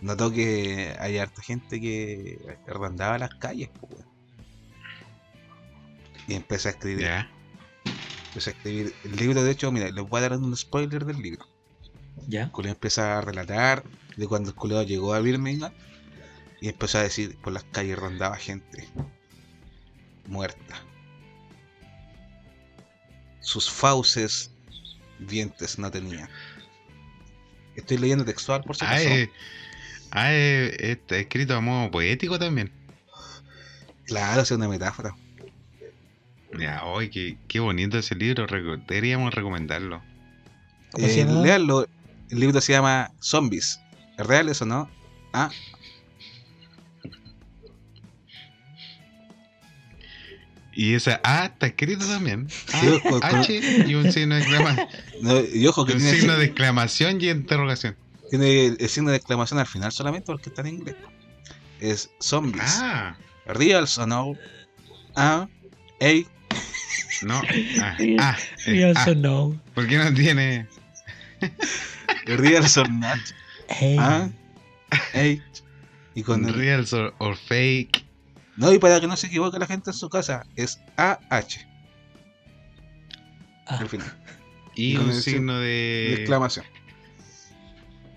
notó 0.00 0.30
que 0.30 0.94
hay 0.98 1.18
harta 1.18 1.42
gente 1.42 1.80
que 1.80 2.38
rondaba 2.66 3.18
las 3.18 3.34
calles, 3.34 3.70
pues. 3.80 4.04
Y 6.28 6.34
empezó 6.34 6.68
a 6.68 6.72
escribir, 6.72 7.06
empezó 8.28 8.50
a 8.50 8.52
escribir 8.52 8.94
el 9.04 9.16
libro, 9.16 9.44
de 9.44 9.50
hecho, 9.52 9.70
mira, 9.70 9.90
les 9.90 10.08
voy 10.08 10.18
a 10.18 10.28
dar 10.28 10.38
un 10.38 10.56
spoiler 10.56 11.04
del 11.04 11.20
libro. 11.20 11.46
¿Ya? 12.28 12.44
El 12.44 12.50
culiao 12.50 12.74
empieza 12.74 13.18
a 13.18 13.20
relatar 13.20 13.84
de 14.16 14.26
cuando 14.26 14.50
el 14.50 14.56
culiao 14.56 14.82
llegó 14.82 15.14
a 15.14 15.20
Birmingham 15.20 15.72
y 16.60 16.68
empezó 16.68 16.98
a 16.98 17.02
decir 17.02 17.36
por 17.38 17.52
las 17.52 17.64
calles 17.64 17.98
rondaba 17.98 18.36
gente 18.36 18.88
muerta. 20.26 20.85
Sus 23.46 23.70
fauces 23.70 24.50
dientes 25.20 25.78
no 25.78 25.88
tenía. 25.88 26.28
Estoy 27.76 27.96
leyendo 27.98 28.24
textual 28.24 28.64
por 28.64 28.74
si 28.74 28.84
Ah, 28.84 28.88
acaso. 28.94 29.08
eh, 29.08 29.30
ah, 30.10 30.32
eh, 30.32 30.76
está 30.80 31.16
escrito 31.16 31.54
a 31.54 31.60
modo 31.60 31.88
poético 31.92 32.40
también. 32.40 32.72
Claro, 34.04 34.40
es 34.42 34.50
una 34.50 34.66
metáfora. 34.66 35.14
Ya, 36.58 36.82
hoy 36.84 37.08
qué, 37.08 37.38
qué 37.46 37.60
bonito 37.60 37.98
ese 37.98 38.16
libro, 38.16 38.46
deberíamos 38.88 39.32
recomendarlo. 39.32 40.02
¿Cómo 40.90 41.06
se 41.06 41.20
Eh, 41.20 41.26
léanlo. 41.26 41.86
El 42.28 42.40
libro 42.40 42.60
se 42.60 42.72
llama 42.72 43.12
Zombies. 43.20 43.78
¿Es 44.18 44.26
real 44.26 44.48
eso 44.48 44.66
no? 44.66 44.90
Ah, 45.32 45.50
Y 50.78 50.92
esa 50.94 51.20
A 51.24 51.46
está 51.46 51.66
escrito 51.68 52.06
también. 52.06 52.48
Sí, 52.50 52.76
A, 52.86 53.00
con- 53.00 53.20
con- 53.20 53.24
H 53.40 53.84
y 53.88 53.94
un 53.94 54.12
signo 54.12 54.34
de 54.34 54.42
exclamación. 54.42 54.88
no, 55.22 55.40
y 55.40 55.66
ojo 55.66 55.86
que 55.86 55.94
un 55.94 55.98
tiene, 55.98 56.16
signo 56.18 56.36
de 56.36 56.44
exclamación 56.44 57.20
y 57.20 57.30
interrogación. 57.30 57.96
tiene 58.30 58.66
el 58.66 58.88
signo 58.88 59.10
de 59.10 59.16
exclamación 59.16 59.58
al 59.58 59.66
final 59.66 59.90
solamente 59.90 60.26
porque 60.26 60.50
está 60.50 60.60
en 60.60 60.68
inglés. 60.68 60.96
Es 61.80 62.10
Zombies. 62.20 62.62
Ah, 62.80 63.16
Reals 63.46 63.96
o 63.98 64.06
no. 64.06 64.34
Ah, 65.14 65.48
ey, 66.00 66.26
no. 67.22 67.40
Ah, 67.80 67.94
Sí, 67.98 68.16
ah, 68.18 68.36
eh, 68.66 68.84
also 68.94 69.10
ah. 69.10 69.14
know. 69.14 69.60
¿Por 69.74 69.86
qué 69.86 69.96
no 69.96 70.12
tiene? 70.12 70.66
reals 72.26 72.76
or 72.76 72.90
not. 72.90 73.18
Hey. 73.68 73.96
Ah. 73.98 74.28
Y 76.14 76.22
con 76.22 76.46
el- 76.46 76.54
Real 76.54 76.86
or, 76.92 77.14
or 77.18 77.36
fake. 77.36 78.04
No, 78.56 78.72
y 78.72 78.78
para 78.78 79.00
que 79.00 79.06
no 79.06 79.16
se 79.16 79.26
equivoque 79.26 79.58
la 79.58 79.66
gente 79.66 79.90
en 79.90 79.94
su 79.94 80.08
casa, 80.08 80.44
es 80.56 80.80
AH 80.96 81.66
Ah, 83.66 83.78
al 83.78 83.88
final. 83.88 84.12
Y 84.74 84.96
Con 84.96 85.06
un 85.06 85.10
el 85.10 85.22
signo 85.22 85.58
De 85.58 85.66
de, 85.66 86.14
exclamación. 86.14 86.64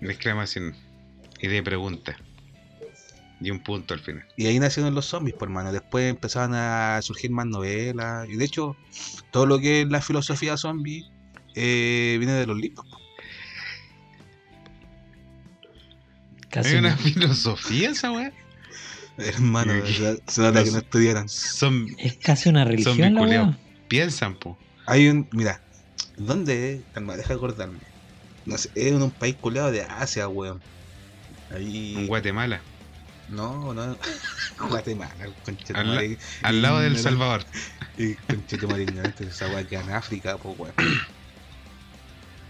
de 0.00 0.12
exclamación. 0.12 0.76
Y 1.40 1.48
de 1.48 1.62
pregunta. 1.62 2.16
Y 3.40 3.50
un 3.50 3.60
punto 3.62 3.94
al 3.94 4.00
final. 4.00 4.24
Y 4.36 4.46
ahí 4.46 4.58
nacieron 4.58 4.94
los 4.94 5.06
zombies, 5.06 5.34
por 5.36 5.48
mano. 5.48 5.72
Después 5.72 6.08
empezaron 6.10 6.54
a 6.54 7.00
surgir 7.02 7.30
más 7.30 7.46
novelas. 7.46 8.28
Y 8.28 8.36
de 8.36 8.44
hecho, 8.44 8.76
todo 9.30 9.46
lo 9.46 9.58
que 9.58 9.82
es 9.82 9.88
la 9.88 10.00
filosofía 10.02 10.56
zombie 10.56 11.10
eh, 11.54 12.16
viene 12.18 12.34
de 12.34 12.46
los 12.46 12.56
libros. 12.58 12.86
casi 16.50 16.74
¿Hay 16.74 16.76
una 16.78 16.90
no. 16.90 16.96
filosofía 16.98 17.90
esa 17.90 18.12
weá? 18.12 18.32
Hermano, 19.18 19.72
se, 19.86 20.40
nota 20.40 20.64
que 20.64 20.70
no 20.70 20.78
estudiaran. 20.78 21.28
Son, 21.28 21.88
Es 21.98 22.16
casi 22.16 22.48
una 22.48 22.64
religión 22.64 23.16
weá. 23.16 23.58
piensan, 23.88 24.34
po. 24.36 24.58
Hay 24.86 25.08
un. 25.08 25.28
Mira, 25.32 25.60
¿dónde 26.16 26.74
es? 26.74 26.80
Calma, 26.94 27.16
deja 27.16 27.28
de 27.28 27.34
acordarme. 27.34 27.78
No 28.46 28.56
sé, 28.56 28.70
es 28.74 28.86
en 28.88 29.02
un 29.02 29.10
país 29.10 29.36
culeado 29.40 29.70
de 29.70 29.82
Asia, 29.82 30.28
weón. 30.28 30.60
Ahí. 31.54 31.94
En 31.96 32.06
Guatemala. 32.06 32.60
No, 33.28 33.74
no. 33.74 33.96
Guatemala, 34.68 35.14
Al 35.74 35.94
la-. 35.94 36.16
Al 36.42 36.62
lado 36.62 36.80
del. 36.80 36.98
Salvador. 36.98 37.44
Y 37.98 38.14
concha 38.14 38.56
tu 38.56 38.68
madre 38.68 38.84
ignorante, 38.84 39.24
esa 39.24 39.48
weá 39.48 39.66
queda 39.66 39.82
en 39.82 39.90
África, 39.90 40.38
pues 40.38 40.58
weón. 40.58 40.74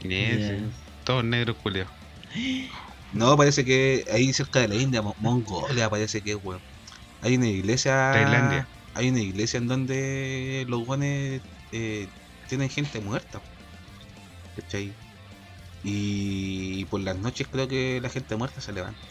Yes, 0.02 0.38
Ya. 0.38 0.58
Todos 1.04 1.24
negros 1.24 1.56
culiados. 1.62 1.92
No, 3.12 3.36
parece 3.36 3.64
que 3.64 4.04
ahí 4.12 4.32
cerca 4.32 4.60
de 4.60 4.68
la 4.68 4.76
India, 4.76 5.02
Mo- 5.02 5.14
Mongolia, 5.18 5.90
parece 5.90 6.22
que 6.22 6.32
es, 6.32 6.36
weón. 6.42 6.62
Hay 7.20 7.36
una 7.36 7.48
iglesia. 7.48 8.10
Tailandia. 8.12 8.68
Hay 8.94 9.08
una 9.10 9.20
iglesia 9.20 9.58
en 9.58 9.66
donde 9.66 10.64
los 10.68 10.80
guanes 10.84 11.42
eh, 11.72 12.08
tienen 12.46 12.70
gente 12.70 13.00
muerta. 13.00 13.40
¿Cachai? 14.54 14.94
Y 15.82 16.84
por 16.86 17.00
las 17.02 17.18
noches 17.18 17.48
creo 17.50 17.68
que 17.68 18.00
la 18.02 18.10
gente 18.10 18.36
muerta 18.36 18.60
se 18.60 18.72
levanta. 18.72 19.08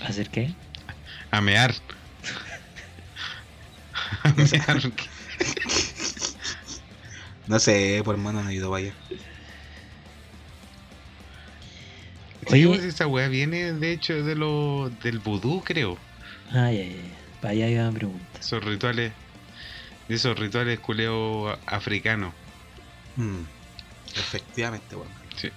¿Hacer 0.00 0.30
qué? 0.30 0.54
A 1.30 1.40
mear. 1.40 1.74
A 4.24 4.32
mear. 4.36 4.80
No 7.46 7.58
sé, 7.58 8.02
por 8.04 8.14
hermano 8.14 8.42
no 8.42 8.50
he 8.50 8.54
ido 8.54 8.70
vaya. 8.70 8.96
Sí, 12.48 12.54
Oye. 12.54 12.66
pues 12.68 12.82
esa 12.82 13.06
weá 13.06 13.28
viene 13.28 13.72
de 13.72 13.92
hecho 13.92 14.22
de 14.22 14.34
lo, 14.34 14.90
del 15.02 15.18
vudú, 15.20 15.62
creo. 15.64 15.98
Ay, 16.50 16.78
ay, 16.78 17.00
ay. 17.02 17.12
Para 17.40 17.52
allá 17.52 17.68
iba 17.68 17.88
a 17.88 17.92
preguntar. 17.92 18.40
Esos 18.40 18.64
rituales. 18.64 19.12
De 20.08 20.14
esos 20.14 20.38
rituales 20.38 20.78
culeos 20.80 21.58
africanos. 21.66 22.34
Mm, 23.16 23.42
efectivamente, 24.14 24.96
weón. 24.96 25.08
Sí. 25.36 25.48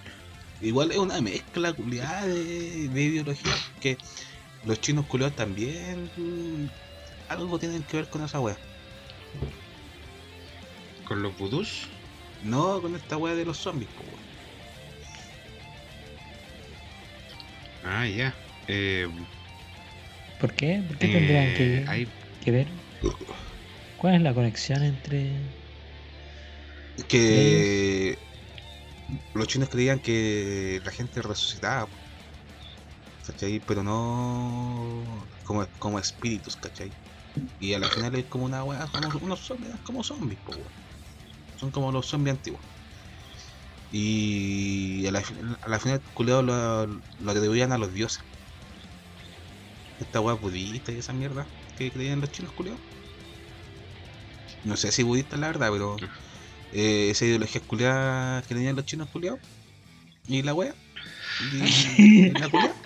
Igual 0.61 0.91
es 0.91 0.97
una 0.97 1.21
mezcla 1.21 1.73
culiada 1.73 2.25
de, 2.25 2.87
de 2.89 3.01
ideología 3.01 3.53
que 3.81 3.97
los 4.65 4.79
chinos 4.81 5.05
culiados 5.05 5.35
también 5.35 6.09
algo 7.29 7.59
tienen 7.59 7.83
que 7.83 7.97
ver 7.97 8.07
con 8.07 8.23
esa 8.23 8.39
wea. 8.39 8.57
Con 11.05 11.21
los 11.21 11.37
vudús. 11.37 11.87
No 12.43 12.81
con 12.81 12.95
esta 12.95 13.17
wea 13.17 13.35
de 13.35 13.45
los 13.45 13.57
zombies, 13.57 13.89
po, 13.91 14.03
Ah, 17.85 18.07
ya. 18.07 18.35
Eh, 18.67 19.07
¿Por 20.39 20.53
qué? 20.53 20.81
¿Por 20.87 20.97
qué 20.97 21.05
eh, 21.05 21.11
tendrían 21.11 21.53
que, 21.53 21.83
hay- 21.87 22.07
que 22.41 22.51
ver? 22.51 22.67
¿Cuál 23.97 24.15
es 24.15 24.21
la 24.21 24.33
conexión 24.33 24.83
entre.? 24.83 25.39
que 27.09 28.17
los 29.33 29.47
chinos 29.47 29.69
creían 29.69 29.99
que 29.99 30.81
la 30.83 30.91
gente 30.91 31.21
resucitaba. 31.21 31.89
¿cachai? 33.25 33.59
Pero 33.59 33.83
no 33.83 35.27
como, 35.43 35.67
como 35.79 35.99
espíritus, 35.99 36.55
¿cachai? 36.55 36.93
Y 37.59 37.73
a 37.73 37.79
la 37.79 37.87
final 37.89 38.15
es 38.15 38.25
como 38.25 38.45
una 38.45 38.63
weá, 38.63 38.87
como 38.87 39.09
unos 39.21 39.45
zombies, 39.45 39.75
como 39.83 40.03
zombies, 40.03 40.39
po, 40.41 40.53
weón. 40.53 40.73
Son 41.55 41.71
como 41.71 41.91
los 41.91 42.07
zombies 42.07 42.35
antiguos. 42.37 42.63
Y 43.89 45.05
a 45.07 45.11
la, 45.11 45.23
a 45.61 45.69
la 45.69 45.79
final, 45.79 46.03
culiado, 46.13 46.41
lo, 46.43 46.85
lo 46.87 47.31
atribuían 47.31 47.71
a 47.71 47.77
los 47.77 47.93
dioses. 47.93 48.25
Esta 49.97 50.21
weá 50.21 50.35
budista 50.35 50.93
y 50.93 50.99
esa 50.99 51.11
mierda 51.11 51.49
que 51.75 51.91
creían 51.91 52.21
los 52.21 52.31
chinos, 52.31 52.53
culiados. 52.53 52.81
No 54.63 54.75
sé 54.77 54.91
si 54.91 55.03
budista 55.03 55.37
la 55.37 55.47
verdad, 55.47 55.69
pero 55.71 56.03
eh, 56.71 57.09
esa 57.11 57.25
ideología 57.25 57.61
culiada 57.61 58.41
que 58.43 58.55
tenían 58.55 58.75
los 58.77 58.85
chinos 58.85 59.09
culiados. 59.11 59.41
Y 60.27 60.43
la 60.43 60.53
wea. 60.55 60.75
Y, 61.39 62.29
y 62.29 62.31
la 62.37 62.49
culiada. 62.49 62.77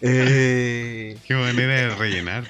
eh, 0.00 1.20
Qué 1.22 1.34
manera 1.34 1.74
de 1.74 1.94
rellenar. 1.94 2.46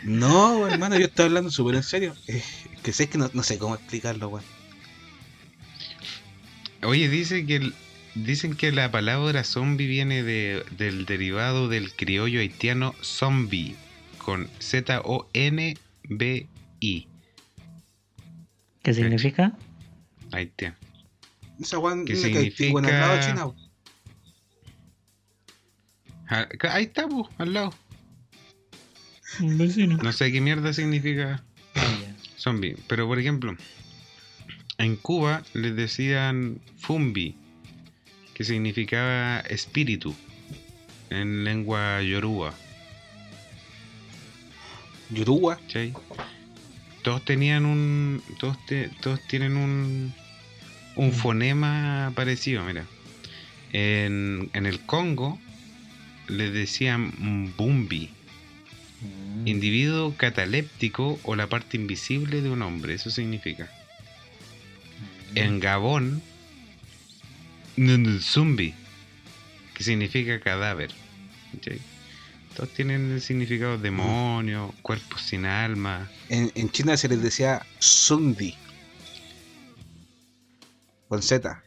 no, 0.00 0.66
hermano, 0.66 0.96
yo 0.98 1.06
estoy 1.06 1.26
hablando 1.26 1.50
súper 1.50 1.76
en 1.76 1.82
serio. 1.82 2.14
Eh, 2.26 2.42
que 2.82 2.92
sé 2.92 3.08
que 3.08 3.18
no, 3.18 3.30
no 3.32 3.42
sé 3.42 3.58
cómo 3.58 3.74
explicarlo, 3.74 4.28
weón. 4.28 4.44
Oye, 6.82 7.08
dice 7.08 7.46
que 7.46 7.56
el- 7.56 7.74
dicen 8.14 8.54
que 8.56 8.72
la 8.72 8.90
palabra 8.90 9.44
zombie 9.44 9.86
viene 9.86 10.22
de, 10.22 10.64
del 10.76 11.06
derivado 11.06 11.68
del 11.68 11.92
criollo 11.94 12.40
haitiano 12.40 12.94
zombie, 13.02 13.76
con 14.18 14.48
Z-O-N-B-I. 14.60 15.78
¿Qué 18.82 18.94
significa? 18.94 19.56
Haitiano. 20.32 20.76
Esa 21.60 21.78
weón 21.78 22.04
¿Qué 22.04 22.14
es 22.14 22.22
la 22.22 22.28
que 22.28 22.34
lado 22.34 22.44
de 22.44 22.50
significa? 22.50 23.20
China. 23.20 23.46
weón. 23.46 23.62
Ah, 26.28 26.48
Ahí 26.70 26.84
está, 26.84 27.06
al 27.38 27.52
lado. 27.52 27.74
Un 29.40 29.56
vecino. 29.58 29.98
No 29.98 30.12
sé 30.12 30.32
qué 30.32 30.40
mierda 30.40 30.72
significa 30.72 31.44
Ah. 31.74 31.98
Zombie. 32.42 32.76
Pero 32.88 33.06
por 33.06 33.18
ejemplo, 33.18 33.56
en 34.78 34.96
Cuba 34.96 35.42
les 35.54 35.76
decían 35.76 36.58
fumbi, 36.78 37.34
que 38.34 38.44
significaba 38.44 39.40
espíritu 39.40 40.14
en 41.10 41.44
lengua 41.44 42.02
yoruba. 42.02 42.54
Yoruba. 45.10 45.56
¿cachai? 45.56 45.92
Todos 47.02 47.24
tenían 47.24 47.64
un. 47.66 48.22
Todos, 48.38 48.56
te- 48.66 48.88
todos 49.00 49.20
tienen 49.28 49.56
un. 49.56 50.14
Un 50.94 51.08
Mm. 51.08 51.12
fonema 51.12 52.12
parecido, 52.14 52.64
mira. 52.64 52.84
En, 53.72 54.50
en 54.52 54.66
el 54.66 54.80
Congo 54.80 55.38
les 56.28 56.52
decían 56.52 57.12
mbumbi, 57.18 58.10
Mm. 59.34 59.46
individuo 59.48 60.14
cataléptico 60.16 61.18
o 61.24 61.34
la 61.36 61.46
parte 61.48 61.76
invisible 61.76 62.42
de 62.42 62.50
un 62.50 62.62
hombre, 62.62 62.94
eso 62.94 63.10
significa. 63.10 63.70
Mm. 65.32 65.38
En 65.38 65.60
Gabón, 65.60 66.22
zumbi, 68.20 68.74
que 69.74 69.84
significa 69.84 70.38
cadáver. 70.40 70.90
Todos 72.54 72.68
tienen 72.74 73.12
el 73.12 73.20
significado 73.22 73.78
demonio, 73.78 74.74
cuerpos 74.82 75.22
sin 75.22 75.46
alma. 75.46 76.10
En, 76.28 76.52
en 76.54 76.70
China 76.70 76.96
se 76.98 77.08
les 77.08 77.22
decía 77.22 77.64
Sundi. 77.78 78.54
Con 81.08 81.22
Z. 81.22 81.62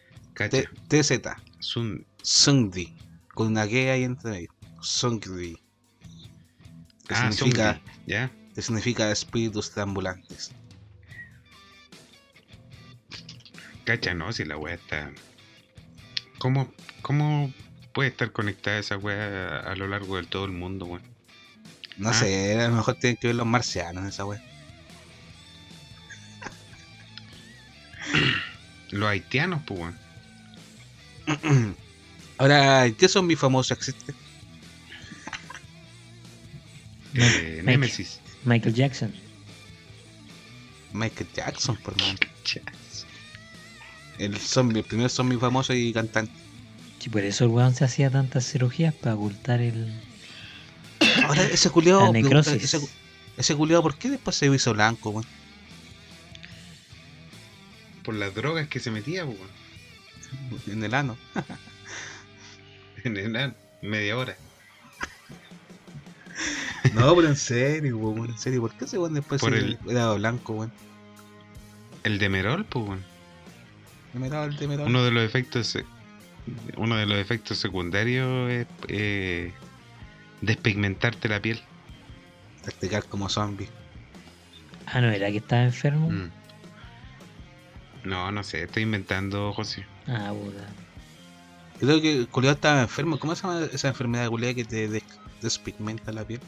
TZ. 0.87 1.19
Sun- 1.59 2.05
Sundi. 2.21 2.93
Con 3.33 3.47
una 3.47 3.65
G 3.65 3.89
ahí 3.89 4.03
entre 4.03 4.29
medio. 4.31 4.53
Sundi. 4.81 5.57
Que 7.07 7.13
Ah, 7.13 7.31
significa, 7.31 7.81
¿ya? 8.07 8.31
que 8.53 8.61
significa 8.61 9.11
espíritus 9.11 9.73
deambulantes. 9.75 10.51
Cacha, 13.83 14.13
no, 14.13 14.31
si 14.33 14.45
la 14.45 14.57
weá 14.57 14.75
está. 14.75 15.11
¿Cómo, 16.39 16.71
¿Cómo 17.01 17.53
puede 17.93 18.09
estar 18.09 18.31
conectada 18.31 18.79
esa 18.79 18.97
weá 18.97 19.59
a 19.59 19.75
lo 19.75 19.87
largo 19.87 20.17
de 20.17 20.23
todo 20.23 20.45
el 20.45 20.51
mundo, 20.51 20.85
weón? 20.85 21.03
No 21.97 22.09
Ah. 22.09 22.13
sé, 22.13 22.59
a 22.59 22.67
lo 22.69 22.75
mejor 22.77 22.95
tienen 22.95 23.17
que 23.17 23.27
ver 23.27 23.35
los 23.35 23.45
marcianos 23.45 24.03
en 24.03 24.09
esa 24.09 24.25
wea. 24.25 24.41
Los 28.91 29.09
haitianos, 29.09 29.61
pues, 29.65 29.79
weón. 29.79 29.97
Ahora, 32.37 32.85
¿qué 32.97 33.07
zombie 33.07 33.35
famoso 33.37 33.73
existe? 33.73 34.13
Eh, 37.15 37.55
Mike. 37.57 37.63
Némesis. 37.63 38.19
Michael 38.43 38.75
Jackson. 38.75 39.13
Michael 40.93 41.27
Jackson, 41.35 41.77
por. 41.77 41.95
Chas. 42.43 43.05
El 44.17 44.37
zombie, 44.37 44.79
el 44.79 44.85
primer 44.85 45.09
zombie 45.09 45.37
famoso 45.37 45.73
y 45.73 45.91
cantante. 45.93 46.31
Sí, 46.99 47.09
por 47.09 47.23
eso 47.23 47.43
el 47.45 47.51
weón 47.51 47.75
se 47.75 47.83
hacía 47.85 48.09
tantas 48.09 48.49
cirugías 48.49 48.93
para 48.93 49.15
ocultar 49.15 49.61
el. 49.61 49.93
Ahora, 51.25 51.43
ese 51.43 51.69
culiado. 51.69 52.01
La 52.05 52.11
necrosis. 52.11 52.63
Ese, 52.63 52.79
ese 53.37 53.55
culiado, 53.55 53.81
¿por 53.83 53.97
qué 53.97 54.09
después 54.09 54.35
se 54.35 54.47
hizo 54.47 54.73
blanco, 54.73 55.09
weón? 55.09 55.25
Por 58.03 58.15
las 58.15 58.33
drogas 58.33 58.67
que 58.67 58.79
se 58.79 58.91
metía, 58.91 59.25
weón. 59.25 59.37
En 60.67 60.83
el 60.83 60.93
ano. 60.93 61.17
En 63.03 63.17
el- 63.17 63.53
media 63.81 64.17
hora. 64.17 64.35
No, 66.93 67.15
pero 67.15 67.27
en 67.27 67.35
serio, 67.35 67.97
weón, 67.97 68.29
en 68.29 68.37
serio. 68.37 68.61
¿Por 68.61 68.73
qué 68.73 68.85
ese 68.85 68.97
weón 68.97 69.13
después 69.13 69.41
Por 69.41 69.51
se 69.53 69.59
el- 69.59 69.79
era 69.89 70.13
blanco, 70.13 70.53
weón? 70.53 70.71
El 72.03 72.19
demerol, 72.19 72.65
pues, 72.65 72.85
weón. 72.85 73.03
Demerol, 74.13 74.49
el 74.51 74.55
demerol. 74.57 74.87
Uno 74.87 75.03
de 75.03 75.11
los 75.11 75.23
efectos. 75.23 75.67
se- 75.67 75.85
Uno 76.77 76.95
de 76.95 77.05
los 77.07 77.17
efectos 77.17 77.57
secundarios 77.57 78.51
es 78.51 78.67
eh, 78.87 79.51
despigmentarte 80.41 81.27
la 81.27 81.39
piel. 81.41 81.59
Practicar 82.63 83.03
como 83.05 83.29
zombie. 83.29 83.67
Ah, 84.85 85.01
no, 85.01 85.09
era 85.09 85.31
que 85.31 85.37
estaba 85.37 85.63
enfermo. 85.63 86.09
Mm. 86.11 86.29
No, 88.03 88.31
no 88.31 88.43
sé, 88.43 88.63
estoy 88.63 88.83
inventando, 88.83 89.51
José. 89.53 89.85
Ah, 90.07 90.31
puta. 90.31 90.67
Creo 91.79 91.99
que 91.99 92.13
el 92.19 92.27
culiado 92.27 92.55
estaba 92.55 92.81
enfermo. 92.83 93.17
¿Cómo 93.19 93.35
se 93.35 93.41
llama 93.47 93.65
esa 93.73 93.87
enfermedad 93.87 94.29
culiada 94.29 94.53
que 94.53 94.63
te 94.65 94.87
des- 94.87 95.03
despigmenta 95.41 96.11
la 96.11 96.23
piel? 96.23 96.39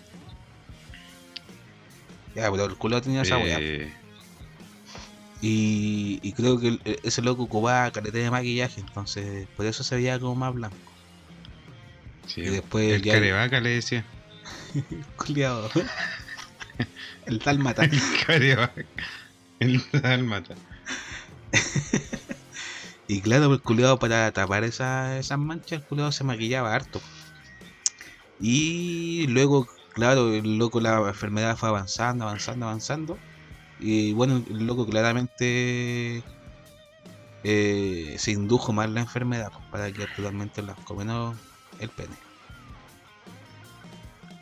Ya, 2.37 2.51
pero 2.51 2.65
el 2.65 2.75
culiado 2.77 3.01
tenía 3.01 3.23
esa 3.23 3.37
weá. 3.39 3.57
Eh, 3.59 3.91
Y, 5.41 6.19
y 6.21 6.33
creo 6.33 6.59
que 6.59 6.67
el- 6.67 6.81
e- 6.85 6.99
ese 7.03 7.21
loco 7.23 7.43
ocupaba 7.43 7.89
caleta 7.91 8.17
de 8.19 8.29
maquillaje, 8.31 8.79
entonces 8.81 9.47
por 9.55 9.65
eso 9.65 9.83
se 9.83 9.95
veía 9.95 10.19
como 10.19 10.35
más 10.35 10.53
blanco. 10.53 10.77
sí, 12.27 12.41
Y 12.41 12.49
después 12.49 12.91
el 12.93 13.01
carevaca 13.03 13.59
le 13.59 13.69
decía. 13.71 14.05
Culiado. 15.15 15.69
el 17.25 17.39
tal 17.39 17.57
mata. 17.59 17.85
El 17.85 17.99
carevaca. 18.25 18.85
El 19.59 19.81
dálmata. 19.91 20.55
Y 23.09 23.21
claro, 23.21 23.53
el 23.53 23.61
culiado 23.61 23.97
para 23.99 24.29
tapar 24.33 24.63
esa- 24.65 25.17
esas 25.17 25.39
manchas, 25.39 25.79
el 25.79 25.85
culiado 25.85 26.11
se 26.11 26.25
maquillaba 26.25 26.75
harto. 26.75 27.01
Y 28.37 29.25
luego, 29.27 29.67
claro, 29.97 30.31
el 30.31 30.59
loco 30.59 30.79
la 30.79 30.99
enfermedad 31.07 31.57
fue 31.57 31.69
avanzando, 31.69 32.23
avanzando, 32.25 32.67
avanzando. 32.67 33.19
Y 33.79 34.13
bueno, 34.13 34.43
el 34.47 34.67
loco 34.67 34.85
claramente 34.85 36.23
eh, 37.43 38.15
se 38.19 38.31
indujo 38.31 38.73
más 38.73 38.91
la 38.91 38.99
enfermedad 39.01 39.51
pues, 39.51 39.65
para 39.71 39.91
quedar 39.91 40.09
totalmente 40.09 40.61
blanco, 40.61 40.95
menos 40.95 41.35
el 41.79 41.89
pene. 41.89 42.15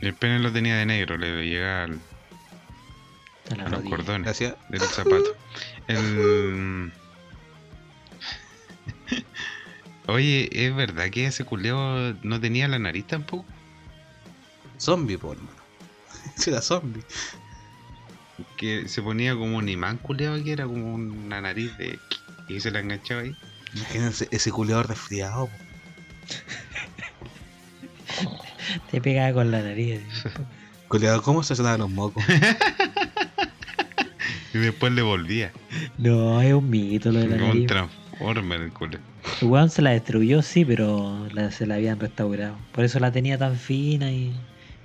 El 0.01 0.13
pene 0.13 0.39
lo 0.39 0.51
tenía 0.51 0.75
de 0.75 0.85
negro, 0.85 1.17
le 1.17 1.45
llegaba 1.45 1.83
al- 1.85 2.01
a 3.65 3.69
los 3.69 3.83
cordones 3.83 4.23
Gracias. 4.23 4.57
del 4.67 4.81
zapato. 4.81 5.37
El... 5.87 6.91
Oye, 10.07 10.49
¿es 10.51 10.75
verdad 10.75 11.09
que 11.09 11.25
ese 11.27 11.45
culeo 11.45 12.13
no 12.23 12.41
tenía 12.41 12.67
la 12.67 12.77
nariz 12.77 13.07
tampoco? 13.07 13.45
Zombie, 14.79 15.17
por 15.17 15.37
hermano. 15.37 15.57
Ese 16.37 16.49
era 16.51 16.61
zombie. 16.61 17.03
Que 18.57 18.87
se 18.87 19.01
ponía 19.01 19.33
como 19.35 19.57
un 19.57 19.69
imán 19.69 19.97
culeado 19.97 20.41
que 20.43 20.51
era 20.51 20.65
como 20.65 20.93
una 20.95 21.41
nariz 21.41 21.77
de... 21.77 21.99
Y 22.47 22.59
se 22.59 22.71
la 22.71 22.79
enganchaba 22.79 23.21
ahí. 23.21 23.35
Imagínense 23.75 24.27
ese 24.31 24.51
culiado 24.51 24.83
resfriado. 24.83 25.49
Te 28.91 29.01
pegaba 29.01 29.33
con 29.33 29.51
la 29.51 29.61
nariz. 29.61 30.01
así. 30.23 30.29
Culiado, 30.87 31.21
¿cómo 31.23 31.43
se 31.43 31.55
sonaban 31.55 31.79
los 31.81 31.89
mocos? 31.89 32.23
Y 34.53 34.57
después 34.59 34.93
le 34.93 35.01
volvía. 35.01 35.51
No, 35.97 36.39
es 36.41 36.53
un 36.53 36.69
mito 36.69 37.11
lo 37.11 37.19
de 37.19 37.27
la 37.27 37.37
Como 37.37 37.51
un 37.51 37.65
nariz. 37.65 37.67
transformer 37.67 38.61
el 38.61 38.71
culo. 38.71 38.99
El 39.41 39.47
weón 39.47 39.69
se 39.71 39.81
la 39.81 39.89
destruyó, 39.89 40.41
sí, 40.43 40.63
pero 40.63 41.27
la- 41.33 41.51
se 41.51 41.65
la 41.65 41.75
habían 41.75 41.99
restaurado. 41.99 42.55
Por 42.71 42.83
eso 42.85 42.99
la 42.99 43.11
tenía 43.11 43.37
tan 43.37 43.55
fina 43.57 44.11
y, 44.11 44.33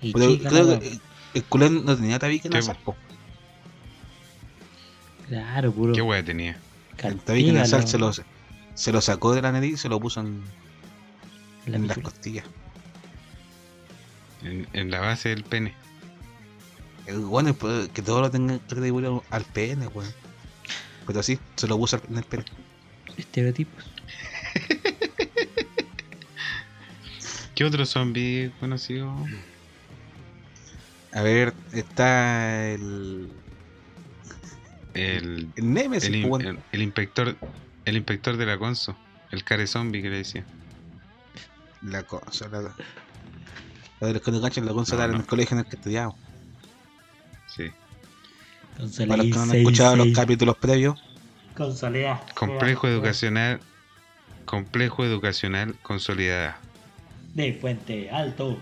y 0.03 0.13
Pero 0.13 0.37
chica. 0.37 0.49
creo 0.49 0.69
weá. 0.69 0.79
que 0.79 0.99
el- 1.35 1.45
culén 1.45 1.85
no 1.85 1.97
tenía 1.97 2.19
tabique 2.19 2.49
Sí, 2.49 2.55
nasal, 2.55 2.77
po. 2.85 2.97
Claro, 5.29 5.73
puro. 5.73 5.93
¿Qué 5.95 6.03
wea 6.03 6.25
tenía? 6.25 6.59
El 6.99 7.19
tabique 7.21 7.53
nasal 7.53 7.87
se 7.87 7.99
lo, 7.99 8.13
se 8.75 8.93
lo 8.93 9.01
sacó 9.01 9.35
de 9.35 9.43
la 9.43 9.53
nariz 9.53 9.75
y 9.75 9.77
se 9.77 9.89
lo 9.89 10.01
puso 10.01 10.21
en, 10.21 10.43
en 11.67 11.73
la 11.73 11.77
en 11.79 11.87
las 11.89 11.99
costillas. 11.99 12.45
En, 14.43 14.67
en 14.73 14.91
la 14.91 15.01
base 15.01 15.29
del 15.31 15.45
pene. 15.45 15.75
El 17.07 17.21
bueno 17.21 17.51
es 17.51 17.89
que 17.91 18.03
todo 18.03 18.21
lo 18.21 18.31
tenga 18.31 18.59
que 18.59 18.75
atribuir 18.75 19.09
al 19.31 19.45
pene, 19.45 19.87
weón. 19.89 20.13
Pero 21.07 21.23
sí, 21.23 21.39
se 21.57 21.67
lo 21.69 21.77
puso 21.79 22.01
en 22.09 22.19
el 22.19 22.25
pene. 22.25 22.45
Estereotipos. 23.17 23.85
¿Qué 27.55 27.65
otro 27.65 27.85
zombie 27.87 28.53
conocido? 28.61 29.15
A 31.13 31.23
ver, 31.23 31.55
está 31.73 32.69
el. 32.71 33.29
El, 34.95 35.49
El 35.57 35.73
Nemesis, 35.73 36.09
el, 36.09 36.17
in- 36.17 36.41
el- 36.41 36.59
el 36.73 36.83
inspector 36.83 37.37
el 37.85 37.97
inspector 37.97 38.37
de 38.37 38.47
la 38.47 38.59
Conso. 38.59 38.97
El 39.31 39.45
care 39.45 39.67
zombie 39.67 40.03
que 40.03 40.11
le 40.11 40.19
decía. 40.19 40.45
La 41.83 42.03
cosa, 42.03 42.49
la. 42.49 42.75
La 44.01 44.07
de 44.09 44.15
los 44.15 44.23
que 44.23 44.31
no 44.33 44.41
cachan 44.41 44.65
la 44.67 44.73
consola 44.73 45.03
No, 45.07 45.13
en 45.13 45.13
no. 45.19 45.21
el 45.21 45.27
colegio 45.27 45.55
en 45.57 45.65
el 45.65 45.71
que 45.71 45.77
estudiamos. 45.77 46.15
Sí. 47.49 47.71
Para 49.07 49.17
los 49.19 49.27
que 49.27 49.31
no 49.33 49.43
han 49.43 49.55
escuchado 49.55 49.97
los 49.97 50.09
capítulos 50.15 50.57
previos, 50.57 51.01
Con 51.57 51.77
soledad. 51.77 52.21
Complejo 52.35 52.89
educacional. 52.89 53.61
Complejo 54.47 55.05
educacional 55.05 55.75
consolidada. 55.83 56.59
De 57.35 57.53
Puente 57.53 58.11
Alto. 58.11 58.59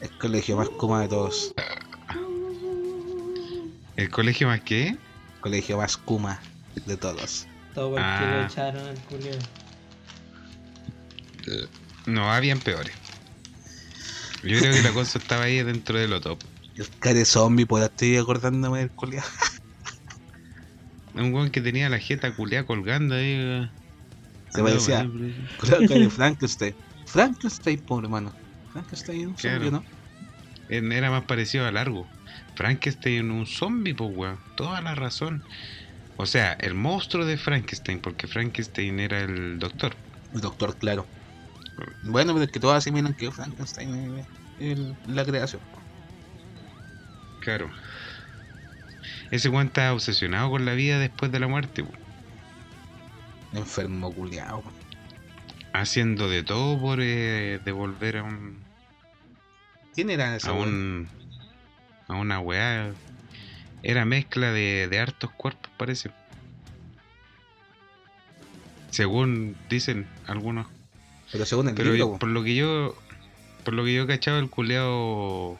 El 0.00 0.10
colegio 0.18 0.56
más 0.56 0.68
cómodo 0.70 1.00
de 1.00 1.08
todos. 1.08 1.54
¿El 3.96 4.10
colegio 4.10 4.46
más 4.48 4.60
qué? 4.60 4.96
Colegio 5.40 5.76
más 5.78 5.96
kuma 5.96 6.40
de 6.86 6.96
todos. 6.96 7.46
Todo 7.74 7.90
porque 7.90 8.04
Ah. 8.04 8.38
lo 8.40 8.46
echaron 8.46 8.86
al 8.86 8.98
culio. 9.04 9.32
No, 12.06 12.30
habían 12.32 12.60
peores. 12.60 12.92
Yo 14.44 14.58
creo 14.60 14.72
que 14.72 14.82
la 14.82 14.92
Conso 14.92 15.18
estaba 15.18 15.44
ahí 15.44 15.62
dentro 15.62 15.98
de 15.98 16.06
lo 16.08 16.20
top. 16.20 16.38
El 16.76 16.88
care 17.00 17.24
zombie, 17.24 17.66
por 17.66 17.82
estoy 17.82 18.16
acordándome 18.16 18.78
del 18.80 18.90
colegio. 18.90 19.24
Un 21.14 21.34
weón 21.34 21.50
que 21.50 21.60
tenía 21.60 21.88
la 21.88 21.98
jeta 21.98 22.32
culeada 22.36 22.64
colgando 22.64 23.16
ahí. 23.16 23.34
eh. 23.36 23.70
Se 24.50 24.62
parecía. 24.62 25.08
Creo 25.58 25.80
que 25.80 25.98
de 25.98 26.08
Frankenstein. 26.10 26.74
Frankenstein, 27.06 27.80
pobre 27.80 28.06
hermano. 28.06 28.32
Frankenstein, 28.78 29.28
un 29.28 29.34
Claro. 29.34 29.64
zombie, 29.64 29.70
¿no? 30.70 30.92
Era 30.94 31.10
más 31.10 31.24
parecido 31.24 31.66
a 31.66 31.72
largo. 31.72 32.06
Frankenstein 32.54 33.30
un 33.30 33.46
zombie, 33.46 33.94
pues 33.94 34.10
weón. 34.14 34.38
Toda 34.56 34.80
la 34.80 34.94
razón. 34.94 35.42
O 36.16 36.26
sea, 36.26 36.52
el 36.54 36.74
monstruo 36.74 37.24
de 37.24 37.36
Frankenstein, 37.38 38.00
porque 38.00 38.26
Frankenstein 38.26 38.98
era 39.00 39.20
el 39.20 39.58
doctor. 39.58 39.94
El 40.34 40.40
doctor, 40.40 40.76
claro. 40.76 41.06
Bueno, 42.02 42.32
pero 42.32 42.44
es 42.44 42.50
que 42.50 42.58
todos 42.60 42.74
asimilan 42.76 43.14
que 43.14 43.30
Frankenstein 43.30 44.24
es 44.58 44.78
la 45.06 45.24
creación. 45.24 45.62
Claro. 47.40 47.70
Ese 49.30 49.48
weón 49.48 49.68
está 49.68 49.92
obsesionado 49.92 50.50
con 50.50 50.64
la 50.64 50.72
vida 50.72 50.98
después 50.98 51.30
de 51.30 51.38
la 51.40 51.46
muerte, 51.48 51.82
weón. 51.82 51.98
Enfermo 53.54 54.12
culiao. 54.12 54.62
Haciendo 55.72 56.28
de 56.28 56.42
todo 56.42 56.78
por 56.80 56.98
eh, 57.00 57.60
devolver 57.64 58.18
a 58.18 58.22
un. 58.24 58.67
¿Quién 59.98 60.10
era 60.10 60.38
a 60.40 60.52
un. 60.52 61.08
a 62.06 62.14
una 62.14 62.38
weá. 62.38 62.92
Era 63.82 64.04
mezcla 64.04 64.52
de, 64.52 64.86
de 64.88 65.00
hartos 65.00 65.28
cuerpos, 65.32 65.72
parece. 65.76 66.12
Según 68.90 69.56
dicen 69.68 70.06
algunos. 70.28 70.68
Pero 71.32 71.44
según 71.46 71.70
el 71.70 71.74
Pero 71.74 71.96
yo- 71.96 72.12
po. 72.12 72.18
por 72.20 72.28
lo 72.28 72.44
que 72.44 72.54
yo. 72.54 72.94
Por 73.64 73.74
lo 73.74 73.84
que 73.84 73.92
yo 73.92 74.06
cachaba, 74.06 74.38
el 74.38 74.48
culeado 74.48 75.58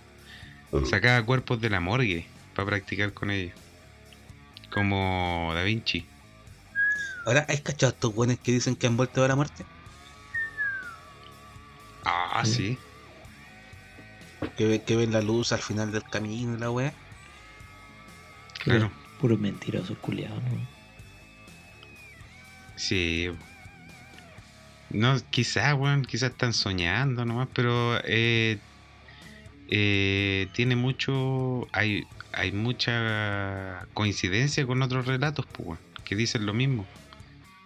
sacaba 0.88 1.20
cuerpos 1.26 1.60
de 1.60 1.70
la 1.70 1.80
morgue 1.80 2.24
para 2.54 2.66
practicar 2.66 3.12
con 3.12 3.32
ellos. 3.32 3.54
Como 4.72 5.50
Da 5.52 5.64
Vinci. 5.64 6.06
Ahora, 7.26 7.44
¿has 7.48 7.60
cachado 7.62 7.90
estos 7.92 8.14
buenos 8.14 8.38
que 8.38 8.52
dicen 8.52 8.76
que 8.76 8.86
han 8.86 8.96
vuelto 8.96 9.24
a 9.24 9.26
la 9.26 9.34
muerte? 9.34 9.64
Ah, 12.04 12.42
Sí. 12.44 12.78
Que, 14.56 14.66
ve- 14.66 14.82
que 14.82 14.96
ven 14.96 15.12
la 15.12 15.20
luz 15.20 15.52
al 15.52 15.60
final 15.60 15.90
del 15.92 16.04
camino 16.04 16.54
y 16.56 16.58
la 16.58 16.70
wea. 16.70 16.92
Claro. 18.62 18.90
Puros 19.20 19.38
mentirosos 19.38 19.96
culiados, 19.98 20.42
¿no? 20.44 20.50
Sí. 22.76 23.28
No, 24.90 25.16
quizás, 25.30 25.74
weón, 25.74 26.02
quizás 26.04 26.30
están 26.30 26.52
soñando 26.54 27.24
nomás, 27.24 27.48
pero 27.52 27.98
eh, 28.04 28.58
eh, 29.68 30.48
tiene 30.52 30.76
mucho. 30.76 31.66
Hay, 31.72 32.04
hay 32.32 32.52
mucha 32.52 33.86
coincidencia 33.94 34.66
con 34.66 34.80
otros 34.82 35.06
relatos, 35.06 35.46
pues, 35.46 35.68
weón, 35.68 35.80
que 36.04 36.16
dicen 36.16 36.46
lo 36.46 36.54
mismo. 36.54 36.86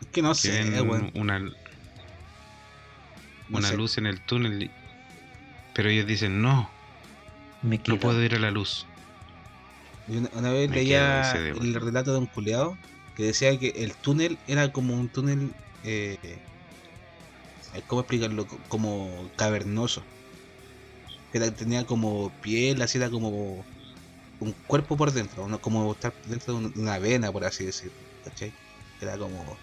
Es 0.00 0.06
que 0.08 0.22
no 0.22 0.30
Que 0.32 0.38
sé, 0.38 0.64
ven 0.64 0.88
weón. 0.88 1.10
una, 1.14 1.38
No 1.38 1.52
una 3.50 3.68
sé. 3.68 3.76
luz 3.76 3.98
en 3.98 4.06
el 4.06 4.20
túnel, 4.20 4.70
pero 5.72 5.88
ellos 5.90 6.06
dicen 6.06 6.42
no, 6.42 6.74
Me 7.62 7.78
no 7.86 7.98
puedo 7.98 8.22
ir 8.22 8.34
a 8.34 8.38
la 8.40 8.50
luz. 8.50 8.90
Yo 10.06 10.18
Una, 10.20 10.30
una 10.32 10.52
vez 10.52 10.70
Me 10.70 10.76
leía 10.76 11.32
el 11.60 11.74
relato 11.74 12.12
de 12.12 12.18
un 12.18 12.26
culeado 12.26 12.80
que 13.14 13.24
decía 13.24 13.58
que 13.58 13.68
el 13.76 13.96
túnel 13.98 14.38
era 14.46 14.70
como 14.72 14.94
un 14.94 15.10
túnel. 15.10 15.56
Eh, 15.82 16.16
eh, 17.72 17.82
¿Cómo 17.86 18.00
explicarlo? 18.02 18.46
Co- 18.46 18.64
Como 18.68 19.30
cavernoso. 19.36 20.08
Era, 21.32 21.54
tenía 21.54 21.84
como 21.84 22.32
piel, 22.40 22.82
así 22.82 22.98
era 22.98 23.10
como 23.10 23.66
un 24.38 24.54
cuerpo 24.66 24.96
por 24.96 25.12
dentro, 25.12 25.48
no 25.48 25.60
como 25.60 25.92
estar 25.92 26.14
dentro 26.24 26.54
de 26.54 26.60
un- 26.66 26.72
de 26.74 26.80
una 26.82 26.98
vena, 27.00 27.32
por 27.32 27.44
así 27.44 27.64
decirlo. 27.66 28.06
¿Cachai? 28.22 28.56
Era 28.98 29.18
como. 29.18 29.62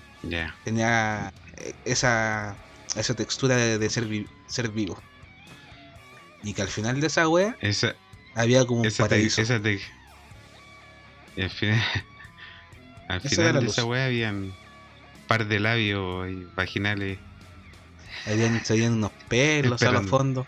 Tenía 0.64 1.30
eh, 1.57 1.73
esa, 1.86 2.57
esa 2.95 3.15
textura 3.15 3.56
de, 3.57 3.80
de 3.80 3.90
ser, 3.91 4.07
vi- 4.07 4.27
ser 4.45 4.72
vivo. 4.72 5.06
Y 6.44 6.53
que 6.53 6.61
al 6.61 6.68
final 6.70 7.02
de 7.02 7.07
esa 7.07 7.28
wea 7.28 7.57
esa, 7.61 7.95
había 8.36 8.66
como 8.66 8.82
un 8.82 8.88
esa 8.88 9.03
te, 9.03 9.10
paraíso. 9.10 9.41
esa 9.41 9.60
te- 9.61 9.80
y 11.36 11.41
al 11.41 11.49
final, 11.49 11.82
al 13.07 13.18
Esa 13.20 13.30
final 13.30 13.45
era 13.45 13.53
la 13.53 13.60
de 13.60 13.66
luz. 13.66 13.74
esa 13.78 13.86
weá 13.86 14.06
habían 14.06 14.52
par 15.28 15.48
de 15.48 15.60
labios 15.60 16.30
y 16.30 16.48
vaginales. 16.56 17.20
Habían, 18.26 18.64
se 18.66 18.74
veían 18.74 18.94
unos 18.94 19.11
pelos 19.28 19.82
a 19.84 19.91
los 19.91 20.06
fondos. 20.07 20.48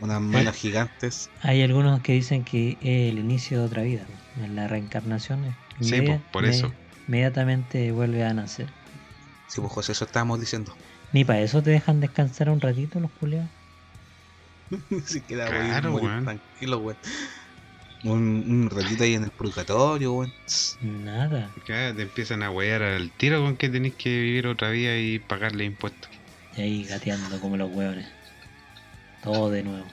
Unas 0.00 0.20
manos 0.20 0.56
gigantes. 0.56 1.30
Hay 1.42 1.62
algunos 1.62 2.00
que 2.00 2.12
dicen 2.14 2.44
que 2.44 2.76
es 2.80 3.12
el 3.12 3.18
inicio 3.18 3.60
de 3.60 3.66
otra 3.66 3.82
vida, 3.82 4.04
en 4.36 4.56
la 4.56 4.66
reencarnación. 4.66 5.44
eh, 5.44 5.54
Sí, 5.80 6.00
por 6.32 6.44
eso. 6.44 6.72
Inmediatamente 7.06 7.92
vuelve 7.92 8.24
a 8.24 8.32
nacer. 8.34 8.68
Sí, 9.46 9.60
pues 9.60 9.72
José, 9.72 9.92
eso 9.92 10.04
estábamos 10.04 10.40
diciendo. 10.40 10.76
Ni 11.12 11.24
para 11.24 11.40
eso 11.40 11.62
te 11.62 11.70
dejan 11.70 12.00
descansar 12.00 12.48
un 12.48 12.60
ratito 12.60 12.98
los 13.00 13.10
culiados. 13.12 13.50
Ni 14.90 15.00
siquiera 15.00 15.44
voy 15.46 16.00
Claro, 16.00 16.22
tranquilo, 16.24 16.78
weón. 16.78 16.96
Un, 18.04 18.20
un 18.48 18.70
ratito 18.70 19.04
ahí 19.04 19.14
en 19.14 19.24
el 19.24 19.30
purgatorio, 19.30 20.12
weón. 20.12 20.32
Nada. 20.80 21.50
Ya 21.68 21.94
te 21.94 22.02
empiezan 22.02 22.42
a 22.42 22.50
wear 22.50 22.82
al 22.82 23.10
tiro 23.12 23.42
con 23.42 23.56
que 23.56 23.68
tenés 23.68 23.94
que 23.94 24.08
vivir 24.08 24.46
otra 24.46 24.70
vida 24.70 24.96
y 24.98 25.18
pagarle 25.18 25.64
impuestos. 25.64 26.10
Y 26.56 26.60
ahí 26.62 26.84
gateando 26.84 27.38
como 27.40 27.56
los 27.56 27.70
hueones. 27.72 28.06
Todo 29.22 29.50
de 29.50 29.62
nuevo. 29.62 29.86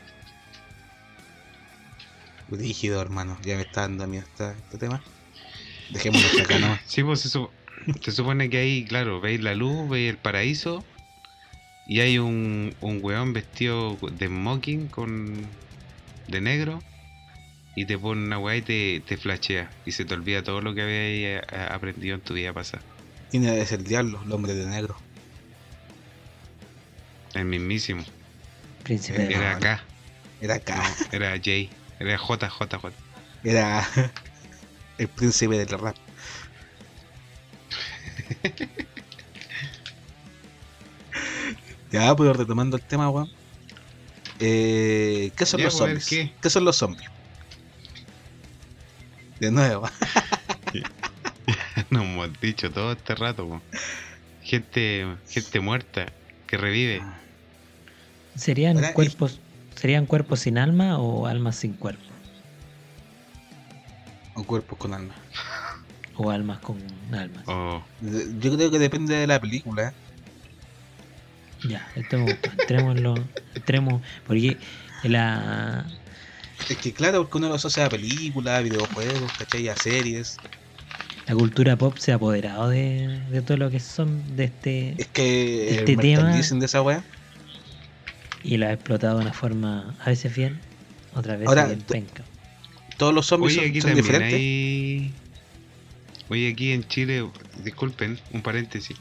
Rígido, 2.49 3.01
hermano. 3.01 3.38
Ya 3.43 3.56
me 3.57 3.61
está 3.61 3.81
dando 3.81 4.07
miedo 4.07 4.26
esta- 4.26 4.53
este 4.53 4.77
tema. 4.77 5.01
Dejémoslo 5.91 6.27
hasta 6.27 6.41
acá 6.43 6.60
nomás. 6.60 6.81
Sí, 6.88 7.03
pues 7.03 7.26
eso, 7.26 7.51
se 8.01 8.11
supone 8.11 8.49
que 8.49 8.57
ahí, 8.57 8.85
claro, 8.85 9.22
veis 9.22 9.41
la 9.41 9.53
luz, 9.56 9.88
veis 9.89 10.10
el 10.10 10.18
paraíso 10.18 10.84
y 11.90 11.99
hay 12.02 12.20
un, 12.20 12.74
un 12.82 12.99
weón 13.02 13.34
vestido 13.34 13.98
de 14.11 14.28
smoking 14.28 14.88
con 14.88 15.48
de 16.28 16.41
negro 16.41 16.82
y 17.76 17.86
te 17.86 17.98
pone 17.98 18.22
una 18.24 18.38
weá 18.38 18.57
y 18.57 18.61
te, 18.61 19.02
te 19.06 19.18
flashea 19.18 19.70
y 19.86 19.91
se 19.91 20.06
te 20.06 20.14
olvida 20.14 20.44
todo 20.44 20.61
lo 20.61 20.74
que 20.76 20.82
habías 20.84 21.44
eh, 21.52 21.68
aprendido 21.72 22.16
en 22.16 22.22
tu 22.22 22.36
vida 22.36 22.53
pasada. 22.53 22.84
Tiene 23.32 23.56
que 23.56 23.66
ser 23.66 23.80
el 23.80 23.86
diablo, 23.86 24.22
el 24.26 24.32
hombre 24.32 24.53
de 24.53 24.66
negro. 24.66 24.95
El 27.34 27.45
mismísimo. 27.45 28.03
Príncipe 28.84 29.20
de 29.20 29.26
Era- 29.34 29.38
Era 29.38 29.52
acá, 29.56 29.84
Era 30.41 30.56
acá. 30.56 30.84
era 31.11 31.32
Jay, 31.44 31.70
era 31.99 32.18
JJJ. 32.18 32.91
Era. 33.44 33.88
El 34.98 35.07
príncipe 35.07 35.57
del 35.57 35.70
rap. 35.70 35.95
ya, 41.91 42.16
pero 42.16 42.34
retomando 42.34 42.78
el 42.78 42.84
tema, 42.84 43.10
weón. 43.10 43.30
Eh, 44.40 45.32
¿Qué 45.36 45.45
son 45.45 45.60
Ya, 45.60 45.66
los 45.66 45.76
pues, 45.76 45.90
zombies? 45.90 46.07
¿qué? 46.07 46.34
¿Qué? 46.41 46.49
son 46.49 46.66
los 46.66 46.76
zombies? 46.78 47.10
De 49.40 49.52
nuevo. 49.52 49.88
Nos 51.90 52.03
hemos 52.03 52.41
dicho 52.41 52.72
todo 52.72 52.91
este 52.94 53.16
rato, 53.16 53.48
po. 53.48 53.61
Gente, 54.44 55.06
gente 55.30 55.60
muerta 55.60 56.07
que 56.48 56.57
revive. 56.57 57.02
¿Serían 58.36 58.94
cuerpos, 58.94 59.40
¿Serían 59.76 60.06
cuerpos 60.06 60.41
sin 60.41 60.57
alma 60.57 60.99
o 60.99 61.26
almas 61.26 61.56
sin 61.56 61.74
cuerpo? 61.74 62.03
O 64.36 64.44
cuerpos 64.44 64.78
con 64.78 64.94
alma. 64.94 65.14
O 66.16 66.30
almas 66.32 66.60
con 66.60 66.78
almas. 67.14 67.44
O 67.48 67.82
Yo 68.02 68.56
creo 68.56 68.72
que 68.72 68.80
depende 68.80 69.16
de 69.16 69.28
la 69.28 69.40
película. 69.40 69.94
Ya, 71.64 71.91
me 71.95 72.18
gustó. 72.23 72.49
Entrémoslo, 72.52 73.27
entremos, 73.56 74.02
porque 74.26 74.57
la, 75.03 75.86
Es 76.69 76.77
que 76.77 76.94
claro, 76.94 77.23
porque 77.23 77.38
uno 77.38 77.49
lo 77.49 77.56
asocia 77.56 77.86
a 77.86 77.90
películas, 77.90 78.60
a 78.60 78.61
videojuegos, 78.61 79.31
¿cachai? 79.38 79.68
A 79.69 79.76
series. 79.76 80.40
la 81.27 81.36
cultura 81.36 81.76
pop 81.76 81.94
se 81.98 82.11
ha 82.11 82.15
apoderado 82.15 82.69
de, 82.69 83.07
de 83.31 83.41
todo 83.41 83.57
lo 83.57 83.69
que 83.69 83.80
son 83.80 84.36
de 84.36 84.45
este 84.45 84.95
Es 84.98 85.07
que 85.07 85.69
Este 85.69 85.80
el 85.80 85.86
tema- 85.86 86.02
de 86.34 86.65
esa 86.65 86.81
weá. 86.81 87.03
y 88.44 88.57
lo 88.57 88.68
ha 88.68 88.73
explotado 88.73 89.18
de 89.18 89.22
una 89.23 89.34
forma 89.34 89.95
a 89.99 90.10
veces 90.10 90.34
bien, 90.36 90.60
otras 91.14 91.38
veces 91.38 91.49
Ahora, 91.49 91.65
bien 91.68 91.81
penca. 91.81 92.23
Todos 92.98 93.14
los 93.14 93.26
zombies 93.27 93.53
Oye, 93.53 93.61
son, 93.61 93.69
aquí 93.69 93.81
son 93.81 93.95
diferentes. 93.95 94.34
hay. 94.40 95.11
Oye, 96.30 96.49
aquí 96.52 96.72
en 96.73 96.88
Chile, 96.88 97.26
disculpen, 97.64 98.19
un 98.31 98.41
paréntesis. 98.41 98.95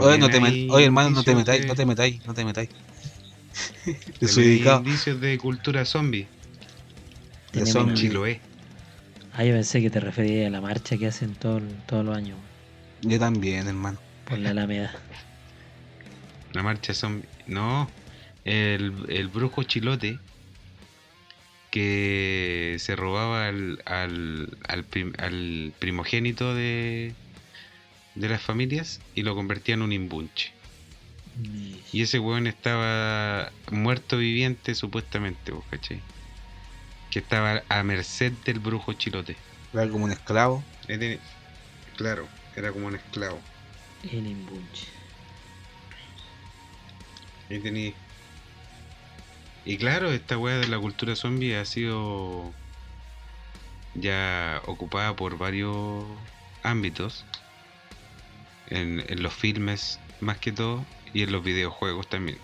Oye, 0.00 0.18
no 0.18 0.26
te 0.28 0.32
También 0.40 0.42
met- 0.42 0.46
hay 0.52 0.70
Oye, 0.70 0.84
hermano, 0.86 1.10
no 1.10 1.22
te 1.22 1.34
metáis, 1.34 1.62
de- 1.62 1.66
no 1.68 1.74
te 1.74 1.86
metáis, 1.86 2.26
no 2.26 2.34
te 2.34 2.44
metáis. 2.44 2.68
Desubicado. 4.20 4.78
indicios 4.78 5.20
de 5.20 5.38
cultura 5.38 5.84
zombie. 5.84 6.26
De 7.52 7.66
zombie. 7.66 7.94
Chiloé. 7.94 8.40
Ah, 9.34 9.44
yo 9.44 9.52
pensé 9.54 9.80
que 9.80 9.90
te 9.90 10.00
referías 10.00 10.46
a 10.46 10.50
la 10.50 10.60
marcha 10.60 10.96
que 10.96 11.06
hacen 11.06 11.34
todo, 11.34 11.60
todos 11.86 12.04
los 12.04 12.16
años 12.16 12.38
Yo 13.02 13.18
también, 13.18 13.66
hermano. 13.68 13.98
por 14.28 14.38
la 14.38 14.50
Alameda. 14.50 14.94
La 16.52 16.62
marcha 16.62 16.94
zombie. 16.94 17.28
No, 17.46 17.88
el, 18.44 18.92
el 19.08 19.28
brujo 19.28 19.62
chilote 19.64 20.18
que 21.70 22.76
se 22.78 22.94
robaba 22.96 23.48
al, 23.48 23.82
al, 23.84 24.48
al, 24.68 24.84
prim- 24.84 25.12
al 25.18 25.72
primogénito 25.78 26.54
de, 26.54 27.12
de 28.14 28.28
las 28.28 28.42
familias 28.42 29.00
y 29.14 29.22
lo 29.22 29.34
convertía 29.34 29.74
en 29.74 29.82
un 29.82 29.92
imbunche. 29.92 30.52
Y 31.92 32.02
ese 32.02 32.18
weón 32.20 32.46
estaba 32.46 33.50
muerto 33.70 34.16
viviente 34.18 34.74
supuestamente, 34.74 35.50
¿vos 35.52 35.64
cachai? 35.70 36.00
Que 37.10 37.18
estaba 37.18 37.62
a 37.68 37.82
merced 37.82 38.32
del 38.44 38.60
brujo 38.60 38.92
chilote. 38.92 39.36
Era 39.72 39.88
como 39.88 40.04
un 40.04 40.12
esclavo. 40.12 40.64
Era- 40.86 41.18
claro, 41.96 42.28
era 42.56 42.72
como 42.72 42.86
un 42.86 42.94
esclavo. 42.96 43.40
El 44.04 44.26
imbunche. 44.26 44.86
Ahí 47.50 47.58
tení. 47.60 47.94
Y 49.64 49.76
claro, 49.78 50.12
esta 50.12 50.36
weá 50.38 50.58
de 50.58 50.68
la 50.68 50.78
cultura 50.78 51.16
zombie 51.16 51.56
ha 51.56 51.64
sido 51.64 52.52
ya 53.94 54.60
ocupada 54.66 55.16
por 55.16 55.38
varios 55.38 56.04
ámbitos. 56.62 57.24
En, 58.74 59.00
en 59.08 59.22
los 59.22 59.34
filmes 59.34 60.00
más 60.20 60.38
que 60.38 60.52
todo 60.52 60.84
y 61.12 61.22
en 61.22 61.32
los 61.32 61.44
videojuegos 61.44 62.08
también. 62.08 62.38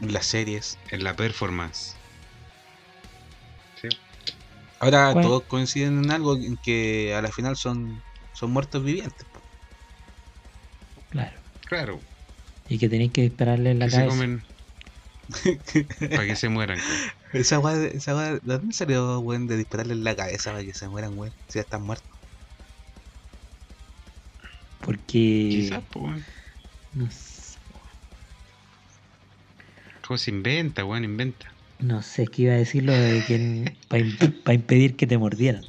En 0.00 0.12
las 0.12 0.26
series. 0.26 0.78
En 0.90 1.04
la 1.04 1.16
performance. 1.16 1.96
Sí. 3.80 3.88
Ahora 4.80 5.12
Bueno. 5.12 5.28
todos 5.28 5.44
coinciden 5.44 6.04
en 6.04 6.10
algo 6.10 6.36
en 6.36 6.56
que 6.58 7.14
a 7.14 7.22
la 7.22 7.32
final 7.32 7.56
son, 7.56 8.04
son 8.32 8.50
muertos 8.52 8.84
vivientes. 8.84 9.26
Claro. 11.10 11.40
Claro, 11.66 12.04
Y 12.68 12.78
que 12.78 12.88
tenéis 12.88 13.12
que 13.12 13.22
dispararle 13.22 13.70
en 13.70 13.78
la 13.78 13.86
que 13.86 13.92
se 13.92 13.96
cabeza. 13.98 14.08
comen 14.08 14.44
para 16.10 16.26
que 16.26 16.36
se 16.36 16.48
mueran. 16.48 16.84
Esa 17.32 17.58
weá, 17.58 17.84
esa 17.86 18.14
¿de 18.34 18.40
dónde 18.42 18.74
salió, 18.74 19.20
weón, 19.20 19.46
de 19.46 19.56
dispararle 19.56 19.94
en 19.94 20.04
la 20.04 20.16
cabeza 20.16 20.52
para 20.52 20.64
que 20.64 20.74
se 20.74 20.88
mueran, 20.88 21.16
weón? 21.18 21.34
Si 21.48 21.58
ya 21.58 21.62
están 21.62 21.82
muertos. 21.82 22.08
Porque. 24.84 25.48
Quizás, 25.50 25.82
pues, 25.90 26.04
weón. 26.04 26.24
No, 26.94 27.10
sé, 27.10 27.58
¿Cómo 30.06 30.18
se 30.18 30.30
inventa, 30.30 30.84
weón? 30.84 31.04
Inventa. 31.04 31.46
no 31.80 32.02
sé, 32.02 32.24
es 32.24 32.30
que 32.30 32.42
iba 32.42 32.52
a 32.52 32.56
decir 32.56 32.82
lo 32.84 32.92
de 32.92 33.22
que 33.26 33.72
para 34.44 34.54
impedir 34.54 34.96
que 34.96 35.06
te 35.06 35.16
mordieran. 35.18 35.64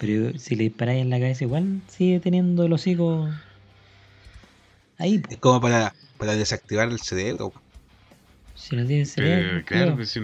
Pero 0.00 0.38
si 0.38 0.56
le 0.56 0.64
disparáis 0.64 1.02
en 1.02 1.10
la 1.10 1.18
cabeza, 1.18 1.44
igual 1.44 1.80
sigue 1.88 2.18
teniendo 2.20 2.64
el 2.64 2.72
hocico 2.72 3.28
ahí. 4.98 5.18
po. 5.18 5.30
Es 5.30 5.38
como 5.38 5.60
para, 5.60 5.94
para 6.18 6.34
desactivar 6.34 6.88
el 6.88 6.98
cerebro. 6.98 7.52
Si 8.54 8.74
no 8.76 8.86
tiene 8.86 9.04
cerebro. 9.04 9.48
Pero, 9.50 9.64
claro 9.66 9.84
pero- 9.86 9.96
que 9.98 10.06
sí. 10.06 10.20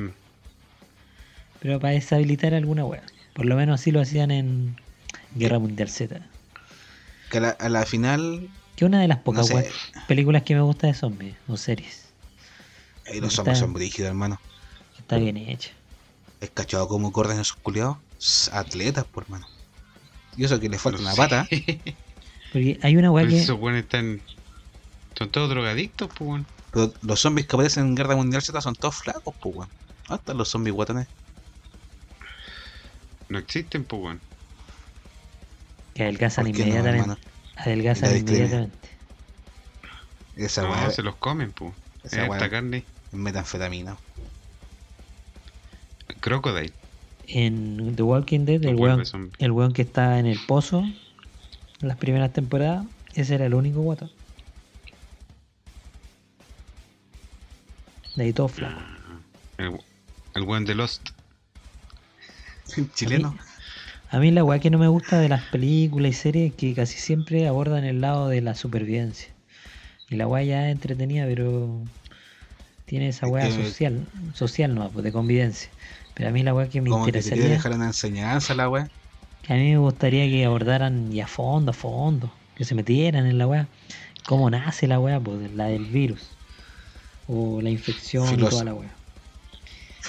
Pero 1.61 1.79
para 1.81 1.93
deshabilitar 1.93 2.55
alguna 2.55 2.85
wea. 2.87 3.03
Por 3.35 3.45
lo 3.45 3.55
menos 3.57 3.81
así 3.81 3.91
lo 3.91 4.01
hacían 4.01 4.31
en 4.31 4.77
Guerra 5.35 5.59
Mundial 5.59 5.91
Z. 5.91 6.27
Que 7.31 7.39
a 7.39 7.41
la, 7.41 7.51
a 7.51 7.69
la 7.69 7.87
final, 7.87 8.49
Que 8.77 8.85
una 8.85 9.01
de 9.01 9.09
las 9.09 9.19
pocas 9.19 9.47
sé. 9.47 9.71
películas 10.09 10.43
que 10.43 10.55
me 10.55 10.61
gusta 10.63 10.87
de 10.89 10.95
zombies 10.95 11.37
o 11.49 11.57
series. 11.57 12.07
eh, 13.07 13.21
los 13.21 13.35
zombies 13.35 13.59
son 13.59 13.73
brígidos, 13.73 14.09
hermano. 14.11 14.41
Está 14.99 15.17
bien 15.19 15.37
hecha. 15.37 15.71
Es 16.41 16.51
cachado 16.51 16.89
cómo 16.89 17.13
corren 17.13 17.41
esos 17.41 17.57
culiados. 17.57 17.97
Atletas, 18.53 19.05
por 19.05 19.25
hermano. 19.25 19.47
Y 20.37 20.45
eso 20.45 20.59
que 20.61 20.69
les 20.69 20.81
falta 20.81 21.01
una 21.01 21.15
pata. 21.15 21.47
Porque 22.53 22.79
hay 22.83 22.97
una 22.97 23.11
wea 23.11 23.25
Pero 23.25 23.37
que. 23.37 23.43
esos 23.43 23.59
weones 23.61 23.85
están. 23.85 24.21
Son 25.17 25.31
todos 25.31 25.51
drogadictos, 25.51 26.09
pues. 26.17 26.43
Pero 26.73 26.93
los 27.03 27.21
zombies 27.21 27.47
que 27.47 27.57
aparecen 27.57 27.87
en 27.87 27.95
Guerra 27.97 28.17
Mundial 28.17 28.43
Z 28.43 28.61
son 28.61 28.75
todos 28.75 28.97
flacos, 28.97 29.35
pues. 29.41 29.69
¿Dónde 30.09 30.21
están 30.21 30.37
los 30.39 30.49
zombies 30.49 30.75
guatones? 30.75 31.07
No 33.29 33.39
existen, 33.39 33.85
pues, 33.85 34.03
weón. 34.03 34.21
Que 36.01 36.05
adelgazan 36.05 36.47
¿Por 36.47 36.55
qué 36.55 36.61
no, 36.61 36.65
inmediatamente. 36.71 37.13
hermano? 37.13 37.21
adelgazan 37.57 38.17
inmediatamente. 38.17 38.89
Esa 40.37 40.63
No, 40.63 40.71
weá 40.71 40.91
se 40.91 41.03
los 41.03 41.17
comen, 41.17 41.53
pues. 41.53 41.75
esa 42.05 42.25
Esta 42.25 42.49
carne. 42.49 42.79
es 42.79 43.19
metanfetamina. 43.19 43.97
Crocodile. 46.21 46.73
En 47.27 47.95
The 47.97 48.03
Walking 48.03 48.47
Dead, 48.47 48.65
el 48.65 48.77
weón, 48.77 49.05
zombie. 49.05 49.33
el 49.39 49.53
weón 49.53 49.75
que 49.75 49.83
estaba 49.83 50.19
en 50.19 50.25
el 50.27 50.39
pozo 50.47 50.81
en 50.81 51.89
las 51.89 51.99
primeras 51.99 52.33
temporadas, 52.33 52.87
ese 53.15 53.35
era 53.35 53.45
el 53.45 53.53
único 53.55 53.81
guato. 53.83 54.09
De 58.17 58.25
ahí 58.25 58.33
todo 58.33 58.49
flaco. 58.49 58.81
El, 59.59 59.79
el 60.35 60.43
weón 60.45 60.65
de 60.65 60.75
Lost. 60.75 61.11
Chileno. 62.95 63.37
A 64.11 64.19
mí 64.19 64.31
la 64.31 64.43
weá 64.45 64.59
que 64.59 64.71
no 64.71 64.79
me 64.79 64.89
gusta 64.89 65.19
de 65.19 65.29
las 65.29 65.43
películas 65.45 66.11
y 66.11 66.13
series 66.15 66.51
es 66.51 66.57
que 66.57 66.75
casi 66.75 66.99
siempre 66.99 67.47
abordan 67.47 67.85
el 67.85 68.01
lado 68.01 68.29
de 68.29 68.41
la 68.41 68.55
supervivencia. 68.55 69.33
Y 70.09 70.17
la 70.17 70.27
weá 70.27 70.43
ya 70.43 70.67
es 70.67 70.73
entretenida, 70.73 71.27
pero 71.27 71.85
tiene 72.87 73.09
esa 73.09 73.27
Es 73.27 73.33
weá 73.33 73.47
que- 73.47 73.53
social, 73.65 74.09
social 74.35 74.75
no, 74.75 74.91
pues 74.91 75.05
de 75.05 75.13
convivencia. 75.13 75.71
Pero 76.15 76.29
a 76.31 76.33
mí 76.33 76.43
la 76.43 76.53
weá 76.55 76.69
que 76.69 76.81
me 76.81 76.91
Como 76.91 77.05
que 77.05 77.11
interesaría, 77.11 77.49
dejar 77.51 77.73
una 77.73 77.87
enseñanza 77.87 78.55
la 78.55 78.69
weá. 78.69 78.91
que 79.43 79.53
a 79.53 79.57
mí 79.57 79.71
me 79.71 79.79
gustaría 79.79 80.27
que 80.27 80.45
abordaran 80.45 81.13
y 81.13 81.21
a 81.21 81.27
fondo, 81.29 81.71
a 81.71 81.75
fondo, 81.75 82.33
que 82.57 82.65
se 82.65 82.75
metieran 82.75 83.27
en 83.27 83.39
la 83.39 83.47
weá. 83.47 83.69
¿Cómo 84.27 84.51
nace 84.51 84.89
la 84.89 84.99
weá? 84.99 85.21
Pues 85.21 85.53
la 85.53 85.67
del 85.67 85.87
virus. 85.87 86.37
O 87.29 87.61
la 87.63 87.71
infección 87.71 88.27
y 88.35 88.37
toda 88.39 88.65
la 88.65 88.75
weá. 88.75 88.97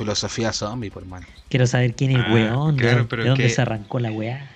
Filosofía 0.05 0.51
zombie, 0.53 0.89
por 0.89 1.03
hermano. 1.03 1.27
Quiero 1.49 1.67
saber 1.67 1.95
quién 1.95 2.11
es 2.11 2.17
el 2.17 2.23
Ah, 2.25 2.33
weón, 2.33 2.75
de, 2.75 2.81
claro, 2.81 2.97
dónde- 2.97 3.09
pero 3.09 3.23
de 3.23 3.29
dónde 3.29 3.43
que- 3.45 3.49
se 3.49 3.61
arrancó 3.61 3.99
la 3.99 4.11
weá. 4.11 4.49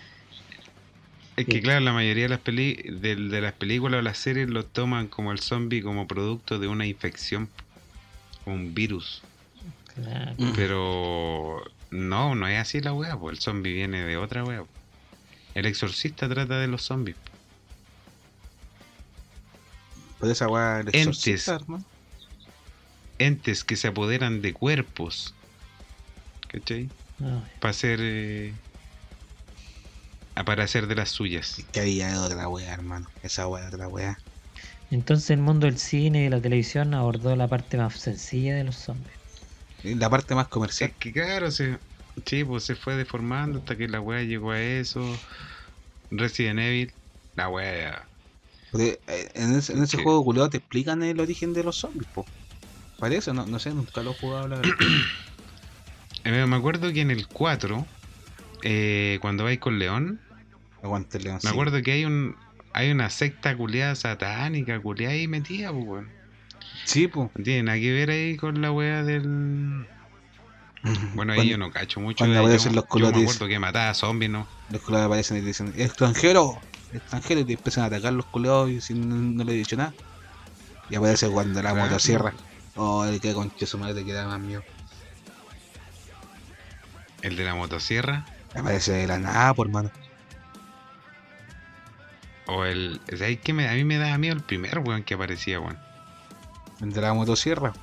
Es 1.37 1.45
Sí. 1.45 1.51
que 1.51 1.61
claro, 1.61 1.81
la 1.81 1.91
mayoría 1.93 2.23
de 2.23 2.29
las 2.29 2.39
peli 2.39 2.73
de, 2.75 3.15
de 3.15 3.41
las 3.41 3.53
películas 3.53 3.99
o 3.99 4.01
las 4.01 4.17
series 4.17 4.49
lo 4.49 4.63
toman 4.65 5.07
como 5.07 5.31
el 5.33 5.39
zombie 5.39 5.81
como 5.83 6.07
producto 6.07 6.57
de 6.59 6.67
una 6.67 6.85
infección, 6.87 7.49
un 8.45 8.73
virus. 8.73 9.21
Claro. 9.93 10.33
Pero 10.55 11.61
no, 11.91 12.35
no 12.35 12.47
es 12.47 12.57
así 12.59 12.79
la 12.81 12.93
weá, 12.93 13.17
pues 13.17 13.37
el 13.37 13.41
zombie 13.43 13.73
viene 13.73 14.03
de 14.03 14.17
otra 14.17 14.43
weá. 14.43 14.61
po. 14.61 14.67
El 15.53 15.65
exorcista 15.67 16.27
trata 16.27 16.57
de 16.57 16.67
los 16.67 16.81
zombies. 16.83 17.17
Esa 20.23 20.47
weá 20.47 20.79
el 20.79 20.87
Entes. 20.87 21.01
exorcista, 21.01 21.55
hermano. 21.55 21.85
Entes 23.19 23.63
que 23.63 23.75
se 23.75 23.87
apoderan 23.89 24.41
de 24.41 24.53
cuerpos. 24.53 25.34
¿Cachai? 26.55 26.91
Ay. 27.19 27.49
Para 27.59 27.71
hacer. 27.71 27.99
eh, 28.01 28.59
a- 30.35 30.43
para 30.45 30.63
hacer 30.63 30.87
de 30.87 30.95
las 30.95 31.09
suyas. 31.09 31.55
Que 31.71 31.81
había 31.81 32.21
otra 32.21 32.47
wea, 32.49 32.73
hermano. 32.73 33.07
Esa 33.21 33.47
wea, 33.47 33.67
otra 33.67 33.87
wea. 33.89 34.17
Entonces 34.91 35.29
el 35.31 35.39
mundo 35.39 35.65
del 35.65 35.77
cine 35.77 36.25
y 36.25 36.29
la 36.29 36.41
televisión 36.41 36.93
abordó 36.93 37.35
la 37.35 37.47
parte 37.47 37.77
más 37.77 37.95
sencilla 37.95 38.55
de 38.55 38.63
los 38.63 38.75
zombies. 38.75 39.17
La 39.83 40.09
parte 40.09 40.35
más 40.35 40.47
comercial. 40.47 40.91
Es 40.91 40.97
que 40.97 41.13
claro, 41.13 41.51
se, 41.51 41.79
sí, 42.25 42.43
pues 42.43 42.63
se 42.63 42.75
fue 42.75 42.95
deformando 42.95 43.59
hasta 43.59 43.77
que 43.77 43.87
la 43.87 44.01
weá 44.01 44.23
llegó 44.23 44.51
a 44.51 44.61
eso. 44.61 45.21
Resident 46.09 46.59
Evil, 46.59 46.93
la. 47.35 47.49
Porque, 48.71 49.01
eh, 49.07 49.29
en 49.35 49.55
ese, 49.55 49.73
en 49.73 49.83
ese 49.83 49.97
Sí. 49.97 50.03
juego 50.03 50.23
culiado 50.25 50.49
te 50.49 50.57
explican 50.57 51.03
el 51.03 51.19
origen 51.19 51.53
de 51.53 51.63
los 51.63 51.77
zombies, 51.79 52.09
po. 52.11 52.29
Parece, 52.97 53.33
no, 53.33 53.45
no 53.47 53.59
sé, 53.59 53.73
nunca 53.73 54.03
lo 54.03 54.11
he 54.11 54.15
jugado 54.15 54.47
la 54.49 54.57
verdad. 54.57 54.75
Eh, 56.25 56.45
me 56.45 56.55
acuerdo 56.55 56.91
que 56.91 57.01
en 57.01 57.11
el 57.11 57.27
4, 57.27 57.85
eh, 58.63 59.19
cuando 59.21 59.43
vais 59.43 59.59
con 59.59 59.79
León, 59.79 60.19
Aguante 60.81 61.17
el 61.17 61.23
león. 61.23 61.35
me 61.37 61.41
sí. 61.41 61.47
acuerdo 61.47 61.81
que 61.81 61.91
hay 61.93 62.05
un 62.05 62.35
hay 62.73 62.91
una 62.91 63.09
secta 63.09 63.55
culiada 63.55 63.95
satánica, 63.95 64.79
culiada 64.81 65.13
ahí 65.13 65.27
metida, 65.27 65.71
pues 65.71 65.85
weón. 65.85 66.09
Sí. 66.83 67.09
No 67.15 67.31
tiene 67.43 67.63
nada 67.63 67.79
que 67.79 67.91
ver 67.93 68.09
ahí 68.09 68.37
con 68.37 68.61
la 68.61 68.71
weá 68.71 69.03
del. 69.03 69.87
Bueno, 71.13 71.33
ahí 71.33 71.49
yo 71.49 71.57
no 71.57 71.71
cacho 71.71 71.99
mucho. 72.01 72.17
cuando 72.17 72.35
yo, 72.35 72.41
aparecen 72.41 72.75
los 72.75 72.85
yo 72.93 73.11
me 73.11 73.21
acuerdo 73.23 73.47
que 73.47 73.59
mataba 73.59 73.93
zombies, 73.93 74.29
¿no? 74.29 74.45
Los 74.69 74.81
culiados 74.81 75.07
aparecen 75.07 75.37
y 75.37 75.39
te 75.39 75.47
dicen, 75.47 75.73
extranjero, 75.77 76.59
extranjero, 76.93 77.39
y 77.39 77.45
te 77.45 77.53
empiezan 77.53 77.85
a 77.85 77.87
atacar 77.87 78.13
los 78.13 78.25
culiados 78.25 78.69
y 78.69 78.81
si 78.81 78.93
no, 78.93 79.15
no 79.15 79.43
le 79.43 79.53
he 79.53 79.55
dicho 79.55 79.77
nada. 79.77 79.93
Y 80.89 80.95
aparece 80.95 81.29
cuando 81.29 81.63
la 81.63 81.73
motosierra. 81.73 82.33
Oh, 82.75 83.05
el 83.05 83.21
que 83.21 83.33
conche 83.33 83.65
su 83.65 83.77
madre 83.77 83.95
te 83.95 84.05
queda 84.05 84.27
más 84.27 84.39
mío. 84.39 84.61
El 87.25 87.35
de 87.37 87.43
la 87.43 87.55
motosierra. 87.55 88.23
Aparece 88.55 88.91
de 88.91 89.07
la 89.07 89.17
nada, 89.17 89.51
por 89.55 89.67
mano. 89.67 89.89
O 92.45 92.65
el. 92.65 93.01
¿Sabes 93.09 93.39
qué? 93.43 93.51
Me, 93.51 93.67
a 93.67 93.73
mí 93.73 93.83
me 93.83 93.97
daba 93.97 94.15
miedo 94.19 94.35
el 94.35 94.43
primer 94.43 94.77
weón 94.77 95.01
que 95.03 95.15
aparecía, 95.15 95.59
weón. 95.59 95.79
El 96.81 96.93
de 96.93 97.01
la 97.01 97.15
motosierra. 97.15 97.73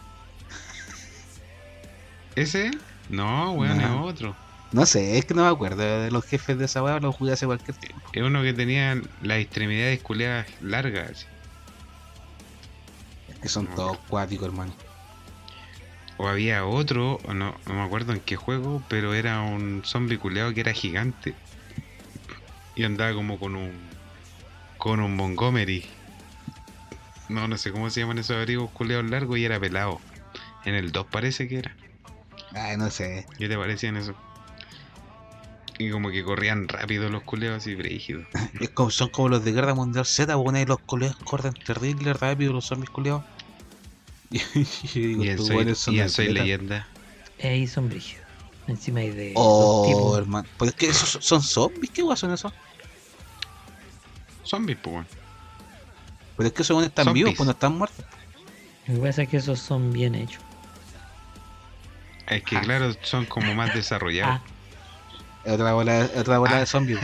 ¿Ese? 2.36 2.70
No, 3.09 3.51
weón, 3.55 3.78
No. 3.78 4.09
es 4.09 4.14
otro. 4.14 4.36
No 4.70 4.86
sé, 4.86 5.19
es 5.19 5.24
que 5.24 5.35
no 5.35 5.43
me 5.43 5.51
acuerdo 5.51 5.82
de 5.82 6.12
los 6.12 6.24
jefes 6.24 6.56
de 6.56 6.66
esa 6.66 6.81
weá, 6.82 7.01
los 7.01 7.16
jugué 7.16 7.32
hace 7.32 7.44
cualquier 7.44 7.77
tiempo. 7.77 8.01
Es 8.12 8.23
uno 8.23 8.43
que 8.43 8.52
tenía 8.55 8.94
las 9.23 9.39
extremidades 9.39 10.01
culeadas 10.01 10.47
largas. 10.60 11.10
así. 11.10 11.27
Que 13.43 13.48
son 13.48 13.66
todos 13.74 13.98
cuáticos, 14.09 14.47
hermano. 14.47 14.73
O 16.23 16.28
había 16.28 16.65
otro, 16.65 17.19
no, 17.35 17.57
no 17.66 17.74
me 17.74 17.82
acuerdo 17.82 18.12
en 18.12 18.20
qué 18.20 18.36
juego, 18.36 18.81
pero 18.86 19.12
era 19.12 19.40
un 19.40 19.82
zombie 19.85 20.19
culeado 20.19 20.55
que 20.55 20.61
era 20.61 20.73
gigante. 20.73 21.35
Y 22.77 22.85
andaba 22.85 23.12
como 23.12 23.40
con 23.40 23.57
un. 23.57 23.73
con 24.78 25.01
un 25.01 25.16
Montgomery. 25.16 25.85
No, 27.28 27.49
no 27.49 27.59
sé 27.59 27.73
cómo 27.73 27.90
se 27.90 27.99
llaman 27.99 28.19
esos 28.19 28.36
abrigos 28.36 28.70
culeados 28.70 29.11
largos 29.11 29.36
y 29.36 29.44
era 29.44 29.59
pelado. 29.59 30.01
En 30.65 30.77
el 30.77 30.93
2 30.93 31.09
parece 31.11 31.49
que 31.49 31.59
era. 31.59 31.74
Ay, 32.55 32.77
no 32.77 32.89
sé. 32.89 33.27
¿Qué 33.36 33.49
te 33.49 33.59
parecían 33.59 33.97
eso? 33.97 34.15
Y 35.77 35.90
como 35.90 36.12
que 36.12 36.23
corrían 36.23 36.69
rápido 36.69 37.09
los 37.09 37.24
culeados 37.24 37.62
así 37.62 37.74
brígidos. 37.74 38.28
Es 38.61 38.70
como, 38.70 38.93
son 38.93 39.09
como 39.09 39.28
los 39.28 39.44
de 39.44 39.51
Guerra 39.51 39.74
Mundial 39.74 40.07
Z, 40.07 40.32
bueno, 40.36 40.61
y 40.61 40.66
los 40.66 40.78
culeados 40.78 41.16
corren 41.24 41.55
terrible 41.55 42.12
rápido, 42.12 42.53
los 42.53 42.66
zombies 42.66 42.90
culeados. 42.90 43.24
Digo, 44.94 45.24
Y 45.24 45.28
en 45.28 45.38
Soy, 45.38 45.94
y 45.94 46.00
en 46.00 46.09
Soy 46.10 46.28
leyenda. 46.32 46.86
Ahí 47.42 47.66
son 47.66 47.88
brígidos. 47.88 48.22
Encima 48.68 49.00
hay 49.00 49.10
de 49.10 49.32
Oh, 49.34 50.14
hermano. 50.16 50.48
Pues 50.56 50.70
es 50.70 50.76
que 50.76 50.86
esos 50.88 51.24
son- 51.24 51.42
zombies, 51.42 51.90
¿qué 51.90 52.02
guay 52.02 52.16
son 52.16 52.32
esos? 52.32 52.52
Zombies, 54.44 54.78
pues. 54.82 54.94
weón. 54.94 55.06
Pero 56.36 56.46
es 56.48 56.52
que 56.54 56.62
esos 56.62 56.84
están 56.84 57.04
Zombies. 57.06 57.24
vivos, 57.24 57.36
pues 57.36 57.46
no 57.46 57.52
están 57.52 57.76
muertos. 57.76 58.04
Lo 58.86 58.94
que 58.94 59.00
pasa 59.00 59.22
es 59.22 59.28
que 59.28 59.36
esos 59.38 59.59
son 59.60 59.92
bien 59.92 60.14
hechos. 60.14 60.42
Es 62.28 62.42
que 62.44 62.56
Ah. 62.56 62.60
claro, 62.60 62.94
son 63.02 63.26
como 63.26 63.54
más 63.54 63.74
desarrollados. 63.74 64.40
Ah, 65.44 65.52
otra 65.52 65.72
bola, 65.74 66.04
es 66.04 66.16
otra 66.16 66.38
bola 66.38 66.56
Ah. 66.56 66.60
de 66.60 66.66
zombies. 66.66 66.98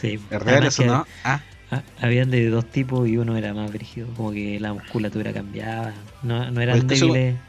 sí. 0.00 0.20
¿Es 0.30 0.42
real 0.42 0.64
eso, 0.66 0.82
que 0.82 0.88
no? 0.88 1.06
Ah, 1.24 1.40
ha- 1.70 1.82
Habían 2.00 2.30
de 2.30 2.48
dos 2.48 2.64
tipos 2.70 3.08
y 3.08 3.16
uno 3.16 3.36
era 3.36 3.52
más 3.54 3.72
brígido. 3.72 4.08
Como 4.16 4.32
que 4.32 4.58
la 4.60 4.72
musculatura 4.74 5.32
cambiaba. 5.32 5.92
No, 6.22 6.50
no 6.50 6.60
eran 6.60 6.80
Pues 6.80 6.92
es 6.92 6.98
eso- 7.02 7.12
débiles. 7.12 7.40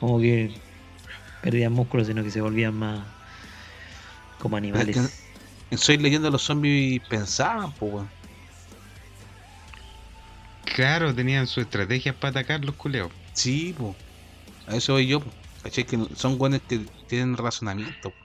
Como 0.00 0.20
que 0.20 0.54
perdían 1.42 1.72
músculos, 1.72 2.06
sino 2.06 2.22
que 2.22 2.30
se 2.30 2.40
volvían 2.40 2.74
más 2.74 3.06
como 4.38 4.56
es 4.56 4.62
animales. 4.62 4.96
que 4.96 5.00
en 5.70 5.78
Soy 5.78 5.96
leyendo 5.96 6.30
los 6.30 6.42
zombies 6.42 7.00
pensaban, 7.08 7.72
pues. 7.72 8.04
Claro, 10.74 11.14
tenían 11.14 11.46
sus 11.46 11.64
estrategias 11.64 12.14
para 12.16 12.30
atacar 12.30 12.64
los 12.64 12.74
culeos. 12.74 13.10
Sí, 13.32 13.74
pues. 13.78 13.94
A 14.66 14.76
eso 14.76 14.94
voy 14.94 15.06
yo, 15.06 15.20
pues. 15.20 15.34
¿Cachai? 15.62 15.84
Que 15.84 15.98
son 16.16 16.36
buenos 16.38 16.60
que 16.68 16.80
tienen 17.08 17.36
razonamiento. 17.36 18.10
po. 18.10 18.16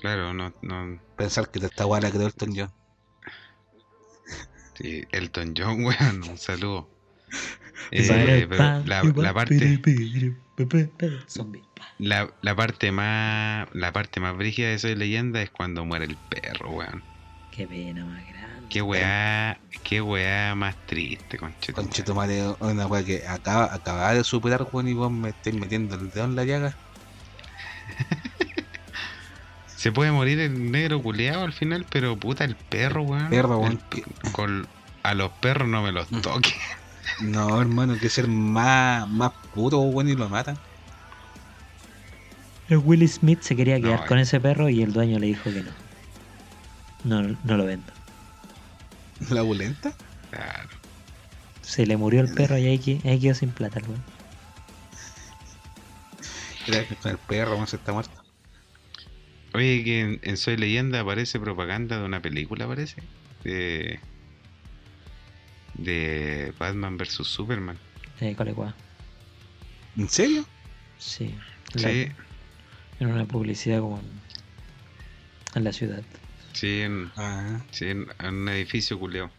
Claro, 0.00 0.32
no, 0.34 0.52
no. 0.62 0.98
Pensar 1.16 1.50
que 1.50 1.60
te 1.60 1.66
está 1.66 1.84
guay 1.84 2.02
la 2.02 2.10
creó 2.10 2.26
Elton 2.26 2.52
John. 2.56 2.70
Sí, 4.80 5.04
Elton 5.12 5.54
John, 5.56 5.84
weón, 5.84 6.24
un 6.24 6.38
saludo. 6.38 6.92
Eh, 7.92 8.46
pero 8.48 8.76
la, 8.84 9.34
parte, 9.34 9.80
la, 11.98 12.34
la 12.42 12.54
más, 12.92 13.68
la 13.72 13.92
parte 13.92 14.20
más 14.20 14.36
brígida 14.36 14.68
de 14.70 14.78
Soy 14.80 14.94
Leyenda 14.96 15.42
es 15.42 15.50
cuando 15.50 15.84
muere 15.84 16.06
el 16.06 16.18
perro, 16.18 16.72
weón. 16.72 17.06
Qué 17.50 17.66
pena 17.68 18.04
más 18.04 18.26
grande. 18.26 18.68
Qué 18.68 18.82
weá, 18.82 19.60
qué 19.82 20.00
weá 20.00 20.54
más 20.54 20.76
triste, 20.86 21.38
conche. 21.38 21.74
tu 21.74 21.86
Conche 21.86 22.02
tu 22.04 22.14
madre. 22.14 22.14
madre, 22.14 22.54
una 22.60 22.86
weá 22.86 23.04
que 23.04 23.26
acaba, 23.26 23.72
acaba 23.74 24.14
de 24.14 24.24
superar, 24.24 24.62
weón, 24.70 24.88
y 24.88 24.94
vos 24.94 25.10
me 25.12 25.30
estáis 25.30 25.56
metiendo 25.56 25.94
el 25.96 26.10
dedo 26.10 26.24
en 26.26 26.36
la 26.36 26.44
llaga. 26.44 26.80
Se 29.80 29.92
puede 29.92 30.12
morir 30.12 30.38
el 30.40 30.70
negro 30.70 31.02
culeado 31.02 31.42
al 31.42 31.54
final, 31.54 31.86
pero 31.88 32.14
puta 32.14 32.44
el 32.44 32.54
perro, 32.54 33.00
weón. 33.02 33.30
Perro, 33.30 33.60
weón, 33.60 33.80
con, 34.32 34.68
a 35.02 35.14
los 35.14 35.30
perros 35.32 35.68
no 35.68 35.80
me 35.82 35.90
los 35.90 36.12
Mm. 36.12 36.20
toques. 36.20 36.52
No, 37.22 37.58
hermano, 37.60 37.98
que 37.98 38.10
ser 38.10 38.28
más, 38.28 39.08
más 39.08 39.32
puto, 39.54 39.80
weón, 39.80 40.10
y 40.10 40.14
lo 40.16 40.28
matan. 40.28 40.58
El 42.68 42.76
Will 42.78 43.08
Smith 43.08 43.40
se 43.40 43.56
quería 43.56 43.80
quedar 43.80 44.00
No, 44.00 44.06
con 44.06 44.18
eh. 44.18 44.22
ese 44.22 44.38
perro 44.38 44.68
y 44.68 44.82
el 44.82 44.92
dueño 44.92 45.18
le 45.18 45.26
dijo 45.28 45.44
que 45.50 45.62
no. 45.62 45.70
No, 47.04 47.36
no 47.42 47.56
lo 47.56 47.64
vendo. 47.64 47.90
¿La 49.30 49.40
bulenta? 49.42 49.92
Claro. 50.30 50.68
Se 51.62 51.86
le 51.86 51.96
murió 51.96 52.20
el 52.20 52.32
perro 52.34 52.58
y 52.58 52.66
ahí, 52.66 52.78
que- 52.78 53.00
ahí 53.08 53.18
quedó 53.18 53.34
sin 53.34 53.50
plata 53.50 53.78
el 53.78 53.86
weón. 53.86 54.02
Era 56.66 56.86
que 56.86 56.96
con 56.96 57.12
el 57.12 57.18
perro, 57.18 57.54
weón, 57.54 57.66
se 57.66 57.76
está 57.76 57.92
muerto. 57.94 58.19
Oye, 59.52 59.82
que 59.84 60.00
en, 60.00 60.20
en 60.22 60.36
Soy 60.36 60.56
Leyenda 60.56 61.00
aparece 61.00 61.40
propaganda 61.40 61.98
de 61.98 62.04
una 62.04 62.20
película, 62.22 62.66
parece. 62.68 63.02
De. 63.44 63.98
De 65.74 66.52
Batman 66.58 66.96
vs 66.96 67.26
Superman. 67.26 67.78
Eh, 68.20 68.34
Colecua. 68.36 68.74
¿En 69.96 70.08
serio? 70.08 70.44
Sí. 70.98 71.34
La- 71.74 71.88
Sí, 71.90 72.08
En 73.00 73.08
una 73.08 73.24
publicidad 73.24 73.80
como 73.80 73.98
en, 73.98 74.04
en 75.54 75.64
la 75.64 75.72
ciudad. 75.72 76.02
sí, 76.52 76.82
en, 76.82 77.10
Ah, 77.16 77.60
sí, 77.70 77.86
en, 77.86 78.06
en 78.20 78.34
un 78.34 78.48
edificio 78.50 78.98
culeo. 78.98 79.30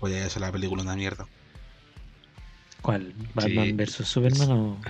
voy 0.00 0.14
a 0.16 0.26
hacer 0.26 0.42
la 0.42 0.52
película 0.52 0.82
una 0.82 0.94
mierda. 0.96 1.26
¿Cuál? 2.82 3.14
¿Batman 3.34 3.66
Sí. 3.68 3.72
vs 3.72 4.06
Superman 4.08 4.50
o 4.50 4.80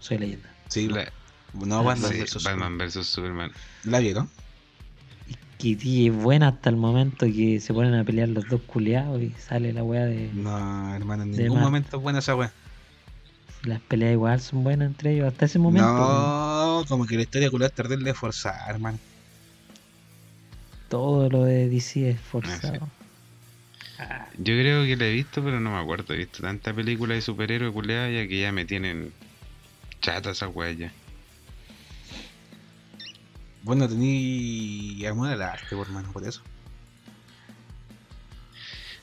Soy 0.00 0.18
Leyenda? 0.18 0.52
Sí, 0.68 0.88
La, 0.88 1.10
no, 1.54 1.80
Ah, 1.80 1.82
Batman 1.82 2.12
sí, 2.12 2.18
versus 2.18 2.44
Batman 2.44 2.78
vs 2.78 3.06
Superman. 3.06 3.50
¿La 3.84 3.98
vieron? 3.98 4.28
Y 5.60 6.06
es 6.06 6.14
buena 6.14 6.48
hasta 6.48 6.70
el 6.70 6.76
momento 6.76 7.26
que 7.26 7.58
se 7.60 7.74
ponen 7.74 7.94
a 7.94 8.04
pelear 8.04 8.28
los 8.28 8.48
dos 8.48 8.60
culeados 8.62 9.20
y 9.20 9.30
sale 9.32 9.72
la 9.72 9.82
weá 9.82 10.04
de. 10.04 10.30
No, 10.32 10.94
hermano, 10.94 11.24
en 11.24 11.32
De 11.32 11.42
ningún 11.44 11.60
momento 11.60 11.96
es 11.96 12.02
buena 12.02 12.20
esa 12.20 12.36
weá. 12.36 12.52
Las 13.64 13.80
peleas 13.80 14.12
igual 14.12 14.40
son 14.40 14.62
buenas 14.62 14.86
entre 14.86 15.14
ellos 15.14 15.26
hasta 15.26 15.46
ese 15.46 15.58
momento. 15.58 15.88
No, 15.88 16.84
como 16.86 17.06
que 17.06 17.16
la 17.16 17.22
historia 17.22 17.50
culiada 17.50 17.70
es 17.70 17.74
terrible 17.74 18.14
forzada, 18.14 18.66
hermano. 18.68 18.98
Todo 20.88 21.28
lo 21.28 21.44
de 21.44 21.68
DC 21.68 22.10
es 22.10 22.20
forzado. 22.20 22.88
Yo 24.38 24.54
creo 24.54 24.84
que 24.84 24.96
la 24.96 25.06
he 25.06 25.12
visto, 25.12 25.42
pero 25.42 25.58
no 25.58 25.72
me 25.72 25.78
acuerdo. 25.78 26.14
He 26.14 26.18
visto 26.18 26.40
tanta 26.40 26.72
película 26.72 27.14
de 27.14 27.20
superhéroes 27.20 27.72
culeadas 27.72 28.12
ya 28.14 28.28
que 28.28 28.40
ya 28.40 28.52
me 28.52 28.64
tienen 28.64 29.12
chata 30.00 30.30
esa 30.30 30.46
weá 30.48 30.70
ya. 30.72 30.92
Bueno, 33.68 33.86
tení 33.86 35.04
amor 35.04 35.28
al 35.28 35.42
arte, 35.42 35.76
por 35.76 35.86
hermano, 35.86 36.10
por 36.10 36.24
eso. 36.26 36.40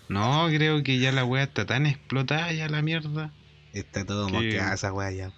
No, 0.10 0.48
creo 0.48 0.82
que 0.82 0.98
ya 0.98 1.12
la 1.12 1.24
weá 1.24 1.44
está 1.44 1.68
tan 1.68 1.86
explotada 1.86 2.52
ya 2.52 2.68
la 2.68 2.82
mierda. 2.82 3.30
Está 3.74 4.04
todo 4.06 4.28
mosqueada 4.28 4.74
esa 4.74 4.92
weá 4.92 5.12
ya. 5.12 5.32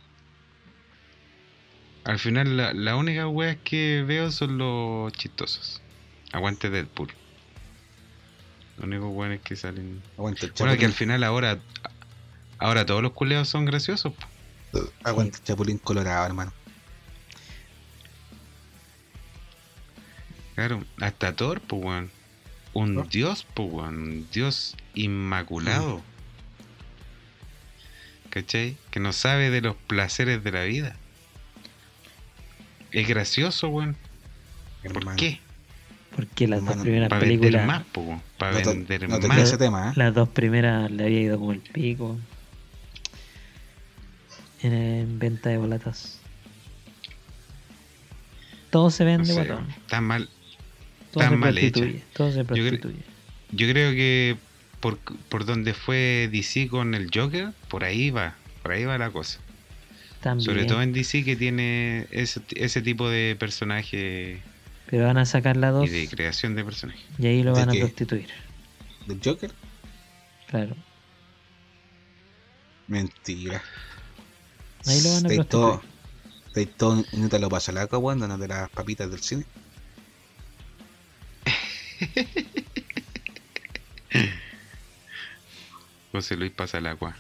Al 2.05 2.19
final, 2.19 2.55
la, 2.55 2.73
la 2.73 2.95
única 2.95 3.27
weas 3.27 3.57
que 3.65 4.05
veo 4.07 4.31
son 4.31 4.57
los 4.57 5.11
chistosos. 5.11 5.81
Aguante 6.31 6.69
Deadpool. 6.69 7.09
Los 8.77 8.85
únicos 8.85 9.09
weones 9.11 9.41
que 9.41 9.57
salen. 9.57 10.01
Aguanta 10.17 10.45
el 10.45 10.53
Bueno, 10.53 10.77
que 10.77 10.85
al 10.85 10.91
chapulín. 10.91 10.93
final 10.93 11.23
ahora. 11.25 11.59
Ahora 12.59 12.85
todos 12.85 13.01
los 13.03 13.11
culeados 13.11 13.49
son 13.49 13.65
graciosos. 13.65 14.13
po. 14.13 14.79
Aguanta 15.03 15.37
el 15.37 15.43
chapulín 15.43 15.79
colorado, 15.79 16.25
hermano. 16.27 16.53
Claro, 20.57 20.83
hasta 20.99 21.35
Thor, 21.35 21.61
pues 21.61 21.83
weón. 21.83 22.09
Un 22.73 23.07
dios, 23.09 23.45
pues 23.53 23.69
weón. 23.71 23.95
Un 24.01 24.27
dios 24.31 24.75
inmaculado. 24.95 26.01
¿Cachai? 28.31 28.75
Que 28.89 28.99
no 28.99 29.13
sabe 29.13 29.51
de 29.51 29.61
los 29.61 29.75
placeres 29.75 30.43
de 30.43 30.51
la 30.51 30.63
vida. 30.63 30.95
Es 32.91 33.07
gracioso, 33.07 33.69
weón. 33.69 33.95
¿Por 34.81 34.97
hermano. 34.97 35.15
qué? 35.15 35.39
Porque 36.15 36.47
las 36.47 36.61
dos 36.61 36.69
Hermano, 36.69 36.83
primeras 36.83 37.09
Para 37.09 37.21
vender 37.21 37.39
películas, 37.39 37.67
más, 37.67 37.83
pues 37.91 38.07
weón. 38.07 38.21
Para 38.39 38.59
No, 38.59 38.69
vender 38.71 39.07
no 39.09 39.19
más. 39.27 39.37
ese 39.37 39.57
tema, 39.59 39.89
¿eh? 39.89 39.93
las 39.95 40.11
dos 40.15 40.27
primeras 40.29 40.89
le 40.89 41.03
había 41.03 41.21
ido 41.21 41.37
como 41.37 41.51
el 41.51 41.59
pico 41.59 42.17
en, 44.63 44.73
en 44.73 45.19
venta 45.19 45.49
de 45.51 45.57
boletas. 45.57 46.19
Todo 48.71 48.89
se 48.89 49.03
No 49.03 49.11
vende, 49.11 49.25
sé, 49.27 49.33
guatón. 49.35 49.69
Está 49.69 50.01
mal. 50.01 50.27
Todo 51.17 51.29
tan 51.29 51.31
se 51.31 51.37
mal 51.37 51.57
hecha. 51.57 51.85
Todo 52.13 52.31
se 52.31 52.45
prostituye. 52.45 53.03
Yo 53.51 53.67
creo 53.69 53.91
que 53.91 54.37
por, 54.79 54.97
por 55.29 55.45
donde 55.45 55.73
fue 55.73 56.29
DC 56.31 56.67
con 56.69 56.93
el 56.95 57.09
Joker, 57.13 57.53
por 57.69 57.83
ahí 57.83 58.09
va. 58.11 58.35
Por 58.61 58.71
ahí 58.73 58.85
va 58.85 58.97
la 58.97 59.11
cosa. 59.11 59.39
También. 60.21 60.45
Sobre 60.45 60.65
todo 60.65 60.81
en 60.81 60.93
DC 60.93 61.23
que 61.23 61.35
tiene 61.35 62.07
ese, 62.11 62.41
ese 62.55 62.81
tipo 62.81 63.09
de 63.09 63.35
personaje 63.39 64.43
Pero 64.85 65.05
van 65.05 65.17
a 65.17 65.25
sacar 65.25 65.57
la 65.57 65.71
2 65.71 65.85
y 65.85 65.89
de 65.89 66.07
creación 66.09 66.55
de 66.55 66.63
personajes. 66.65 67.03
y 67.17 67.27
ahí 67.27 67.43
lo 67.43 67.53
¿De 67.53 67.61
van 67.61 67.69
a 67.69 67.75
qué? 67.75 67.79
prostituir. 67.79 68.29
¿Del 69.05 69.19
Joker? 69.23 69.51
Claro. 70.47 70.75
Mentira. 72.87 73.61
Ahí 74.85 75.01
lo 75.01 75.09
van 75.13 75.25
a 75.25 75.29
todo, 75.45 75.79
prostituir. 75.79 75.81
estáis 76.47 76.69
todo 76.77 77.05
en 77.11 77.29
te 77.29 77.39
lo 77.39 77.49
pasa 77.49 77.71
la 77.71 77.85
weón, 77.85 78.19
no 78.19 78.37
de 78.37 78.47
las 78.47 78.69
papitas 78.69 79.09
del 79.11 79.19
cine. 79.21 79.45
José 86.11 86.35
Luis 86.35 86.51
pasa 86.51 86.77
el 86.79 86.87
agua. 86.87 87.15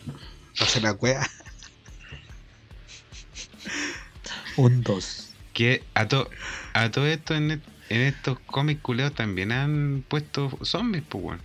Pasa 0.57 0.79
la 0.79 0.93
wea. 0.93 1.27
Un 4.55 4.81
2. 4.83 5.33
Que 5.53 5.83
a, 5.93 6.07
to- 6.07 6.29
a 6.73 6.89
todo 6.91 7.05
esto 7.07 7.35
en, 7.35 7.51
en 7.89 8.01
estos 8.01 8.39
cómics 8.41 8.81
culeos 8.81 9.13
también 9.13 9.51
han 9.51 10.03
puesto 10.07 10.57
zombies, 10.63 11.03
pues 11.07 11.39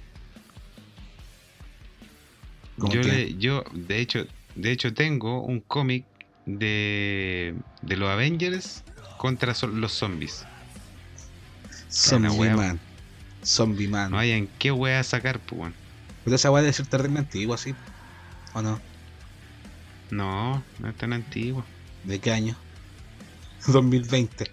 Yo, 2.78 3.00
le- 3.02 3.34
yo 3.36 3.64
de 3.72 3.98
hecho, 4.00 4.26
de 4.54 4.72
hecho 4.72 4.94
tengo 4.94 5.42
un 5.42 5.60
cómic 5.60 6.04
de, 6.46 7.54
de 7.82 7.96
los 7.96 8.08
Avengers 8.08 8.82
contra 9.18 9.54
so- 9.54 9.66
los 9.68 9.92
zombies. 9.92 10.44
Zombie 11.90 12.30
wea. 12.30 12.56
Man. 12.56 12.80
Zombie 13.44 13.88
Man. 13.88 14.10
No 14.10 14.18
hay 14.18 14.30
en 14.32 14.46
qué 14.58 14.70
wea 14.72 15.02
sacar, 15.02 15.38
pues 15.40 15.60
weón. 15.60 15.74
Pero 16.24 16.36
esa 16.36 16.50
wea 16.50 16.62
debe 16.62 16.72
ser 16.72 16.86
terrible 16.86 17.18
antigua, 17.18 17.56
así. 17.56 17.74
¿O 18.54 18.62
no? 18.62 18.80
No, 20.10 20.62
no 20.78 20.88
es 20.88 20.96
tan 20.96 21.12
antiguo. 21.12 21.64
¿De 22.04 22.18
qué 22.18 22.32
año? 22.32 22.56
2020. 23.66 24.50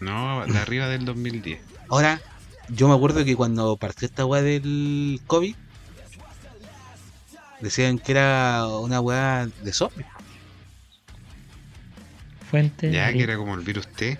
No, 0.00 0.44
de 0.46 0.58
arriba 0.58 0.88
del 0.88 1.04
2010. 1.04 1.60
Ahora, 1.88 2.20
yo 2.68 2.88
me 2.88 2.94
acuerdo 2.94 3.24
que 3.24 3.36
cuando 3.36 3.76
partió 3.76 4.06
esta 4.06 4.24
weá 4.26 4.42
del 4.42 5.20
COVID, 5.26 5.54
decían 7.60 7.98
que 7.98 8.12
era 8.12 8.66
una 8.66 9.00
weá 9.00 9.46
de 9.62 9.72
zombies. 9.72 10.06
Fuente. 12.50 12.90
Ya 12.90 13.08
Ari- 13.08 13.18
que 13.18 13.22
era 13.22 13.36
como 13.36 13.54
el 13.54 13.60
virus 13.60 13.86
T. 13.88 14.18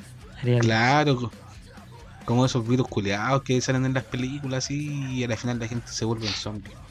Claro, 0.60 1.30
como 2.24 2.46
esos 2.46 2.66
virus 2.66 2.88
culeados 2.88 3.42
que 3.42 3.60
salen 3.60 3.84
en 3.84 3.94
las 3.94 4.04
películas 4.04 4.64
así, 4.64 4.88
y 5.14 5.24
al 5.24 5.36
final 5.36 5.58
la 5.58 5.68
gente 5.68 5.88
se 5.92 6.04
vuelve 6.04 6.26
un 6.26 6.32
zombie. 6.32 6.72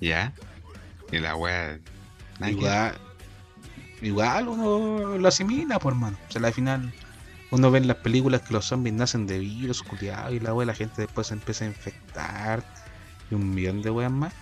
Ya. 0.00 0.32
Y 1.12 1.18
la 1.18 1.34
que- 1.34 1.80
Igual, 2.52 2.94
igual 4.00 4.48
uno 4.48 5.18
lo 5.18 5.28
asimila, 5.28 5.78
por 5.78 5.94
mano. 5.94 6.16
O 6.28 6.32
sea, 6.32 6.46
al 6.46 6.54
final 6.54 6.92
uno 7.50 7.70
ve 7.70 7.78
en 7.78 7.86
las 7.88 7.98
películas 7.98 8.40
que 8.42 8.54
los 8.54 8.64
zombies 8.64 8.94
nacen 8.94 9.26
de 9.26 9.38
virus 9.38 9.82
culeados 9.82 10.32
y 10.32 10.40
la 10.40 10.54
weá 10.54 10.66
la 10.66 10.74
gente 10.74 11.02
después 11.02 11.26
se 11.26 11.34
empieza 11.34 11.64
a 11.64 11.68
infectar 11.68 12.62
y 13.30 13.34
un 13.34 13.52
millón 13.54 13.82
de 13.82 13.90
weas 13.90 14.10
más. 14.10 14.32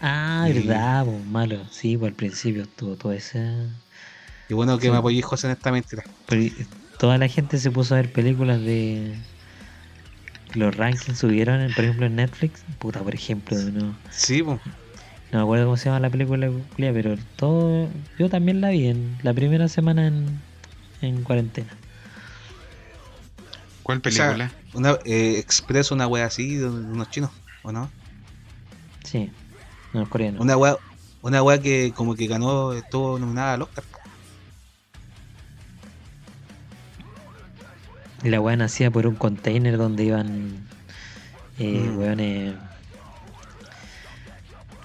Ah, 0.00 0.46
Y- 0.50 0.52
verdad, 0.52 1.06
po, 1.06 1.18
malo. 1.30 1.64
Sí, 1.70 1.96
por 1.96 2.08
al 2.08 2.14
principio 2.14 2.66
tuvo 2.66 2.96
todo 2.96 3.12
ese. 3.12 3.66
Y 4.48 4.54
bueno 4.54 4.78
que 4.78 4.86
Sí. 4.86 4.90
me 4.90 4.96
apoyé 4.96 5.22
José 5.22 5.46
en 5.48 5.52
esta 5.52 5.70
mentira. 5.72 6.04
Pero 6.26 6.42
toda 6.98 7.18
la 7.18 7.28
gente 7.28 7.58
se 7.58 7.70
puso 7.70 7.94
a 7.94 7.98
ver 7.98 8.12
películas 8.12 8.60
de. 8.60 9.14
Los 10.54 10.76
rankings 10.76 11.18
subieron, 11.18 11.60
en- 11.60 11.72
por 11.74 11.84
ejemplo, 11.84 12.06
en 12.06 12.16
Netflix. 12.16 12.64
Puta, 12.78 13.02
por 13.02 13.14
ejemplo, 13.14 13.56
no, 13.56 13.94
Sí, 14.10 14.42
pues. 14.42 14.60
no 15.32 15.38
me 15.38 15.42
acuerdo 15.42 15.66
cómo 15.66 15.76
se 15.76 15.86
llama 15.86 16.00
la 16.00 16.10
película, 16.10 16.50
pero 16.78 17.16
todo. 17.36 17.88
Yo 18.18 18.28
también 18.28 18.60
la 18.60 18.70
vi 18.70 18.86
en 18.86 19.18
la 19.22 19.34
primera 19.34 19.68
semana 19.68 20.06
en, 20.06 20.40
en 21.02 21.22
cuarentena. 21.22 21.68
¿Cuál 23.82 23.98
O 24.04 24.10
sea, 24.10 24.28
película? 24.28 24.52
una, 24.74 24.98
eh, 25.04 25.38
Expreso, 25.38 25.94
una 25.94 26.06
wea 26.06 26.26
así 26.26 26.56
de 26.56 26.68
unos 26.68 27.08
chinos, 27.10 27.30
¿o 27.62 27.72
no? 27.72 27.90
Sí, 29.04 29.30
no, 29.92 30.02
es 30.02 30.08
coreano. 30.08 30.40
Una 30.42 30.56
wea, 30.56 30.76
una 31.22 31.42
wea 31.42 31.60
que 31.60 31.92
como 31.94 32.14
que 32.14 32.26
ganó, 32.26 32.72
estuvo 32.72 33.18
nominada 33.18 33.54
al 33.54 33.62
Oscar. 33.62 33.84
La 38.24 38.40
weá 38.40 38.56
nacía 38.56 38.90
por 38.90 39.06
un 39.06 39.14
container 39.14 39.76
donde 39.76 40.04
iban 40.04 40.58
eh, 41.58 41.88
Mm. 41.88 41.98
weones 41.98 42.54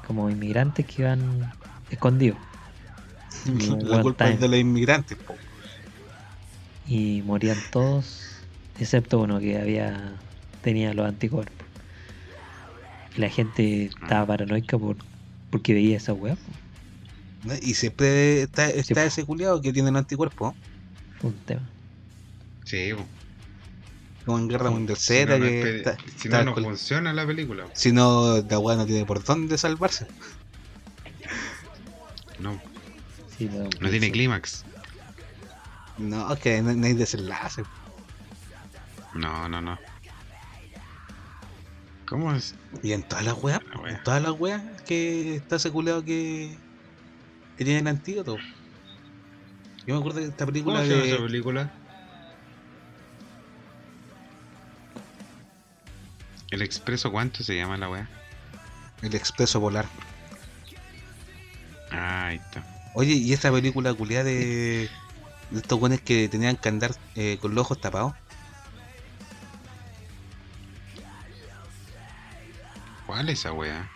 como 0.07 0.30
inmigrantes 0.30 0.85
que 0.85 1.01
iban 1.03 1.51
escondidos. 1.89 2.38
Un 3.47 3.89
La 3.89 4.01
culpa 4.01 4.30
es 4.30 4.39
de 4.39 4.47
los 4.47 4.60
inmigrantes, 4.60 5.18
po. 5.18 5.35
y 6.88 7.22
morían 7.26 7.57
todos, 7.72 8.22
excepto 8.80 9.19
uno 9.19 9.39
que 9.39 9.57
había 9.60 10.14
tenía 10.61 10.93
los 10.93 11.07
anticuerpos. 11.07 11.65
Y 13.15 13.22
la 13.22 13.30
gente 13.30 13.85
estaba 13.85 14.26
paranoica 14.26 14.77
por 14.77 14.97
porque 15.49 15.73
veía 15.73 15.97
esa 15.97 16.14
weá. 16.14 16.35
Y 17.61 17.73
siempre 17.73 18.43
está, 18.43 18.69
está 18.69 19.03
ese 19.03 19.26
culiado 19.26 19.61
que 19.61 19.73
tiene 19.73 19.89
el 19.89 19.95
anticuerpo, 19.97 20.55
un 21.22 21.34
tema. 21.45 21.61
Sí, 22.64 22.91
po. 22.95 23.05
Como 24.25 24.37
en 24.39 24.47
Guerra 24.47 24.69
Mundial 24.71 24.97
Si 24.97 25.13
Z, 25.13 25.25
no, 25.37 25.37
no 25.37 25.45
que 25.45 25.77
está- 25.77 25.97
si 26.17 26.27
está 26.27 26.43
no, 26.43 26.55
no 26.55 26.63
funciona 26.63 27.13
la 27.13 27.25
película. 27.25 27.65
si 27.73 27.91
no, 27.91 28.41
la 28.41 28.59
weá 28.59 28.77
no 28.77 28.85
tiene 28.85 29.05
por 29.05 29.23
dónde 29.23 29.57
salvarse. 29.57 30.07
No, 32.39 32.59
Sí, 33.37 33.49
lo- 33.49 33.69
no 33.79 33.89
tiene 33.89 34.11
clímax. 34.11 34.63
No, 35.97 36.33
es 36.33 36.39
que 36.39 36.61
no, 36.61 36.73
no 36.73 36.85
hay 36.85 36.93
desenlace. 36.93 37.63
No, 39.13 39.47
no, 39.49 39.61
no. 39.61 39.77
¿Cómo 42.07 42.33
es? 42.33 42.55
Y 42.81 42.91
en 42.93 43.03
todas 43.03 43.25
las 43.25 43.35
weas, 43.41 43.59
La 43.83 43.89
en 43.91 44.03
todas 44.03 44.21
las 44.21 44.31
weas 44.33 44.61
que 44.83 45.35
está 45.35 45.55
ese 45.55 45.71
culiado 45.71 46.03
que, 46.03 46.57
que 47.57 47.63
tiene 47.65 47.79
el 47.79 47.87
antídoto. 47.87 48.37
Yo 49.85 49.95
me 49.95 49.99
acuerdo 49.99 50.19
de 50.19 50.27
esta 50.27 50.45
película 50.45 50.75
¿Cómo 50.77 50.85
se 50.87 50.91
llama 50.95 51.05
esa 51.05 51.15
de 51.15 51.21
película? 51.27 51.73
¿El 56.53 56.61
expreso 56.61 57.11
cuánto 57.11 57.43
se 57.43 57.55
llama 57.55 57.77
la 57.77 57.89
weá? 57.89 58.07
El 59.01 59.15
Expreso 59.15 59.59
Polar. 59.59 59.88
Ah, 61.89 62.27
ahí 62.27 62.35
está. 62.35 62.63
Oye, 62.93 63.13
y 63.13 63.34
esta 63.34 63.51
película 63.51 63.91
culiada 63.95 64.25
de, 64.25 64.88
de 65.49 65.59
estos 65.59 65.80
buenos 65.80 65.99
que 66.01 66.30
tenían 66.30 66.55
que 66.55 66.69
andar 66.69 66.91
eh, 67.15 67.39
con 67.41 67.55
los 67.55 67.63
ojos 67.63 67.81
tapados. 67.81 68.13
¿Cuál 73.07 73.30
es 73.30 73.39
esa 73.39 73.51
weá? 73.53 73.89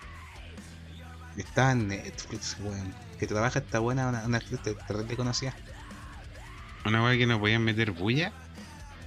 Está 1.36 1.74
en 1.74 1.90
Netflix, 1.90 2.58
weón. 2.60 2.96
Que 3.20 3.28
trabaja 3.28 3.60
esta 3.60 3.78
buena, 3.78 4.08
una, 4.10 4.26
una 4.26 4.38
actriz 4.40 4.62
terrible 4.88 5.16
conocida. 5.16 5.54
¿Una 6.86 7.04
weá 7.04 7.16
que 7.20 7.28
no 7.28 7.40
podían 7.40 7.64
meter 7.64 7.92
bulla? 7.92 8.34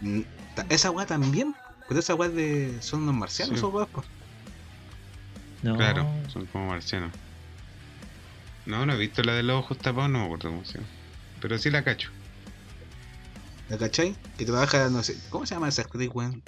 Mm, 0.01 0.21
Esa 0.69 0.93
weá 0.93 1.05
también. 1.05 1.57
Pero 1.91 1.99
esa 1.99 2.15
weá 2.15 2.29
de. 2.29 2.81
son 2.81 3.03
unos 3.03 3.17
marcianos, 3.17 3.59
Sí. 3.59 3.67
weas. 3.67 3.89
No, 5.63 5.77
Claro, 5.77 6.09
son 6.29 6.47
como 6.47 6.69
marcianos. 6.69 7.11
No, 8.65 8.87
no 8.87 8.93
he 8.93 8.97
visto 8.97 9.25
la 9.25 9.35
de 9.35 9.43
los 9.43 9.59
ojos 9.65 9.77
tapados, 9.77 10.09
no 10.09 10.21
me 10.21 10.25
acuerdo 10.27 10.51
cómo 10.51 10.65
se 10.65 10.75
llama. 10.75 10.87
Pero 11.41 11.59
sí 11.59 11.69
la 11.69 11.83
cacho. 11.83 12.11
¿La 13.69 13.77
cachai? 13.77 14.15
Que 14.39 14.45
trabaja, 14.45 14.89
no 14.89 15.03
sé, 15.03 15.19
¿cómo 15.31 15.47
se 15.47 15.55
llama 15.55 15.69
esa 15.69 15.83
actriz, 15.83 16.11
weón? 16.15 16.41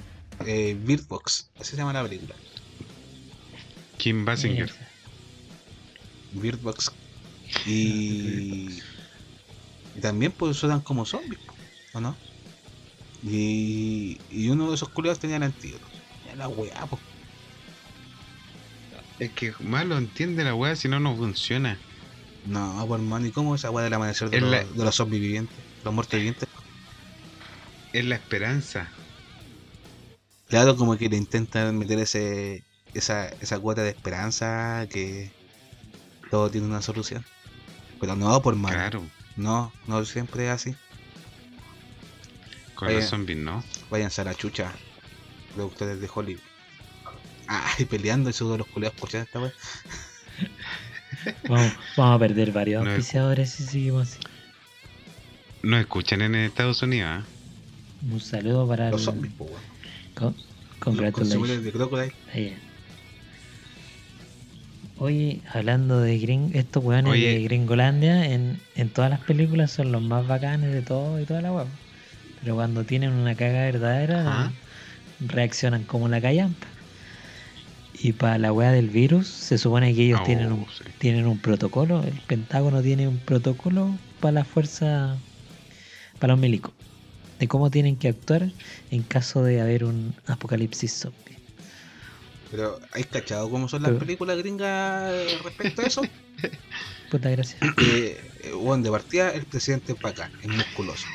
Eh, 0.46 0.76
Bird 0.80 1.08
Box, 1.08 1.50
así 1.58 1.72
se 1.72 1.76
llama 1.76 1.92
la 1.92 2.04
película. 2.04 2.36
Kim 3.98 4.24
Basinger. 4.24 4.70
Esa. 4.70 4.88
Bird 6.34 6.60
Box. 6.60 6.92
Y, 7.66 8.80
y 9.96 10.00
también 10.00 10.30
pues 10.30 10.56
suenan 10.56 10.82
como 10.82 11.04
zombies, 11.04 11.40
¿o 11.94 12.00
no? 12.00 12.16
Y, 13.22 14.22
y 14.28 14.50
uno 14.50 14.68
de 14.70 14.74
esos 14.76 14.90
culiados 14.90 15.18
tenía 15.20 15.36
el 15.36 15.44
antídoto. 15.44 15.88
Ya 16.24 16.34
la 16.36 16.48
weá, 16.48 16.86
po. 16.88 17.02
Es 19.18 19.32
que 19.32 19.54
malo 19.58 19.96
entiende 19.96 20.44
la 20.44 20.54
weá 20.54 20.76
si 20.76 20.86
no 20.88 21.00
no 21.00 21.16
funciona. 21.16 21.82
No, 22.44 22.84
pues 22.88 23.00
hermano, 23.00 23.26
¿y 23.26 23.32
cómo 23.32 23.54
esa 23.54 23.70
weá 23.70 23.84
del 23.84 23.94
amanecer 23.94 24.30
de, 24.30 24.38
los, 24.38 24.50
la- 24.50 24.64
de 24.74 24.84
los 24.84 24.94
zombies 24.94 25.22
vivientes? 25.22 25.64
Los 25.82 25.94
muertos 25.94 26.18
vivientes. 26.18 26.48
Es 27.90 28.04
la 28.04 28.16
esperanza. 28.16 28.92
Claro, 30.48 30.76
como 30.76 30.96
que 30.96 31.08
le 31.08 31.16
intentan 31.16 31.76
meter 31.78 31.98
ese 31.98 32.64
esa, 32.92 33.28
esa 33.40 33.58
cuota 33.58 33.82
de 33.82 33.90
esperanza 33.90 34.86
que 34.90 35.32
todo 36.30 36.50
tiene 36.50 36.66
una 36.68 36.82
solución. 36.82 37.24
Pero 37.98 38.16
no, 38.16 38.42
por 38.42 38.56
mal. 38.56 38.84
Claro. 38.84 39.08
No, 39.36 39.76
no 39.86 40.04
siempre 40.06 40.46
es 40.46 40.52
así. 40.52 40.76
Con 42.82 42.88
Oye. 42.88 42.96
los 42.96 43.10
zombies, 43.10 43.38
¿no? 43.38 43.62
Váyanse 43.90 44.22
a 44.22 44.24
la 44.24 44.34
chucha, 44.34 44.72
productores 45.54 46.00
de 46.00 46.10
Hollywood. 46.12 46.42
Ay, 47.46 47.84
peleando 47.84 48.28
y 48.28 48.32
de 48.32 48.58
los 48.58 48.66
culeados 48.66 48.98
por 48.98 49.14
esta 49.14 49.38
wea. 49.38 49.52
Vamos, 51.48 51.72
vamos 51.96 52.16
a 52.16 52.18
perder 52.18 52.50
varios 52.50 52.82
No 52.82 52.90
auspiciadores 52.90 53.50
si 53.50 53.62
seguimos 53.62 54.08
así. 54.08 54.18
Nos 55.62 55.78
escuchan 55.80 56.22
en 56.22 56.34
Estados 56.34 56.82
Unidos, 56.82 57.08
¿ah? 57.08 57.24
Un 58.10 58.20
saludo 58.20 58.66
para 58.66 58.90
Los 58.90 59.02
el- 59.02 59.04
zombies, 59.04 59.32
po. 59.34 59.48
Con- 60.16 60.34
Congratulations. 60.80 61.12
consumidores 61.36 61.62
de 61.64 61.70
Crocodile. 61.70 62.12
Ahí. 62.34 62.56
Oye, 64.98 65.40
hablando 65.52 66.00
de 66.00 66.18
gring, 66.18 66.50
estos 66.56 66.82
weones 66.82 67.12
Oye. 67.12 67.28
de 67.34 67.42
Gringolandia, 67.44 68.26
en, 68.32 68.58
en 68.74 68.88
todas 68.88 69.10
las 69.10 69.20
películas 69.20 69.70
son 69.70 69.92
los 69.92 70.02
más 70.02 70.26
bacanes 70.26 70.72
de 70.72 70.82
todo 70.82 71.20
y 71.20 71.24
toda 71.26 71.42
la 71.42 71.52
web. 71.52 71.66
Pero 72.42 72.56
cuando 72.56 72.84
tienen 72.84 73.12
una 73.12 73.34
caga 73.36 73.60
verdadera, 73.62 74.20
Ajá. 74.28 74.52
reaccionan 75.20 75.84
como 75.84 76.08
la 76.08 76.20
callampa. 76.20 76.66
Y 77.94 78.12
para 78.14 78.38
la 78.38 78.52
weá 78.52 78.72
del 78.72 78.88
virus, 78.88 79.28
se 79.28 79.58
supone 79.58 79.94
que 79.94 80.02
ellos 80.06 80.20
Oh, 80.22 80.26
tienen, 80.26 80.50
un, 80.52 80.66
sí. 80.66 80.84
tienen 80.98 81.26
un 81.26 81.38
protocolo. 81.38 82.02
El 82.02 82.20
Pentágono 82.26 82.82
tiene 82.82 83.06
un 83.06 83.18
protocolo 83.18 83.96
para 84.20 84.32
la 84.32 84.44
fuerza, 84.44 85.18
para 86.18 86.32
los 86.32 86.40
milicos, 86.40 86.72
de 87.38 87.46
cómo 87.48 87.70
tienen 87.70 87.96
que 87.96 88.08
actuar 88.08 88.50
en 88.90 89.02
caso 89.02 89.44
de 89.44 89.60
haber 89.60 89.84
un 89.84 90.14
apocalipsis 90.26 90.92
zombie. 90.92 91.38
Pero, 92.50 92.78
¿hay 92.92 93.04
cachado 93.04 93.48
cómo 93.50 93.68
son 93.68 93.82
las 93.82 93.90
Pero- 93.92 94.00
películas 94.00 94.36
gringas 94.38 95.12
respecto 95.42 95.82
a 95.82 95.86
eso? 95.86 96.02
Puta 97.10 97.28
gracias. 97.30 97.62
eh, 97.78 98.16
bueno, 98.58 98.82
de 98.82 98.90
partida 98.90 99.30
el 99.30 99.44
presidente 99.46 99.92
es 99.92 100.00
bacán, 100.00 100.32
es 100.40 100.48
musculoso. 100.48 101.08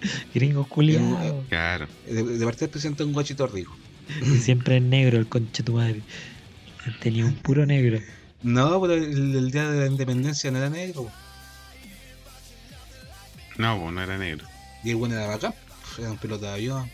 Gringos 0.34 0.66
culiados. 0.68 1.46
Claro. 1.48 1.86
De, 2.06 2.22
de 2.22 2.44
partida 2.44 2.70
es 2.74 2.84
un 2.84 3.12
guachito 3.12 3.46
rico. 3.46 3.76
Y 4.22 4.38
Siempre 4.38 4.78
es 4.78 4.82
negro 4.82 5.18
el 5.18 5.28
conche 5.28 5.62
tu 5.62 5.74
madre. 5.74 6.02
Tenía 7.00 7.26
un 7.26 7.34
puro 7.34 7.66
negro. 7.66 8.00
No, 8.42 8.80
pero 8.80 8.94
el, 8.94 9.34
el 9.36 9.50
día 9.50 9.68
de 9.70 9.80
la 9.80 9.86
independencia 9.86 10.50
no 10.50 10.58
era 10.58 10.70
negro. 10.70 11.10
No, 13.58 13.80
pues 13.80 13.92
no 13.92 14.02
era 14.02 14.16
negro. 14.16 14.46
Y 14.84 14.90
el 14.90 14.96
bueno 14.96 15.16
era 15.16 15.26
bacán. 15.26 15.52
pues, 15.82 15.98
Era 15.98 16.10
un 16.12 16.18
piloto 16.18 16.46
de 16.46 16.52
avión. 16.52 16.90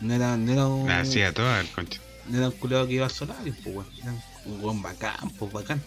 No 0.00 0.14
era, 0.14 0.36
no 0.36 0.52
era 0.52 0.66
un. 0.66 0.90
Hacía 0.90 1.32
toda 1.32 1.60
el 1.60 1.68
concha. 1.68 2.00
No 2.28 2.38
era 2.38 2.46
un 2.48 2.52
culiado 2.52 2.86
que 2.86 2.94
iba 2.94 3.04
al 3.04 3.12
Solaris, 3.12 3.54
pues, 3.62 3.76
weón. 3.76 3.86
Era 4.02 4.12
un 4.46 4.60
weón 4.64 4.82
bacán, 4.82 5.30
pues, 5.38 5.52
bacán. 5.52 5.82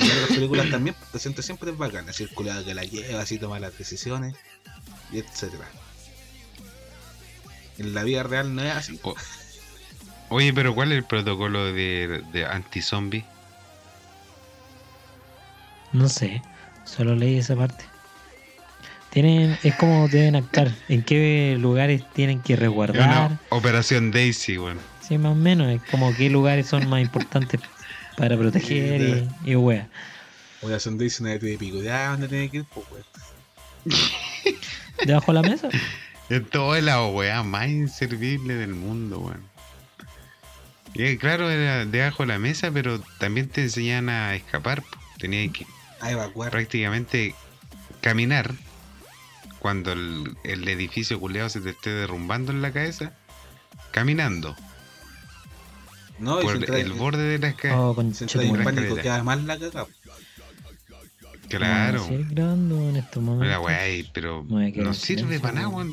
Y 0.00 0.10
en 0.10 0.20
las 0.22 0.30
películas 0.30 0.70
también, 0.70 0.94
pues, 0.94 1.04
el 1.06 1.10
presidente 1.12 1.42
siempre 1.42 1.70
es 1.70 1.78
bacán. 1.78 2.08
Así 2.08 2.24
el 2.24 2.30
que 2.64 2.74
la 2.74 2.84
lleva, 2.84 3.20
así 3.22 3.38
toma 3.38 3.60
las 3.60 3.76
decisiones, 3.78 4.34
y 5.12 5.18
etcétera. 5.18 5.64
En 7.78 7.92
la 7.94 8.02
vida 8.02 8.22
real 8.22 8.54
no 8.54 8.62
es 8.62 8.72
así. 8.74 8.98
O- 9.02 9.14
Oye, 10.30 10.52
pero 10.52 10.74
¿cuál 10.74 10.92
es 10.92 10.98
el 10.98 11.04
protocolo 11.04 11.66
de, 11.72 12.22
de 12.32 12.46
anti-zombie? 12.46 13.24
No 15.92 16.08
sé. 16.08 16.42
Solo 16.84 17.14
leí 17.14 17.38
esa 17.38 17.54
parte. 17.56 17.84
Tienen, 19.10 19.56
es 19.62 19.74
como 19.76 20.08
deben 20.08 20.34
actuar. 20.36 20.72
En 20.88 21.02
qué 21.02 21.56
lugares 21.58 22.02
tienen 22.14 22.40
que 22.42 22.54
Es 22.54 22.58
resguardar. 22.58 23.30
una 23.30 23.40
operación 23.50 24.10
Daisy, 24.10 24.58
weón. 24.58 24.78
Sí, 25.06 25.18
más 25.18 25.32
o 25.32 25.36
menos. 25.36 25.68
Es 25.70 25.82
como 25.90 26.14
qué 26.16 26.28
lugares 26.30 26.66
son 26.66 26.88
más 26.88 27.00
importantes 27.00 27.60
para 28.16 28.36
proteger 28.36 29.28
y, 29.44 29.50
y 29.50 29.56
wea. 29.56 29.88
O 30.62 30.68
la 30.68 30.80
son 30.80 30.96
dice 30.96 31.22
una 31.22 31.32
de 31.32 31.58
pico, 31.58 31.82
ya 31.82 32.10
dónde 32.10 32.28
tiene 32.28 32.50
que 32.50 32.58
ir, 32.58 32.64
pues, 32.72 32.86
weón. 32.90 33.04
Debajo 35.04 35.32
de 35.32 35.42
la 35.42 35.48
mesa. 35.48 35.68
Esto 36.30 36.74
es 36.74 36.82
la 36.82 37.04
weá 37.06 37.42
más 37.42 37.68
inservible 37.68 38.54
del 38.54 38.74
mundo, 38.74 39.18
weón. 39.20 39.42
Y 40.94 41.02
eh, 41.02 41.18
claro, 41.18 41.50
era 41.50 41.84
debajo 41.84 42.22
de 42.22 42.28
la 42.28 42.38
mesa, 42.38 42.70
pero 42.72 43.00
también 43.18 43.48
te 43.48 43.62
enseñan 43.62 44.08
a 44.08 44.34
escapar. 44.36 44.82
Tenías 45.18 45.52
que 45.52 45.66
A 46.00 46.12
evacuar. 46.12 46.50
prácticamente 46.50 47.34
caminar 48.00 48.54
cuando 49.58 49.92
el, 49.92 50.36
el 50.44 50.66
edificio 50.68 51.18
culeado 51.18 51.48
se 51.48 51.60
te 51.60 51.70
esté 51.70 51.90
derrumbando 51.90 52.52
en 52.52 52.62
la 52.62 52.72
cabeza. 52.72 53.12
Caminando 53.90 54.56
No, 56.18 56.40
por 56.40 56.74
el 56.74 56.92
borde 56.92 57.22
de 57.24 57.38
la 57.38 57.48
escalera. 57.48 57.80
Oh, 57.80 57.94
tu 57.94 58.00
en 58.00 58.12
pánico, 58.12 58.70
escalera. 58.70 59.02
queda 59.02 59.22
más 59.24 59.42
la 59.42 59.58
claro. 61.48 62.06
En 62.06 62.96
estos 62.96 63.22
momentos. 63.22 63.66
La 63.66 63.78
pero 64.12 64.44
no 64.48 64.94
sirve 64.94 65.40
para 65.40 65.54
nada, 65.54 65.68
weón, 65.68 65.92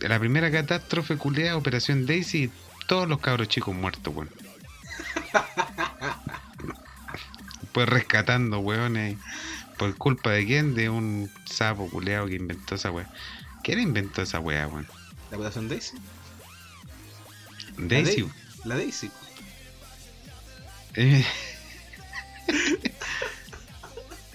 la 0.00 0.18
primera 0.18 0.50
catástrofe 0.50 1.16
culeada, 1.16 1.56
Operación 1.56 2.06
Daisy, 2.06 2.50
todos 2.86 3.08
los 3.08 3.18
cabros 3.18 3.48
chicos 3.48 3.74
muertos, 3.74 4.14
weón. 4.14 4.30
Pues 7.72 7.88
rescatando, 7.88 8.58
weones. 8.60 9.18
¿Por 9.76 9.94
culpa 9.94 10.30
de 10.30 10.46
quién? 10.46 10.74
De 10.74 10.88
un 10.88 11.30
sapo 11.44 11.88
culeado 11.88 12.26
que 12.26 12.34
inventó 12.34 12.74
esa 12.74 12.90
weá. 12.90 13.08
¿Quién 13.62 13.78
inventó 13.78 14.22
esa 14.22 14.40
weá, 14.40 14.66
weón? 14.66 14.88
La 15.30 15.36
operación 15.36 15.68
Daisy. 15.68 15.96
La 17.78 17.86
Daisy. 17.86 18.22
Dai- 18.22 18.32
La 18.64 18.76
Daisy. 18.76 19.10
Eh. 20.94 21.24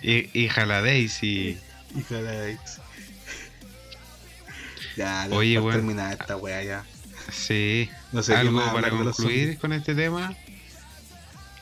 Hi- 0.01 0.29
Hija 0.33 0.65
la 0.65 0.81
Daisy. 0.81 1.57
Hija 1.95 2.15
de 2.15 2.21
la 2.21 2.31
Daisy. 2.33 2.81
Ya, 4.97 5.27
Oye, 5.31 5.59
weón. 5.59 5.73
terminar 5.75 6.13
esta 6.19 6.35
wea 6.37 6.63
ya. 6.63 6.85
Sí. 7.31 7.89
No 8.11 8.21
sé 8.21 8.33
qué 8.33 8.39
¿Algo 8.39 8.73
para 8.73 8.89
concluir 8.89 9.57
con 9.57 9.73
este 9.73 9.95
tema? 9.95 10.35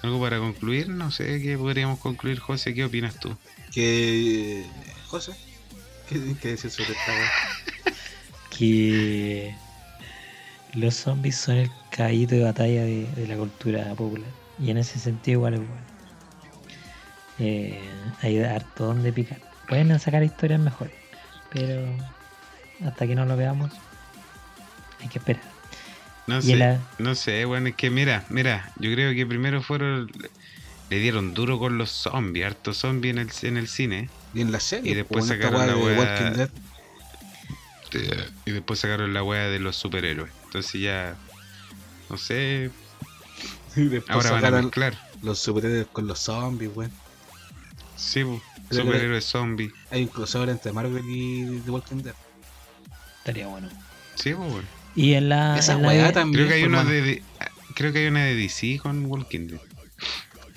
¿Algo 0.01 0.19
para 0.19 0.39
concluir? 0.39 0.89
No 0.89 1.11
sé 1.11 1.41
qué 1.41 1.57
podríamos 1.57 1.99
concluir, 1.99 2.39
José. 2.39 2.73
¿Qué 2.73 2.83
opinas 2.83 3.19
tú? 3.19 3.37
Que. 3.71 4.65
José, 5.07 5.33
¿qué 6.09 6.15
tienes 6.15 6.39
que 6.39 6.47
decir 6.49 6.71
sobre 6.71 6.91
esta 6.93 7.11
wea? 7.13 7.31
que 8.57 9.55
los 10.73 10.95
zombies 10.95 11.35
son 11.35 11.57
el 11.57 11.69
caballito 11.89 12.35
de 12.35 12.43
batalla 12.43 12.83
de, 12.83 13.07
de 13.15 13.27
la 13.27 13.35
cultura 13.35 13.93
popular. 13.95 14.29
Y 14.59 14.69
en 14.69 14.77
ese 14.77 14.99
sentido 14.99 15.39
igual 15.39 15.53
es 15.55 15.59
bueno. 15.59 15.81
Eh, 17.39 17.81
hay 18.21 18.39
harto 18.39 18.85
donde 18.87 19.11
picar. 19.11 19.39
Pueden 19.67 19.97
sacar 19.99 20.23
historias 20.23 20.59
mejores, 20.59 20.93
pero 21.51 21.95
hasta 22.85 23.07
que 23.07 23.15
no 23.15 23.25
lo 23.25 23.35
veamos, 23.37 23.71
hay 25.01 25.07
que 25.07 25.17
esperar. 25.19 25.43
No 26.27 26.39
Y 26.39 26.43
sé, 26.43 26.53
el 26.53 26.61
a- 26.61 26.79
no 26.99 27.15
sé, 27.15 27.45
bueno, 27.45 27.69
es 27.69 27.75
que 27.75 27.89
mira, 27.89 28.23
mira, 28.29 28.71
yo 28.77 28.91
creo 28.93 29.13
que 29.13 29.25
primero 29.25 29.61
fueron, 29.61 30.11
le 30.89 30.99
dieron 30.99 31.33
duro 31.33 31.57
con 31.57 31.77
los 31.77 31.89
zombies, 31.89 32.45
harto 32.45 32.73
zombie 32.73 33.09
en 33.09 33.17
el, 33.17 33.29
en 33.43 33.57
el 33.57 33.67
cine, 33.67 34.09
Y 34.33 34.41
en 34.41 34.51
la 34.51 34.59
serie, 34.59 34.91
Y 34.91 34.95
después 34.95 35.25
pues, 35.25 35.39
sacaron 35.39 35.59
la 35.65 35.67
de 35.67 35.73
wea- 35.73 35.97
Walking 35.99 36.37
Dead. 36.37 36.49
Y 38.45 38.51
después 38.51 38.79
sacaron 38.79 39.13
la 39.13 39.23
weá 39.23 39.47
de 39.47 39.59
los 39.59 39.75
superhéroes. 39.75 40.31
Entonces 40.45 40.81
ya, 40.81 41.15
no 42.09 42.17
sé, 42.17 42.69
Y 43.75 43.83
después 43.85 44.25
ahora 44.25 44.31
van 44.41 44.55
a 44.55 44.61
mezclar. 44.63 44.97
los 45.21 45.39
superhéroes 45.39 45.87
con 45.91 46.07
los 46.07 46.19
zombies, 46.19 46.71
weón. 46.75 46.91
Sí, 47.95 48.23
superhéroes 48.69 49.25
zombies. 49.25 49.71
Hay 49.91 50.03
un 50.03 50.07
crossover 50.09 50.49
entre 50.49 50.71
Marvel 50.73 51.03
y 51.07 51.59
The 51.65 51.71
Walking 51.71 51.97
Dead. 51.97 52.15
Estaría 53.19 53.47
bueno. 53.47 53.69
Sí, 54.15 54.33
weón. 54.33 54.65
Y 54.95 55.13
en 55.13 55.29
la. 55.29 55.57
Esa 55.57 55.73
en 55.73 55.83
la 55.83 55.87
weá 55.87 56.07
de- 56.07 56.11
también. 56.13 56.35
Creo 56.35 56.47
que 56.49 56.53
hay 56.55 56.61
pues, 56.61 56.69
uno 56.69 56.79
hermano. 56.79 56.95
de, 56.95 57.01
de, 57.01 57.23
creo 57.75 57.93
que 57.93 57.99
hay 57.99 58.07
una 58.07 58.25
de 58.25 58.35
DC 58.35 58.79
con 58.81 59.05
Walking 59.05 59.47
Dead. 59.47 59.59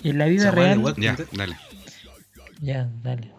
Y 0.02 0.10
en 0.10 0.18
la 0.18 0.24
¿Se 0.24 0.30
vida 0.30 0.50
real. 0.50 0.78
Walking 0.78 1.02
Ya, 1.02 1.16
Dead? 1.16 1.26
dale. 1.32 1.56
Ya, 2.60 2.88
dale. 3.02 3.30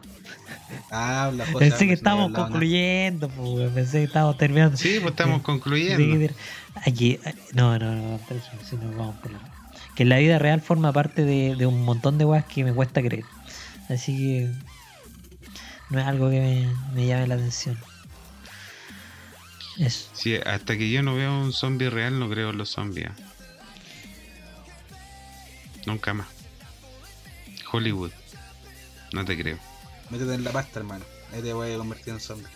Habla, 0.90 1.46
José, 1.46 1.60
Pensé 1.60 1.76
habla, 1.76 1.88
que 1.88 1.94
estábamos 1.94 2.32
concluyendo, 2.32 3.30
pues, 3.30 3.72
pensé 3.72 3.98
que 4.00 4.04
estábamos 4.06 4.38
terminando. 4.38 4.78
Sí, 4.78 4.98
pues 5.00 5.12
estamos 5.12 5.42
concluyendo. 5.42 6.34
Aquí, 6.86 7.20
no, 7.54 7.78
no, 7.80 7.96
no, 7.96 8.20
si 8.64 8.76
nos 8.76 8.96
vamos 8.96 9.16
por 9.18 9.32
la 9.32 9.40
Que 9.96 10.04
en 10.04 10.10
la 10.10 10.18
vida 10.18 10.40
real 10.40 10.62
forma 10.62 10.92
parte 10.92 11.24
de, 11.24 11.56
de 11.56 11.66
un 11.66 11.84
montón 11.84 12.18
de 12.18 12.26
weas 12.26 12.46
que 12.46 12.64
me 12.64 12.74
cuesta 12.74 13.02
creer. 13.02 13.26
Así 13.90 14.18
que 14.18 14.52
no 15.90 16.00
es 16.00 16.06
algo 16.06 16.30
que 16.30 16.40
me, 16.40 16.94
me 16.94 17.08
llame 17.08 17.28
la 17.28 17.36
atención. 17.36 17.78
Eso. 19.78 20.10
Sí, 20.14 20.36
hasta 20.36 20.78
que 20.78 20.90
yo 20.90 21.04
no 21.04 21.16
veo 21.16 21.40
un 21.40 21.54
zombie 21.54 21.90
real, 21.90 22.18
no 22.18 22.30
creo 22.30 22.50
en 22.50 22.58
los 22.58 22.70
zombies. 22.70 23.10
Nunca 25.86 26.14
más. 26.14 26.28
Hollywood. 27.72 28.12
No 29.12 29.26
te 29.26 29.38
creo. 29.38 29.58
Métete 30.10 30.34
en 30.34 30.44
la 30.44 30.52
pasta, 30.52 30.80
hermano. 30.80 31.06
Ahí 31.34 31.42
te 31.42 31.54
voy 31.54 31.72
a 31.72 31.78
convertir 31.78 32.14
en 32.14 32.20
zombie. 32.20 32.48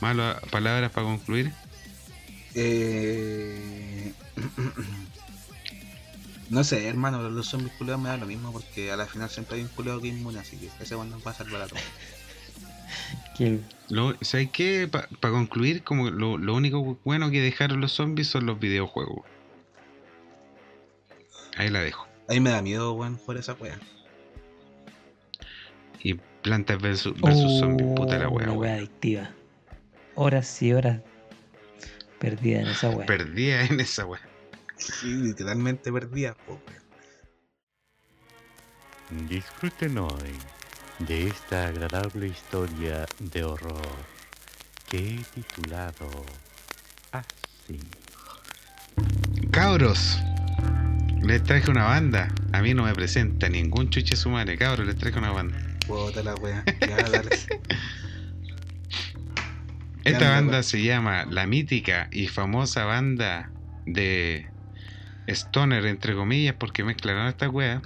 Malas 0.00 0.40
palabras 0.50 0.90
para 0.92 1.06
concluir. 1.06 1.52
Eh... 2.54 4.12
No 6.50 6.64
sé, 6.64 6.88
hermano, 6.88 7.28
los 7.28 7.46
zombies 7.46 7.72
culeados 7.74 8.00
me 8.02 8.08
da 8.08 8.16
lo 8.16 8.24
mismo 8.24 8.52
porque 8.52 8.90
a 8.90 8.96
la 8.96 9.04
final 9.04 9.28
siempre 9.28 9.56
hay 9.56 9.62
un 9.64 9.68
culeado 9.68 10.00
que 10.00 10.08
es 10.08 10.14
inmune, 10.14 10.38
así 10.38 10.56
que 10.56 10.70
ese 10.80 10.96
cuando 10.96 11.20
va 11.20 11.32
a 11.32 11.34
salvar 11.34 11.60
a 11.60 11.66
todos. 11.66 11.82
Lo, 13.90 14.16
¿Sabes 14.22 14.48
qué? 14.50 14.88
Para 14.88 15.08
concluir, 15.32 15.84
como 15.84 16.10
lo, 16.10 16.38
lo 16.38 16.54
único 16.54 16.98
bueno 17.04 17.30
que 17.30 17.42
dejaron 17.42 17.82
los 17.82 17.92
zombies 17.92 18.28
son 18.28 18.46
los 18.46 18.58
videojuegos. 18.58 19.26
Ahí 21.56 21.68
la 21.68 21.80
dejo. 21.80 22.06
Ahí 22.28 22.40
me 22.40 22.50
da 22.50 22.62
miedo, 22.62 22.92
weón, 22.94 23.18
por 23.18 23.36
esa 23.36 23.52
wea. 23.54 23.78
Y 26.02 26.14
plantas 26.42 26.80
versus, 26.80 27.20
versus 27.20 27.58
zombies, 27.60 27.88
puta 27.96 28.18
la 28.18 28.28
Oh, 28.28 28.32
wea, 28.32 28.50
una 28.50 28.74
adictiva. 28.74 29.30
Horas 30.14 30.62
y 30.62 30.72
horas 30.72 31.00
perdidas 32.18 32.62
en 32.64 32.68
esa 32.68 32.90
wea. 32.90 33.06
Perdía 33.06 33.62
en 33.64 33.80
esa 33.80 34.04
wea. 34.06 34.20
Sí, 34.76 35.08
literalmente 35.14 35.92
perdida, 35.92 36.34
po. 36.46 36.60
Disfruten 39.28 39.98
hoy 39.98 40.34
de 41.00 41.28
esta 41.28 41.68
agradable 41.68 42.28
historia 42.28 43.06
de 43.18 43.44
horror 43.44 43.80
que 44.88 44.98
he 44.98 45.18
titulado 45.34 46.08
así. 47.12 47.80
Cabros, 49.50 50.18
les 51.22 51.42
traje 51.42 51.70
una 51.70 51.84
banda. 51.84 52.28
A 52.52 52.60
mí 52.62 52.74
no 52.74 52.84
me 52.84 52.94
presenta 52.94 53.48
ningún 53.48 53.90
chuche 53.90 54.16
su 54.16 54.28
madre. 54.30 54.58
Cabros, 54.58 54.86
les 54.86 54.96
traje 54.96 55.18
una 55.18 55.30
banda. 55.30 55.58
Puta 55.88 56.22
la 56.22 56.34
wea. 56.34 56.62
Ya, 56.86 56.96
dale. 56.96 57.30
Esta 60.04 60.30
banda 60.30 60.62
se 60.62 60.82
llama 60.82 61.24
la 61.24 61.46
mítica 61.46 62.08
y 62.12 62.28
famosa 62.28 62.84
banda 62.84 63.50
de 63.86 64.46
Stoner, 65.26 65.86
entre 65.86 66.14
comillas, 66.14 66.54
porque 66.54 66.84
mezclaron 66.84 67.26
esta 67.26 67.48
wea. 67.48 67.82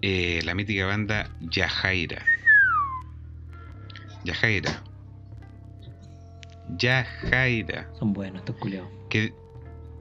Eh, 0.00 0.40
la 0.44 0.54
mítica 0.54 0.86
banda 0.86 1.28
Yajaira. 1.40 2.24
Yajaira. 4.24 4.84
Yajaira. 6.76 7.88
Son 7.98 8.12
buenos 8.12 8.40
estos 8.40 8.56
culiados. 8.56 8.88
Que, 9.10 9.32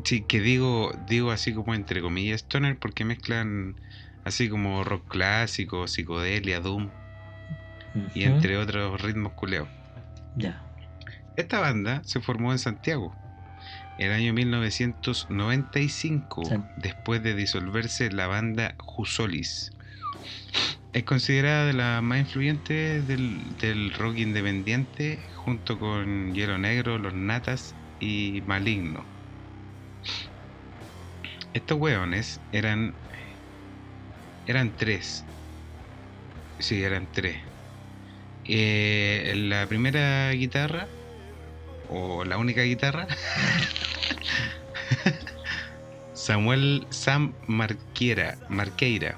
sí, 0.04 0.22
que 0.22 0.40
digo, 0.40 0.92
digo 1.08 1.32
así 1.32 1.54
como 1.54 1.74
entre 1.74 2.02
comillas 2.02 2.42
Stoner 2.42 2.78
porque 2.78 3.06
mezclan 3.06 3.76
así 4.28 4.50
como 4.50 4.84
rock 4.84 5.08
clásico, 5.10 5.88
psicodelia, 5.88 6.60
doom 6.60 6.92
y 8.14 8.24
entre 8.24 8.58
otros 8.58 9.02
ritmos 9.02 9.34
culeados. 9.34 9.70
Ya. 10.36 10.64
Esta 11.36 11.60
banda 11.60 12.02
se 12.04 12.22
formó 12.22 12.52
en 12.52 12.60
Santiago 12.60 13.16
el 13.98 14.12
año 14.12 14.34
1995, 14.34 16.46
San- 16.46 16.70
después 16.76 17.24
de 17.24 17.36
disolverse 17.36 18.12
la 18.12 18.28
banda 18.28 18.76
Jusolis. 18.80 19.72
Es 20.94 21.04
considerada 21.04 21.66
de 21.68 21.74
las 21.74 22.02
más 22.04 22.20
influyentes 22.20 23.06
del, 23.08 23.56
del 23.58 23.94
rock 23.94 24.18
independiente, 24.18 25.26
junto 25.36 25.80
con 25.80 26.34
Hielo 26.34 26.58
Negro, 26.58 26.98
Los 26.98 27.14
Natas 27.14 27.78
y 28.00 28.42
Maligno. 28.46 29.10
Estos 31.54 31.78
weones 31.78 32.42
eran. 32.52 32.98
Eran 34.48 34.76
tres. 34.76 35.24
Sí, 36.60 36.84
eran 36.84 37.08
tres. 37.12 37.38
Eh, 38.46 39.34
la 39.36 39.68
primera 39.68 40.32
guitarra, 40.32 40.88
o 41.90 42.24
la 42.24 42.38
única 42.38 42.62
guitarra, 42.64 43.08
Samuel 46.14 46.86
Sam 46.90 47.34
Marquera, 47.48 48.38
Marqueira, 48.50 49.18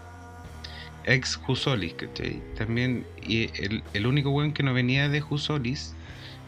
ex 1.06 1.36
Jusolis, 1.36 1.94
¿cachai? 1.94 2.42
También, 2.58 3.06
y 3.22 3.50
el, 3.64 3.84
el 3.94 4.08
único 4.08 4.32
weón 4.32 4.54
que 4.54 4.64
no 4.64 4.74
venía 4.74 5.08
de 5.10 5.22
Jusolis 5.22 5.94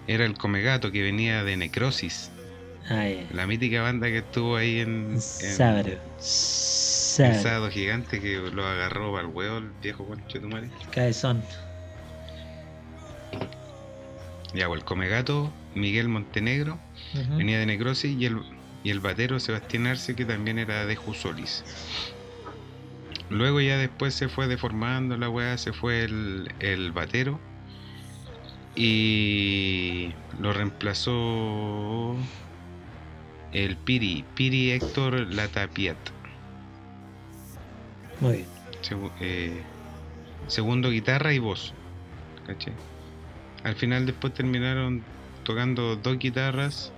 era 0.07 0.25
el 0.25 0.37
Comegato, 0.37 0.91
que 0.91 1.01
venía 1.03 1.43
de 1.43 1.57
Necrosis, 1.57 2.31
Ah, 2.89 3.07
la 3.31 3.45
mítica 3.47 3.83
banda 3.83 4.07
que 4.07 4.17
estuvo 4.17 4.57
ahí 4.57 4.79
en, 4.79 5.19
en 5.39 5.55
Sabro. 5.55 5.97
Sabro. 7.11 7.41
sábado 7.41 7.69
gigante 7.69 8.21
que 8.21 8.37
lo 8.37 8.65
agarró 8.65 9.11
para 9.11 9.27
el 9.27 9.33
huevo 9.33 9.57
el 9.57 9.71
viejo 9.81 10.05
concho 10.05 10.37
de 10.37 10.39
tu 10.39 10.47
madre. 10.47 10.69
Cabezón. 10.91 11.43
Ya, 14.53 14.67
pues 14.67 14.79
el 14.79 14.85
Comegato, 14.85 15.51
Miguel 15.75 16.07
Montenegro, 16.09 16.79
venía 17.37 17.59
de 17.59 17.65
Necrosis 17.65 18.17
y 18.17 18.25
el, 18.25 18.41
y 18.83 18.89
el 18.89 18.99
batero 18.99 19.39
Sebastián 19.39 19.87
Arce 19.87 20.15
que 20.15 20.25
también 20.25 20.59
era 20.59 20.85
de 20.85 20.95
Jusolis. 20.95 21.63
Luego 23.29 23.61
ya 23.61 23.77
después 23.77 24.13
se 24.13 24.27
fue 24.27 24.47
deformando 24.47 25.17
la 25.17 25.29
weá, 25.29 25.57
se 25.57 25.71
fue 25.73 26.03
el, 26.03 26.53
el 26.59 26.91
batero 26.91 27.39
y 28.75 30.13
lo 30.39 30.53
reemplazó 30.53 32.15
el 33.51 33.77
Piri, 33.77 34.25
Piri 34.35 34.71
Héctor 34.71 35.33
Latapiat. 35.33 35.97
Muy 38.21 38.33
bien. 38.37 38.53
Eh, 39.19 39.69
segundo 40.47 40.91
guitarra 40.91 41.33
y 41.33 41.39
voz. 41.39 41.77
¿cachai? 42.43 42.81
Al 43.63 43.75
final 43.77 44.05
después 44.05 44.33
terminaron 44.33 45.09
tocando 45.43 45.97
dos 45.97 46.17
guitarras. 46.19 46.95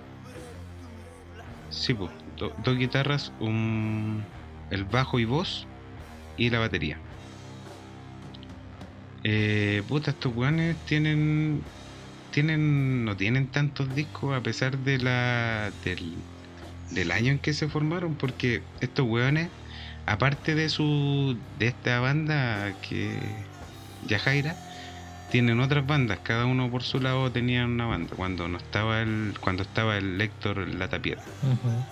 Sí, 1.68 1.94
pues, 1.94 2.12
do- 2.24 2.54
dos 2.56 2.76
guitarras, 2.76 3.34
un, 3.38 4.30
el 4.70 4.84
bajo 4.84 5.18
y 5.18 5.24
voz 5.24 5.68
y 6.36 6.50
la 6.50 6.60
batería. 6.60 7.04
Eh, 9.22 9.82
puta, 9.88 10.10
estos 10.12 10.32
weones 10.34 10.82
tienen, 10.84 11.70
tienen, 12.30 13.04
no 13.04 13.16
tienen 13.16 13.50
tantos 13.50 13.94
discos 13.94 14.36
a 14.36 14.42
pesar 14.42 14.78
de 14.80 14.98
la, 14.98 15.76
del, 15.82 16.28
del 16.90 17.10
año 17.12 17.32
en 17.32 17.40
que 17.40 17.54
se 17.54 17.68
formaron, 17.70 18.16
porque 18.18 18.68
estos 18.80 19.06
weones 19.06 19.54
aparte 20.06 20.54
de 20.54 20.68
su 20.68 21.40
de 21.56 21.68
esta 21.68 22.00
banda 22.00 22.74
que 22.80 23.46
Yajaira 24.02 24.56
tienen 25.28 25.60
otras 25.60 25.86
bandas 25.86 26.20
cada 26.20 26.44
uno 26.46 26.70
por 26.70 26.82
su 26.82 27.00
lado 27.00 27.32
tenían 27.32 27.70
una 27.70 27.86
banda 27.86 28.14
cuando 28.14 28.46
no 28.48 28.58
estaba 28.58 29.00
el 29.02 29.34
cuando 29.40 29.62
estaba 29.62 29.96
el 29.96 30.20
Héctor 30.20 30.68
Latapiedra 30.68 31.22
Ujú. 31.42 31.84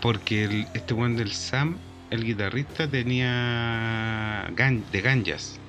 porque 0.00 0.44
el, 0.44 0.68
este 0.74 0.94
buen 0.94 1.16
del 1.16 1.32
Sam 1.32 1.80
el 2.10 2.24
guitarrista 2.24 2.88
tenía 2.88 4.48
gan- 4.54 4.84
de 4.90 5.00
ganjas 5.00 5.60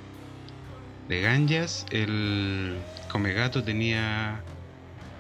de 1.07 1.21
ganjas 1.21 1.85
el 1.89 2.83
Comegato 3.07 3.63
tenía 3.63 4.43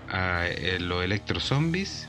a, 0.07 0.45
eh, 0.47 0.79
los 0.79 1.03
Electro 1.03 1.39
Zombies 1.39 2.08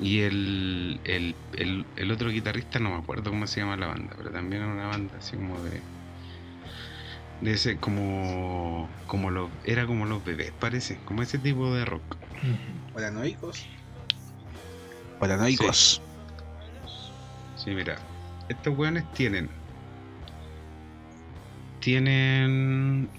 y 0.00 0.20
el, 0.20 1.00
el, 1.04 1.36
el, 1.52 1.84
el 1.96 2.10
otro 2.10 2.30
guitarrista, 2.30 2.78
no 2.78 2.90
me 2.90 2.96
acuerdo 2.96 3.30
cómo 3.30 3.46
se 3.46 3.60
llama 3.60 3.76
la 3.76 3.88
banda, 3.88 4.14
pero 4.16 4.30
también 4.30 4.62
era 4.62 4.72
una 4.72 4.86
banda 4.86 5.18
así 5.18 5.36
como 5.36 5.62
de. 5.62 5.82
De 7.42 7.52
ese, 7.52 7.78
como. 7.78 8.88
como 9.06 9.30
los, 9.30 9.50
era 9.64 9.86
como 9.86 10.06
los 10.06 10.24
bebés, 10.24 10.52
parece, 10.58 10.98
como 11.04 11.22
ese 11.22 11.38
tipo 11.38 11.74
de 11.74 11.84
rock. 11.84 12.16
Paranoicos. 12.94 13.66
Paranoicos. 15.18 16.02
Sí, 17.56 17.70
mira, 17.70 17.96
estos 18.48 18.76
weones 18.78 19.04
tienen. 19.12 19.50
Tienen. 21.80 23.10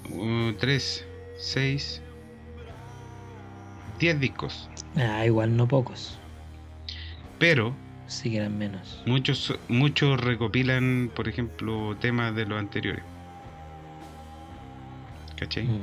3, 0.60 1.06
6, 1.38 2.02
10 4.00 4.20
discos. 4.20 4.68
Ah, 4.96 5.26
igual 5.26 5.56
no 5.56 5.68
pocos. 5.68 6.21
Pero 7.42 7.76
Sí 8.06 8.30
que 8.30 8.38
eran 8.38 8.56
menos. 8.56 9.02
muchos, 9.08 9.58
muchos 9.68 10.20
recopilan, 10.22 11.12
por 11.16 11.28
ejemplo, 11.28 11.98
temas 12.00 12.36
de 12.36 12.46
los 12.46 12.60
anteriores. 12.60 13.04
¿Cachai? 15.38 15.64
Mm. 15.64 15.82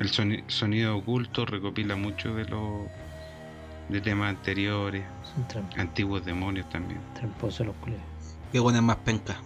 El 0.00 0.10
soni- 0.10 0.42
sonido 0.48 0.96
oculto 0.96 1.46
recopila 1.46 1.94
mucho 1.94 2.34
de 2.34 2.46
los 2.46 2.88
de 3.90 4.00
temas 4.00 4.30
anteriores, 4.30 5.04
antiguos 5.76 6.24
demonios 6.24 6.68
también. 6.68 7.00
tramposos 7.14 7.64
los 7.66 7.76
culeros. 7.76 8.04
Qué 8.50 8.58
buena 8.58 8.80
más 8.80 8.96
penca. 8.96 9.40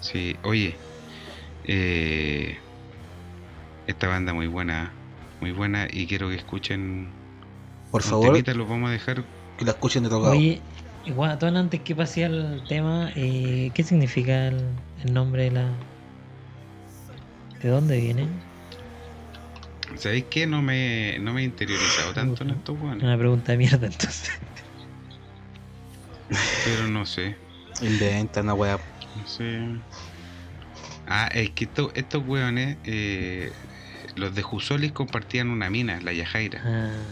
Sí, 0.00 0.36
oye, 0.44 0.76
eh, 1.64 2.58
esta 3.88 4.06
banda 4.06 4.34
muy 4.34 4.46
buena, 4.46 4.92
muy 5.40 5.50
buena 5.50 5.88
y 5.90 6.06
quiero 6.06 6.28
que 6.28 6.36
escuchen. 6.36 7.10
Por 7.90 8.02
favor, 8.02 8.26
temita, 8.34 8.54
los 8.54 8.68
vamos 8.68 8.90
a 8.90 8.92
dejar. 8.92 9.24
Que 9.56 9.64
la 9.64 9.72
escuchen 9.72 10.02
de 10.04 10.08
tocado. 10.10 10.32
Oye, 10.32 10.62
igual, 11.04 11.38
todo 11.38 11.56
antes 11.56 11.82
que 11.82 11.94
pase 11.96 12.24
al 12.24 12.64
tema, 12.66 13.10
eh, 13.14 13.72
¿qué 13.74 13.82
significa 13.84 14.48
el, 14.48 14.76
el 14.96 15.12
nombre 15.14 15.44
de 15.44 15.50
la. 15.52 15.78
¿De 17.60 17.68
dónde 17.68 17.98
viene? 17.98 18.28
¿Sabéis 19.96 20.26
qué? 20.30 20.46
No 20.46 20.62
me, 20.62 21.18
no 21.20 21.32
me 21.34 21.42
he 21.42 21.44
interiorizado 21.44 22.12
tanto 22.12 22.42
en 22.44 22.50
estos 22.50 22.76
weones, 22.78 23.02
Una 23.04 23.18
pregunta 23.18 23.52
de 23.52 23.58
mierda 23.58 23.86
entonces. 23.86 24.30
pero 26.64 26.88
no 26.88 27.06
sé, 27.06 27.36
Inventa 27.80 28.40
una 28.40 28.54
wea. 28.54 28.78
no 29.14 29.26
sé. 29.26 29.84
Ah, 31.06 31.28
es 31.32 31.50
que 31.50 31.64
esto- 31.64 31.92
estos 31.94 32.22
weones, 32.24 32.78
eh, 32.84 33.52
los 34.16 34.34
de 34.34 34.42
Jusolis 34.42 34.92
compartían 34.92 35.50
una 35.50 35.70
mina, 35.70 36.00
la 36.00 36.12
Yajaira. 36.12 36.62
Ah, 36.64 37.04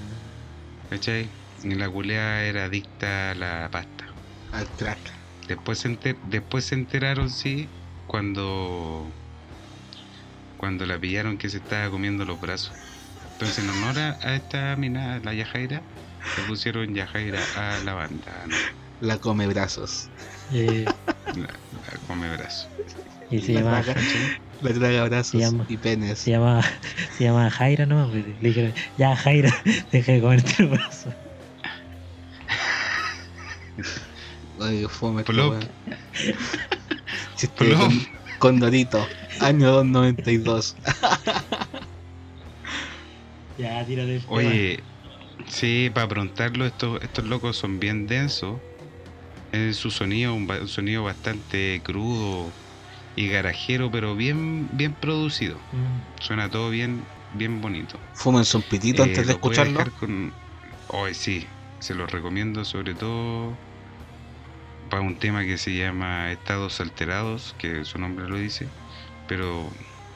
¿Cachai? 0.90 1.41
Y 1.62 1.74
la 1.74 1.88
culea 1.90 2.44
era 2.44 2.64
adicta 2.64 3.30
a 3.30 3.34
la 3.34 3.68
pasta. 3.70 4.04
Al 4.50 4.68
crack. 4.70 5.12
Después 5.48 5.78
se, 5.78 5.88
enter- 5.88 6.18
después 6.22 6.64
se 6.66 6.74
enteraron, 6.74 7.30
sí, 7.30 7.70
cuando 8.06 9.12
cuando 10.56 10.86
la 10.86 10.98
pillaron 10.98 11.38
que 11.38 11.48
se 11.48 11.58
estaba 11.58 11.90
comiendo 11.90 12.24
los 12.24 12.40
brazos. 12.40 12.72
Entonces, 13.32 13.58
en 13.58 13.70
honor 13.70 13.98
a, 13.98 14.34
esta 14.36 14.76
mina, 14.76 15.18
la 15.20 15.34
Yajaira, 15.34 15.82
le 16.36 16.46
pusieron 16.46 16.94
Yajaira 16.94 17.40
a 17.56 17.80
la 17.84 17.94
banda, 17.94 18.44
¿no? 18.46 18.56
La 19.00 19.18
come 19.18 19.46
brazos. 19.48 20.08
eh, 20.52 20.86
la, 21.34 21.48
la 21.72 21.98
come 22.06 22.30
brazos. 22.36 22.68
y 23.30 23.40
se 23.40 23.54
La 23.54 23.60
llama, 23.62 23.82
La 24.60 24.72
traga 24.74 25.04
brazos 25.04 25.30
Se 25.32 25.38
llama- 25.38 25.66
y 25.68 25.76
penes. 25.78 26.18
se 26.20 26.30
llama, 26.30 26.62
se 27.16 27.24
llama 27.24 27.50
Jaira 27.50 27.86
nomás. 27.86 28.10
pues, 28.10 28.24
Le 28.40 28.48
dijeron, 28.48 28.74
ya 28.96 29.16
Jaira, 29.16 29.52
deja 29.90 30.12
de 30.12 30.20
comerte 30.20 30.62
los 30.62 30.70
brazos. 30.70 31.14
Oye, 34.58 34.88
fome. 34.88 35.24
Chiste 37.36 37.74
con, 37.76 37.90
con 38.38 38.60
Dorito. 38.60 39.06
Año 39.40 39.72
292. 39.72 40.74
Ya, 43.56 43.84
tírate 43.84 44.16
el 44.16 44.26
tema. 44.26 44.38
Oye, 44.38 44.84
sí, 45.48 45.90
para 45.94 46.08
preguntarlo, 46.08 46.66
estos, 46.66 47.02
estos 47.02 47.24
locos 47.26 47.56
son 47.56 47.80
bien 47.80 48.06
densos. 48.06 48.60
En 49.52 49.74
su 49.74 49.90
sonido, 49.90 50.34
un, 50.34 50.46
ba- 50.46 50.60
un 50.60 50.68
sonido 50.68 51.04
bastante 51.04 51.82
crudo 51.84 52.52
y 53.16 53.28
garajero, 53.28 53.90
pero 53.90 54.16
bien, 54.16 54.68
bien 54.76 54.94
producido. 54.94 55.60
Mm, 55.72 56.00
Suena 56.20 56.50
todo 56.50 56.70
bien, 56.70 57.06
bien 57.32 57.60
bonito. 57.60 58.00
Fúmense 58.14 58.56
un 58.56 58.62
pitito 58.62 59.02
Eh, 59.02 59.06
antes 59.06 59.26
de 59.26 59.32
a 59.32 59.34
escucharlo. 59.34 59.78
dejar 59.78 59.92
con- 59.92 60.32
Hoy 60.88 61.14
sí, 61.14 61.48
se 61.82 61.94
los 61.94 62.10
recomiendo 62.10 62.64
sobre 62.64 62.94
todo 62.94 63.56
para 64.90 65.02
un 65.02 65.18
tema 65.18 65.44
que 65.44 65.58
se 65.58 65.74
llama 65.76 66.32
Estados 66.32 66.80
Alterados, 66.80 67.54
que 67.58 67.84
su 67.84 67.98
nombre 67.98 68.28
lo 68.28 68.36
dice, 68.38 68.68
pero 69.26 69.70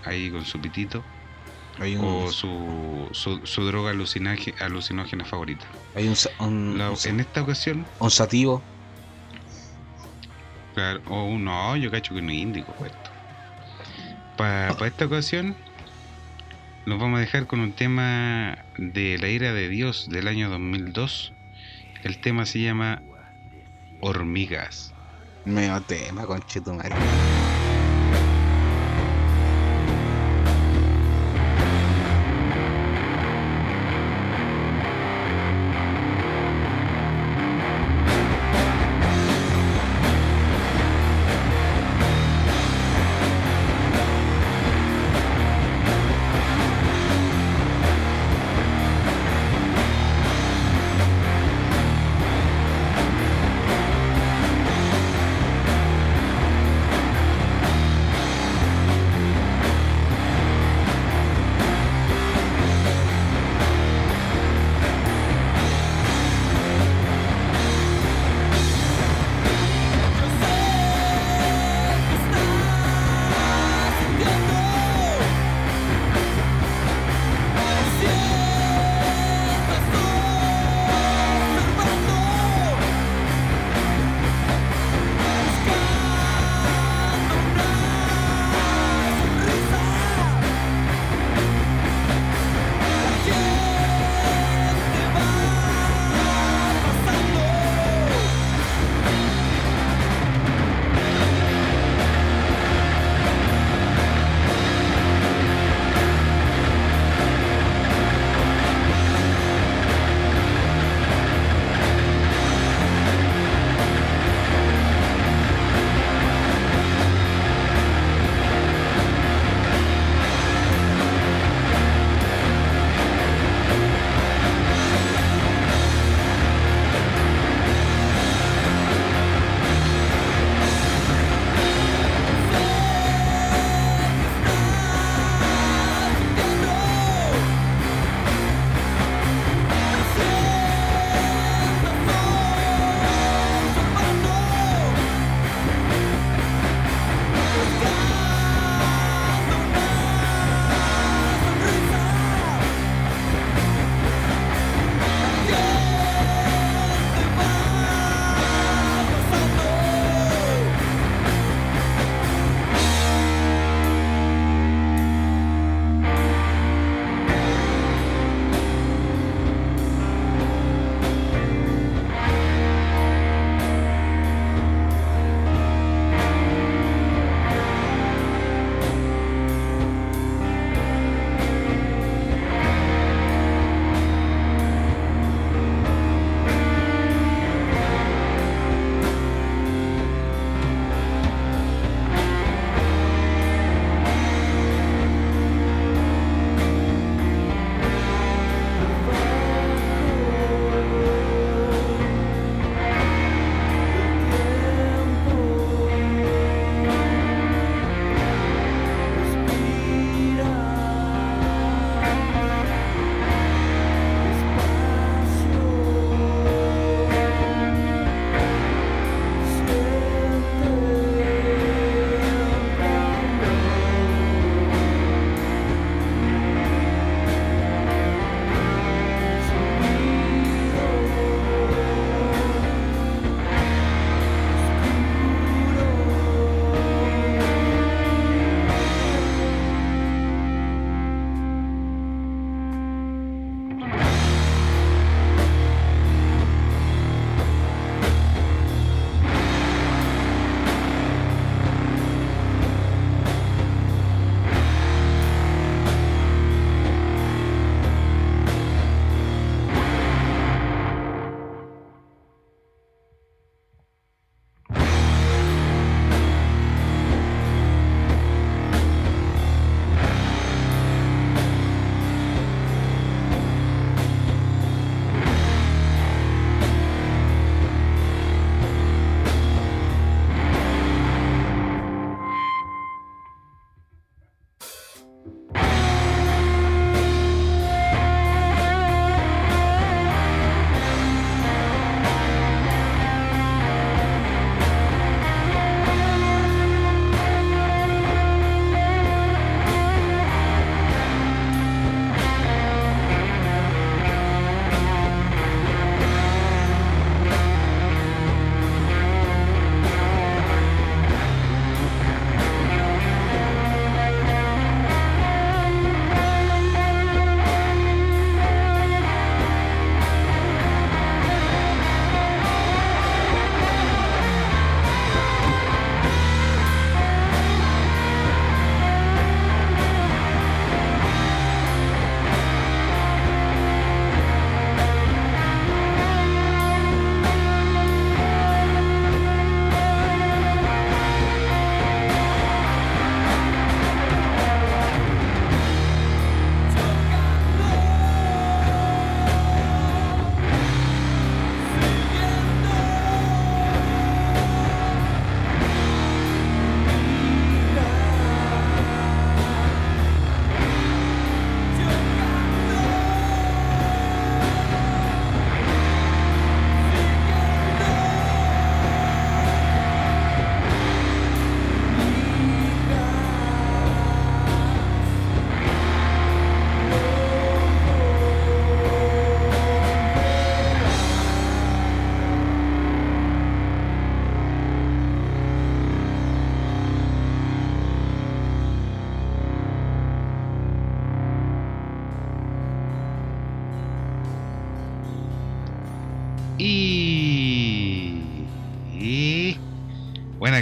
ahí 0.04 0.30
con 0.30 0.44
su 0.44 0.60
pitito, 0.60 1.02
Hay 1.78 1.96
un, 1.96 2.04
o 2.04 2.32
su, 2.32 3.08
su, 3.12 3.40
su 3.44 3.64
droga 3.64 3.90
alucinaje- 3.92 4.54
alucinógena 4.60 5.24
favorita. 5.24 5.66
hay 5.94 6.08
un, 6.08 6.16
sa- 6.16 6.30
un, 6.40 6.78
La- 6.78 6.90
un 6.90 6.96
sa- 6.96 7.08
en 7.10 7.20
esta 7.20 7.42
ocasión, 7.42 7.86
un 7.98 8.10
sativo. 8.10 8.62
claro, 10.74 11.00
o 11.08 11.24
un- 11.24 11.44
no, 11.44 11.76
yo 11.76 11.90
cacho 11.90 12.14
que 12.14 12.22
no 12.22 12.30
es 12.30 12.38
índico 12.38 12.74
esto. 12.84 13.10
Para 14.36 14.86
esta 14.86 15.06
ocasión, 15.06 15.56
nos 16.86 16.98
vamos 17.00 17.16
a 17.18 17.20
dejar 17.20 17.46
con 17.46 17.60
un 17.60 17.72
tema 17.72 18.58
de 18.76 19.18
la 19.18 19.28
ira 19.28 19.52
de 19.52 19.68
Dios 19.68 20.08
del 20.08 20.28
año 20.28 20.50
2002. 20.50 21.32
El 22.02 22.20
tema 22.20 22.46
se 22.46 22.60
llama 22.60 23.02
Hormigas. 24.00 24.92
Medio 25.44 25.80
tema, 25.82 26.26
conchetumare. 26.26 27.35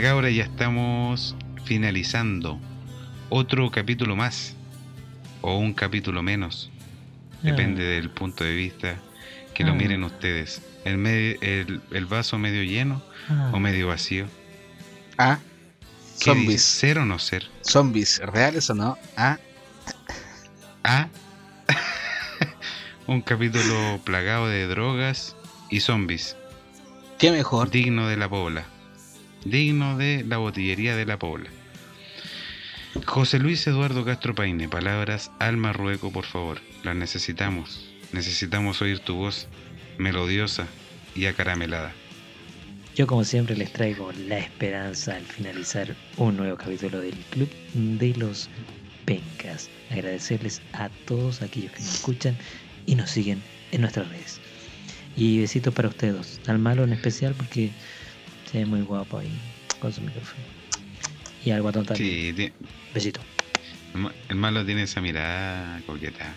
Cabra, 0.04 0.28
ya 0.28 0.42
estamos 0.44 1.34
finalizando 1.64 2.60
otro 3.30 3.70
capítulo 3.70 4.14
más 4.16 4.54
o 5.40 5.56
un 5.56 5.72
capítulo 5.72 6.22
menos. 6.22 6.70
Depende 7.42 7.82
del 7.82 8.10
punto 8.10 8.44
de 8.44 8.54
vista 8.54 8.96
que 9.54 9.64
lo 9.64 9.72
Ah. 9.72 9.74
miren 9.76 10.04
ustedes. 10.04 10.60
El, 10.84 10.98
me- 10.98 11.38
el, 11.40 11.80
el 11.90 12.04
vaso 12.04 12.38
medio 12.38 12.62
lleno 12.62 13.02
Ah, 13.30 13.50
o 13.54 13.58
medio 13.58 13.88
vacío. 13.88 14.26
Ah, 15.16 15.38
¿Qué 16.18 16.24
Zombies. 16.26 16.48
dice? 16.50 16.64
¿Ser 16.80 16.98
o 16.98 17.06
no 17.06 17.18
ser? 17.18 17.48
zombies, 17.62 18.20
¿reales 18.22 18.68
o 18.68 18.74
no? 18.74 18.98
Ah, 19.16 19.38
A. 20.84 21.08
un 23.06 23.22
capítulo 23.22 23.98
plagado 24.04 24.48
de 24.48 24.66
drogas 24.66 25.34
y 25.70 25.80
zombies. 25.80 26.36
qué 27.18 27.30
mejor. 27.32 27.70
Digno 27.70 28.06
de 28.06 28.18
la 28.18 28.28
Pobla. 28.28 28.66
Digno 29.44 29.98
de 29.98 30.24
la 30.26 30.38
botillería 30.38 30.96
de 30.96 31.04
la 31.04 31.18
Pobla. 31.18 31.50
José 33.06 33.38
Luis 33.38 33.66
Eduardo 33.66 34.04
Castro 34.04 34.34
Paine, 34.34 34.68
palabras 34.68 35.30
al 35.38 35.56
Marrueco, 35.56 36.10
por 36.10 36.24
favor. 36.24 36.60
Las 36.82 36.96
necesitamos. 36.96 37.92
Necesitamos 38.12 38.80
oír 38.80 39.00
tu 39.00 39.16
voz 39.16 39.48
melodiosa 39.98 40.66
y 41.14 41.26
acaramelada. 41.26 41.92
Yo 42.94 43.06
como 43.06 43.24
siempre 43.24 43.56
les 43.56 43.72
traigo 43.72 44.12
la 44.28 44.38
esperanza 44.38 45.16
al 45.16 45.24
finalizar 45.24 45.94
un 46.16 46.36
nuevo 46.36 46.56
capítulo 46.56 47.00
del 47.00 47.16
Club 47.30 47.50
de 47.74 48.14
los 48.14 48.48
Pencas. 49.04 49.68
Agradecerles 49.90 50.62
a 50.72 50.88
todos 51.04 51.42
aquellos 51.42 51.72
que 51.72 51.80
nos 51.80 51.94
escuchan 51.94 52.36
y 52.86 52.94
nos 52.94 53.10
siguen 53.10 53.42
en 53.72 53.80
nuestras 53.80 54.08
redes. 54.08 54.40
Y 55.16 55.40
besitos 55.40 55.74
para 55.74 55.88
ustedes. 55.88 56.40
Al 56.46 56.60
malo 56.60 56.84
en 56.84 56.92
especial 56.92 57.34
porque 57.34 57.70
se 58.54 58.60
ve 58.60 58.66
muy 58.66 58.82
guapo 58.82 59.18
ahí 59.18 59.36
con 59.80 59.92
su 59.92 60.00
micrófono. 60.00 60.40
Y 61.44 61.50
al 61.50 61.60
guatón 61.62 61.84
también. 61.86 62.36
Sí, 62.36 62.52
Besito. 62.94 63.20
el 63.94 64.00
ma- 64.00 64.12
el 64.28 64.36
malo 64.36 64.64
tiene 64.64 64.84
esa 64.84 65.00
mirada 65.00 65.80
coqueta. 65.86 66.32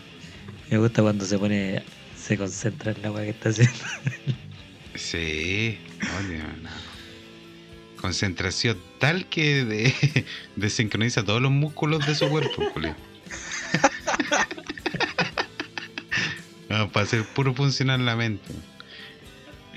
Me 0.72 0.80
gusta 0.80 1.04
cuando 1.04 1.26
se 1.26 1.38
pone, 1.38 1.84
se 2.20 2.36
concentra 2.40 2.92
en 2.94 3.04
la 3.04 3.10
agua 3.10 3.22
que 3.22 3.30
está 3.30 3.50
haciendo. 3.50 3.78
Sí, 4.96 5.78
oye, 6.26 6.40
no. 6.64 6.70
Concentración 8.02 8.80
tal 9.00 9.28
que 9.28 9.64
de- 9.64 10.26
desincroniza 10.56 11.24
todos 11.24 11.40
los 11.40 11.52
músculos 11.52 12.04
de 12.08 12.16
su 12.16 12.28
cuerpo, 12.30 12.64
Julio. 12.74 12.96
No, 16.70 16.92
para 16.92 17.06
hacer 17.06 17.24
puro 17.24 17.54
funcionar 17.54 18.00
la 18.02 18.18
mente. 18.18 18.54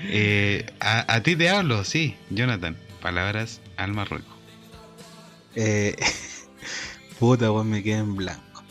Eh, 0.03 0.65
a, 0.79 1.13
a 1.13 1.23
ti 1.23 1.35
te 1.35 1.49
hablo, 1.49 1.83
sí, 1.83 2.15
Jonathan. 2.29 2.77
Palabras 3.01 3.61
al 3.77 3.93
Marruecos. 3.93 4.33
Eh, 5.55 5.95
puta, 7.19 7.51
weón, 7.51 7.69
me 7.69 7.83
quedé 7.83 7.97
en 7.97 8.15
blanco. 8.15 8.63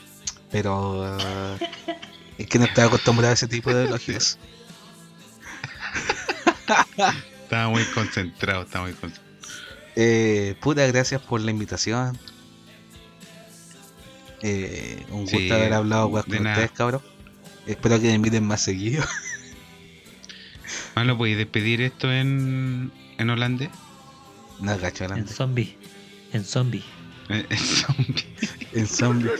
Pero 0.50 1.18
eh, 1.18 1.70
es 2.38 2.46
que 2.46 2.58
no 2.58 2.64
estaba 2.64 2.88
acostumbrado 2.88 3.30
a 3.30 3.34
ese 3.34 3.46
tipo 3.48 3.72
de 3.72 3.84
elogios. 3.84 4.38
Estaba 7.42 7.68
muy 7.68 7.84
concentrado, 7.86 8.62
estaba 8.62 8.84
muy 8.84 8.94
concentrado. 8.94 9.30
Eh, 9.96 10.54
puta, 10.60 10.86
gracias 10.86 11.20
por 11.20 11.40
la 11.40 11.50
invitación. 11.50 12.18
Eh, 14.42 15.04
un 15.10 15.22
gusto 15.22 15.38
Sí, 15.38 15.50
haber 15.50 15.74
hablado 15.74 16.10
con 16.10 16.20
ustedes, 16.20 16.70
cabros. 16.70 17.02
Espero 17.66 18.00
que 18.00 18.06
me 18.08 18.14
inviten 18.14 18.44
más 18.46 18.62
seguido. 18.62 19.04
Malo, 20.96 21.16
¿podéis 21.16 21.36
despedir 21.38 21.80
esto 21.80 22.12
en, 22.12 22.90
en 23.18 23.30
holandés? 23.30 23.70
No, 24.60 24.78
cacho, 24.78 25.04
En 25.04 25.12
adelante. 25.12 25.32
zombie. 25.34 25.76
En 26.32 26.44
zombie. 26.44 26.84
Eh, 27.28 27.46
en 27.48 27.58
zombie. 27.58 28.26
En 28.72 28.86
zombie. 28.86 29.30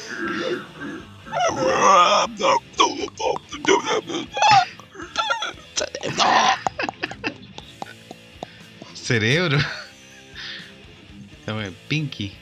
Cerebro. 8.95 9.59
Estamos 11.41 11.65
en 11.65 11.75
Pinky. 11.89 12.33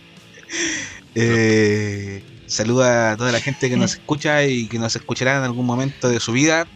Eh, 1.15 2.23
saluda 2.47 3.13
a 3.13 3.17
toda 3.17 3.33
la 3.33 3.41
gente 3.41 3.69
que 3.69 3.77
nos 3.77 3.95
escucha 3.95 4.45
y 4.45 4.67
que 4.69 4.79
nos 4.79 4.95
escuchará 4.97 5.39
en 5.39 5.45
algún 5.45 5.67
momento 5.67 6.09
de 6.09 6.21
su 6.21 6.33
vida. 6.33 6.67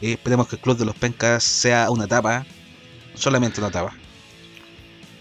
Eh, 0.00 0.12
esperemos 0.12 0.48
que 0.48 0.56
el 0.56 0.62
Club 0.62 0.78
de 0.78 0.84
los 0.84 0.96
Pencas 0.96 1.42
sea 1.44 1.90
una 1.90 2.04
etapa, 2.04 2.46
solamente 3.14 3.60
una 3.60 3.68
etapa. 3.68 3.94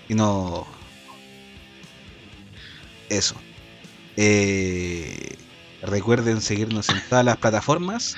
Y 0.10 0.14
no. 0.14 0.68
Eso. 3.10 3.36
Eh, 4.18 5.38
recuerden 5.82 6.42
seguirnos 6.42 6.90
en 6.90 7.02
todas 7.10 7.26
las 7.26 7.38
plataformas. 7.38 8.16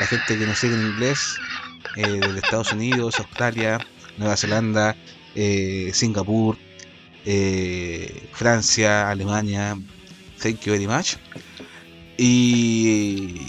La 0.00 0.06
gente 0.06 0.38
que 0.38 0.46
nos 0.46 0.58
sigue 0.58 0.74
en 0.74 0.86
inglés, 0.86 1.36
eh, 1.96 2.20
Estados 2.36 2.72
Unidos, 2.72 3.18
Australia, 3.18 3.78
Nueva 4.18 4.36
Zelanda, 4.36 4.96
eh, 5.34 5.90
Singapur, 5.92 6.56
eh, 7.24 8.28
Francia, 8.32 9.10
Alemania. 9.10 9.76
Thank 10.40 10.60
you 10.60 10.72
very 10.72 10.86
much. 10.86 11.16
Y, 12.16 13.40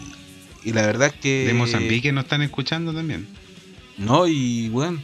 y 0.64 0.74
la 0.74 0.86
verdad 0.86 1.14
que. 1.14 1.46
De 1.46 1.54
Mozambique 1.54 2.12
nos 2.12 2.26
están 2.26 2.42
escuchando 2.42 2.94
también. 2.94 3.28
No, 3.98 4.28
y 4.28 4.70
bueno, 4.70 5.02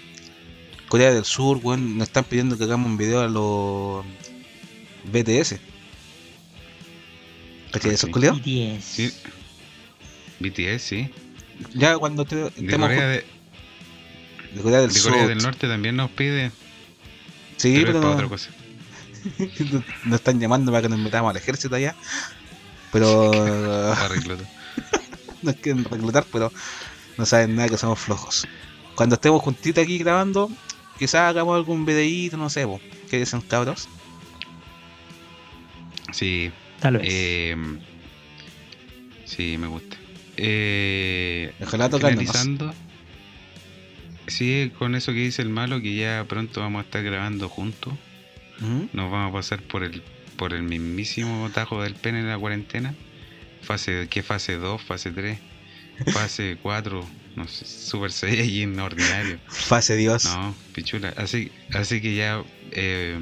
Corea 0.88 1.14
del 1.14 1.26
Sur, 1.26 1.60
bueno, 1.61 1.84
nos 1.95 2.07
están 2.07 2.23
pidiendo 2.23 2.57
que 2.57 2.64
hagamos 2.64 2.88
un 2.88 2.98
video 2.98 3.22
a 3.22 3.27
los 3.27 4.06
BTS. 5.11 5.60
¿Cachai 7.72 7.90
de 7.90 7.95
esos 7.95 8.10
culiados? 8.10 8.40
BTS. 8.40 8.84
Sí. 8.84 9.11
BTS, 10.40 10.82
sí. 10.82 11.10
Ya 11.73 11.98
cuando 11.98 12.26
te, 12.26 12.36
De 12.36 12.77
Corea, 12.77 13.07
de, 13.07 13.26
de 14.53 14.61
Corea 14.61 14.80
del 14.82 14.94
de 14.94 14.99
Sur. 14.99 15.11
Corea 15.11 15.27
del 15.27 15.40
Norte 15.40 15.68
también 15.68 15.95
nos 15.95 16.10
pide. 16.11 16.52
Sí, 17.57 17.82
pero, 17.86 17.98
es 17.99 18.03
no- 18.03 18.11
otra 18.11 18.27
cosa. 18.27 18.49
nos 20.06 20.15
están 20.15 20.40
llamando 20.40 20.72
para 20.72 20.84
que 20.84 20.90
nos 20.90 20.99
metamos 20.99 21.32
al 21.32 21.38
ejército 21.38 21.76
allá. 21.76 21.95
Pero. 22.91 23.32
nos 25.45 25.55
quieren 25.55 25.84
reclutar, 25.84 26.26
pero 26.31 26.51
no 27.17 27.26
saben 27.26 27.55
nada 27.55 27.69
que 27.69 27.77
somos 27.77 27.99
flojos. 27.99 28.47
Cuando 28.95 29.15
estemos 29.15 29.41
juntitos 29.41 29.84
aquí 29.84 29.97
grabando, 29.97 30.49
quizás 30.97 31.30
hagamos 31.30 31.55
algún 31.55 31.85
videíto, 31.85 32.38
no 32.38 32.49
sé, 32.49 32.65
po. 32.65 32.80
¿qué 33.09 33.19
dicen 33.19 33.41
cabros? 33.41 33.88
Sí. 36.11 36.51
Tal 36.80 36.97
vez. 36.97 37.07
Eh, 37.09 37.55
sí, 39.26 39.57
me 39.57 39.67
gusta. 39.67 39.97
Eh, 40.38 41.53
Ojalá 41.61 41.89
finalizando. 41.89 42.73
Sí, 44.27 44.72
con 44.77 44.95
eso 44.95 45.11
que 45.11 45.19
dice 45.19 45.41
el 45.41 45.49
malo, 45.49 45.81
que 45.81 45.95
ya 45.95 46.26
pronto 46.27 46.61
vamos 46.61 46.80
a 46.80 46.85
estar 46.85 47.03
grabando 47.03 47.47
juntos. 47.47 47.93
Nos 48.93 49.11
vamos 49.11 49.30
a 49.30 49.34
pasar 49.34 49.61
por 49.61 49.84
el 49.84 50.01
por 50.35 50.53
el 50.53 50.63
mismísimo 50.63 51.49
tajo 51.53 51.81
del 51.81 51.95
pene 51.95 52.19
en 52.19 52.30
la 52.30 52.38
cuarentena. 52.38 52.93
Fase, 53.65 54.07
¿qué 54.09 54.21
fase 54.23 54.55
2? 54.57 54.81
Fase 54.81 55.11
3, 55.11 55.37
fase 56.13 56.57
4, 56.61 57.05
no 57.35 57.47
sé, 57.47 57.65
Super 57.65 58.11
Saiyajin 58.11 58.79
ordinario. 58.79 59.39
Fase 59.47 59.95
Dios. 59.95 60.25
No, 60.25 60.53
pichula. 60.73 61.13
Así, 61.17 61.51
así 61.73 62.01
que 62.01 62.15
ya 62.15 62.41
eh, 62.71 63.19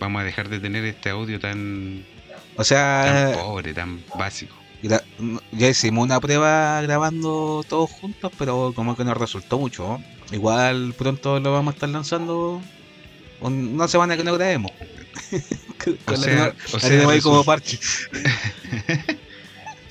vamos 0.00 0.22
a 0.22 0.24
dejar 0.24 0.48
de 0.48 0.60
tener 0.60 0.84
este 0.84 1.10
audio 1.10 1.38
tan, 1.38 2.04
O 2.54 2.56
tan 2.56 2.64
sea, 2.64 3.32
pobre, 3.34 3.74
tan 3.74 4.02
básico. 4.18 4.54
ya 5.52 5.68
hicimos 5.68 6.04
una 6.04 6.20
prueba 6.20 6.80
grabando 6.82 7.64
todos 7.68 7.90
juntos, 7.90 8.32
pero 8.38 8.72
como 8.74 8.96
que 8.96 9.04
nos 9.04 9.16
resultó 9.16 9.58
mucho. 9.58 9.98
¿no? 9.98 10.02
Igual 10.34 10.94
pronto 10.96 11.38
lo 11.40 11.52
vamos 11.52 11.72
a 11.72 11.76
estar 11.76 11.88
lanzando 11.88 12.60
un- 13.40 13.74
una 13.74 13.88
semana 13.88 14.16
que 14.16 14.24
no 14.24 14.34
grabemos. 14.34 14.72
Con 15.84 15.98
O 16.06 16.10
la 16.12 16.16
sea, 16.16 16.54
o 16.72 16.76
la 16.76 16.80
sea, 16.80 17.20
como 17.22 17.44
parche. 17.44 17.78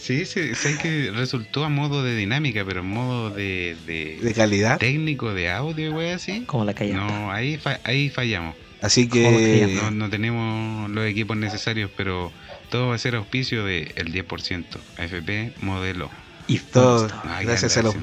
Sí, 0.05 0.23
sí, 0.27 0.53
sé 0.53 0.77
que 0.77 1.09
resultó 1.11 1.65
a 1.65 1.69
modo 1.69 2.03
de 2.03 2.15
dinámica, 2.15 2.63
pero 2.63 2.81
en 2.81 2.89
modo 2.89 3.31
de, 3.31 3.75
de 3.87 4.19
De 4.21 4.33
calidad. 4.35 4.77
técnico 4.77 5.33
de 5.33 5.49
audio, 5.49 5.93
güey, 5.93 6.11
así. 6.11 6.43
Como 6.45 6.63
la 6.63 6.75
calle. 6.75 6.93
No, 6.93 7.31
ahí, 7.31 7.57
fa- 7.57 7.79
ahí 7.83 8.11
fallamos. 8.11 8.55
Así 8.83 9.07
que 9.09 9.67
No, 9.81 9.89
no 9.89 10.07
tenemos 10.11 10.91
los 10.91 11.07
equipos 11.07 11.35
necesarios, 11.37 11.89
pero 11.97 12.31
todo 12.69 12.89
va 12.89 12.95
a 12.95 12.99
ser 12.99 13.15
auspicio 13.15 13.65
del 13.65 14.11
10%. 14.11 14.77
AFP 14.97 15.53
modelo. 15.61 16.11
Y 16.47 16.59
todo. 16.59 17.07
Ah, 17.23 17.39
gracias 17.41 17.75
a 17.77 17.81
los 17.81 17.95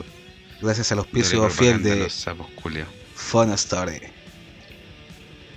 gracias. 0.60 0.90
al 0.90 0.98
auspicio 0.98 1.48
fiel 1.50 1.84
de 1.84 1.94
los 1.94 2.12
sapos 2.14 2.48
culiaos. 2.60 2.90
Fun 3.14 3.52
Story. 3.52 4.00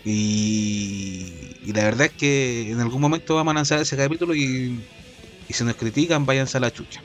Y, 0.03 1.57
y 1.63 1.73
la 1.73 1.85
verdad 1.85 2.05
es 2.05 2.11
que 2.13 2.69
en 2.71 2.79
algún 2.79 3.01
momento 3.01 3.33
vamos 3.33 3.51
a 3.51 3.55
lanzar 3.55 3.81
ese 3.81 3.97
capítulo 3.97 4.35
y, 4.35 4.79
y 5.47 5.53
si 5.53 5.63
nos 5.63 5.75
critican, 5.75 6.25
váyanse 6.25 6.57
a 6.57 6.61
la 6.61 6.71
chucha. 6.71 7.01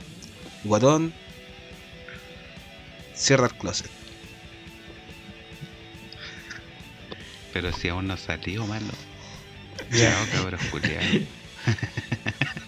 Guatón, 0.64 1.12
cierra 3.14 3.46
el 3.46 3.54
closet. 3.54 3.90
Pero 7.52 7.72
si 7.72 7.88
aún 7.88 8.06
no 8.06 8.16
salió, 8.16 8.66
malo. 8.66 8.86
Ya, 9.90 9.96
yeah. 9.96 10.26
cabrón, 10.32 10.60